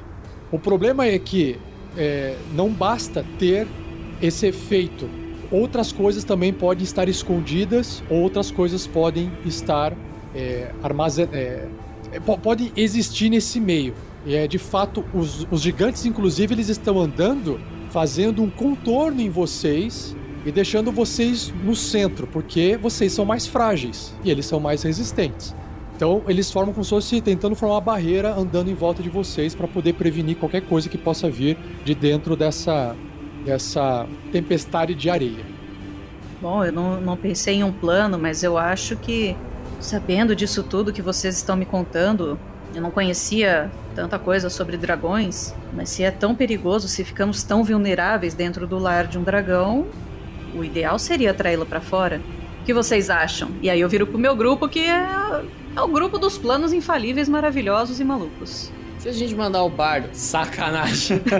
O 0.51 0.59
problema 0.59 1.05
é 1.05 1.17
que 1.17 1.57
é, 1.97 2.35
não 2.53 2.69
basta 2.69 3.25
ter 3.37 3.67
esse 4.21 4.47
efeito. 4.47 5.09
Outras 5.51 5.91
coisas 5.91 6.23
também 6.23 6.53
podem 6.53 6.83
estar 6.83 7.09
escondidas, 7.09 8.03
outras 8.09 8.51
coisas 8.51 8.85
podem 8.85 9.31
estar 9.45 9.93
é, 10.35 10.71
armazenadas. 10.83 11.39
É, 11.39 11.67
é 12.11 12.19
podem 12.19 12.71
existir 12.75 13.29
nesse 13.29 13.59
meio. 13.59 13.93
E 14.25 14.35
é 14.35 14.47
de 14.47 14.57
fato, 14.57 15.03
os, 15.13 15.47
os 15.49 15.61
gigantes, 15.61 16.05
inclusive, 16.05 16.53
eles 16.53 16.69
estão 16.69 16.99
andando, 16.99 17.59
fazendo 17.89 18.43
um 18.43 18.49
contorno 18.49 19.21
em 19.21 19.29
vocês 19.29 20.15
e 20.45 20.51
deixando 20.51 20.91
vocês 20.91 21.53
no 21.63 21.75
centro, 21.75 22.27
porque 22.27 22.77
vocês 22.77 23.11
são 23.11 23.25
mais 23.25 23.45
frágeis 23.45 24.13
e 24.23 24.31
eles 24.31 24.45
são 24.45 24.59
mais 24.59 24.83
resistentes. 24.83 25.55
Então 25.95 26.23
eles 26.27 26.49
formam 26.49 26.73
como 26.73 26.83
se 26.83 26.89
fosse 26.91 27.19
tentando 27.19 27.55
formar 27.55 27.75
uma 27.75 27.81
barreira 27.81 28.33
andando 28.33 28.69
em 28.69 28.73
volta 28.73 29.03
de 29.03 29.09
vocês 29.09 29.53
para 29.53 29.67
poder 29.67 29.93
prevenir 29.93 30.37
qualquer 30.37 30.61
coisa 30.61 30.87
que 30.87 30.97
possa 30.97 31.29
vir 31.29 31.57
de 31.83 31.93
dentro 31.93 32.37
dessa, 32.37 32.95
dessa 33.45 34.07
tempestade 34.31 34.95
de 34.95 35.09
areia. 35.09 35.45
Bom, 36.41 36.63
eu 36.63 36.71
não, 36.71 37.01
não 37.01 37.17
pensei 37.17 37.55
em 37.55 37.63
um 37.65 37.71
plano, 37.71 38.17
mas 38.17 38.43
eu 38.43 38.57
acho 38.57 38.95
que, 38.95 39.35
sabendo 39.81 40.33
disso 40.33 40.63
tudo 40.63 40.93
que 40.93 41.01
vocês 41.01 41.35
estão 41.35 41.57
me 41.57 41.65
contando, 41.65 42.39
eu 42.73 42.81
não 42.81 42.91
conhecia 42.91 43.69
tanta 43.93 44.17
coisa 44.17 44.49
sobre 44.49 44.77
dragões, 44.77 45.53
mas 45.73 45.89
se 45.89 46.03
é 46.03 46.11
tão 46.11 46.33
perigoso, 46.33 46.87
se 46.87 47.03
ficamos 47.03 47.43
tão 47.43 47.61
vulneráveis 47.61 48.33
dentro 48.33 48.65
do 48.65 48.77
lar 48.77 49.05
de 49.05 49.17
um 49.17 49.23
dragão, 49.23 49.85
o 50.55 50.63
ideal 50.63 50.97
seria 50.99 51.33
traí-lo 51.33 51.65
para 51.65 51.81
fora. 51.81 52.21
O 52.61 52.65
que 52.65 52.73
vocês 52.73 53.09
acham? 53.09 53.49
E 53.61 53.69
aí 53.69 53.81
eu 53.81 53.89
viro 53.89 54.05
pro 54.05 54.17
meu 54.17 54.35
grupo 54.35 54.67
que 54.67 54.79
é 54.79 55.07
é 55.75 55.81
o 55.81 55.87
grupo 55.87 56.17
dos 56.17 56.37
planos 56.37 56.73
infalíveis, 56.73 57.29
maravilhosos 57.29 57.99
e 57.99 58.03
malucos. 58.03 58.71
Se 58.97 59.07
a 59.07 59.13
gente 59.13 59.33
mandar 59.33 59.63
o 59.63 59.69
bardo, 59.69 60.09
sacanagem. 60.11 61.21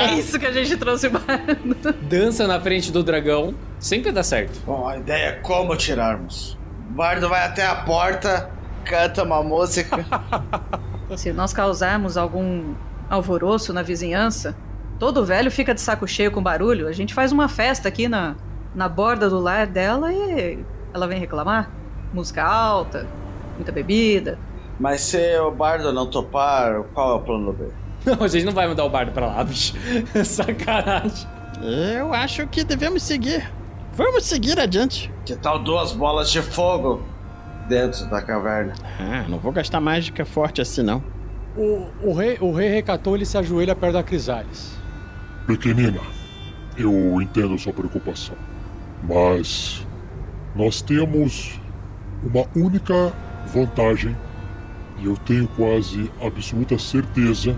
é 0.00 0.14
isso 0.14 0.38
que 0.38 0.46
a 0.46 0.52
gente 0.52 0.76
trouxe 0.76 1.08
o 1.08 1.10
bardo. 1.10 1.74
Dança 2.02 2.46
na 2.46 2.60
frente 2.60 2.92
do 2.92 3.02
dragão, 3.02 3.52
sempre 3.80 4.12
dá 4.12 4.22
certo. 4.22 4.60
Bom, 4.64 4.86
a 4.86 4.96
ideia 4.98 5.24
é 5.24 5.32
como 5.32 5.74
tirarmos. 5.76 6.56
O 6.88 6.92
bardo 6.92 7.28
vai 7.28 7.44
até 7.44 7.66
a 7.66 7.74
porta, 7.74 8.48
canta 8.84 9.24
uma 9.24 9.42
música. 9.42 10.06
Se 11.16 11.32
nós 11.32 11.52
causarmos 11.52 12.16
algum 12.16 12.74
alvoroço 13.08 13.72
na 13.72 13.82
vizinhança, 13.82 14.54
todo 15.00 15.24
velho 15.24 15.50
fica 15.50 15.74
de 15.74 15.80
saco 15.80 16.06
cheio 16.06 16.30
com 16.30 16.42
barulho. 16.42 16.86
A 16.86 16.92
gente 16.92 17.14
faz 17.14 17.32
uma 17.32 17.48
festa 17.48 17.88
aqui 17.88 18.06
na, 18.06 18.36
na 18.74 18.86
borda 18.86 19.30
do 19.30 19.40
lar 19.40 19.66
dela 19.66 20.12
e 20.12 20.62
ela 20.92 21.08
vem 21.08 21.18
reclamar? 21.18 21.70
Música 22.12 22.44
alta, 22.44 23.06
muita 23.56 23.72
bebida. 23.72 24.38
Mas 24.78 25.00
se 25.00 25.38
o 25.38 25.50
bardo 25.50 25.90
não 25.92 26.06
topar, 26.06 26.82
qual 26.94 27.12
é 27.12 27.14
o 27.14 27.20
plano 27.20 27.52
B? 27.52 27.68
Não, 28.06 28.24
a 28.24 28.28
gente 28.28 28.46
não 28.46 28.52
vai 28.54 28.66
mudar 28.66 28.82
o 28.86 28.88
bardo 28.88 29.12
pra 29.12 29.26
lá, 29.26 29.44
bicho. 29.44 29.74
Sacanagem. 30.24 31.28
Eu 31.98 32.14
acho 32.14 32.46
que 32.46 32.64
devemos 32.64 33.02
seguir. 33.02 33.52
Vamos 33.92 34.24
seguir 34.24 34.58
adiante. 34.58 35.12
Que 35.26 35.36
tal 35.36 35.58
duas 35.58 35.92
bolas 35.92 36.30
de 36.30 36.40
fogo 36.40 37.02
dentro 37.68 38.06
da 38.08 38.22
caverna? 38.22 38.72
Ah, 38.98 39.26
não 39.28 39.38
vou 39.38 39.52
gastar 39.52 39.82
mágica 39.82 40.24
forte 40.24 40.62
assim, 40.62 40.82
não. 40.82 41.04
O, 41.54 41.88
o, 42.02 42.14
rei, 42.14 42.38
o 42.40 42.50
rei 42.54 42.70
recatou 42.70 43.14
ele 43.14 43.26
se 43.26 43.36
ajoelha 43.36 43.76
perto 43.76 43.92
da 43.92 44.02
Crisales. 44.02 44.79
Pequenina, 45.46 46.00
eu 46.76 47.20
entendo 47.20 47.58
sua 47.58 47.72
preocupação. 47.72 48.36
Mas 49.02 49.86
nós 50.54 50.82
temos 50.82 51.60
uma 52.22 52.46
única 52.54 53.12
vantagem 53.52 54.16
e 54.98 55.06
eu 55.06 55.16
tenho 55.16 55.48
quase 55.48 56.10
absoluta 56.20 56.78
certeza 56.78 57.56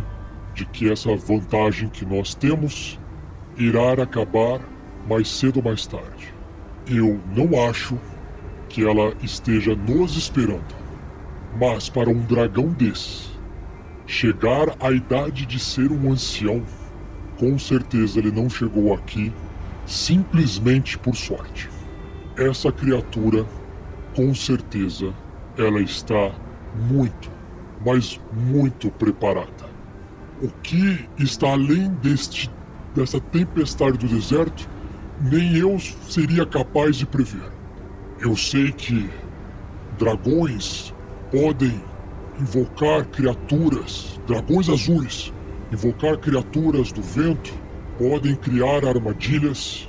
de 0.54 0.64
que 0.66 0.90
essa 0.90 1.14
vantagem 1.16 1.88
que 1.88 2.04
nós 2.04 2.34
temos 2.34 2.98
irá 3.56 3.92
acabar 3.92 4.60
mais 5.08 5.28
cedo 5.28 5.58
ou 5.58 5.62
mais 5.62 5.86
tarde. 5.86 6.32
Eu 6.86 7.20
não 7.34 7.68
acho 7.68 7.98
que 8.68 8.86
ela 8.86 9.12
esteja 9.22 9.74
nos 9.74 10.16
esperando. 10.16 10.82
Mas 11.58 11.88
para 11.88 12.08
um 12.08 12.20
dragão 12.20 12.68
desse 12.68 13.30
chegar 14.06 14.74
à 14.80 14.90
idade 14.90 15.46
de 15.46 15.58
ser 15.58 15.90
um 15.90 16.10
ancião, 16.10 16.62
com 17.42 17.58
certeza 17.58 18.20
ele 18.20 18.30
não 18.30 18.48
chegou 18.48 18.94
aqui 18.94 19.32
simplesmente 19.84 20.96
por 20.96 21.16
sorte. 21.16 21.68
Essa 22.36 22.70
criatura, 22.70 23.44
com 24.14 24.32
certeza, 24.32 25.12
ela 25.58 25.80
está 25.80 26.30
muito, 26.88 27.28
mas 27.84 28.20
muito 28.32 28.92
preparada. 28.92 29.68
O 30.40 30.48
que 30.62 31.04
está 31.18 31.50
além 31.50 31.90
deste 31.94 32.48
dessa 32.94 33.18
tempestade 33.18 33.98
do 33.98 34.06
deserto, 34.06 34.68
nem 35.20 35.56
eu 35.56 35.80
seria 35.80 36.46
capaz 36.46 36.94
de 36.94 37.06
prever. 37.06 37.50
Eu 38.20 38.36
sei 38.36 38.70
que 38.70 39.10
dragões 39.98 40.94
podem 41.32 41.82
invocar 42.38 43.04
criaturas, 43.06 44.20
dragões 44.28 44.68
azuis, 44.68 45.32
invocar 45.72 46.16
criaturas 46.18 46.92
do 46.92 47.02
vento, 47.02 47.52
podem 47.98 48.34
criar 48.36 48.84
armadilhas 48.84 49.88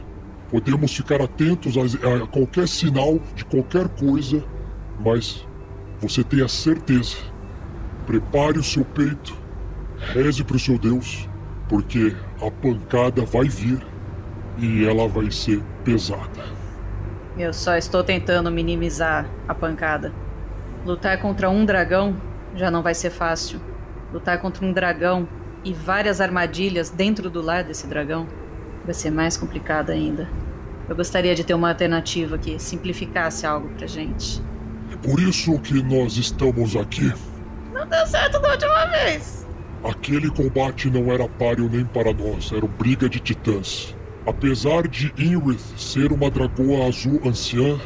Podemos 0.53 0.95
ficar 0.95 1.19
atentos 1.19 1.73
a, 1.75 1.81
a 1.81 2.27
qualquer 2.27 2.67
sinal 2.67 3.19
de 3.33 3.43
qualquer 3.43 3.89
coisa, 3.89 4.43
mas 5.03 5.47
você 5.99 6.23
tenha 6.23 6.47
certeza. 6.47 7.17
Prepare 8.05 8.59
o 8.59 8.63
seu 8.63 8.85
peito, 8.85 9.35
reze 10.13 10.43
para 10.43 10.55
o 10.55 10.59
seu 10.59 10.77
Deus, 10.77 11.27
porque 11.67 12.15
a 12.39 12.51
pancada 12.51 13.25
vai 13.25 13.49
vir 13.49 13.83
e 14.59 14.85
ela 14.85 15.07
vai 15.07 15.31
ser 15.31 15.59
pesada. 15.83 16.45
Eu 17.35 17.51
só 17.51 17.75
estou 17.75 18.03
tentando 18.03 18.51
minimizar 18.51 19.27
a 19.47 19.55
pancada. 19.55 20.13
Lutar 20.85 21.19
contra 21.19 21.49
um 21.49 21.65
dragão 21.65 22.15
já 22.53 22.69
não 22.69 22.83
vai 22.83 22.93
ser 22.93 23.09
fácil. 23.09 23.59
Lutar 24.13 24.39
contra 24.39 24.63
um 24.63 24.71
dragão 24.71 25.27
e 25.63 25.73
várias 25.73 26.19
armadilhas 26.19 26.89
dentro 26.89 27.29
do 27.29 27.41
lar 27.41 27.63
desse 27.63 27.87
dragão 27.87 28.27
vai 28.83 28.93
ser 28.93 29.11
mais 29.11 29.37
complicado 29.37 29.91
ainda. 29.91 30.27
Eu 30.87 30.95
gostaria 30.95 31.33
de 31.33 31.43
ter 31.43 31.53
uma 31.53 31.69
alternativa 31.69 32.37
que 32.37 32.59
simplificasse 32.59 33.45
algo 33.45 33.69
pra 33.69 33.87
gente. 33.87 34.41
É 34.91 34.95
por 34.97 35.19
isso 35.19 35.57
que 35.59 35.81
nós 35.81 36.17
estamos 36.17 36.75
aqui. 36.75 37.11
Não 37.71 37.87
deu 37.87 38.05
certo 38.05 38.39
da 38.39 38.51
última 38.51 38.85
vez. 38.87 39.47
Aquele 39.83 40.29
combate 40.29 40.89
não 40.89 41.11
era 41.11 41.27
páreo 41.27 41.69
nem 41.69 41.85
para 41.85 42.13
nós, 42.13 42.51
era 42.51 42.65
briga 42.65 43.09
de 43.09 43.19
titãs. 43.19 43.95
Apesar 44.25 44.87
de 44.87 45.13
Inrith 45.17 45.59
ser 45.77 46.11
uma 46.11 46.29
dragoa 46.29 46.87
azul 46.87 47.19
anciã, 47.25 47.77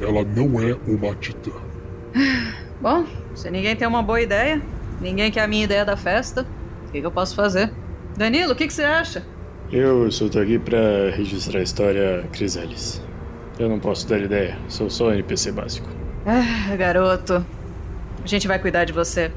ela 0.00 0.24
não 0.24 0.60
é 0.60 0.76
uma 0.86 1.14
titã. 1.16 1.50
Bom, 2.80 3.04
se 3.34 3.50
ninguém 3.50 3.74
tem 3.74 3.86
uma 3.86 4.02
boa 4.02 4.20
ideia, 4.20 4.62
ninguém 5.00 5.30
quer 5.30 5.42
a 5.42 5.48
minha 5.48 5.64
ideia 5.64 5.84
da 5.84 5.96
festa, 5.96 6.46
o 6.90 6.92
que, 6.92 7.00
que 7.00 7.06
eu 7.06 7.12
posso 7.12 7.36
fazer? 7.36 7.72
Danilo, 8.16 8.52
o 8.52 8.56
que, 8.56 8.66
que 8.66 8.72
você 8.72 8.82
acha? 8.82 9.24
Eu 9.70 10.08
tô 10.10 10.40
aqui 10.40 10.58
pra 10.58 11.10
registrar 11.14 11.60
a 11.60 11.62
história 11.62 12.28
Crisalis. 12.32 13.00
Eu 13.60 13.68
não 13.68 13.78
posso 13.78 14.08
dar 14.08 14.18
ideia, 14.18 14.58
sou 14.68 14.90
só 14.90 15.12
NPC 15.12 15.52
básico. 15.52 15.88
Ah, 16.26 16.74
garoto. 16.74 17.46
A 18.24 18.26
gente 18.26 18.48
vai 18.48 18.58
cuidar 18.58 18.84
de 18.84 18.92
você. 18.92 19.30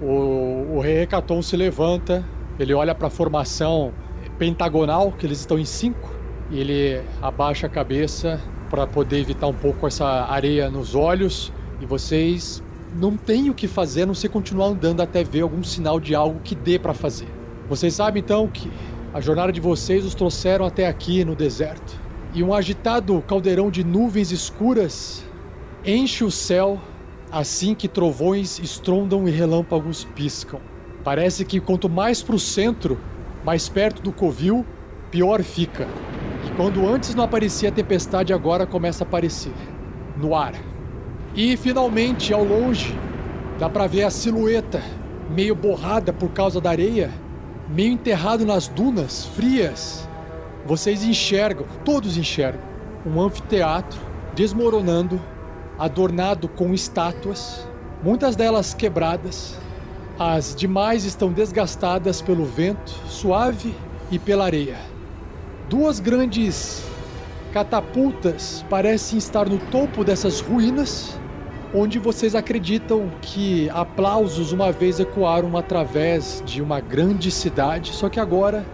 O, 0.00 0.76
o 0.76 0.80
rei 0.80 1.02
Hecaton 1.02 1.42
se 1.42 1.54
levanta, 1.54 2.24
ele 2.58 2.72
olha 2.72 2.94
para 2.94 3.08
a 3.08 3.10
formação 3.10 3.92
pentagonal, 4.38 5.12
que 5.12 5.26
eles 5.26 5.40
estão 5.40 5.58
em 5.58 5.66
cinco, 5.66 6.10
e 6.50 6.58
ele 6.58 7.02
abaixa 7.20 7.66
a 7.66 7.70
cabeça 7.70 8.40
para 8.70 8.86
poder 8.86 9.20
evitar 9.20 9.48
um 9.48 9.54
pouco 9.54 9.86
essa 9.86 10.06
areia 10.06 10.70
nos 10.70 10.94
olhos. 10.94 11.52
E 11.78 11.84
vocês 11.84 12.62
não 12.96 13.16
têm 13.16 13.50
o 13.50 13.54
que 13.54 13.68
fazer 13.68 14.02
a 14.02 14.06
não 14.06 14.14
ser 14.14 14.28
continuar 14.28 14.68
andando 14.68 15.00
até 15.00 15.22
ver 15.22 15.42
algum 15.42 15.62
sinal 15.62 16.00
de 16.00 16.14
algo 16.14 16.40
que 16.42 16.54
dê 16.54 16.78
para 16.78 16.94
fazer. 16.94 17.28
Vocês 17.68 17.94
sabem 17.94 18.22
então 18.22 18.48
que 18.48 18.70
a 19.12 19.20
jornada 19.20 19.52
de 19.52 19.60
vocês 19.60 20.04
os 20.04 20.14
trouxeram 20.14 20.64
até 20.64 20.86
aqui 20.86 21.24
no 21.24 21.34
deserto. 21.34 22.00
E 22.34 22.42
um 22.42 22.52
agitado 22.52 23.22
caldeirão 23.26 23.70
de 23.70 23.82
nuvens 23.82 24.30
escuras 24.30 25.24
enche 25.84 26.24
o 26.24 26.30
céu 26.30 26.80
assim 27.30 27.74
que 27.74 27.88
trovões 27.88 28.58
estrondam 28.58 29.26
e 29.26 29.30
relâmpagos 29.30 30.04
piscam. 30.14 30.60
Parece 31.02 31.44
que 31.44 31.60
quanto 31.60 31.88
mais 31.88 32.22
para 32.22 32.34
o 32.34 32.40
centro, 32.40 32.98
mais 33.44 33.68
perto 33.68 34.02
do 34.02 34.12
covil, 34.12 34.64
pior 35.10 35.42
fica. 35.42 35.86
E 36.46 36.56
quando 36.56 36.86
antes 36.86 37.14
não 37.14 37.24
aparecia 37.24 37.68
a 37.68 37.72
tempestade, 37.72 38.32
agora 38.32 38.66
começa 38.66 39.04
a 39.04 39.06
aparecer 39.06 39.52
no 40.16 40.34
ar. 40.34 40.54
E 41.36 41.54
finalmente, 41.54 42.32
ao 42.32 42.42
longe, 42.42 42.98
dá 43.58 43.68
para 43.68 43.86
ver 43.86 44.04
a 44.04 44.10
silhueta, 44.10 44.82
meio 45.28 45.54
borrada 45.54 46.10
por 46.10 46.30
causa 46.30 46.62
da 46.62 46.70
areia, 46.70 47.12
meio 47.68 47.92
enterrado 47.92 48.46
nas 48.46 48.68
dunas 48.68 49.26
frias. 49.26 50.08
Vocês 50.64 51.04
enxergam, 51.04 51.66
todos 51.84 52.16
enxergam, 52.16 52.62
um 53.04 53.20
anfiteatro 53.20 54.00
desmoronando 54.34 55.20
adornado 55.78 56.48
com 56.48 56.72
estátuas, 56.72 57.68
muitas 58.02 58.34
delas 58.34 58.72
quebradas. 58.72 59.58
As 60.18 60.54
demais 60.54 61.04
estão 61.04 61.30
desgastadas 61.30 62.22
pelo 62.22 62.46
vento 62.46 62.90
suave 63.06 63.74
e 64.10 64.18
pela 64.18 64.46
areia. 64.46 64.78
Duas 65.68 66.00
grandes 66.00 66.82
catapultas 67.52 68.64
parecem 68.70 69.18
estar 69.18 69.46
no 69.48 69.58
topo 69.58 70.02
dessas 70.02 70.40
ruínas, 70.40 71.18
onde 71.76 71.98
vocês 71.98 72.34
acreditam 72.34 73.10
que 73.20 73.68
aplausos 73.68 74.50
uma 74.50 74.72
vez 74.72 74.98
ecoaram 74.98 75.58
através 75.58 76.42
de 76.46 76.62
uma 76.62 76.80
grande 76.80 77.30
cidade, 77.30 77.92
só 77.92 78.08
que 78.08 78.18
agora 78.18 78.64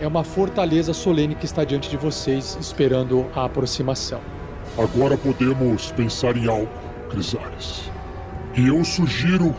é 0.00 0.06
uma 0.06 0.24
fortaleza 0.24 0.94
solene 0.94 1.34
que 1.34 1.44
está 1.44 1.64
diante 1.64 1.90
de 1.90 1.98
vocês, 1.98 2.56
esperando 2.58 3.26
a 3.36 3.44
aproximação. 3.44 4.20
Agora 4.78 5.18
podemos 5.18 5.92
pensar 5.92 6.34
em 6.34 6.48
algo, 6.48 6.70
Crisales. 7.10 7.90
E 8.56 8.68
eu 8.68 8.82
sugiro 8.86 9.54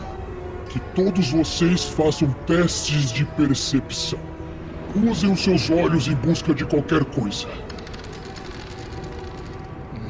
que 0.68 0.80
todos 0.92 1.30
vocês 1.30 1.84
façam 1.84 2.34
testes 2.46 3.12
de 3.12 3.24
percepção. 3.24 4.18
Usem 5.08 5.30
os 5.30 5.40
seus 5.40 5.70
olhos 5.70 6.08
em 6.08 6.14
busca 6.14 6.52
de 6.52 6.64
qualquer 6.64 7.04
coisa. 7.04 7.46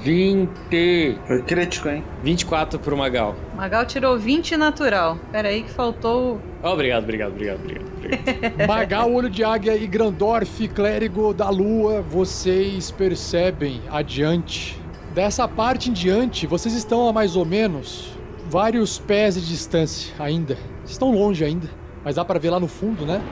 20. 0.02 1.18
Foi 1.26 1.42
crítico, 1.42 1.88
hein? 1.88 2.04
24 2.22 2.78
pro 2.78 2.96
Magal. 2.96 3.36
Magal 3.56 3.86
tirou 3.86 4.18
20 4.18 4.56
natural. 4.56 5.16
Pera 5.30 5.48
aí 5.48 5.62
que 5.62 5.70
faltou. 5.70 6.40
Obrigado, 6.62 7.04
obrigado, 7.04 7.32
obrigado, 7.32 7.60
obrigado. 7.60 7.86
obrigado. 7.96 8.66
Magal, 8.66 9.12
Olho 9.12 9.30
de 9.30 9.44
Águia 9.44 9.76
e 9.76 9.86
Grandorf, 9.86 10.68
Clérigo 10.68 11.32
da 11.32 11.48
Lua, 11.48 12.02
vocês 12.02 12.90
percebem 12.90 13.80
adiante. 13.90 14.80
Dessa 15.14 15.46
parte 15.46 15.90
em 15.90 15.92
diante, 15.92 16.46
vocês 16.46 16.74
estão 16.74 17.08
a 17.08 17.12
mais 17.12 17.36
ou 17.36 17.44
menos 17.44 18.10
vários 18.48 18.98
pés 18.98 19.34
de 19.34 19.46
distância 19.46 20.12
ainda. 20.18 20.54
Vocês 20.80 20.92
estão 20.92 21.12
longe 21.12 21.44
ainda, 21.44 21.68
mas 22.04 22.16
dá 22.16 22.24
para 22.24 22.38
ver 22.38 22.50
lá 22.50 22.58
no 22.58 22.68
fundo, 22.68 23.06
né? 23.06 23.22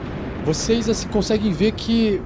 Vocês 0.45 0.89
assim 0.89 1.07
conseguem 1.09 1.51
ver 1.51 1.73
que 1.73 2.21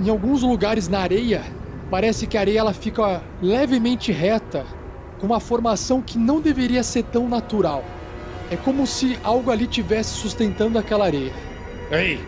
em 0.00 0.10
alguns 0.10 0.42
lugares 0.42 0.88
na 0.88 0.98
areia 1.00 1.42
parece 1.90 2.26
que 2.26 2.36
a 2.36 2.40
areia 2.40 2.60
ela 2.60 2.72
fica 2.72 3.22
levemente 3.40 4.12
reta, 4.12 4.64
com 5.18 5.26
uma 5.26 5.40
formação 5.40 6.02
que 6.02 6.18
não 6.18 6.40
deveria 6.40 6.82
ser 6.82 7.04
tão 7.04 7.28
natural. 7.28 7.84
É 8.50 8.56
como 8.56 8.86
se 8.86 9.18
algo 9.22 9.50
ali 9.50 9.66
tivesse 9.66 10.10
sustentando 10.10 10.78
aquela 10.78 11.06
areia. 11.06 11.32
Aí, 11.90 12.20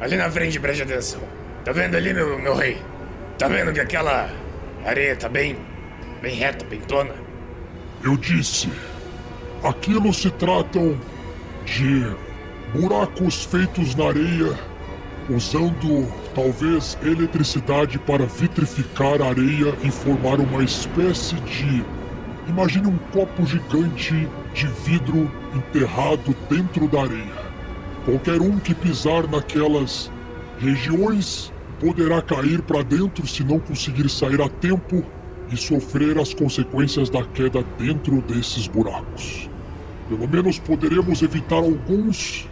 ali 0.00 0.16
na 0.16 0.30
frente, 0.30 0.58
preste 0.58 0.82
atenção. 0.82 1.20
Tá 1.64 1.72
vendo 1.72 1.96
ali, 1.96 2.14
meu, 2.14 2.38
meu 2.38 2.54
rei? 2.54 2.78
Tá 3.38 3.48
vendo 3.48 3.72
que 3.72 3.80
aquela 3.80 4.30
areia 4.84 5.14
tá 5.16 5.28
bem, 5.28 5.56
bem 6.22 6.34
reta, 6.34 6.64
bem 6.64 6.80
plana? 6.80 7.14
Eu 8.02 8.16
disse, 8.16 8.70
aquilo 9.62 10.12
se 10.12 10.30
tratam 10.30 10.98
de 11.64 12.06
buracos 12.72 13.44
feitos 13.44 13.94
na 13.94 14.08
areia, 14.08 14.58
usando 15.28 16.10
talvez 16.40 16.96
eletricidade 17.02 17.98
para 17.98 18.24
vitrificar 18.24 19.20
a 19.20 19.26
areia 19.26 19.74
e 19.84 19.90
formar 19.90 20.40
uma 20.40 20.64
espécie 20.64 21.34
de. 21.40 21.84
Imagine 22.48 22.86
um 22.86 22.96
copo 23.12 23.44
gigante 23.44 24.26
de 24.54 24.66
vidro 24.82 25.30
enterrado 25.54 26.34
dentro 26.48 26.88
da 26.88 27.02
areia. 27.02 27.50
Qualquer 28.06 28.40
um 28.40 28.58
que 28.58 28.74
pisar 28.74 29.28
naquelas 29.28 30.10
regiões 30.58 31.52
poderá 31.78 32.22
cair 32.22 32.62
para 32.62 32.82
dentro 32.82 33.26
se 33.26 33.44
não 33.44 33.58
conseguir 33.58 34.08
sair 34.08 34.40
a 34.40 34.48
tempo 34.48 35.04
e 35.52 35.56
sofrer 35.58 36.18
as 36.18 36.32
consequências 36.32 37.10
da 37.10 37.22
queda 37.22 37.62
dentro 37.78 38.22
desses 38.22 38.66
buracos. 38.66 39.50
Pelo 40.08 40.26
menos 40.26 40.58
poderemos 40.58 41.20
evitar 41.20 41.56
alguns, 41.56 42.48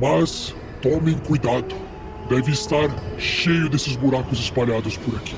mas 0.00 0.54
tomem 0.80 1.18
cuidado. 1.18 1.95
Deve 2.28 2.52
estar 2.52 2.90
cheio 3.18 3.68
desses 3.68 3.94
buracos 3.94 4.38
espalhados 4.38 4.96
por 4.96 5.14
aqui. 5.16 5.36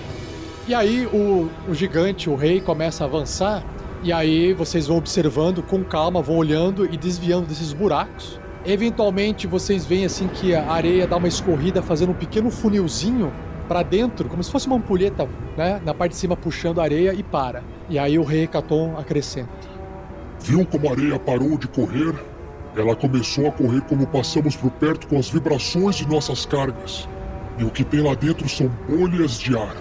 E 0.67 0.75
aí 0.75 1.07
o, 1.07 1.51
o 1.69 1.75
gigante, 1.75 2.31
o 2.31 2.35
rei, 2.35 2.61
começa 2.61 3.05
a 3.05 3.07
avançar. 3.07 3.65
E 4.03 4.13
aí 4.13 4.53
vocês 4.53 4.87
vão 4.87 4.97
observando 4.97 5.63
com 5.63 5.83
calma, 5.83 6.23
vão 6.23 6.37
olhando 6.37 6.85
e 6.85 6.97
desviando 6.97 7.47
desses 7.47 7.73
buracos. 7.73 8.41
Eventualmente 8.65 9.47
vocês 9.47 9.85
veem 9.85 10.05
assim 10.05 10.29
que 10.29 10.55
a 10.55 10.71
areia 10.71 11.07
dá 11.07 11.17
uma 11.17 11.29
escorrida, 11.29 11.83
fazendo 11.83 12.11
um 12.11 12.15
pequeno 12.15 12.51
funilzinho 12.51 13.33
para 13.67 13.83
dentro, 13.83 14.29
como 14.29 14.43
se 14.43 14.51
fosse 14.51 14.67
uma 14.67 14.77
ampulheta, 14.77 15.29
né? 15.57 15.81
Na 15.85 15.93
parte 15.93 16.13
de 16.13 16.19
cima 16.19 16.37
puxando 16.37 16.81
a 16.81 16.85
areia 16.85 17.13
e 17.13 17.23
para. 17.23 17.63
E 17.89 17.99
aí 17.99 18.19
o 18.19 18.25
rei 18.25 18.47
Caton 18.47 18.97
acrescenta. 18.99 19.51
Viu 20.41 20.65
como 20.65 20.89
a 20.89 20.93
areia 20.93 21.19
parou 21.19 21.59
de 21.59 21.69
correr? 21.69 22.15
Ela 22.79 22.95
começou 22.95 23.49
a 23.49 23.53
correr 23.53 23.81
como 23.83 24.07
passamos 24.07 24.55
por 24.55 24.71
perto 24.71 25.09
com 25.09 25.19
as 25.19 25.29
vibrações 25.29 25.97
de 25.97 26.09
nossas 26.09 26.47
cargas. 26.47 27.09
E 27.59 27.65
o 27.65 27.71
que 27.71 27.83
tem 27.83 28.01
lá 28.01 28.15
dentro 28.15 28.49
são 28.49 28.69
bolhas 28.89 29.39
de 29.39 29.57
ar. 29.57 29.77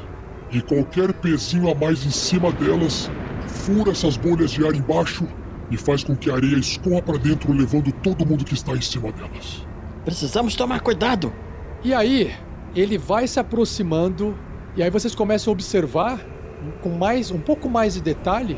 E 0.52 0.62
qualquer 0.62 1.14
pezinho 1.14 1.70
a 1.70 1.76
mais 1.76 2.06
em 2.06 2.10
cima 2.10 2.52
delas 2.52 3.10
fura 3.48 3.92
essas 3.92 4.18
bolhas 4.18 4.52
de 4.52 4.66
ar 4.66 4.74
embaixo 4.74 5.28
e 5.70 5.78
faz 5.78 6.04
com 6.04 6.16
que 6.16 6.30
a 6.32 6.36
areia 6.36 6.58
escorra 6.58 7.02
para 7.02 7.18
dentro, 7.18 7.54
levando 7.54 7.92
todo 7.92 8.26
mundo 8.26 8.44
que 8.44 8.54
está 8.54 8.72
em 8.72 8.82
cima 8.82 9.12
delas. 9.12 9.66
Precisamos 10.04 10.56
tomar 10.56 10.80
cuidado. 10.80 11.32
E 11.84 11.94
aí, 11.94 12.34
ele 12.76 12.98
vai 12.98 13.28
se 13.28 13.40
aproximando 13.40 14.38
e 14.76 14.84
aí 14.84 14.90
vocês 14.90 15.14
começam 15.16 15.52
a 15.52 15.54
observar 15.54 16.20
com 16.82 16.90
mais 16.90 17.32
um 17.32 17.40
pouco 17.40 17.70
mais 17.70 17.96
de 17.96 18.02
detalhe 18.02 18.58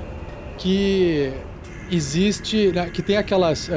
que 0.57 1.32
existe, 1.90 2.72
né, 2.72 2.90
que 2.90 3.02
tem 3.02 3.18
aquelas 3.18 3.68
uh, 3.70 3.72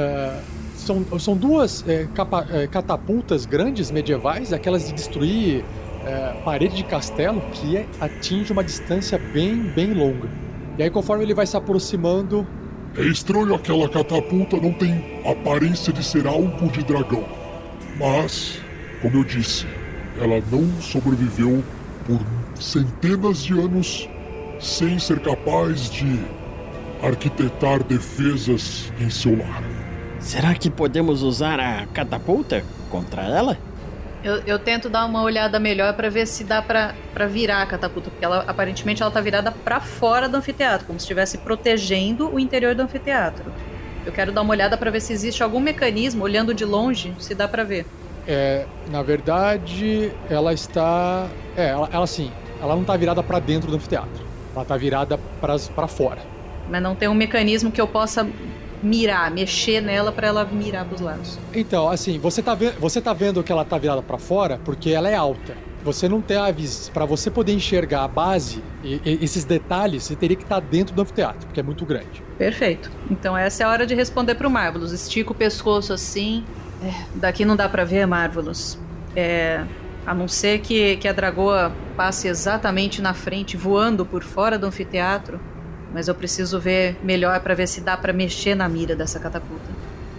são, 0.83 1.19
são 1.19 1.35
duas 1.35 1.83
é, 1.87 2.07
capa, 2.13 2.45
é, 2.51 2.67
catapultas 2.67 3.45
grandes 3.45 3.89
medievais, 3.89 4.53
aquelas 4.53 4.87
de 4.87 4.93
destruir 4.93 5.63
é, 6.05 6.35
parede 6.43 6.75
de 6.75 6.83
castelo, 6.83 7.41
que 7.53 7.77
é, 7.77 7.87
atinge 7.99 8.51
uma 8.51 8.63
distância 8.63 9.17
bem, 9.17 9.55
bem 9.55 9.93
longa. 9.93 10.29
E 10.77 10.83
aí, 10.83 10.89
conforme 10.89 11.23
ele 11.23 11.33
vai 11.33 11.45
se 11.45 11.55
aproximando. 11.55 12.45
É 12.97 13.01
estranho 13.03 13.55
aquela 13.55 13.89
catapulta 13.89 14.57
não 14.57 14.73
tem 14.73 15.21
aparência 15.25 15.91
de 15.91 16.03
ser 16.03 16.27
algo 16.27 16.69
de 16.69 16.83
dragão. 16.83 17.23
Mas, 17.97 18.59
como 19.01 19.17
eu 19.17 19.23
disse, 19.23 19.65
ela 20.19 20.41
não 20.51 20.81
sobreviveu 20.81 21.63
por 22.05 22.19
centenas 22.59 23.43
de 23.43 23.53
anos 23.53 24.09
sem 24.59 24.97
ser 24.99 25.19
capaz 25.19 25.89
de 25.89 26.19
arquitetar 27.01 27.83
defesas 27.83 28.91
em 28.99 29.09
seu 29.09 29.37
lar. 29.37 29.63
Será 30.23 30.55
que 30.55 30.69
podemos 30.69 31.21
usar 31.21 31.59
a 31.59 31.85
catapulta 31.87 32.63
contra 32.89 33.23
ela? 33.23 33.57
Eu, 34.23 34.37
eu 34.47 34.57
tento 34.57 34.89
dar 34.89 35.05
uma 35.05 35.21
olhada 35.21 35.59
melhor 35.59 35.93
pra 35.95 36.09
ver 36.09 36.25
se 36.25 36.45
dá 36.45 36.61
pra, 36.61 36.95
pra 37.13 37.27
virar 37.27 37.61
a 37.61 37.65
catapulta, 37.65 38.09
porque 38.09 38.23
ela 38.23 38.45
aparentemente 38.47 39.03
ela 39.03 39.11
tá 39.11 39.19
virada 39.19 39.51
pra 39.51 39.81
fora 39.81 40.29
do 40.29 40.37
anfiteatro, 40.37 40.87
como 40.87 40.97
se 40.97 41.03
estivesse 41.03 41.39
protegendo 41.39 42.33
o 42.33 42.39
interior 42.39 42.73
do 42.73 42.81
anfiteatro. 42.81 43.51
Eu 44.05 44.13
quero 44.13 44.31
dar 44.31 44.41
uma 44.41 44.51
olhada 44.51 44.77
pra 44.77 44.89
ver 44.89 45.01
se 45.01 45.11
existe 45.11 45.43
algum 45.43 45.59
mecanismo, 45.59 46.23
olhando 46.23 46.53
de 46.53 46.63
longe, 46.63 47.13
se 47.19 47.35
dá 47.35 47.47
pra 47.47 47.65
ver. 47.65 47.85
É, 48.25 48.65
na 48.89 49.03
verdade, 49.03 50.13
ela 50.29 50.53
está. 50.53 51.27
É, 51.57 51.67
ela, 51.67 51.89
ela 51.91 52.07
sim, 52.07 52.31
ela 52.61 52.77
não 52.77 52.85
tá 52.85 52.95
virada 52.95 53.21
pra 53.21 53.39
dentro 53.39 53.69
do 53.69 53.75
anfiteatro. 53.75 54.23
Ela 54.55 54.63
tá 54.63 54.77
virada 54.77 55.19
pra 55.75 55.87
fora. 55.87 56.21
Mas 56.69 56.81
não 56.81 56.95
tem 56.95 57.09
um 57.09 57.13
mecanismo 57.13 57.71
que 57.71 57.81
eu 57.81 57.87
possa 57.87 58.25
mirar, 58.83 59.31
mexer 59.31 59.81
nela 59.81 60.11
pra 60.11 60.27
ela 60.27 60.45
mirar 60.45 60.85
pros 60.85 61.01
lados. 61.01 61.39
Então, 61.53 61.89
assim, 61.89 62.19
você 62.19 62.41
tá, 62.43 62.53
ve 62.53 62.69
você 62.71 63.01
tá 63.01 63.13
vendo 63.13 63.41
que 63.43 63.51
ela 63.51 63.63
tá 63.65 63.77
virada 63.77 64.01
pra 64.01 64.17
fora 64.17 64.59
porque 64.63 64.89
ela 64.91 65.09
é 65.09 65.15
alta. 65.15 65.55
Você 65.83 66.07
não 66.07 66.21
tem 66.21 66.37
a. 66.37 66.45
Pra 66.93 67.05
você 67.05 67.29
poder 67.31 67.53
enxergar 67.53 68.03
a 68.03 68.07
base, 68.07 68.63
e, 68.83 69.01
e- 69.03 69.19
esses 69.21 69.43
detalhes, 69.43 70.03
você 70.03 70.15
teria 70.15 70.35
que 70.37 70.43
estar 70.43 70.59
dentro 70.61 70.95
do 70.95 71.01
anfiteatro, 71.01 71.45
porque 71.47 71.59
é 71.59 71.63
muito 71.63 71.85
grande. 71.85 72.23
Perfeito. 72.37 72.89
Então 73.11 73.35
essa 73.35 73.63
é 73.63 73.65
a 73.65 73.69
hora 73.69 73.85
de 73.85 73.93
responder 73.95 74.35
pro 74.35 74.49
Marvelous. 74.49 74.91
Estica 74.91 75.31
o 75.31 75.35
pescoço 75.35 75.91
assim. 75.91 76.45
É, 76.81 76.93
daqui 77.15 77.43
não 77.45 77.55
dá 77.55 77.67
pra 77.67 77.83
ver, 77.83 78.05
Marvelous. 78.05 78.77
É, 79.15 79.63
a 80.05 80.13
não 80.13 80.27
ser 80.27 80.59
que, 80.59 80.97
que 80.97 81.07
a 81.07 81.13
dragoa 81.13 81.71
passe 81.97 82.27
exatamente 82.27 83.01
na 83.01 83.13
frente, 83.13 83.55
voando 83.57 84.05
por 84.05 84.23
fora 84.23 84.57
do 84.57 84.65
anfiteatro. 84.67 85.39
Mas 85.93 86.07
eu 86.07 86.15
preciso 86.15 86.59
ver 86.59 86.97
melhor 87.03 87.39
pra 87.41 87.53
ver 87.53 87.67
se 87.67 87.79
dá 87.79 87.95
pra 87.95 88.11
mexer 88.11 88.55
na 88.55 88.67
mira 88.67 88.95
dessa 88.95 89.19
catapulta. 89.19 89.69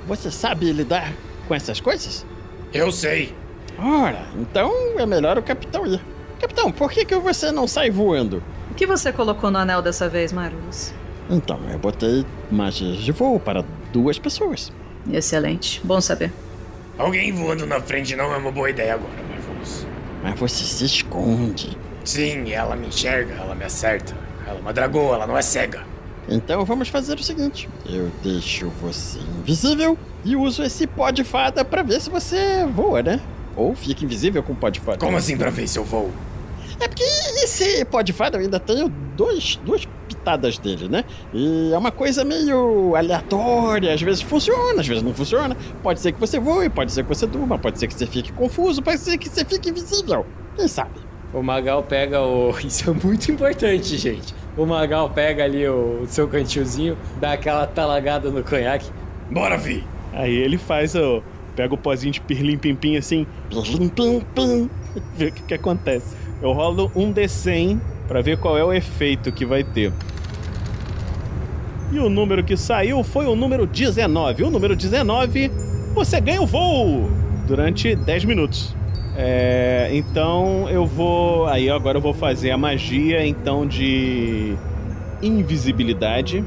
Você 0.06 0.30
sabe 0.30 0.70
lidar 0.72 1.12
com 1.48 1.54
essas 1.54 1.80
coisas? 1.80 2.24
Eu 2.72 2.92
sei. 2.92 3.34
Ora, 3.78 4.26
então 4.36 4.72
é 4.98 5.04
melhor 5.04 5.36
o 5.36 5.42
capitão 5.42 5.86
ir. 5.86 6.00
Capitão, 6.40 6.70
por 6.70 6.90
que, 6.92 7.04
que 7.04 7.16
você 7.16 7.50
não 7.50 7.66
sai 7.66 7.90
voando? 7.90 8.42
O 8.70 8.74
que 8.74 8.86
você 8.86 9.12
colocou 9.12 9.50
no 9.50 9.58
anel 9.58 9.82
dessa 9.82 10.08
vez, 10.08 10.32
Marvelous? 10.32 10.94
Então, 11.28 11.58
eu 11.70 11.78
botei 11.78 12.24
magias 12.50 12.98
de 12.98 13.12
voo 13.12 13.40
para 13.40 13.64
duas 13.92 14.18
pessoas. 14.18 14.72
Excelente. 15.10 15.80
Bom 15.82 16.00
saber. 16.00 16.32
Alguém 16.98 17.32
voando 17.32 17.66
na 17.66 17.80
frente 17.80 18.14
não 18.14 18.32
é 18.32 18.36
uma 18.36 18.52
boa 18.52 18.70
ideia 18.70 18.94
agora, 18.94 19.22
Marvelous. 19.28 19.86
Mas 20.22 20.38
você 20.38 20.64
se 20.64 20.84
esconde. 20.84 21.76
Sim, 22.04 22.52
ela 22.52 22.76
me 22.76 22.88
enxerga, 22.88 23.34
ela 23.34 23.54
me 23.54 23.64
acerta. 23.64 24.14
Ela 24.46 24.58
é 24.58 24.60
uma 24.60 24.72
dragoa, 24.72 25.16
ela 25.16 25.26
não 25.26 25.36
é 25.36 25.42
cega. 25.42 25.84
Então 26.28 26.64
vamos 26.64 26.88
fazer 26.88 27.18
o 27.18 27.22
seguinte: 27.22 27.68
eu 27.86 28.10
deixo 28.22 28.68
você 28.80 29.18
invisível 29.18 29.98
e 30.24 30.36
uso 30.36 30.62
esse 30.62 30.86
pó 30.86 31.10
de 31.10 31.24
fada 31.24 31.64
pra 31.64 31.82
ver 31.82 32.00
se 32.00 32.10
você 32.10 32.66
voa, 32.66 33.02
né? 33.02 33.20
Ou 33.56 33.74
fica 33.74 34.04
invisível 34.04 34.42
com 34.42 34.52
o 34.52 34.56
pó 34.56 34.68
de 34.68 34.80
fada. 34.80 34.98
Como 34.98 35.16
assim 35.16 35.36
pra 35.36 35.50
ver 35.50 35.68
se 35.68 35.78
eu 35.78 35.84
vou? 35.84 36.10
É 36.80 36.88
porque 36.88 37.04
esse 37.04 37.84
pó 37.84 38.02
de 38.02 38.12
fada 38.12 38.36
eu 38.36 38.42
ainda 38.42 38.58
tenho 38.58 38.88
dois, 38.88 39.56
duas 39.64 39.86
pitadas 40.08 40.58
dele, 40.58 40.88
né? 40.88 41.04
E 41.32 41.70
é 41.72 41.78
uma 41.78 41.92
coisa 41.92 42.24
meio 42.24 42.96
aleatória, 42.96 43.94
às 43.94 44.02
vezes 44.02 44.22
funciona, 44.22 44.80
às 44.80 44.86
vezes 44.86 45.02
não 45.02 45.14
funciona. 45.14 45.56
Pode 45.82 46.00
ser 46.00 46.12
que 46.12 46.18
você 46.18 46.38
voe, 46.40 46.68
pode 46.68 46.90
ser 46.92 47.04
que 47.04 47.08
você 47.08 47.26
durma, 47.26 47.58
pode 47.58 47.78
ser 47.78 47.86
que 47.86 47.94
você 47.94 48.06
fique 48.06 48.32
confuso, 48.32 48.82
pode 48.82 48.98
ser 48.98 49.16
que 49.18 49.28
você 49.28 49.44
fique 49.44 49.70
invisível. 49.70 50.26
Quem 50.56 50.66
sabe? 50.66 50.98
O 51.34 51.42
Magal 51.42 51.82
pega 51.82 52.20
o. 52.22 52.54
Isso 52.64 52.88
é 52.88 52.94
muito 52.94 53.30
importante, 53.32 53.96
gente. 53.98 54.34
O 54.56 54.64
Magal 54.64 55.10
pega 55.10 55.42
ali 55.44 55.66
o 55.68 56.04
seu 56.06 56.28
cantilzinho, 56.28 56.96
dá 57.20 57.32
aquela 57.32 57.66
talagada 57.66 58.30
no 58.30 58.42
conhaque. 58.44 58.88
Bora, 59.30 59.58
Vi! 59.58 59.84
Aí 60.12 60.32
ele 60.32 60.56
faz 60.56 60.94
o. 60.94 61.22
Pega 61.56 61.74
o 61.74 61.78
pozinho 61.78 62.12
de 62.12 62.20
pirlim 62.20 62.56
pim 62.58 62.74
pim 62.74 62.96
assim, 62.96 63.26
Pim, 63.48 63.88
pim, 63.88 64.20
pim. 64.34 64.70
vê 65.16 65.26
o 65.26 65.32
que, 65.32 65.42
que 65.42 65.54
acontece. 65.54 66.16
Eu 66.42 66.52
rolo 66.52 66.90
um 66.96 67.12
D100 67.12 67.78
pra 68.08 68.20
ver 68.20 68.38
qual 68.38 68.58
é 68.58 68.64
o 68.64 68.72
efeito 68.72 69.30
que 69.30 69.44
vai 69.46 69.62
ter. 69.62 69.92
E 71.92 71.98
o 71.98 72.08
número 72.08 72.42
que 72.42 72.56
saiu 72.56 73.04
foi 73.04 73.26
o 73.26 73.36
número 73.36 73.66
19. 73.66 74.42
O 74.42 74.50
número 74.50 74.74
19, 74.74 75.50
você 75.94 76.20
ganha 76.20 76.42
o 76.42 76.46
voo 76.46 77.08
durante 77.46 77.94
10 77.94 78.24
minutos. 78.24 78.74
É, 79.16 79.90
então 79.92 80.68
eu 80.68 80.84
vou. 80.86 81.46
Aí 81.46 81.70
agora 81.70 81.98
eu 81.98 82.02
vou 82.02 82.12
fazer 82.14 82.50
a 82.50 82.58
magia 82.58 83.24
então 83.26 83.66
de 83.66 84.56
invisibilidade 85.22 86.44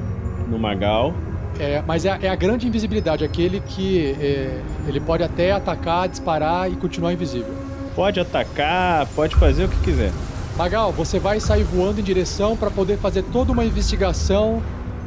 no 0.50 0.58
Magal. 0.60 1.14
É, 1.60 1.82
mas 1.88 2.06
é, 2.06 2.12
a- 2.12 2.20
é 2.22 2.30
a 2.30 2.36
grande 2.36 2.68
invisibilidade, 2.68 3.24
aquele 3.24 3.60
que 3.62 4.16
é, 4.20 4.62
ele 4.88 5.00
pode 5.00 5.24
até 5.24 5.52
atacar, 5.52 6.08
disparar 6.08 6.72
e 6.72 6.76
continuar 6.76 7.14
invisível. 7.14 7.52
Pode 7.96 8.20
atacar, 8.20 9.08
pode 9.16 9.36
fazer 9.36 9.66
o 9.66 9.68
que 9.70 9.80
quiser. 9.80 10.12
Magal, 10.56 10.92
você 10.92 11.20
vai 11.20 11.40
sair 11.40 11.64
voando 11.64 12.00
em 12.00 12.04
direção 12.04 12.56
para 12.56 12.70
poder 12.70 12.98
fazer 12.98 13.24
toda 13.24 13.52
uma 13.52 13.66
investigação 13.66 14.62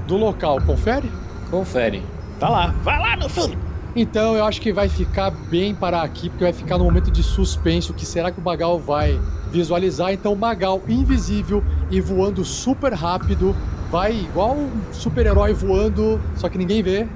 do 0.08 0.16
local, 0.16 0.60
confere? 0.62 1.10
Confere. 1.50 2.02
Tá 2.40 2.48
lá. 2.48 2.74
Vai 2.82 2.98
lá, 2.98 3.16
meu 3.16 3.28
filho! 3.28 3.56
Então 3.94 4.36
eu 4.36 4.44
acho 4.44 4.60
que 4.60 4.72
vai 4.72 4.88
ficar 4.88 5.30
bem 5.30 5.74
parar 5.74 6.02
aqui, 6.02 6.28
porque 6.28 6.44
vai 6.44 6.52
ficar 6.52 6.78
no 6.78 6.84
momento 6.84 7.10
de 7.10 7.22
suspense. 7.22 7.90
O 7.90 7.94
que 7.94 8.06
será 8.06 8.30
que 8.30 8.38
o 8.38 8.42
Magal 8.42 8.78
vai 8.78 9.20
visualizar? 9.50 10.12
Então, 10.12 10.32
o 10.32 10.36
Magal 10.36 10.80
invisível 10.88 11.62
e 11.90 12.00
voando 12.00 12.44
super 12.44 12.92
rápido. 12.92 13.54
Vai 13.90 14.12
igual 14.12 14.56
um 14.56 14.70
super-herói 14.92 15.52
voando, 15.52 16.20
só 16.36 16.48
que 16.48 16.56
ninguém 16.56 16.82
vê. 16.82 17.08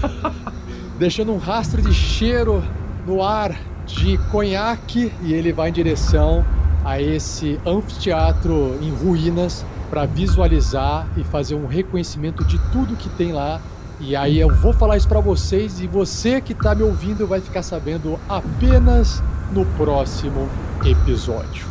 Deixando 0.98 1.32
um 1.32 1.38
rastro 1.38 1.82
de 1.82 1.92
cheiro 1.92 2.64
no 3.06 3.22
ar 3.22 3.54
de 3.86 4.16
conhaque. 4.30 5.12
E 5.22 5.34
ele 5.34 5.52
vai 5.52 5.68
em 5.68 5.72
direção 5.72 6.42
a 6.82 7.00
esse 7.00 7.60
anfiteatro 7.66 8.78
em 8.80 8.90
ruínas 8.90 9.64
para 9.90 10.06
visualizar 10.06 11.06
e 11.16 11.24
fazer 11.24 11.54
um 11.54 11.66
reconhecimento 11.66 12.42
de 12.44 12.58
tudo 12.72 12.96
que 12.96 13.10
tem 13.10 13.32
lá 13.32 13.60
e 14.00 14.16
aí 14.16 14.38
eu 14.38 14.52
vou 14.56 14.72
falar 14.72 14.96
isso 14.96 15.08
pra 15.08 15.20
vocês 15.20 15.80
e 15.80 15.86
você 15.86 16.40
que 16.40 16.54
tá 16.54 16.74
me 16.74 16.82
ouvindo 16.82 17.26
vai 17.26 17.40
ficar 17.40 17.62
sabendo 17.62 18.18
apenas 18.28 19.22
no 19.52 19.64
próximo 19.76 20.48
episódio. 20.84 21.66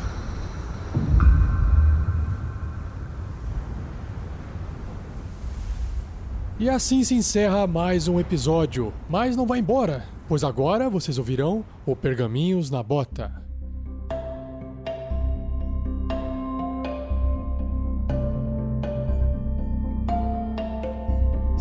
E 6.60 6.70
assim 6.70 7.04
se 7.04 7.14
encerra 7.14 7.68
mais 7.68 8.08
um 8.08 8.20
episódio, 8.20 8.94
mas 9.10 9.36
não 9.36 9.46
vai 9.46 9.60
embora, 9.60 10.06
pois 10.30 10.46
agora 10.46 10.90
vocês 10.90 11.18
ouvirão 11.18 11.66
o 11.86 11.94
Pergaminhos 11.94 12.72
na 12.72 12.82
Bota. 12.82 13.43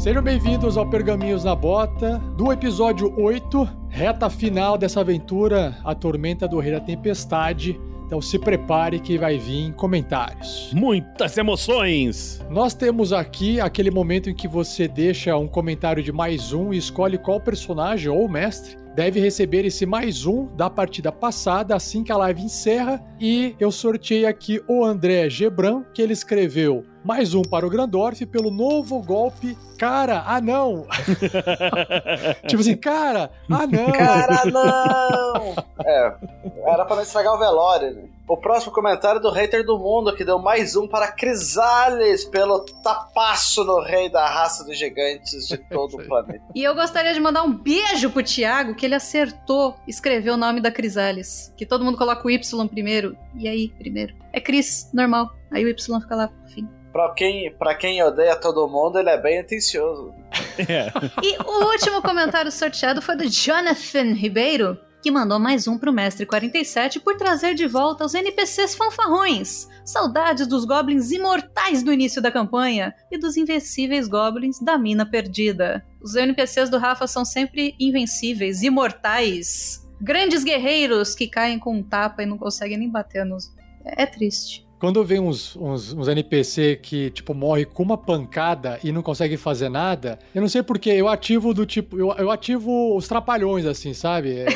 Sejam 0.03 0.20
bem-vindos 0.20 0.77
ao 0.77 0.85
Pergaminhos 0.85 1.45
na 1.45 1.55
Bota, 1.55 2.19
do 2.37 2.53
episódio 2.53 3.15
8, 3.16 3.87
reta 3.89 4.29
final 4.29 4.77
dessa 4.77 4.99
aventura, 4.99 5.79
A 5.85 5.95
Tormenta 5.95 6.49
do 6.49 6.59
Rei 6.59 6.73
da 6.73 6.81
Tempestade. 6.81 7.81
Então 8.05 8.20
se 8.20 8.37
prepare 8.37 8.99
que 8.99 9.16
vai 9.16 9.39
vir 9.39 9.73
comentários. 9.74 10.73
Muitas 10.74 11.39
emoções! 11.39 12.45
Nós 12.51 12.74
temos 12.74 13.12
aqui 13.12 13.61
aquele 13.61 13.93
momento 13.93 14.29
em 14.29 14.35
que 14.35 14.49
você 14.49 14.89
deixa 14.89 15.37
um 15.37 15.47
comentário 15.47 16.03
de 16.03 16.11
mais 16.11 16.53
um 16.53 16.73
e 16.73 16.79
escolhe 16.79 17.16
qual 17.16 17.41
personagem 17.41 18.09
ou 18.09 18.29
mestre 18.29 18.77
deve 18.97 19.20
receber 19.20 19.65
esse 19.65 19.87
mais 19.87 20.27
um 20.27 20.49
da 20.57 20.69
partida 20.69 21.12
passada 21.12 21.77
assim 21.77 22.03
que 22.03 22.11
a 22.11 22.16
live 22.16 22.43
encerra. 22.43 23.01
E 23.20 23.55
eu 23.61 23.70
sorteei 23.70 24.27
aqui 24.27 24.61
o 24.66 24.85
André 24.85 25.31
Gebran, 25.31 25.85
que 25.95 26.03
ele 26.03 26.12
escreveu 26.12 26.85
mais 27.05 27.35
um 27.35 27.43
para 27.43 27.66
o 27.66 27.70
Grandorf 27.70 28.24
pelo 28.27 28.51
novo 28.51 29.01
golpe. 29.03 29.57
Cara, 29.79 30.23
ah 30.27 30.41
não! 30.41 30.87
tipo 32.47 32.61
assim, 32.61 32.77
cara, 32.77 33.31
ah 33.51 33.66
não! 33.66 33.93
Cara, 33.93 34.45
não! 34.45 35.55
É, 35.85 36.15
era 36.66 36.85
pra 36.85 36.97
não 36.97 37.03
estragar 37.03 37.35
o 37.35 37.39
velório. 37.39 37.95
né? 37.95 38.05
O 38.29 38.37
próximo 38.37 38.73
comentário 38.73 39.19
é 39.19 39.20
do 39.23 39.31
hater 39.31 39.66
do 39.66 39.77
mundo, 39.79 40.15
que 40.15 40.24
deu 40.24 40.39
mais 40.39 40.77
um 40.77 40.87
para 40.87 41.11
Crisales 41.11 42.24
pelo 42.24 42.61
tapaço 42.61 43.65
no 43.65 43.81
rei 43.83 44.09
da 44.09 44.27
raça 44.29 44.65
dos 44.65 44.79
gigantes 44.79 45.49
de 45.49 45.59
todo 45.59 45.97
o 45.97 46.07
planeta. 46.07 46.45
E 46.55 46.62
eu 46.62 46.74
gostaria 46.74 47.12
de 47.12 47.20
mandar 47.20 47.43
um 47.43 47.53
beijo 47.53 48.11
pro 48.11 48.23
Thiago, 48.23 48.77
que 48.77 48.87
ele 48.87 48.95
acertou 48.95 49.74
escrever 49.89 50.31
o 50.31 50.37
nome 50.37 50.61
da 50.61 50.70
Crisales. 50.70 51.53
Que 51.57 51.66
todo 51.66 51.85
mundo 51.85 51.99
coloca 51.99 52.24
o 52.27 52.31
Y 52.31 52.69
primeiro. 52.69 53.16
E 53.35 53.49
aí, 53.49 53.69
primeiro? 53.70 54.15
É 54.33 54.41
Cris, 54.41 54.89
normal. 54.95 55.29
Aí 55.51 55.65
o 55.65 55.69
Y 55.69 56.01
fica 56.01 56.15
lá, 56.15 56.31
fim. 56.47 56.69
Pra 56.93 57.10
quem, 57.14 57.51
pra 57.52 57.74
quem 57.74 58.02
odeia 58.02 58.36
todo 58.36 58.69
mundo, 58.69 58.98
ele 58.98 59.09
é 59.10 59.20
bem 59.20 59.40
atencioso. 59.40 60.12
É. 60.69 60.93
E 61.23 61.39
o 61.43 61.70
último 61.70 62.02
comentário 62.02 62.52
sorteado 62.52 63.01
foi 63.01 63.16
do 63.16 63.27
Jonathan 63.27 64.12
Ribeiro, 64.12 64.78
que 65.02 65.10
mandou 65.10 65.39
mais 65.39 65.66
um 65.66 65.78
pro 65.78 65.93
Mestre 65.93 66.27
47 66.27 67.01
por 67.01 67.16
trazer 67.16 67.55
de 67.55 67.66
volta 67.66 68.05
os 68.05 68.12
NPCs 68.14 68.74
fanfarrões. 68.74 69.66
Saudades 69.82 70.47
dos 70.47 70.66
goblins 70.66 71.10
imortais 71.10 71.82
do 71.82 71.90
início 71.90 72.20
da 72.20 72.31
campanha 72.31 72.94
e 73.10 73.19
dos 73.19 73.39
invencíveis 73.39 74.06
goblins 74.06 74.60
da 74.60 74.77
mina 74.77 75.06
perdida. 75.06 75.82
Os 76.02 76.14
NPCs 76.14 76.69
do 76.69 76.77
Rafa 76.77 77.06
são 77.06 77.24
sempre 77.24 77.74
invencíveis, 77.81 78.62
imortais. 78.62 79.82
grandes 80.01 80.44
guerreiros 80.44 81.14
que 81.14 81.28
caem 81.28 81.59
com 81.59 81.77
um 81.77 81.82
tapa 81.82 82.23
e 82.23 82.27
não 82.27 82.36
conseguem 82.36 82.77
nem 82.77 82.90
bater 82.90 83.24
nos. 83.24 83.51
É 83.85 84.05
triste. 84.05 84.66
Quando 84.82 85.04
vem 85.04 85.20
uns, 85.20 85.54
uns, 85.54 85.92
uns 85.92 86.09
NPC 86.09 86.76
que, 86.82 87.09
tipo, 87.10 87.32
morre 87.32 87.64
com 87.64 87.84
uma 87.84 87.96
pancada 87.96 88.80
e 88.82 88.90
não 88.90 89.00
consegue 89.00 89.36
fazer 89.36 89.68
nada, 89.68 90.18
eu 90.34 90.40
não 90.40 90.48
sei 90.48 90.60
porquê, 90.60 90.90
eu 90.90 91.06
ativo 91.06 91.54
do 91.54 91.64
tipo. 91.64 91.96
Eu, 91.96 92.10
eu 92.18 92.32
ativo 92.32 92.96
os 92.96 93.06
trapalhões, 93.06 93.64
assim, 93.64 93.94
sabe? 93.94 94.40
É- 94.40 94.46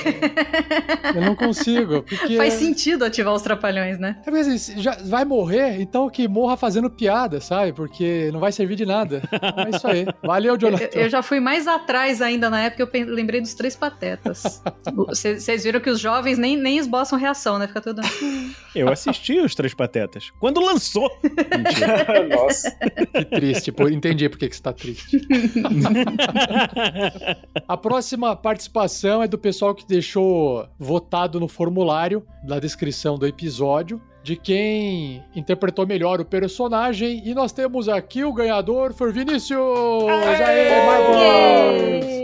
eu 1.15 1.21
não 1.21 1.37
consigo. 1.37 2.03
Porque 2.03 2.37
Faz 2.37 2.55
sentido 2.55 3.05
ativar 3.05 3.33
os 3.35 3.43
trapalhões, 3.43 4.01
né? 4.01 4.17
É 4.23 4.25
porque, 4.25 4.41
assim, 4.41 4.83
já 4.83 4.97
vai 5.05 5.25
morrer, 5.25 5.81
então 5.81 6.11
que 6.11 6.27
morra 6.27 6.57
fazendo 6.57 6.91
piada, 6.91 7.41
sabe? 7.41 7.73
Porque 7.73 8.29
não 8.33 8.41
vai 8.41 8.51
servir 8.51 8.75
de 8.75 8.85
nada. 8.85 9.23
É 9.31 9.77
isso 9.77 9.87
aí. 9.87 10.07
Valeu, 10.25 10.55
Eu, 10.55 10.59
Jonathan. 10.59 10.99
eu 10.99 11.09
já 11.09 11.23
fui 11.23 11.39
mais 11.39 11.69
atrás 11.69 12.21
ainda 12.21 12.51
na 12.51 12.63
época, 12.63 12.83
eu 12.99 13.15
lembrei 13.15 13.41
dos 13.41 13.55
três 13.55 13.77
patetas. 13.77 14.61
Vocês 14.93 15.63
viram 15.63 15.79
que 15.79 15.89
os 15.89 16.01
jovens 16.01 16.37
nem, 16.37 16.57
nem 16.57 16.79
esboçam 16.79 17.17
reação, 17.17 17.61
né? 17.61 17.69
Fica 17.69 17.81
tudo. 17.81 18.03
Eu 18.75 18.89
assisti 18.89 19.39
os 19.39 19.55
Três 19.55 19.73
Patetas. 19.73 20.16
Quando 20.41 20.61
lançou. 20.61 21.11
Nossa. 22.31 22.71
Que 23.13 23.25
triste, 23.25 23.73
pô. 23.73 23.89
Entendi 23.89 24.29
por 24.29 24.39
que 24.39 24.49
que 24.49 24.57
você 24.57 24.63
tá 24.63 24.73
triste. 24.73 25.21
A 27.69 27.77
próxima 27.77 28.35
participação 28.37 29.23
é 29.23 29.29
do 29.29 29.39
pessoal 29.39 29.75
que 29.75 29.87
deixou 29.87 30.69
votado 30.79 31.41
no 31.41 31.49
formulário 31.49 32.27
da 32.45 32.59
descrição 32.59 33.19
do 33.19 33.27
episódio 33.27 34.01
de 34.27 34.35
quem 34.35 35.25
interpretou 35.37 35.87
melhor 35.87 36.21
o 36.21 36.25
personagem. 36.25 37.23
E 37.25 37.33
nós 37.33 37.53
temos 37.53 37.89
aqui 37.89 38.25
o 38.25 38.33
ganhador, 38.33 38.93
foi 38.93 39.13
Vinícius! 39.13 39.61
Aê, 40.41 40.85
Marcos! 40.85 42.17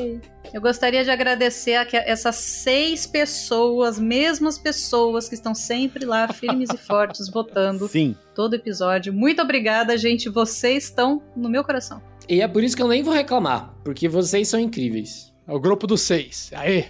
Eu 0.52 0.60
gostaria 0.60 1.04
de 1.04 1.10
agradecer 1.10 1.76
a 1.76 1.86
essas 1.92 2.34
seis 2.34 3.06
pessoas, 3.06 4.00
mesmas 4.00 4.58
pessoas 4.58 5.28
que 5.28 5.36
estão 5.36 5.54
sempre 5.54 6.04
lá, 6.04 6.26
firmes 6.26 6.70
e 6.70 6.76
fortes, 6.76 7.30
votando 7.32 7.86
Sim. 7.86 8.16
todo 8.34 8.54
episódio. 8.54 9.14
Muito 9.14 9.40
obrigada, 9.40 9.96
gente. 9.96 10.28
Vocês 10.28 10.84
estão 10.84 11.22
no 11.36 11.48
meu 11.48 11.62
coração. 11.62 12.02
E 12.28 12.42
é 12.42 12.48
por 12.48 12.64
isso 12.64 12.74
que 12.74 12.82
eu 12.82 12.88
nem 12.88 13.04
vou 13.04 13.14
reclamar, 13.14 13.72
porque 13.84 14.08
vocês 14.08 14.48
são 14.48 14.58
incríveis. 14.58 15.31
É 15.46 15.52
o 15.52 15.60
grupo 15.60 15.86
dos 15.86 16.02
seis. 16.02 16.50
Aê! 16.54 16.86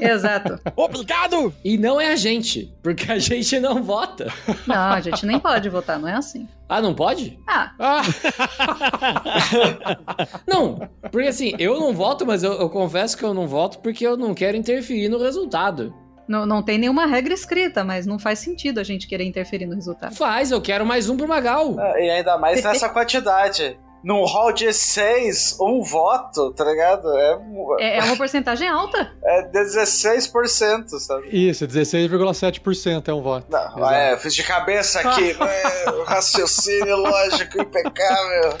Exato. 0.00 0.58
Obrigado! 0.74 1.54
E 1.64 1.78
não 1.78 2.00
é 2.00 2.12
a 2.12 2.16
gente, 2.16 2.74
porque 2.82 3.10
a 3.12 3.18
gente 3.18 3.60
não 3.60 3.82
vota. 3.82 4.32
Não, 4.66 4.76
a 4.92 5.00
gente 5.00 5.24
nem 5.24 5.38
pode 5.38 5.68
votar, 5.68 5.98
não 6.00 6.08
é 6.08 6.14
assim. 6.14 6.48
Ah, 6.68 6.80
não 6.82 6.94
pode? 6.94 7.38
Ah, 7.46 7.70
Ah! 7.78 8.02
Não, 10.46 10.88
porque 11.10 11.28
assim, 11.28 11.52
eu 11.58 11.78
não 11.78 11.92
voto, 11.92 12.26
mas 12.26 12.42
eu, 12.42 12.52
eu 12.54 12.68
confesso 12.70 13.16
que 13.16 13.24
eu 13.24 13.34
não 13.34 13.46
voto 13.46 13.78
porque 13.80 14.06
eu 14.06 14.16
não 14.16 14.34
quero 14.34 14.56
interferir 14.56 15.08
no 15.08 15.18
resultado. 15.18 15.94
não, 16.26 16.46
não 16.46 16.62
tem 16.62 16.78
nenhuma 16.78 17.06
regra 17.06 17.34
escrita, 17.34 17.84
mas 17.84 18.06
não 18.06 18.18
faz 18.18 18.38
sentido 18.38 18.80
a 18.80 18.84
gente 18.84 19.06
querer 19.06 19.24
interferir 19.24 19.66
no 19.66 19.74
resultado. 19.74 20.14
Faz, 20.14 20.50
eu 20.50 20.60
quero 20.60 20.86
mais 20.86 21.08
um 21.08 21.16
pro 21.16 21.28
Magal. 21.28 21.76
Ah, 21.78 22.00
E 22.00 22.10
ainda 22.10 22.38
mais 22.38 22.62
nessa 22.62 22.88
quantidade. 22.88 23.78
Num 24.02 24.24
hall 24.24 24.52
de 24.52 24.72
seis, 24.72 25.56
um 25.60 25.80
voto, 25.80 26.52
tá 26.52 26.64
ligado? 26.64 27.08
É, 27.16 27.38
É, 27.78 27.98
é 27.98 28.02
uma 28.02 28.16
porcentagem 28.16 28.68
alta. 28.68 29.12
é 29.24 29.50
16%, 29.50 30.88
sabe? 30.98 31.28
Isso, 31.30 31.66
16,7% 31.66 33.08
é 33.08 33.14
um 33.14 33.22
voto. 33.22 33.46
Não, 33.48 33.60
Exato. 33.60 33.94
é, 33.94 34.12
eu 34.12 34.18
fiz 34.18 34.34
de 34.34 34.42
cabeça 34.42 35.00
aqui, 35.00 35.34
né? 35.34 35.62
raciocínio 36.06 36.96
lógico 37.02 37.62
impecável. 37.62 38.58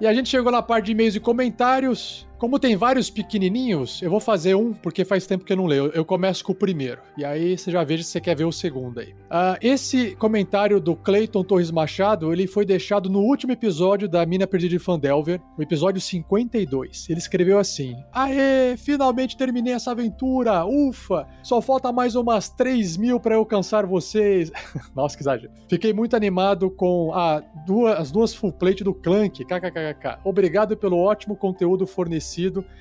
E 0.00 0.06
a 0.06 0.12
gente 0.12 0.28
chegou 0.28 0.50
na 0.50 0.62
parte 0.62 0.86
de 0.86 0.92
e-mails 0.92 1.14
e 1.14 1.20
comentários. 1.20 2.26
Como 2.42 2.58
tem 2.58 2.74
vários 2.74 3.08
pequenininhos, 3.08 4.02
eu 4.02 4.10
vou 4.10 4.18
fazer 4.18 4.56
um, 4.56 4.72
porque 4.72 5.04
faz 5.04 5.28
tempo 5.28 5.44
que 5.44 5.52
eu 5.52 5.56
não 5.56 5.64
leio. 5.64 5.92
Eu 5.94 6.04
começo 6.04 6.44
com 6.44 6.50
o 6.50 6.56
primeiro. 6.56 7.00
E 7.16 7.24
aí 7.24 7.56
você 7.56 7.70
já 7.70 7.84
veja 7.84 8.02
se 8.02 8.10
você 8.10 8.20
quer 8.20 8.34
ver 8.34 8.46
o 8.46 8.50
segundo 8.50 8.98
aí. 8.98 9.14
Ah, 9.30 9.56
esse 9.62 10.16
comentário 10.16 10.80
do 10.80 10.96
Clayton 10.96 11.44
Torres 11.44 11.70
Machado, 11.70 12.32
ele 12.32 12.48
foi 12.48 12.66
deixado 12.66 13.08
no 13.08 13.20
último 13.20 13.52
episódio 13.52 14.08
da 14.08 14.26
Mina 14.26 14.44
Perdida 14.44 14.70
de 14.70 14.80
Fandelver, 14.80 15.40
o 15.56 15.62
episódio 15.62 16.00
52. 16.00 17.08
Ele 17.08 17.20
escreveu 17.20 17.60
assim: 17.60 17.94
Aê, 18.12 18.76
finalmente 18.76 19.36
terminei 19.36 19.74
essa 19.74 19.92
aventura, 19.92 20.64
ufa! 20.64 21.28
Só 21.44 21.62
falta 21.62 21.92
mais 21.92 22.16
umas 22.16 22.48
3 22.48 22.96
mil 22.96 23.20
pra 23.20 23.36
eu 23.36 23.38
alcançar 23.38 23.86
vocês. 23.86 24.50
Nossa, 24.96 25.16
que 25.16 25.22
exagero. 25.22 25.52
Fiquei 25.68 25.92
muito 25.92 26.16
animado 26.16 26.68
com 26.72 27.14
a 27.14 27.40
duas, 27.64 28.00
as 28.00 28.10
duas 28.10 28.34
full 28.34 28.52
plate 28.52 28.82
do 28.82 28.92
Clank, 28.92 29.44
kkkk. 29.44 30.18
Obrigado 30.24 30.76
pelo 30.76 30.98
ótimo 30.98 31.36
conteúdo 31.36 31.86
fornecido, 31.86 32.31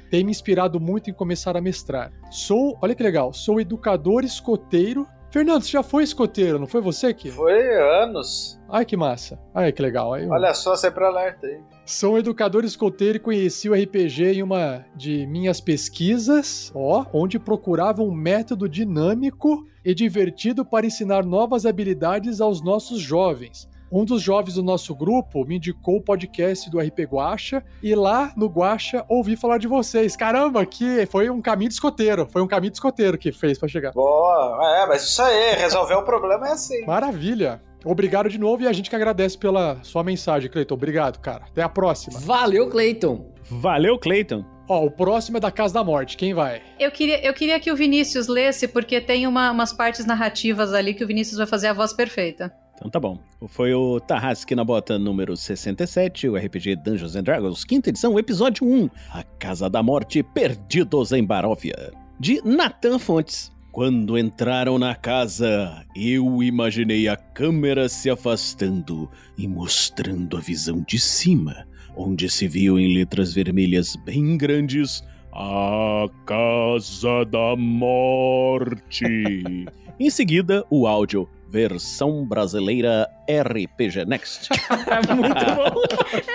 tem 0.10 0.24
me 0.24 0.32
inspirado 0.32 0.80
muito 0.80 1.10
em 1.10 1.14
começar 1.14 1.56
a 1.58 1.62
mestrar. 1.62 2.12
Sou, 2.30 2.78
olha 2.82 2.96
que 2.96 3.04
legal, 3.04 3.34
sou 3.34 3.60
educador 3.60 4.24
escoteiro. 4.24 5.08
Fernando, 5.30 5.64
você 5.64 5.72
já 5.72 5.82
foi 5.84 6.04
escoteiro, 6.04 6.60
não 6.60 6.68
foi 6.68 6.82
você 6.82 7.14
que? 7.14 7.32
Foi 7.32 7.74
anos. 8.04 8.60
Ai, 8.70 8.84
que 8.84 8.98
massa. 8.98 9.40
Ai, 9.56 9.72
que 9.72 9.82
legal. 9.82 10.18
Eu- 10.18 10.30
Olha 10.30 10.54
só, 10.54 10.76
sempre 10.76 11.06
alerta 11.06 11.48
aí. 11.48 11.60
Sou 11.86 12.16
um 12.16 12.18
educador 12.18 12.66
escoteiro 12.66 13.16
e 13.16 13.20
conheci 13.20 13.70
o 13.70 13.74
RPG 13.74 14.34
em 14.40 14.44
uma 14.44 14.86
de 14.94 15.26
minhas 15.28 15.62
pesquisas, 15.62 16.72
ó, 16.76 17.06
onde 17.14 17.40
procurava 17.40 18.02
um 18.04 18.12
método 18.12 18.68
dinâmico 18.68 19.66
e 19.86 19.94
divertido 19.94 20.66
para 20.66 20.86
ensinar 20.86 21.26
novas 21.26 21.66
habilidades 21.66 22.42
aos 22.42 22.62
nossos 22.62 23.00
jovens. 23.00 23.70
Um 23.92 24.06
dos 24.06 24.22
jovens 24.22 24.54
do 24.56 24.64
nosso 24.64 24.96
grupo 24.96 25.44
me 25.46 25.58
indicou 25.58 25.98
o 25.98 26.02
podcast 26.02 26.70
do 26.70 26.80
RP 26.80 27.00
Guacha 27.12 27.62
e 27.84 27.94
lá 27.94 28.32
no 28.38 28.48
Guacha 28.48 29.04
ouvi 29.10 29.36
falar 29.36 29.58
de 29.58 29.68
vocês. 29.68 30.16
Caramba, 30.16 30.66
que 30.66 31.06
foi 31.08 31.30
um 31.30 31.42
caminho 31.42 31.68
de 31.70 31.74
escoteiro, 31.76 32.26
foi 32.32 32.42
um 32.42 32.48
caminho 32.48 32.72
de 32.72 32.78
escoteiro 32.78 33.18
que 33.18 33.32
fez 33.32 33.58
para 33.60 33.68
chegar. 33.68 33.92
Boa, 33.92 34.60
é, 34.78 34.88
mas 34.88 35.04
isso 35.04 35.22
aí, 35.22 35.56
resolver 35.56 35.96
o 35.96 36.04
problema 36.04 36.48
é 36.48 36.52
assim. 36.54 36.86
Maravilha. 36.86 37.62
Obrigado 37.84 38.30
de 38.30 38.38
novo 38.38 38.62
e 38.64 38.68
a 38.68 38.72
gente 38.74 38.90
que 38.90 38.96
agradece 38.96 39.38
pela 39.38 39.80
sua 39.84 40.04
mensagem, 40.04 40.50
Cleiton. 40.50 40.76
Obrigado, 40.76 41.20
cara. 41.20 41.46
Até 41.50 41.64
a 41.64 41.68
próxima. 41.70 42.20
Valeu, 42.20 42.70
Clayton. 42.70 43.26
Valeu, 43.50 43.98
Clayton. 43.98 44.46
Ó, 44.70 44.86
o 44.86 44.92
próximo 44.92 45.38
é 45.38 45.40
da 45.40 45.52
Casa 45.52 45.74
da 45.74 45.84
Morte. 45.84 46.16
Quem 46.16 46.34
vai? 46.34 46.62
Eu 46.80 46.92
queria, 46.92 47.26
eu 47.26 47.34
queria 47.34 47.60
que 47.60 47.72
o 47.72 47.76
Vinícius 47.76 48.28
lesse, 48.28 48.68
porque 48.68 49.02
tem 49.02 49.28
uma- 49.28 49.52
umas 49.52 49.74
partes 49.74 50.06
narrativas 50.06 50.74
ali 50.74 50.94
que 50.94 51.04
o 51.04 51.08
Vinícius 51.08 51.38
vai 51.40 51.48
fazer 51.48 51.68
a 51.68 51.74
voz 51.74 51.92
perfeita. 51.92 52.54
Então 52.82 52.90
tá 52.90 53.00
bom. 53.00 53.20
Foi 53.48 53.76
o 53.76 54.00
Tarrasque 54.00 54.56
na 54.56 54.64
bota 54.64 54.98
número 54.98 55.38
67, 55.38 56.28
o 56.28 56.36
RPG 56.36 56.78
Dungeons 56.78 57.16
and 57.16 57.22
Dragons, 57.22 57.64
quinta 57.64 57.90
edição, 57.90 58.18
episódio 58.18 58.66
1, 58.66 58.90
A 59.12 59.22
Casa 59.38 59.70
da 59.70 59.84
Morte, 59.84 60.24
Perdidos 60.24 61.12
em 61.12 61.24
Baróvia, 61.24 61.94
de 62.20 62.42
Nathan 62.44 62.98
Fontes. 62.98 63.52
Quando 63.72 64.18
entraram 64.18 64.80
na 64.80 64.96
casa, 64.96 65.86
eu 65.96 66.42
imaginei 66.42 67.08
a 67.08 67.16
câmera 67.16 67.88
se 67.88 68.10
afastando 68.10 69.08
e 69.38 69.48
mostrando 69.48 70.36
a 70.36 70.40
visão 70.40 70.84
de 70.88 70.98
cima, 70.98 71.68
onde 71.96 72.28
se 72.32 72.48
viu 72.48 72.80
em 72.80 72.96
letras 72.96 73.32
vermelhas 73.32 73.96
bem 73.96 74.36
grandes 74.38 75.04
a 75.32 76.08
Casa 76.26 77.26
da 77.26 77.56
Morte. 77.56 79.06
em 80.00 80.10
seguida, 80.10 80.66
o 80.70 80.88
áudio 80.88 81.30
versão 81.52 82.26
brasileira 82.26 83.08
RPG 83.30 84.06
Next. 84.06 84.48
Muito 85.14 85.46
bom. 85.46 85.82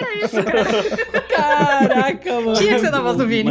É 0.06 0.24
isso. 0.24 0.36
Caraca, 1.28 2.34
mano. 2.40 2.54
Tinha 2.54 2.74
que 2.74 2.80
ser 2.80 2.90
na 2.90 3.00
voz 3.00 3.16
do 3.16 3.26
Vini. 3.26 3.50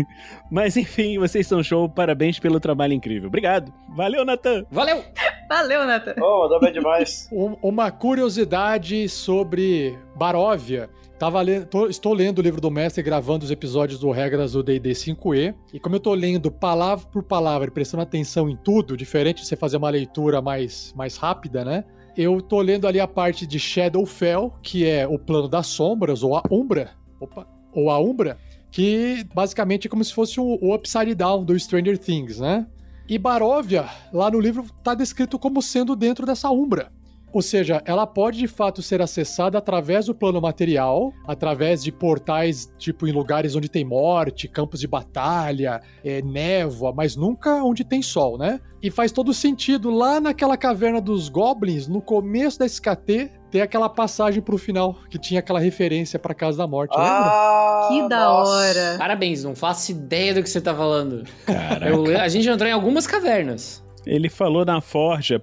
Mas 0.50 0.76
enfim, 0.76 1.18
vocês 1.18 1.46
são 1.46 1.62
show, 1.62 1.88
parabéns 1.88 2.38
pelo 2.38 2.60
trabalho 2.60 2.92
incrível. 2.92 3.28
Obrigado. 3.28 3.72
Valeu, 3.96 4.24
Natan. 4.24 4.64
Valeu. 4.70 5.02
Valeu, 5.48 5.86
Nathan. 5.86 6.14
Ô, 6.20 6.42
mandou 6.42 6.60
bem 6.60 6.72
demais. 6.72 7.28
Um- 7.32 7.56
Uma 7.62 7.90
curiosidade 7.90 9.08
sobre 9.08 9.98
Baróvia. 10.14 10.90
Tava 11.18 11.40
le- 11.40 11.64
tô- 11.64 11.86
estou 11.86 12.12
lendo 12.12 12.38
o 12.40 12.42
livro 12.42 12.60
do 12.60 12.70
mestre, 12.70 13.02
gravando 13.02 13.44
os 13.44 13.50
episódios 13.50 13.98
do 13.98 14.10
Regras 14.10 14.52
do 14.52 14.62
D&D 14.62 14.90
5e. 14.94 15.54
E 15.72 15.80
como 15.80 15.96
eu 15.96 16.00
tô 16.00 16.12
lendo 16.12 16.50
palavra 16.50 17.06
por 17.10 17.22
palavra, 17.22 17.68
e 17.68 17.70
prestando 17.70 18.02
atenção 18.02 18.50
em 18.50 18.56
tudo, 18.56 18.96
diferente 18.96 19.40
de 19.40 19.46
você 19.48 19.56
fazer 19.56 19.78
uma 19.78 19.88
leitura 19.88 20.42
mais, 20.42 20.92
mais 20.94 21.16
rápida, 21.16 21.64
né? 21.64 21.84
Eu 22.16 22.40
tô 22.42 22.60
lendo 22.60 22.86
ali 22.86 23.00
a 23.00 23.08
parte 23.08 23.46
de 23.46 23.58
Shadowfell, 23.58 24.52
que 24.62 24.86
é 24.86 25.06
o 25.06 25.18
plano 25.18 25.48
das 25.48 25.66
sombras, 25.68 26.22
ou 26.22 26.36
a 26.36 26.42
Umbra. 26.50 26.90
Opa! 27.20 27.46
Ou 27.72 27.90
a 27.90 27.98
Umbra, 27.98 28.38
que 28.70 29.24
basicamente 29.34 29.86
é 29.86 29.90
como 29.90 30.04
se 30.04 30.12
fosse 30.12 30.38
o, 30.38 30.58
o 30.62 30.74
Upside 30.74 31.14
Down 31.14 31.44
do 31.44 31.58
Stranger 31.58 31.96
Things, 31.98 32.38
né? 32.40 32.66
E 33.08 33.18
Baróvia, 33.18 33.86
lá 34.12 34.30
no 34.30 34.40
livro, 34.40 34.64
tá 34.82 34.94
descrito 34.94 35.38
como 35.38 35.62
sendo 35.62 35.94
dentro 35.96 36.26
dessa 36.26 36.50
Umbra. 36.50 36.90
Ou 37.36 37.42
seja, 37.42 37.82
ela 37.84 38.06
pode 38.06 38.38
de 38.38 38.46
fato 38.48 38.80
ser 38.80 39.02
acessada 39.02 39.58
através 39.58 40.06
do 40.06 40.14
plano 40.14 40.40
material, 40.40 41.12
através 41.28 41.82
de 41.84 41.92
portais, 41.92 42.72
tipo 42.78 43.06
em 43.06 43.12
lugares 43.12 43.54
onde 43.54 43.68
tem 43.68 43.84
morte, 43.84 44.48
campos 44.48 44.80
de 44.80 44.86
batalha, 44.88 45.82
é, 46.02 46.22
névoa, 46.22 46.94
mas 46.96 47.14
nunca 47.14 47.62
onde 47.62 47.84
tem 47.84 48.00
sol, 48.00 48.38
né? 48.38 48.58
E 48.82 48.90
faz 48.90 49.12
todo 49.12 49.34
sentido 49.34 49.90
lá 49.90 50.18
naquela 50.18 50.56
caverna 50.56 50.98
dos 50.98 51.28
Goblins, 51.28 51.86
no 51.86 52.00
começo 52.00 52.58
da 52.58 52.64
SKT, 52.64 53.30
ter 53.50 53.60
aquela 53.60 53.90
passagem 53.90 54.40
pro 54.42 54.56
final, 54.56 54.96
que 55.10 55.18
tinha 55.18 55.40
aquela 55.40 55.60
referência 55.60 56.18
pra 56.18 56.32
Casa 56.32 56.56
da 56.56 56.66
Morte, 56.66 56.96
lembra? 56.96 57.10
Ah, 57.10 57.88
Que 57.90 58.08
da 58.08 58.24
nossa. 58.24 58.50
hora. 58.50 58.94
Parabéns, 58.96 59.44
não 59.44 59.54
faço 59.54 59.90
ideia 59.90 60.32
do 60.32 60.42
que 60.42 60.48
você 60.48 60.60
tá 60.62 60.74
falando. 60.74 61.22
Eu- 61.86 62.18
a 62.18 62.28
gente 62.28 62.48
entrou 62.48 62.66
em 62.66 62.72
algumas 62.72 63.06
cavernas. 63.06 63.84
Ele 64.06 64.30
falou 64.30 64.64
na 64.64 64.80
forja, 64.80 65.42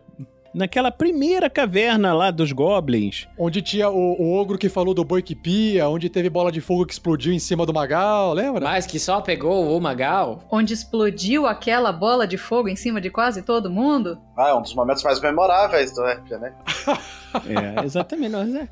naquela 0.53 0.91
primeira 0.91 1.49
caverna 1.49 2.13
lá 2.13 2.31
dos 2.31 2.51
goblins. 2.51 3.27
Onde 3.37 3.61
tinha 3.61 3.89
o, 3.89 4.21
o 4.21 4.33
ogro 4.33 4.57
que 4.57 4.69
falou 4.69 4.93
do 4.93 5.03
boi 5.03 5.21
que 5.21 5.35
pia, 5.35 5.87
onde 5.89 6.09
teve 6.09 6.29
bola 6.29 6.51
de 6.51 6.61
fogo 6.61 6.85
que 6.85 6.93
explodiu 6.93 7.33
em 7.33 7.39
cima 7.39 7.65
do 7.65 7.73
Magal, 7.73 8.33
lembra? 8.33 8.63
Mas 8.63 8.85
que 8.85 8.99
só 8.99 9.21
pegou 9.21 9.75
o 9.75 9.81
Magal. 9.81 10.43
Onde 10.51 10.73
explodiu 10.73 11.45
aquela 11.45 11.91
bola 11.91 12.27
de 12.27 12.37
fogo 12.37 12.69
em 12.69 12.75
cima 12.75 13.01
de 13.01 13.09
quase 13.09 13.41
todo 13.41 13.69
mundo. 13.69 14.19
Ah, 14.37 14.49
é 14.49 14.53
um 14.53 14.61
dos 14.61 14.73
momentos 14.73 15.03
mais 15.03 15.19
memoráveis 15.19 15.93
do 15.93 16.01
RPG, 16.03 16.37
né? 16.37 16.53
É, 17.47 17.83
exatamente. 17.83 18.29
Nós, 18.29 18.53
é. 18.53 18.67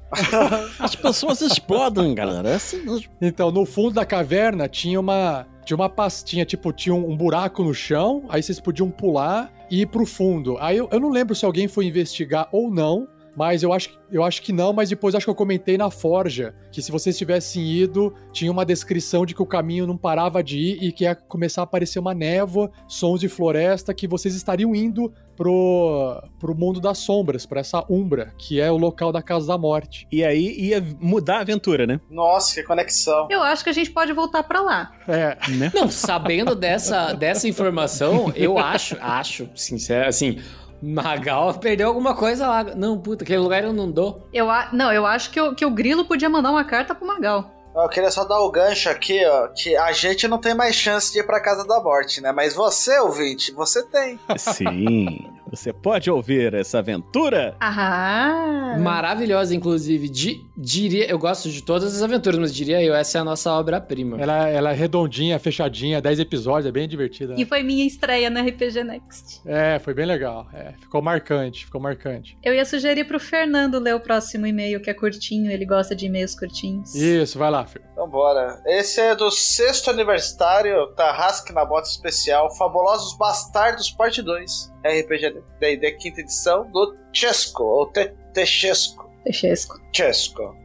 As 0.79 0.95
pessoas 0.95 1.41
explodem, 1.41 2.13
galera. 2.13 2.49
É 2.49 2.55
assim 2.55 2.83
mesmo. 2.83 3.11
Então, 3.19 3.51
no 3.51 3.65
fundo 3.65 3.91
da 3.91 4.05
caverna 4.05 4.67
tinha 4.67 4.99
uma. 4.99 5.47
Tinha 5.65 5.75
uma 5.75 5.89
pastinha, 5.89 6.45
tipo, 6.45 6.71
tinha 6.73 6.93
um, 6.93 7.11
um 7.11 7.15
buraco 7.15 7.63
no 7.63 7.73
chão, 7.73 8.25
aí 8.29 8.41
vocês 8.41 8.59
podiam 8.59 8.89
pular 8.89 9.51
e 9.69 9.81
ir 9.81 9.87
pro 9.87 10.05
fundo. 10.05 10.57
Aí 10.59 10.77
eu, 10.77 10.89
eu 10.91 10.99
não 10.99 11.09
lembro 11.09 11.35
se 11.35 11.45
alguém 11.45 11.67
foi 11.67 11.85
investigar 11.85 12.49
ou 12.51 12.71
não, 12.71 13.07
mas 13.35 13.63
eu 13.63 13.71
acho, 13.73 13.89
que- 13.89 13.97
eu 14.11 14.23
acho 14.23 14.41
que 14.41 14.51
não, 14.51 14.73
mas 14.73 14.89
depois 14.89 15.15
acho 15.15 15.25
que 15.25 15.29
eu 15.29 15.35
comentei 15.35 15.77
na 15.77 15.89
Forja 15.89 16.53
que 16.71 16.81
se 16.81 16.91
vocês 16.91 17.17
tivessem 17.17 17.65
ido, 17.65 18.13
tinha 18.31 18.51
uma 18.51 18.65
descrição 18.65 19.25
de 19.25 19.33
que 19.35 19.41
o 19.41 19.45
caminho 19.45 19.85
não 19.87 19.97
parava 19.97 20.41
de 20.43 20.57
ir 20.57 20.83
e 20.83 20.91
que 20.91 21.03
ia 21.03 21.15
começar 21.15 21.61
a 21.61 21.63
aparecer 21.65 21.99
uma 21.99 22.13
névoa, 22.13 22.71
sons 22.87 23.19
de 23.19 23.27
floresta, 23.27 23.93
que 23.93 24.07
vocês 24.07 24.33
estariam 24.35 24.73
indo 24.75 25.11
pro, 25.35 26.21
pro 26.39 26.55
mundo 26.55 26.79
das 26.79 26.99
sombras, 26.99 27.45
pra 27.45 27.59
essa 27.61 27.83
Umbra, 27.89 28.33
que 28.37 28.59
é 28.61 28.71
o 28.71 28.77
local 28.77 29.11
da 29.11 29.21
Casa 29.21 29.47
da 29.47 29.57
Morte. 29.57 30.07
E 30.11 30.23
aí 30.23 30.55
ia 30.59 30.81
mudar 30.99 31.37
a 31.37 31.41
aventura, 31.41 31.85
né? 31.87 31.99
Nossa, 32.09 32.53
que 32.53 32.63
conexão. 32.63 33.27
Eu 33.29 33.41
acho 33.41 33.63
que 33.63 33.69
a 33.69 33.73
gente 33.73 33.91
pode 33.91 34.13
voltar 34.13 34.43
pra 34.43 34.61
lá. 34.61 34.91
É, 35.07 35.35
né? 35.51 35.71
Não, 35.73 35.89
sabendo 35.89 36.55
dessa, 36.55 37.13
dessa 37.13 37.47
informação, 37.47 38.31
eu 38.35 38.57
acho, 38.57 38.95
acho, 39.01 39.49
sincero, 39.55 40.07
assim, 40.07 40.39
Magal 40.81 41.53
perdeu 41.55 41.87
alguma 41.87 42.15
coisa 42.15 42.47
lá. 42.47 42.63
Não, 42.63 42.97
puta, 42.97 43.23
aquele 43.23 43.39
lugar 43.39 43.63
eu 43.63 43.73
não 43.73 43.89
dou. 43.89 44.27
Eu 44.33 44.49
a... 44.49 44.69
Não, 44.73 44.91
eu 44.91 45.05
acho 45.05 45.29
que 45.31 45.39
o, 45.39 45.53
que 45.53 45.65
o 45.65 45.71
Grilo 45.71 46.05
podia 46.05 46.29
mandar 46.29 46.51
uma 46.51 46.63
carta 46.63 46.95
pro 46.95 47.07
Magal. 47.07 47.51
Eu 47.73 47.87
queria 47.87 48.11
só 48.11 48.25
dar 48.25 48.39
o 48.41 48.51
gancho 48.51 48.89
aqui, 48.89 49.25
ó, 49.25 49.47
que 49.47 49.77
a 49.77 49.93
gente 49.93 50.27
não 50.27 50.37
tem 50.37 50.53
mais 50.53 50.75
chance 50.75 51.13
de 51.13 51.19
ir 51.19 51.23
pra 51.23 51.39
Casa 51.39 51.65
da 51.65 51.79
Morte, 51.79 52.19
né? 52.19 52.31
Mas 52.33 52.53
você, 52.53 52.99
ouvinte, 52.99 53.53
você 53.53 53.81
tem. 53.87 54.19
Sim. 54.37 55.25
Você 55.51 55.73
pode 55.73 56.09
ouvir 56.09 56.53
essa 56.53 56.79
aventura? 56.79 57.55
Ah! 57.59 58.77
Maravilhosa, 58.79 59.53
inclusive. 59.53 60.07
Di- 60.07 60.45
diria, 60.55 61.05
eu 61.09 61.19
gosto 61.19 61.49
de 61.49 61.61
todas 61.61 61.93
as 61.93 62.01
aventuras, 62.01 62.39
mas 62.39 62.55
diria 62.55 62.81
eu, 62.81 62.95
essa 62.95 63.17
é 63.17 63.21
a 63.21 63.23
nossa 63.23 63.51
obra-prima. 63.51 64.17
ela, 64.21 64.47
ela 64.47 64.71
é 64.71 64.73
redondinha, 64.73 65.37
fechadinha, 65.39 66.01
10 66.01 66.19
episódios, 66.21 66.67
é 66.67 66.71
bem 66.71 66.87
divertida. 66.87 67.35
E 67.37 67.45
foi 67.45 67.63
minha 67.63 67.85
estreia 67.85 68.29
no 68.29 68.39
RPG 68.39 68.83
Next. 68.83 69.41
É, 69.45 69.77
foi 69.79 69.93
bem 69.93 70.05
legal. 70.05 70.47
É, 70.53 70.71
ficou 70.79 71.01
marcante, 71.01 71.65
ficou 71.65 71.81
marcante. 71.81 72.37
Eu 72.41 72.53
ia 72.53 72.63
sugerir 72.63 73.03
pro 73.05 73.19
Fernando 73.19 73.77
ler 73.77 73.93
o 73.95 73.99
próximo 73.99 74.47
e-mail, 74.47 74.81
que 74.81 74.89
é 74.89 74.93
curtinho, 74.93 75.51
ele 75.51 75.65
gosta 75.65 75.93
de 75.93 76.05
e-mails 76.05 76.33
curtinhos. 76.33 76.95
Isso, 76.95 77.37
vai 77.37 77.51
lá, 77.51 77.65
filho. 77.65 77.83
Então 77.91 78.07
bora. 78.09 78.61
Esse 78.65 79.01
é 79.01 79.13
do 79.15 79.29
sexto 79.29 79.89
aniversário 79.89 80.87
Tarrasque 80.95 81.51
na 81.51 81.65
Bota 81.65 81.89
Especial 81.89 82.55
Fabulosos 82.55 83.17
Bastardos 83.17 83.91
Parte 83.91 84.21
2. 84.21 84.70
RPG 84.85 85.41
D&D 85.59 85.91
quinta 85.93 86.21
edição 86.21 86.69
do 86.71 86.95
Chesco, 87.13 87.63
ou 87.63 87.91
Te- 87.91 88.13
Techesco. 88.33 89.09
Techesco. 89.23 89.79
Chesco. 89.93 90.55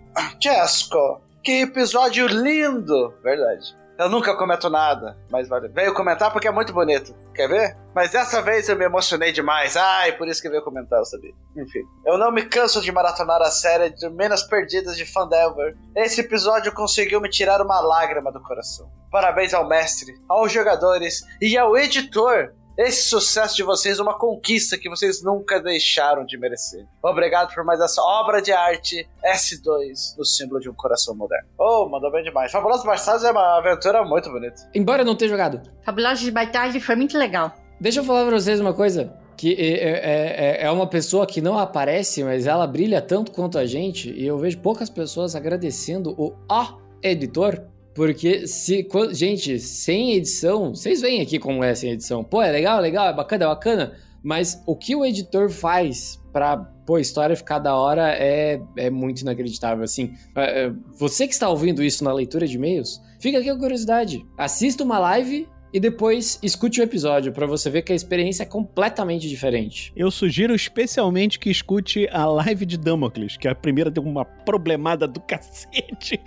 Chesco. 0.41 1.21
Que 1.43 1.63
episódio 1.63 2.27
lindo! 2.27 3.15
Verdade. 3.23 3.77
Eu 3.99 4.11
nunca 4.11 4.37
comento 4.37 4.69
nada, 4.69 5.17
mas 5.31 5.49
vale. 5.49 5.69
Veio 5.69 5.95
comentar 5.95 6.31
porque 6.31 6.47
é 6.47 6.51
muito 6.51 6.71
bonito. 6.71 7.15
Quer 7.35 7.49
ver? 7.49 7.77
Mas 7.95 8.11
dessa 8.11 8.43
vez 8.43 8.69
eu 8.69 8.77
me 8.77 8.85
emocionei 8.85 9.33
demais. 9.33 9.75
Ai, 9.75 10.13
por 10.13 10.29
isso 10.29 10.43
que 10.43 10.51
veio 10.51 10.63
comentar, 10.63 10.99
eu 10.99 11.05
sabia. 11.07 11.33
Enfim. 11.57 11.81
Eu 12.05 12.19
não 12.19 12.31
me 12.31 12.43
canso 12.43 12.83
de 12.83 12.93
maratonar 12.93 13.41
a 13.41 13.51
série 13.51 13.89
de 13.89 14.07
Menos 14.11 14.43
Perdidas 14.43 14.99
de 14.99 15.07
Fandelver. 15.07 15.75
Esse 15.97 16.21
episódio 16.21 16.75
conseguiu 16.75 17.23
me 17.23 17.31
tirar 17.31 17.63
uma 17.63 17.81
lágrima 17.81 18.31
do 18.31 18.43
coração. 18.43 18.91
Parabéns 19.11 19.55
ao 19.55 19.67
mestre, 19.67 20.13
aos 20.29 20.53
jogadores 20.53 21.23
e 21.41 21.57
ao 21.57 21.75
editor. 21.75 22.53
Esse 22.79 23.09
sucesso 23.09 23.57
de 23.57 23.63
vocês 23.63 23.99
é 23.99 24.03
uma 24.03 24.19
conquista 24.19 24.77
que 24.77 24.89
vocês 24.89 25.23
nunca 25.23 25.59
deixaram 25.61 26.27
de 26.27 26.37
merecer. 26.37 26.85
Obrigado 27.03 27.55
por 27.55 27.65
mais 27.65 27.81
essa 27.81 28.03
obra 28.03 28.43
de 28.43 28.53
arte 28.53 29.09
S2 29.25 30.17
no 30.19 30.25
símbolo 30.25 30.61
de 30.61 30.69
um 30.69 30.75
coração 30.75 31.15
moderno. 31.15 31.49
Oh, 31.59 31.89
mandou 31.89 32.13
bem 32.13 32.23
demais. 32.23 32.53
Fabulosos 32.53 32.85
Bastardos 32.85 33.25
é 33.25 33.31
uma 33.31 33.59
aventura 33.59 34.05
muito 34.05 34.31
bonita. 34.31 34.69
Embora 34.75 35.03
eu 35.03 35.07
não 35.07 35.17
tenha 35.17 35.31
jogado. 35.31 35.63
Fabulosos 35.85 36.21
de 36.21 36.31
Batalha 36.31 36.79
foi 36.81 36.97
muito 36.97 37.17
legal. 37.17 37.53
Deixa 37.81 38.01
eu 38.01 38.05
falar 38.05 38.27
pra 38.27 38.39
vocês 38.39 38.61
uma 38.61 38.75
coisa. 38.75 39.13
Que 39.39 39.53
é, 39.55 39.73
é- 39.81 40.61
é- 40.63 40.65
é 40.67 40.71
uma 40.71 40.87
pessoa 40.87 41.27
que 41.27 41.43
não 41.43 41.59
aparece, 41.59 42.25
mas 42.25 42.47
ela 42.47 42.67
brilha 42.67 43.03
tanto 43.03 43.33
quanto 43.33 43.59
a 43.59 43.67
gente. 43.67 44.11
E 44.11 44.27
eu 44.27 44.39
vejo 44.39 44.59
poucas 44.59 44.89
pessoas 44.89 45.35
agradecendo 45.37 46.15
o 46.19 46.35
ó 46.49 46.79
editor. 47.03 47.63
Porque 47.97 48.47
se. 48.47 48.87
Gente, 49.13 49.59
sem 49.59 50.13
edição, 50.13 50.75
vocês 50.75 51.01
veem 51.01 51.23
aqui 51.23 51.39
como 51.39 51.65
é 51.65 51.75
sem 51.75 51.91
edição. 51.91 52.23
Pô, 52.23 52.43
é 52.43 52.53
legal, 52.53 52.79
é 52.79 52.83
legal, 52.83 53.09
é 53.09 53.13
bacana, 53.13 53.45
é 53.45 53.49
bacana. 53.49 53.97
Mas 54.23 54.63
o 54.67 54.77
que 54.77 54.95
o 54.95 55.05
editor 55.05 55.49
faz 55.49 56.21
pra, 56.33 56.57
pô, 56.57 56.97
a 56.97 57.01
história 57.01 57.35
ficar 57.35 57.59
da 57.59 57.75
hora 57.75 58.13
é, 58.13 58.61
é 58.77 58.91
muito 58.91 59.23
inacreditável, 59.23 59.83
assim. 59.83 60.13
É, 60.35 60.67
é, 60.67 60.73
Você 60.99 61.27
que 61.27 61.33
está 61.33 61.49
ouvindo 61.49 61.83
isso 61.83 62.05
na 62.05 62.13
leitura 62.13 62.47
de 62.47 62.57
e-mails, 62.57 63.01
fica 63.19 63.39
aqui 63.39 63.49
a 63.49 63.57
curiosidade. 63.57 64.27
Assista 64.37 64.85
uma 64.85 64.99
live 64.99 65.49
e 65.77 65.81
depois 65.81 66.39
escute 66.43 66.81
o 66.81 66.83
episódio 66.83 67.31
pra 67.33 67.47
você 67.47 67.69
ver 67.69 67.83
que 67.83 67.93
a 67.93 67.95
experiência 67.95 68.45
é 68.45 68.47
completamente 68.47 69.29
diferente. 69.29 69.93
Eu 69.95 70.11
sugiro 70.11 70.55
especialmente 70.55 71.39
que 71.39 71.51
escute 71.51 72.09
a 72.11 72.25
live 72.25 72.65
de 72.65 72.79
Damocles, 72.79 73.37
que 73.37 73.47
a 73.47 73.55
primeira 73.55 73.91
deu 73.91 74.03
uma 74.03 74.25
problemada 74.25 75.07
do 75.07 75.21
cacete. 75.29 76.19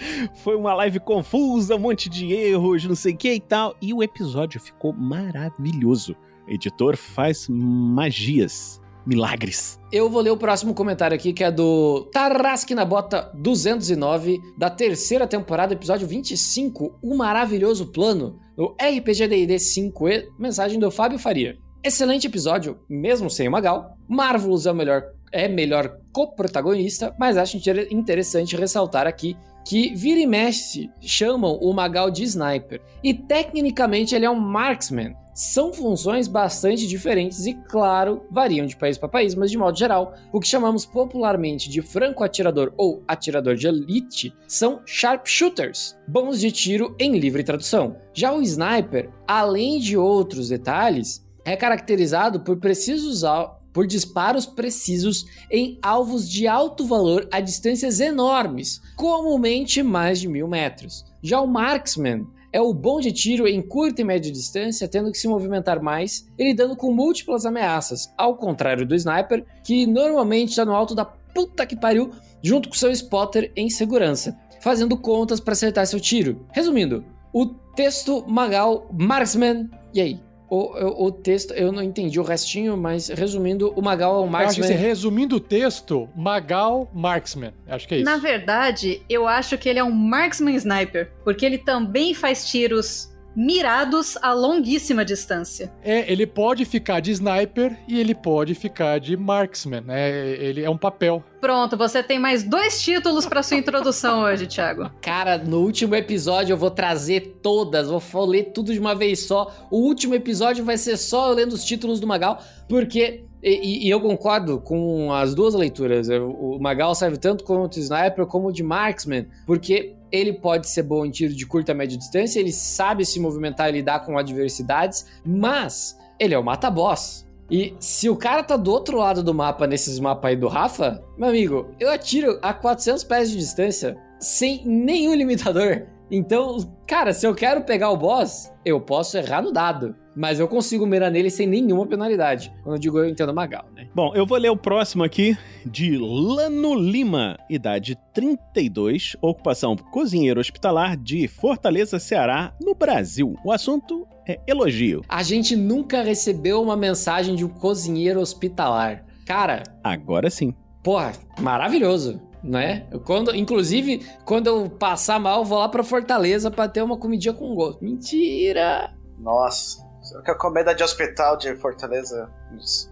Foi 0.44 0.56
uma 0.56 0.76
live 0.76 1.00
confusa, 1.00 1.76
um 1.76 1.80
monte 1.80 2.08
de 2.08 2.32
erros, 2.32 2.86
não 2.86 2.94
sei 2.94 3.16
o 3.16 3.18
que 3.18 3.34
e 3.34 3.40
tal. 3.40 3.76
E 3.82 3.92
o 3.92 4.04
episódio 4.04 4.62
ficou 4.62 4.94
maravilhoso. 4.94 6.16
Editor 6.48 6.96
faz 6.96 7.48
magias, 7.50 8.80
milagres. 9.06 9.80
Eu 9.92 10.10
vou 10.10 10.22
ler 10.22 10.32
o 10.32 10.38
próximo 10.38 10.74
comentário 10.74 11.16
aqui, 11.16 11.34
que 11.34 11.44
é 11.44 11.52
do 11.52 12.08
Tarrasque 12.12 12.76
na 12.76 12.86
Bota 12.86 13.32
209, 13.36 14.40
da 14.58 14.70
terceira 14.70 15.26
temporada, 15.28 15.74
episódio 15.74 16.08
25, 16.08 16.98
O 17.02 17.16
Maravilhoso 17.16 17.88
Plano, 17.88 18.40
do 18.56 18.76
RPG 18.82 19.28
D&D 19.28 19.56
5e, 19.56 20.26
mensagem 20.38 20.80
do 20.80 20.92
Fábio 20.92 21.18
Faria. 21.18 21.58
Excelente 21.84 22.28
episódio, 22.28 22.78
mesmo 22.90 23.30
sem 23.30 23.48
o 23.48 23.52
Magal. 23.52 23.98
Marvelous 24.08 24.66
é 24.66 24.72
o 24.72 24.76
melhor, 24.76 25.04
é 25.32 25.48
melhor 25.48 25.98
co-protagonista, 26.12 27.16
mas 27.18 27.38
acho 27.38 27.58
inter- 27.58 27.88
interessante 27.90 28.56
ressaltar 28.56 29.08
aqui 29.08 29.36
que 29.66 29.94
vira 29.96 30.20
e 30.20 30.26
mexe 30.28 30.90
chamam 31.00 31.58
o 31.62 31.74
Magal 31.74 32.10
de 32.12 32.24
sniper. 32.24 32.82
E 33.04 33.14
tecnicamente 33.14 34.14
ele 34.16 34.26
é 34.26 34.30
um 34.30 34.40
marksman. 34.40 35.14
São 35.40 35.72
funções 35.72 36.28
bastante 36.28 36.86
diferentes 36.86 37.45
e, 37.45 37.53
claro, 37.53 38.26
variam 38.30 38.66
de 38.66 38.76
país 38.76 38.98
para 38.98 39.07
país, 39.07 39.34
mas 39.36 39.49
de 39.49 39.57
modo 39.57 39.80
geral, 39.80 40.14
o 40.34 40.40
que 40.41 40.45
chamamos 40.45 40.86
popularmente 40.86 41.70
de 41.70 41.82
franco-atirador 41.82 42.74
ou 42.76 43.06
atirador 43.07 43.56
de 43.56 43.66
elite 43.66 44.36
são 44.45 44.82
sharpshooters, 44.86 45.98
bons 46.06 46.41
de 46.41 46.52
tiro 46.52 46.94
em 46.99 47.18
livre 47.18 47.41
tradução. 47.41 47.95
Já 48.14 48.34
o 48.34 48.41
sniper, 48.41 49.10
além 49.26 49.80
de 49.80 49.95
outros 49.95 50.49
detalhes, 50.49 51.26
é 51.45 51.56
caracterizado 51.56 52.41
por 52.41 52.57
precisos 52.57 53.24
por 53.72 53.88
disparos 53.88 54.45
precisos 54.45 55.26
em 55.49 55.80
alvos 55.82 56.30
de 56.30 56.48
alto 56.48 56.86
valor 56.86 57.30
a 57.32 57.40
distâncias 57.40 58.02
enormes, 58.02 58.82
comumente 58.98 59.82
mais 59.82 60.20
de 60.20 60.28
mil 60.28 60.49
metros. 60.49 61.06
Já 61.24 61.40
o 61.40 61.48
marksman 61.48 62.28
é 62.52 62.62
o 62.62 62.74
bom 62.74 63.00
de 63.00 63.12
tiro 63.12 63.48
em 63.48 63.62
curta 63.62 64.02
e 64.02 64.04
média 64.04 64.32
distância, 64.32 64.88
tendo 64.88 65.12
que 65.12 65.18
se 65.18 65.28
movimentar 65.28 65.82
mais 65.82 66.28
e 66.38 66.44
lidando 66.44 66.76
com 66.76 66.92
múltiplas 66.92 67.46
ameaças, 67.46 68.14
ao 68.18 68.36
contrário 68.36 68.86
do 68.86 68.96
sniper, 68.96 69.46
que 69.64 69.86
normalmente 69.86 70.50
está 70.50 70.66
no 70.66 70.74
alto 70.74 70.96
da 70.96 71.06
puta 71.06 71.66
que 71.66 71.76
pariu, 71.76 72.12
junto 72.42 72.70
com 72.70 72.76
seu 72.76 72.92
spotter 72.92 73.52
em 73.56 73.70
segurança, 73.70 74.38
fazendo 74.62 74.98
contas 74.98 75.40
para 75.40 75.54
acertar 75.54 75.86
seu 75.86 76.00
tiro. 76.00 76.46
Resumindo, 76.52 77.06
o 77.34 77.46
texto 77.46 78.26
Magal 78.28 78.90
Marksman. 78.92 79.70
E 79.94 80.02
aí? 80.02 80.28
O, 80.50 81.04
o, 81.04 81.06
o 81.06 81.12
texto, 81.12 81.54
eu 81.54 81.72
não 81.72 81.84
entendi 81.84 82.20
o 82.20 82.24
restinho, 82.24 82.76
mas 82.76 83.08
resumindo, 83.10 83.72
o 83.76 83.82
Magal 83.82 84.16
é 84.16 84.20
um 84.20 84.22
Eu 84.22 84.26
acho 84.26 84.56
que, 84.56 84.62
Marksman. 84.62 84.66
assim, 84.66 84.74
resumindo 84.74 85.36
o 85.36 85.40
texto, 85.40 86.10
Magal 86.16 86.90
Marksman. 86.94 87.54
Acho 87.68 87.88
que 87.88 87.96
é 87.96 87.98
isso. 87.98 88.06
Na 88.06 88.18
verdade, 88.18 89.02
eu 89.10 89.28
acho 89.28 89.58
que 89.58 89.70
ele 89.70 89.80
é 89.80 89.84
um 89.84 89.92
marksman 89.92 90.56
sniper, 90.56 91.12
porque 91.24 91.46
ele 91.46 91.58
também 91.58 92.14
faz 92.14 92.50
tiros 92.50 93.09
mirados 93.35 94.18
a 94.22 94.34
longuíssima 94.34 95.06
distância. 95.06 95.72
É, 95.84 96.11
ele 96.11 96.26
pode 96.26 96.65
ficar 96.65 96.99
de 96.99 97.11
sniper 97.11 97.77
e 97.88 97.99
ele 97.99 98.14
pode 98.14 98.56
ficar 98.56 98.99
de 98.99 99.15
marksman, 99.15 99.81
né? 99.81 100.10
Ele 100.31 100.64
é 100.64 100.69
um 100.69 100.77
papel. 100.77 101.23
Pronto, 101.39 101.77
você 101.77 102.03
tem 102.03 102.19
mais 102.19 102.43
dois 102.43 102.81
títulos 102.81 103.26
para 103.26 103.41
sua 103.41 103.57
introdução 103.57 104.23
hoje, 104.23 104.45
Thiago. 104.45 104.91
Cara, 105.01 105.38
no 105.38 105.60
último 105.61 105.95
episódio 105.95 106.53
eu 106.53 106.57
vou 106.57 106.72
trazer 106.72 107.39
todas, 107.41 107.88
vou 107.89 108.26
ler 108.26 108.51
tudo 108.53 108.73
de 108.73 108.80
uma 108.80 108.93
vez 108.93 109.22
só. 109.22 109.68
O 109.72 109.77
último 109.77 110.15
episódio 110.15 110.65
vai 110.65 110.77
ser 110.77 110.97
só 110.97 111.30
eu 111.30 111.35
lendo 111.35 111.53
os 111.53 111.64
títulos 111.64 111.99
do 111.99 112.07
Magal, 112.07 112.41
porque 112.68 113.23
e, 113.41 113.88
e, 113.88 113.89
eu 113.89 114.01
concordo 114.01 114.60
com 114.60 115.14
as 115.14 115.34
duas 115.34 115.53
leituras. 115.53 116.10
O 116.10 116.60
Magal 116.60 116.93
serve 116.93 117.18
tanto 117.18 117.43
como 117.45 117.69
de 117.69 117.80
sniper 117.80 118.26
como 118.26 118.51
de 118.51 118.61
marksman, 118.61 119.27
porque 119.45 119.95
ele 120.11 120.34
pode 120.34 120.68
ser 120.68 120.84
bom 120.84 121.06
em 121.06 121.11
tiro 121.11 121.34
de 121.34 121.45
curta 121.45 121.72
e 121.72 121.76
média 121.76 121.98
distância, 121.98 122.40
ele 122.40 122.52
sabe 122.52 123.06
se 123.06 123.19
movimentar 123.19 123.69
e 123.69 123.73
lidar 123.73 124.06
com 124.06 124.18
adversidades, 124.18 125.06
mas 125.26 125.98
ele 126.19 126.34
é 126.34 126.40
o 126.40 126.44
mata-boss. 126.44 127.27
E 127.49 127.76
se 127.80 128.07
o 128.10 128.15
cara 128.15 128.44
tá 128.44 128.56
do 128.56 128.72
outro 128.72 128.98
lado 128.98 129.23
do 129.23 129.34
mapa, 129.34 129.65
nesses 129.65 129.99
mapas 129.99 130.30
aí 130.30 130.36
do 130.36 130.48
Rafa, 130.48 131.03
meu 131.18 131.30
amigo, 131.30 131.72
eu 131.80 131.90
atiro 131.90 132.38
a 132.41 132.53
400 132.53 133.03
pés 133.03 133.31
de 133.31 133.38
distância 133.38 133.98
sem 134.19 134.64
nenhum 134.65 135.15
limitador. 135.15 135.88
Então, 136.11 136.57
cara, 136.88 137.14
se 137.14 137.26
eu 137.26 137.36
quero 137.36 137.64
pegar 137.64 137.91
o 137.91 137.98
boss, 137.98 138.52
eu 138.65 138.81
posso 138.81 139.18
errar 139.18 139.41
no 139.41 139.52
dado. 139.52 139.95
Mas 140.20 140.38
eu 140.38 140.50
consigo 140.50 140.86
mirar 140.86 141.10
nele 141.10 141.30
sem 141.30 141.48
nenhuma 141.48 141.88
penalidade. 141.88 142.52
Quando 142.62 142.76
eu 142.76 142.80
digo 142.80 143.00
eu 143.00 143.08
entendo 143.08 143.34
Magal, 143.34 143.64
né? 143.74 143.88
Bom, 143.96 144.14
eu 144.14 144.26
vou 144.26 144.38
ler 144.38 144.50
o 144.50 144.58
próximo 144.58 145.02
aqui 145.02 145.38
de 145.66 145.98
Lano 145.98 146.76
Lima, 146.76 147.38
idade 147.50 147.98
32, 148.14 149.16
ocupação 149.22 149.78
cozinheiro 149.78 150.41
hospitalar 150.41 150.98
de 150.98 151.26
Fortaleza, 151.30 152.00
Ceará, 152.00 152.54
no 152.62 152.76
Brasil. 152.76 153.38
O 153.46 153.52
assunto 153.54 154.06
é 154.28 154.38
elogio. 154.46 155.04
A 155.08 155.24
gente 155.24 155.56
nunca 155.56 156.04
recebeu 156.04 156.62
uma 156.62 156.76
mensagem 156.76 157.34
de 157.34 157.46
um 157.46 157.50
cozinheiro 157.50 158.20
hospitalar. 158.20 159.06
Cara. 159.26 159.64
Agora 159.82 160.30
sim. 160.30 160.54
Porra, 160.84 161.14
maravilhoso 161.40 162.20
né? 162.44 162.88
Quando, 163.04 163.36
inclusive, 163.36 164.06
quando 164.24 164.48
eu 164.48 164.70
passar 164.70 165.20
mal, 165.20 165.40
eu 165.40 165.46
vou 165.46 165.60
lá 165.60 165.68
pra 165.68 165.84
Fortaleza 165.84 166.50
pra 166.50 166.70
ter 166.70 166.82
uma 166.82 166.98
comidinha 166.98 167.34
com 167.34 167.54
gosto. 167.54 167.84
Mentira! 167.84 168.94
Nossa. 169.18 169.89
Será 170.10 170.23
que 170.23 170.31
a 170.31 170.36
comida 170.36 170.73
de 170.73 170.84
hospital 170.84 171.38
de 171.38 171.56
Fortaleza 171.57 172.27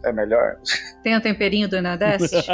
é 0.03 0.13
melhor? 0.13 0.59
Tem 1.01 1.15
o 1.15 1.21
temperinho 1.21 1.67
do 1.67 1.81
Nordeste? 1.81 2.45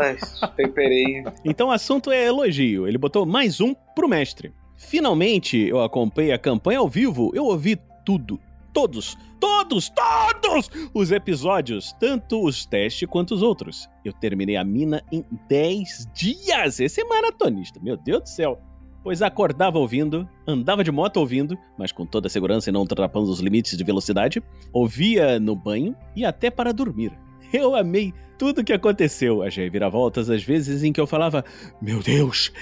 Ai, 0.00 0.16
temperinho. 0.56 1.32
Então 1.44 1.66
o 1.66 1.72
assunto 1.72 2.12
é 2.12 2.26
elogio. 2.26 2.86
Ele 2.86 2.96
botou 2.96 3.26
mais 3.26 3.60
um 3.60 3.74
pro 3.96 4.08
mestre. 4.08 4.54
Finalmente 4.76 5.58
eu 5.58 5.82
acompanhei 5.82 6.30
a 6.30 6.38
campanha 6.38 6.78
ao 6.78 6.88
vivo, 6.88 7.32
eu 7.34 7.44
ouvi 7.44 7.76
tudo 8.06 8.40
todos, 8.72 9.18
todos, 9.40 9.90
todos 9.90 10.70
os 10.94 11.10
episódios, 11.10 11.92
tanto 11.98 12.44
os 12.44 12.64
testes 12.64 13.08
quanto 13.08 13.34
os 13.34 13.42
outros. 13.42 13.88
Eu 14.04 14.12
terminei 14.12 14.56
a 14.56 14.62
mina 14.62 15.02
em 15.10 15.24
10 15.48 16.08
dias. 16.14 16.78
Esse 16.78 17.00
é 17.00 17.04
maratonista, 17.04 17.80
meu 17.82 17.96
Deus 17.96 18.22
do 18.22 18.28
céu. 18.28 18.60
Pois 19.08 19.22
acordava 19.22 19.78
ouvindo, 19.78 20.28
andava 20.46 20.84
de 20.84 20.92
moto 20.92 21.16
ouvindo, 21.16 21.56
mas 21.78 21.90
com 21.90 22.04
toda 22.04 22.26
a 22.26 22.30
segurança 22.30 22.68
e 22.68 22.72
não 22.74 22.82
ultrapassando 22.82 23.30
os 23.30 23.40
limites 23.40 23.74
de 23.74 23.82
velocidade, 23.82 24.42
ouvia 24.70 25.40
no 25.40 25.56
banho 25.56 25.96
e 26.14 26.26
até 26.26 26.50
para 26.50 26.74
dormir. 26.74 27.18
Eu 27.50 27.74
amei 27.74 28.12
tudo 28.38 28.60
o 28.60 28.64
que 28.64 28.74
aconteceu, 28.74 29.42
as 29.42 29.56
reviravoltas, 29.56 30.28
as 30.28 30.42
vezes 30.42 30.84
em 30.84 30.92
que 30.92 31.00
eu 31.00 31.06
falava, 31.06 31.42
meu 31.80 32.02
Deus, 32.02 32.52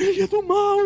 ele 0.00 0.22
é 0.22 0.26
do 0.26 0.42
mal, 0.42 0.78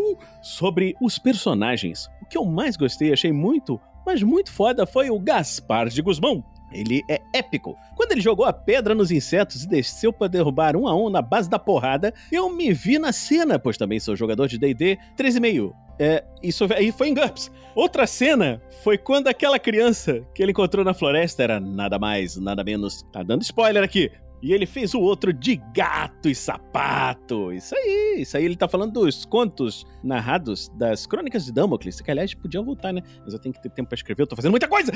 sobre 0.42 0.96
os 1.00 1.20
personagens. 1.20 2.08
O 2.20 2.26
que 2.26 2.36
eu 2.36 2.44
mais 2.44 2.76
gostei, 2.76 3.12
achei 3.12 3.30
muito 3.30 3.80
mas 4.06 4.22
muito 4.22 4.52
foda 4.52 4.86
foi 4.86 5.10
o 5.10 5.18
Gaspar 5.18 5.88
de 5.88 6.00
Guzmão. 6.00 6.44
Ele 6.76 7.02
é 7.08 7.20
épico. 7.32 7.76
Quando 7.96 8.12
ele 8.12 8.20
jogou 8.20 8.44
a 8.44 8.52
pedra 8.52 8.94
nos 8.94 9.10
insetos 9.10 9.64
e 9.64 9.68
desceu 9.68 10.12
para 10.12 10.28
derrubar 10.28 10.76
um 10.76 10.86
a 10.86 10.94
um 10.94 11.08
na 11.08 11.22
base 11.22 11.48
da 11.48 11.58
porrada, 11.58 12.12
eu 12.30 12.50
me 12.50 12.72
vi 12.72 12.98
na 12.98 13.12
cena, 13.12 13.58
pois 13.58 13.76
também 13.76 13.98
sou 13.98 14.14
jogador 14.14 14.46
de 14.48 14.58
D&D 14.58 14.98
13,5. 15.16 15.72
É, 15.98 16.22
isso 16.42 16.66
aí 16.74 16.92
foi 16.92 17.08
em 17.08 17.14
GURPS. 17.14 17.50
Outra 17.74 18.06
cena 18.06 18.60
foi 18.82 18.98
quando 18.98 19.28
aquela 19.28 19.58
criança 19.58 20.22
que 20.34 20.42
ele 20.42 20.52
encontrou 20.52 20.84
na 20.84 20.92
floresta 20.92 21.42
era 21.42 21.58
nada 21.58 21.98
mais, 21.98 22.36
nada 22.36 22.62
menos. 22.62 23.02
Tá 23.12 23.22
dando 23.22 23.42
spoiler 23.42 23.82
aqui. 23.82 24.10
E 24.46 24.52
ele 24.52 24.64
fez 24.64 24.94
o 24.94 25.00
outro 25.00 25.32
de 25.32 25.60
gato 25.74 26.28
e 26.28 26.34
sapato. 26.34 27.52
Isso 27.52 27.74
aí, 27.74 28.18
isso 28.18 28.36
aí 28.36 28.44
ele 28.44 28.54
tá 28.54 28.68
falando 28.68 28.92
dos 28.92 29.24
contos 29.24 29.84
narrados 30.04 30.70
das 30.78 31.04
crônicas 31.04 31.46
de 31.46 31.52
Damocles, 31.52 32.00
que 32.00 32.08
aliás 32.12 32.32
podiam 32.32 32.64
voltar, 32.64 32.92
né? 32.92 33.02
Mas 33.24 33.32
eu 33.32 33.40
tenho 33.40 33.52
que 33.52 33.60
ter 33.60 33.70
tempo 33.70 33.88
pra 33.88 33.96
escrever, 33.96 34.22
eu 34.22 34.26
tô 34.28 34.36
fazendo 34.36 34.52
muita 34.52 34.68
coisa! 34.68 34.92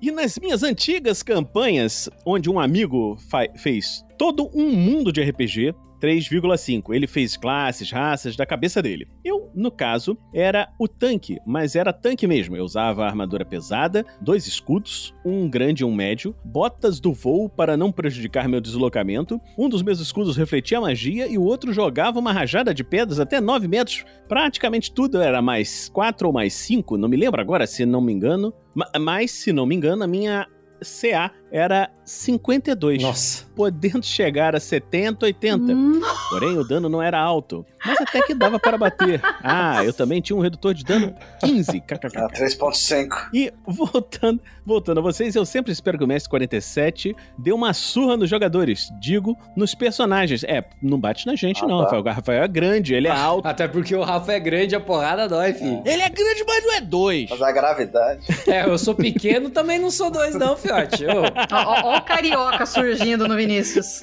E 0.00 0.10
nas 0.10 0.38
minhas 0.38 0.62
antigas 0.62 1.22
campanhas, 1.22 2.08
onde 2.24 2.48
um 2.48 2.58
amigo 2.58 3.18
fez 3.56 4.02
todo 4.16 4.50
um 4.54 4.70
mundo 4.70 5.12
de 5.12 5.20
RPG, 5.20 5.74
3,5. 6.00 6.94
Ele 6.94 7.06
fez 7.06 7.36
classes, 7.36 7.90
raças 7.90 8.36
da 8.36 8.46
cabeça 8.46 8.82
dele. 8.82 9.06
Eu, 9.24 9.50
no 9.54 9.70
caso, 9.70 10.16
era 10.32 10.68
o 10.78 10.86
tanque, 10.86 11.38
mas 11.46 11.76
era 11.76 11.92
tanque 11.92 12.26
mesmo. 12.26 12.56
Eu 12.56 12.64
usava 12.64 13.04
armadura 13.04 13.44
pesada, 13.44 14.04
dois 14.20 14.46
escudos, 14.46 15.14
um 15.24 15.48
grande 15.48 15.82
e 15.82 15.86
um 15.86 15.94
médio, 15.94 16.34
botas 16.44 17.00
do 17.00 17.12
voo 17.12 17.48
para 17.48 17.76
não 17.76 17.92
prejudicar 17.92 18.48
meu 18.48 18.60
deslocamento. 18.60 19.40
Um 19.58 19.68
dos 19.68 19.82
meus 19.82 20.00
escudos 20.00 20.36
refletia 20.36 20.80
magia 20.80 21.26
e 21.26 21.38
o 21.38 21.42
outro 21.42 21.72
jogava 21.72 22.18
uma 22.18 22.32
rajada 22.32 22.74
de 22.74 22.84
pedras 22.84 23.20
até 23.20 23.40
9 23.40 23.68
metros. 23.68 24.04
Praticamente 24.28 24.92
tudo 24.92 25.20
era 25.20 25.40
mais 25.40 25.88
4 25.88 26.26
ou 26.26 26.32
mais 26.32 26.54
5, 26.54 26.96
não 26.96 27.08
me 27.08 27.16
lembro 27.16 27.40
agora 27.40 27.66
se 27.66 27.86
não 27.86 28.00
me 28.00 28.12
engano. 28.12 28.52
Mas, 29.00 29.30
se 29.30 29.52
não 29.52 29.66
me 29.66 29.74
engano, 29.74 30.02
a 30.02 30.06
minha 30.06 30.48
CA 30.84 31.30
era 31.50 31.90
52. 32.04 33.02
Nossa. 33.02 33.44
Podendo 33.54 34.04
chegar 34.04 34.54
a 34.54 34.60
70, 34.60 35.26
80. 35.26 35.72
Hum. 35.72 36.00
Porém, 36.30 36.58
o 36.58 36.64
dano 36.64 36.88
não 36.88 37.00
era 37.00 37.18
alto. 37.18 37.64
Mas 37.84 38.00
até 38.00 38.22
que 38.22 38.34
dava 38.34 38.58
para 38.58 38.76
bater. 38.76 39.20
Ah, 39.42 39.84
eu 39.84 39.92
também 39.92 40.20
tinha 40.20 40.36
um 40.36 40.40
redutor 40.40 40.74
de 40.74 40.84
dano 40.84 41.14
15. 41.44 41.82
Ah, 42.16 42.28
3.5. 42.28 43.28
E 43.32 43.52
voltando, 43.66 44.40
voltando 44.64 44.98
a 44.98 45.02
vocês, 45.02 45.34
eu 45.34 45.44
sempre 45.44 45.70
espero 45.70 45.98
que 45.98 46.04
o 46.04 46.06
Mestre 46.06 46.30
47 46.30 47.14
dê 47.38 47.52
uma 47.52 47.72
surra 47.74 48.16
nos 48.16 48.28
jogadores. 48.28 48.90
Digo, 48.98 49.36
nos 49.56 49.74
personagens. 49.74 50.44
É, 50.44 50.64
não 50.82 50.98
bate 50.98 51.26
na 51.26 51.36
gente, 51.36 51.62
ah, 51.62 51.66
não, 51.66 51.78
tá. 51.78 51.84
Rafael. 51.84 52.02
O 52.02 52.04
Rafael 52.04 52.42
é 52.42 52.48
grande, 52.48 52.94
ele 52.94 53.06
é 53.06 53.10
alto. 53.10 53.46
Até 53.46 53.68
porque 53.68 53.94
o 53.94 54.02
Rafa 54.02 54.32
é 54.32 54.40
grande, 54.40 54.74
a 54.74 54.80
porrada 54.80 55.28
dói, 55.28 55.52
filho. 55.52 55.82
É. 55.84 55.92
Ele 55.92 56.02
é 56.02 56.08
grande, 56.08 56.44
mas 56.46 56.64
não 56.64 56.72
é 56.74 56.80
dois. 56.80 57.30
Mas 57.30 57.42
a 57.42 57.52
gravidade. 57.52 58.26
É, 58.48 58.64
eu 58.66 58.78
sou 58.78 58.94
pequeno, 58.94 59.50
também 59.50 59.78
não 59.78 59.90
sou 59.90 60.10
dois, 60.10 60.34
não, 60.34 60.56
fiote. 60.56 61.04
Ó, 61.52 61.96
o 61.96 62.00
carioca 62.02 62.66
surgindo 62.66 63.28
no 63.28 63.36
Vinícius. 63.36 64.02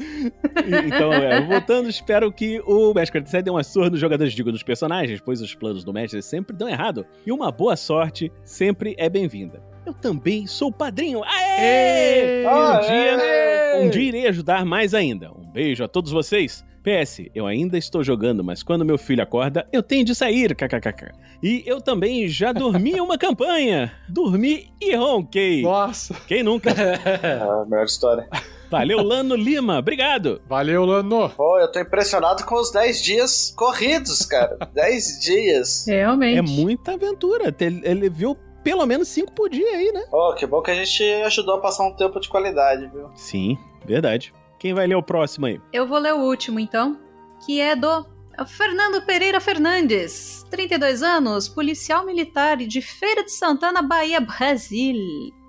Então, 0.86 1.12
é, 1.14 1.42
voltando, 1.42 1.90
espero 1.90 2.32
que 2.32 2.62
o 2.66 2.94
Mestre 2.94 3.20
47 3.20 3.44
dê 3.44 3.52
uma 3.52 3.64
surra 3.64 3.90
nos 3.90 4.00
jogadores, 4.00 4.34
digo, 4.34 4.52
nos 4.52 4.64
personagens, 4.64 5.22
pois 5.22 5.42
os 5.42 5.54
planos 5.56 5.84
do 5.84 5.94
Mestre 5.94 6.22
sempre 6.22 6.56
dão 6.56 6.70
errado. 6.70 7.06
E 7.26 7.32
uma 7.32 7.52
boa 7.52 7.76
sorte 7.76 8.32
sempre 8.44 8.96
é 8.98 9.10
bem-vinda. 9.10 9.62
Eu 9.86 9.94
também 9.94 10.46
sou 10.46 10.72
padrinho. 10.72 11.24
Aê! 11.24 12.46
Um, 12.46 12.80
dia, 12.82 13.82
um 13.84 13.90
dia 13.90 14.04
irei 14.04 14.28
ajudar 14.28 14.64
mais 14.66 14.94
ainda. 14.94 15.32
Um 15.32 15.50
beijo 15.52 15.84
a 15.84 15.88
todos 15.88 16.12
vocês. 16.12 16.64
PS, 16.84 17.30
eu 17.36 17.46
ainda 17.46 17.78
estou 17.78 18.04
jogando, 18.04 18.44
mas 18.44 18.64
quando 18.64 18.84
meu 18.84 18.98
filho 18.98 19.22
acorda, 19.22 19.68
eu 19.72 19.84
tenho 19.84 20.04
de 20.04 20.16
sair, 20.16 20.56
kkkk. 20.56 21.12
E 21.42 21.64
eu 21.66 21.80
também 21.80 22.28
já 22.28 22.52
dormi 22.52 23.00
uma 23.00 23.18
campanha. 23.18 23.92
Dormi 24.10 24.72
e 24.82 24.96
ronquei. 24.96 25.62
Nossa. 25.62 26.16
Quem 26.28 26.44
nunca? 26.44 26.72
a 26.74 27.66
melhor 27.66 27.86
história. 27.86 28.28
Valeu, 28.70 29.02
Lano 29.04 29.36
Lima. 29.36 29.80
Obrigado. 29.80 30.42
Valeu, 30.48 30.86
Lano. 30.86 31.30
Pô, 31.30 31.60
eu 31.60 31.70
tô 31.72 31.80
impressionado 31.80 32.46
com 32.46 32.56
os 32.56 32.72
10 32.72 33.04
dias 33.04 33.54
corridos, 33.56 34.26
cara. 34.26 34.58
10 34.74 35.20
dias. 35.20 35.86
Realmente. 35.86 36.38
É 36.38 36.42
muita 36.42 36.94
aventura. 36.94 37.54
Ele 37.60 38.10
viu 38.10 38.38
pelo 38.64 38.86
menos 38.86 39.08
5 39.10 39.34
por 39.34 39.50
dia 39.50 39.76
aí, 39.76 39.92
né? 39.92 40.06
Pô, 40.10 40.34
que 40.36 40.46
bom 40.46 40.62
que 40.62 40.72
a 40.72 40.76
gente 40.76 41.04
ajudou 41.04 41.56
a 41.56 41.60
passar 41.60 41.84
um 41.84 41.96
tempo 41.96 42.20
de 42.20 42.30
qualidade, 42.30 42.90
viu? 42.94 43.10
Sim, 43.14 43.58
verdade. 43.86 44.34
Quem 44.62 44.76
vai 44.76 44.86
ler 44.86 44.94
o 44.94 45.02
próximo 45.02 45.48
aí? 45.48 45.60
Eu 45.74 45.88
vou 45.88 45.98
ler 45.98 46.14
o 46.14 46.20
último, 46.20 46.60
então, 46.60 46.96
que 47.44 47.60
é 47.60 47.76
do 47.76 48.06
Fernando 48.46 49.04
Pereira 49.04 49.42
Fernandes, 49.42 50.46
32 50.52 51.02
anos, 51.02 51.50
policial 51.50 52.06
militar 52.06 52.58
de 52.58 52.80
Feira 52.80 53.24
de 53.24 53.32
Santana, 53.32 53.82
Bahia, 53.82 54.22
Brasil. 54.22 54.94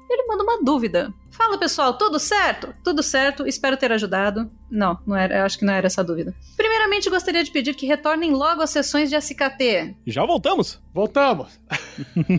Ele 0.09 0.27
manda 0.27 0.43
uma 0.43 0.63
dúvida. 0.63 1.13
Fala 1.31 1.59
pessoal, 1.59 1.99
tudo 1.99 2.19
certo? 2.19 2.75
Tudo 2.83 3.03
certo, 3.03 3.47
espero 3.47 3.77
ter 3.77 3.93
ajudado. 3.93 4.51
Não, 4.73 4.99
não 5.07 5.15
era, 5.15 5.41
eu 5.41 5.45
acho 5.45 5.59
que 5.59 5.67
não 5.67 5.75
era 5.75 5.87
essa 5.87 6.01
a 6.01 6.05
dúvida. 6.05 6.35
Primeiramente, 6.57 7.11
gostaria 7.11 7.45
de 7.45 7.51
pedir 7.51 7.75
que 7.75 7.87
retornem 7.87 8.33
logo 8.33 8.63
às 8.63 8.71
sessões 8.71 9.11
de 9.11 9.17
SKT. 9.17 9.95
Já 10.07 10.25
voltamos? 10.25 10.81
Voltamos! 10.95 11.61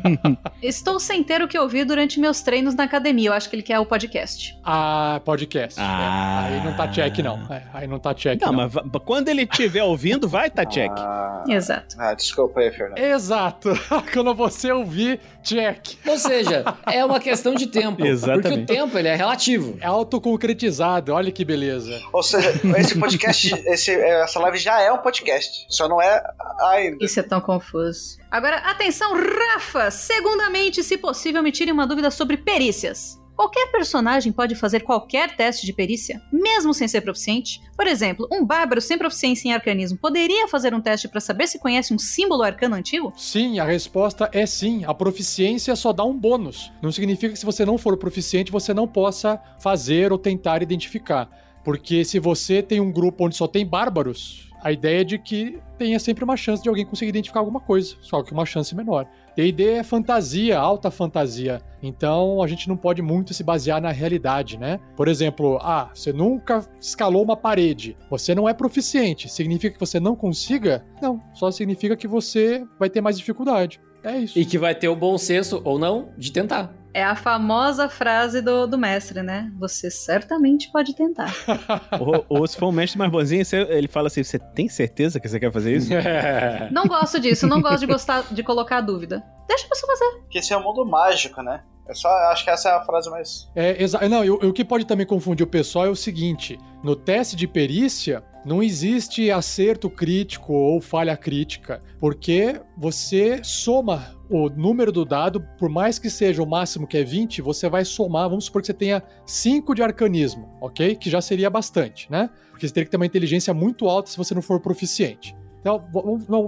Estou 0.62 1.00
sem 1.00 1.24
ter 1.24 1.44
o 1.44 1.48
que 1.48 1.58
ouvir 1.60 1.86
durante 1.86 2.20
meus 2.20 2.42
treinos 2.42 2.74
na 2.74 2.86
academia. 2.86 3.30
Eu 3.30 3.34
acho 3.34 3.48
que 3.50 3.56
ele 3.56 3.62
quer 3.62 3.80
o 3.80 3.86
podcast. 3.86 4.56
Ah, 4.64 5.22
podcast. 5.24 5.80
Ah. 5.80 6.48
É, 6.50 6.56
aí 6.56 6.64
não 6.64 6.76
tá 6.76 6.88
check, 6.88 7.20
não. 7.20 7.54
É, 7.54 7.64
aí 7.72 7.88
não 7.88 8.00
tá 8.00 8.14
check. 8.16 8.42
Não, 8.42 8.52
não, 8.52 8.70
mas 8.70 9.04
quando 9.06 9.30
ele 9.30 9.44
estiver 9.44 9.84
ouvindo, 9.84 10.28
vai 10.28 10.50
tá 10.50 10.66
check. 10.66 10.92
Ah. 10.98 11.44
Exato. 11.48 11.96
Ah, 12.00 12.14
desculpa 12.14 12.62
aí, 12.62 12.72
Fernando. 12.72 12.98
Exato. 12.98 13.70
Quando 14.14 14.34
você 14.34 14.72
ouvir, 14.72 15.20
check. 15.44 15.98
Ou 16.08 16.18
seja, 16.18 16.64
é 16.86 17.04
uma 17.04 17.20
questão 17.20 17.54
de 17.54 17.68
tempo. 17.68 18.04
Exatamente. 18.06 18.42
Porque 18.42 18.60
o 18.60 18.66
tempo 18.66 18.98
ele 18.98 19.08
é 19.08 19.16
relativo. 19.16 19.78
É 19.82 19.88
autoconcretizado, 19.88 21.14
olha 21.14 21.32
que 21.32 21.44
beleza. 21.44 22.00
Ou 22.12 22.23
seja, 22.24 22.60
esse 22.78 22.98
podcast, 22.98 23.54
esse, 23.68 23.92
essa 23.92 24.40
live 24.40 24.58
já 24.58 24.82
é 24.82 24.92
um 24.92 24.98
podcast. 24.98 25.66
Só 25.70 25.88
não 25.88 26.02
é 26.02 26.24
ainda. 26.62 27.04
Isso 27.04 27.20
é 27.20 27.24
tão 27.24 27.42
confuso. 27.42 28.18
Agora, 28.32 28.58
atenção, 28.58 29.14
Rafa! 29.14 29.92
Segundamente, 29.92 30.84
se 30.84 30.98
possível, 30.98 31.44
me 31.44 31.52
tire 31.52 31.72
uma 31.72 31.86
dúvida 31.86 32.10
sobre 32.10 32.38
perícias. 32.38 33.22
Qualquer 33.36 33.72
personagem 33.72 34.32
pode 34.32 34.54
fazer 34.54 34.82
qualquer 34.82 35.36
teste 35.36 35.66
de 35.66 35.74
perícia, 35.74 36.22
mesmo 36.32 36.74
sem 36.74 36.88
ser 36.88 37.02
proficiente? 37.02 37.60
Por 37.76 37.88
exemplo, 37.88 38.28
um 38.32 38.46
bárbaro 38.46 38.80
sem 38.80 38.98
proficiência 38.98 39.50
em 39.50 39.54
arcanismo 39.54 39.98
poderia 39.98 40.48
fazer 40.48 40.74
um 40.74 40.82
teste 40.82 41.08
para 41.08 41.20
saber 41.20 41.48
se 41.48 41.58
conhece 41.58 41.94
um 41.94 41.98
símbolo 41.98 42.44
arcano 42.44 42.76
antigo? 42.76 43.12
Sim, 43.18 43.60
a 43.60 43.64
resposta 43.64 44.30
é 44.32 44.46
sim. 44.46 44.84
A 44.86 44.94
proficiência 44.94 45.76
só 45.76 45.92
dá 45.92 46.04
um 46.04 46.18
bônus. 46.18 46.72
Não 46.82 46.92
significa 46.92 47.34
que 47.34 47.40
se 47.40 47.46
você 47.46 47.66
não 47.66 47.78
for 47.78 47.98
proficiente, 47.98 48.52
você 48.52 48.72
não 48.72 48.88
possa 48.88 49.42
fazer 49.60 50.12
ou 50.12 50.18
tentar 50.20 50.62
identificar. 50.62 51.28
Porque 51.64 52.04
se 52.04 52.20
você 52.20 52.62
tem 52.62 52.80
um 52.80 52.92
grupo 52.92 53.26
onde 53.26 53.36
só 53.36 53.48
tem 53.48 53.66
bárbaros, 53.66 54.52
a 54.64 54.72
ideia 54.72 55.02
é 55.02 55.04
de 55.04 55.18
que 55.18 55.60
tenha 55.78 56.00
sempre 56.00 56.24
uma 56.24 56.38
chance 56.38 56.64
de 56.64 56.70
alguém 56.70 56.86
conseguir 56.86 57.10
identificar 57.10 57.42
alguma 57.42 57.60
coisa, 57.60 57.96
só 58.02 58.24
que 58.24 58.32
uma 58.32 58.46
chance 58.46 58.74
menor. 58.74 59.06
D&D 59.36 59.64
é 59.72 59.84
fantasia, 59.84 60.58
alta 60.58 60.90
fantasia. 60.90 61.62
Então 61.82 62.42
a 62.42 62.48
gente 62.48 62.70
não 62.70 62.78
pode 62.78 63.02
muito 63.02 63.34
se 63.34 63.44
basear 63.44 63.82
na 63.82 63.92
realidade, 63.92 64.58
né? 64.58 64.80
Por 64.96 65.08
exemplo, 65.08 65.58
ah, 65.62 65.90
você 65.94 66.14
nunca 66.14 66.66
escalou 66.80 67.24
uma 67.24 67.36
parede. 67.36 67.98
Você 68.10 68.34
não 68.34 68.48
é 68.48 68.54
proficiente. 68.54 69.28
Significa 69.28 69.74
que 69.74 69.80
você 69.80 70.00
não 70.00 70.16
consiga? 70.16 70.86
Não, 71.02 71.22
só 71.34 71.52
significa 71.52 71.98
que 71.98 72.08
você 72.08 72.64
vai 72.80 72.90
ter 72.90 73.02
mais 73.02 73.18
dificuldade. 73.18 73.82
É 74.04 74.18
isso. 74.18 74.38
E 74.38 74.46
que 74.46 74.58
vai 74.58 74.76
ter 74.76 74.88
o 74.88 74.96
bom 74.96 75.18
senso, 75.18 75.62
ou 75.64 75.80
não, 75.80 76.10
de 76.18 76.32
tentar. 76.32 76.74
É 76.94 77.04
a 77.04 77.16
famosa 77.16 77.90
frase 77.90 78.40
do, 78.42 78.68
do 78.68 78.78
mestre, 78.78 79.24
né? 79.24 79.52
Você 79.60 79.90
certamente 79.90 80.72
pode 80.72 80.96
tentar. 80.96 81.34
ou, 82.00 82.26
ou 82.30 82.48
se 82.48 82.56
for 82.58 82.68
um 82.68 82.72
mestre 82.72 83.00
mais 83.00 83.12
bonzinho, 83.12 83.44
você- 83.44 83.62
ele 83.70 83.88
fala 83.88 84.08
assim: 84.08 84.24
Você 84.24 84.38
tem 84.38 84.70
certeza 84.70 85.20
que 85.20 85.28
você 85.28 85.40
quer 85.40 85.52
fazer 85.52 85.76
isso? 85.76 85.90
Não 86.72 86.86
gosto 86.86 87.20
disso, 87.20 87.48
não 87.48 87.62
gosto 87.62 87.80
de 87.80 87.86
gostar 87.88 88.24
de 88.32 88.44
colocar 88.44 88.78
a 88.78 88.82
dúvida. 88.82 89.24
Deixa 89.48 89.66
a 89.66 89.70
pessoa 89.70 89.92
fazer. 89.98 90.20
Porque 90.22 90.38
esse 90.40 90.54
é 90.54 90.58
um 90.58 90.64
mundo 90.64 90.86
mágico, 90.86 91.42
né? 91.42 91.62
É 91.88 91.94
só, 91.94 92.08
acho 92.32 92.46
que 92.46 92.50
essa 92.50 92.70
é 92.70 92.72
a 92.74 92.82
frase 92.82 93.10
mais. 93.10 93.50
É, 93.56 93.82
exa- 93.84 94.08
não, 94.08 94.26
o, 94.26 94.48
o 94.50 94.54
que 94.54 94.64
pode 94.64 94.86
também 94.86 95.06
confundir 95.06 95.44
o 95.46 95.50
pessoal 95.50 95.86
é 95.86 95.90
o 95.90 95.96
seguinte: 95.96 96.58
no 96.84 96.96
teste 96.96 97.36
de 97.36 97.46
perícia, 97.48 98.24
não 98.46 98.64
existe 98.64 99.30
acerto 99.32 99.90
crítico 99.90 100.54
ou 100.54 100.80
falha 100.80 101.18
crítica, 101.18 101.82
porque 102.00 102.62
você 102.78 103.42
soma 103.44 104.16
o 104.36 104.50
número 104.50 104.92
do 104.92 105.06
dado, 105.06 105.42
por 105.60 105.70
mais 105.70 106.00
que 106.00 106.10
seja 106.10 106.42
o 106.42 106.46
máximo 106.46 106.88
que 106.88 106.98
é 106.98 107.04
20, 107.04 107.40
você 107.40 107.70
vai 107.70 107.86
somar, 107.86 108.28
vamos 108.28 108.46
supor 108.46 108.62
que 108.62 108.66
você 108.66 108.74
tenha 108.74 109.04
5 109.28 109.76
de 109.76 109.84
arcanismo, 109.84 110.50
ok? 110.60 110.96
Que 110.96 111.08
já 111.08 111.22
seria 111.22 111.52
bastante, 111.52 112.12
né? 112.12 112.32
Porque 112.50 112.68
você 112.68 112.74
teria 112.74 112.86
que 112.86 112.92
ter 112.92 112.98
uma 112.98 113.06
inteligência 113.06 113.54
muito 113.54 113.88
alta 113.88 114.10
se 114.10 114.18
você 114.18 114.34
não 114.34 114.42
for 114.42 114.60
proficiente. 114.60 115.36
Então, 115.60 115.86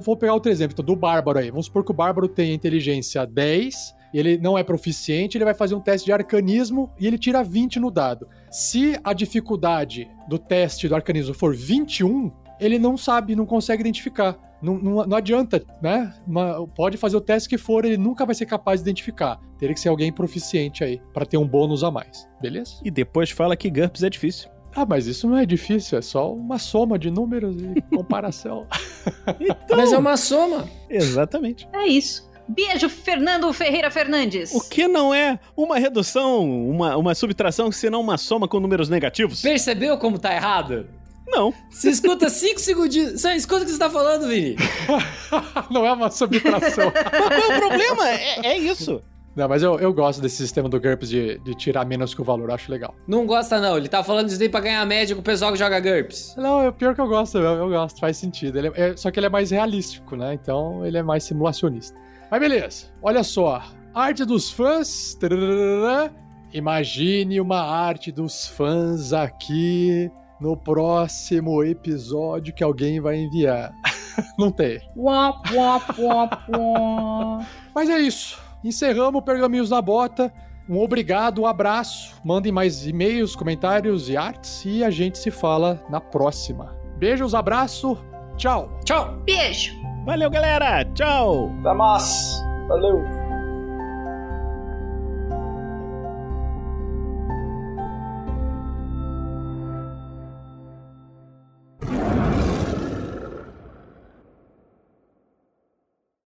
vou 0.01 0.17
pegar 0.17 0.33
outro 0.33 0.51
exemplo 0.51 0.73
então, 0.73 0.83
do 0.83 0.95
Bárbaro 0.95 1.37
aí. 1.37 1.51
Vamos 1.51 1.67
supor 1.67 1.85
que 1.85 1.91
o 1.91 1.93
Bárbaro 1.93 2.27
tem 2.27 2.53
inteligência 2.53 3.23
10 3.23 3.95
e 4.13 4.19
ele 4.19 4.37
não 4.39 4.57
é 4.57 4.63
proficiente, 4.63 5.37
ele 5.37 5.45
vai 5.45 5.53
fazer 5.53 5.75
um 5.75 5.79
teste 5.79 6.05
de 6.05 6.11
arcanismo 6.11 6.91
e 6.99 7.05
ele 7.05 7.19
tira 7.19 7.43
20 7.43 7.79
no 7.79 7.91
dado. 7.91 8.27
Se 8.49 8.99
a 9.03 9.13
dificuldade 9.13 10.09
do 10.27 10.39
teste 10.39 10.87
do 10.87 10.95
arcanismo 10.95 11.35
for 11.35 11.55
21, 11.55 12.31
ele 12.59 12.77
não 12.79 12.97
sabe, 12.97 13.35
não 13.35 13.45
consegue 13.45 13.81
identificar. 13.81 14.37
Não, 14.61 14.75
não, 14.77 15.05
não 15.05 15.17
adianta, 15.17 15.63
né? 15.81 16.13
Uma- 16.25 16.65
pode 16.67 16.97
fazer 16.97 17.15
o 17.17 17.21
teste 17.21 17.47
que 17.49 17.57
for, 17.57 17.85
ele 17.85 17.97
nunca 17.97 18.25
vai 18.25 18.33
ser 18.33 18.45
capaz 18.45 18.81
de 18.81 18.85
identificar. 18.89 19.39
Teria 19.59 19.73
que 19.73 19.79
ser 19.79 19.89
alguém 19.89 20.11
proficiente 20.11 20.83
aí, 20.83 20.99
pra 21.13 21.25
ter 21.25 21.37
um 21.37 21.47
bônus 21.47 21.83
a 21.83 21.91
mais. 21.91 22.27
Beleza? 22.41 22.75
E 22.83 22.89
depois 22.89 23.29
fala 23.29 23.55
que 23.55 23.69
GURPS 23.69 24.03
é 24.03 24.09
difícil. 24.09 24.49
Ah, 24.75 24.85
mas 24.85 25.07
isso 25.07 25.27
não 25.29 25.37
é 25.37 25.45
difícil, 25.45 25.97
é 25.97 26.01
só 26.01 26.33
uma 26.33 26.57
soma 26.57 26.97
de 26.99 27.09
números 27.11 27.55
e 27.61 27.81
comparação. 27.95 28.65
Mas 29.75 29.93
é 29.93 29.97
uma 29.97 30.17
soma. 30.17 30.65
Exatamente. 30.89 31.67
É 31.71 31.87
isso. 31.87 32.29
Beijo, 32.47 32.89
Fernando 32.89 33.51
Ferreira 33.53 33.89
Fernandes. 33.89 34.53
O 34.53 34.61
que 34.69 34.87
não 34.87 35.13
é 35.13 35.39
uma 35.57 35.79
redução, 35.79 36.43
uma, 36.69 36.95
uma 36.95 37.15
subtração, 37.15 37.71
senão 37.71 38.01
uma 38.01 38.17
soma 38.17 38.47
com 38.47 38.59
números 38.59 38.87
negativos? 38.89 39.41
Percebeu 39.41 39.97
como 39.97 40.19
tá 40.19 40.33
errado? 40.33 40.87
Não. 41.27 41.53
Você 41.69 41.89
escuta 41.89 42.29
cinco 42.29 42.59
segundinhos. 42.59 43.21
Você 43.21 43.33
escuta 43.33 43.63
o 43.63 43.65
que 43.65 43.71
você 43.71 43.79
tá 43.79 43.89
falando, 43.89 44.27
Vini. 44.27 44.55
não 45.71 45.85
é 45.85 45.91
uma 45.91 46.09
subtração. 46.11 46.91
Qual 46.91 47.31
é 47.31 47.57
o 47.57 47.59
problema? 47.59 48.09
É, 48.09 48.47
é 48.47 48.57
isso. 48.57 49.01
Não, 49.35 49.49
mas 49.49 49.61
eu, 49.61 49.77
eu 49.79 49.91
gosto 49.93 50.21
desse 50.21 50.37
sistema 50.37 50.69
do 50.69 50.79
GURPS 50.79 51.09
de, 51.09 51.37
de 51.39 51.53
tirar 51.55 51.83
menos 51.85 52.13
que 52.13 52.21
o 52.21 52.23
valor, 52.23 52.49
acho 52.51 52.71
legal. 52.71 52.95
Não 53.05 53.25
gosta, 53.25 53.59
não. 53.59 53.75
Ele 53.77 53.89
tá 53.89 54.01
falando 54.01 54.29
isso 54.29 54.39
daí 54.39 54.47
pra 54.47 54.61
ganhar 54.61 54.85
média 54.85 55.13
com 55.13 55.19
o 55.19 55.23
pessoal 55.23 55.51
que 55.51 55.57
joga 55.59 55.77
GURPS. 55.81 56.35
Não, 56.37 56.61
é 56.61 56.69
o 56.69 56.73
pior 56.73 56.95
que 56.95 57.01
eu 57.01 57.07
gosto, 57.07 57.37
eu, 57.37 57.43
eu 57.43 57.69
gosto, 57.69 57.99
faz 57.99 58.15
sentido. 58.15 58.57
Ele 58.57 58.69
é- 58.69 58.91
é- 58.91 58.97
só 58.97 59.11
que 59.11 59.19
ele 59.19 59.25
é 59.25 59.29
mais 59.29 59.51
realístico, 59.51 60.15
né? 60.15 60.33
Então 60.33 60.85
ele 60.85 60.97
é 60.97 61.03
mais 61.03 61.25
simulacionista. 61.25 61.99
Mas 62.31 62.39
beleza, 62.39 62.85
olha 63.01 63.23
só. 63.23 63.61
Arte 63.93 64.23
dos 64.23 64.49
fãs. 64.51 65.15
tararara. 65.15 66.13
Imagine 66.53 67.41
uma 67.41 67.59
arte 67.61 68.13
dos 68.13 68.47
fãs 68.47 69.11
aqui 69.11 70.09
no 70.39 70.57
próximo 70.57 71.63
episódio 71.63 72.53
que 72.53 72.63
alguém 72.63 72.99
vai 72.99 73.17
enviar. 73.17 73.73
Não 74.37 74.51
tem. 74.51 74.79
Wop, 74.95 75.53
wop, 75.53 76.01
wop, 76.01 76.37
wop. 76.51 77.45
Mas 77.73 77.89
é 77.89 77.99
isso. 77.99 78.39
Encerramos 78.63 79.21
o 79.21 79.21
Pergaminhos 79.21 79.69
na 79.69 79.81
Bota. 79.81 80.33
Um 80.67 80.79
obrigado, 80.79 81.41
um 81.41 81.45
abraço. 81.45 82.15
Mandem 82.23 82.51
mais 82.51 82.87
e-mails, 82.87 83.35
comentários 83.35 84.09
e 84.09 84.17
artes. 84.17 84.63
E 84.65 84.83
a 84.83 84.89
gente 84.89 85.17
se 85.17 85.29
fala 85.29 85.83
na 85.89 86.01
próxima. 86.01 86.75
Beijos, 86.97 87.35
abraço. 87.35 87.97
Tchau. 88.37 88.69
Tchau. 88.83 89.15
Beijo. 89.25 89.73
Valeu, 90.05 90.29
galera. 90.29 90.85
Tchau. 90.93 91.51
Até 91.59 91.73
mais. 91.73 92.43
Valeu. 92.67 93.24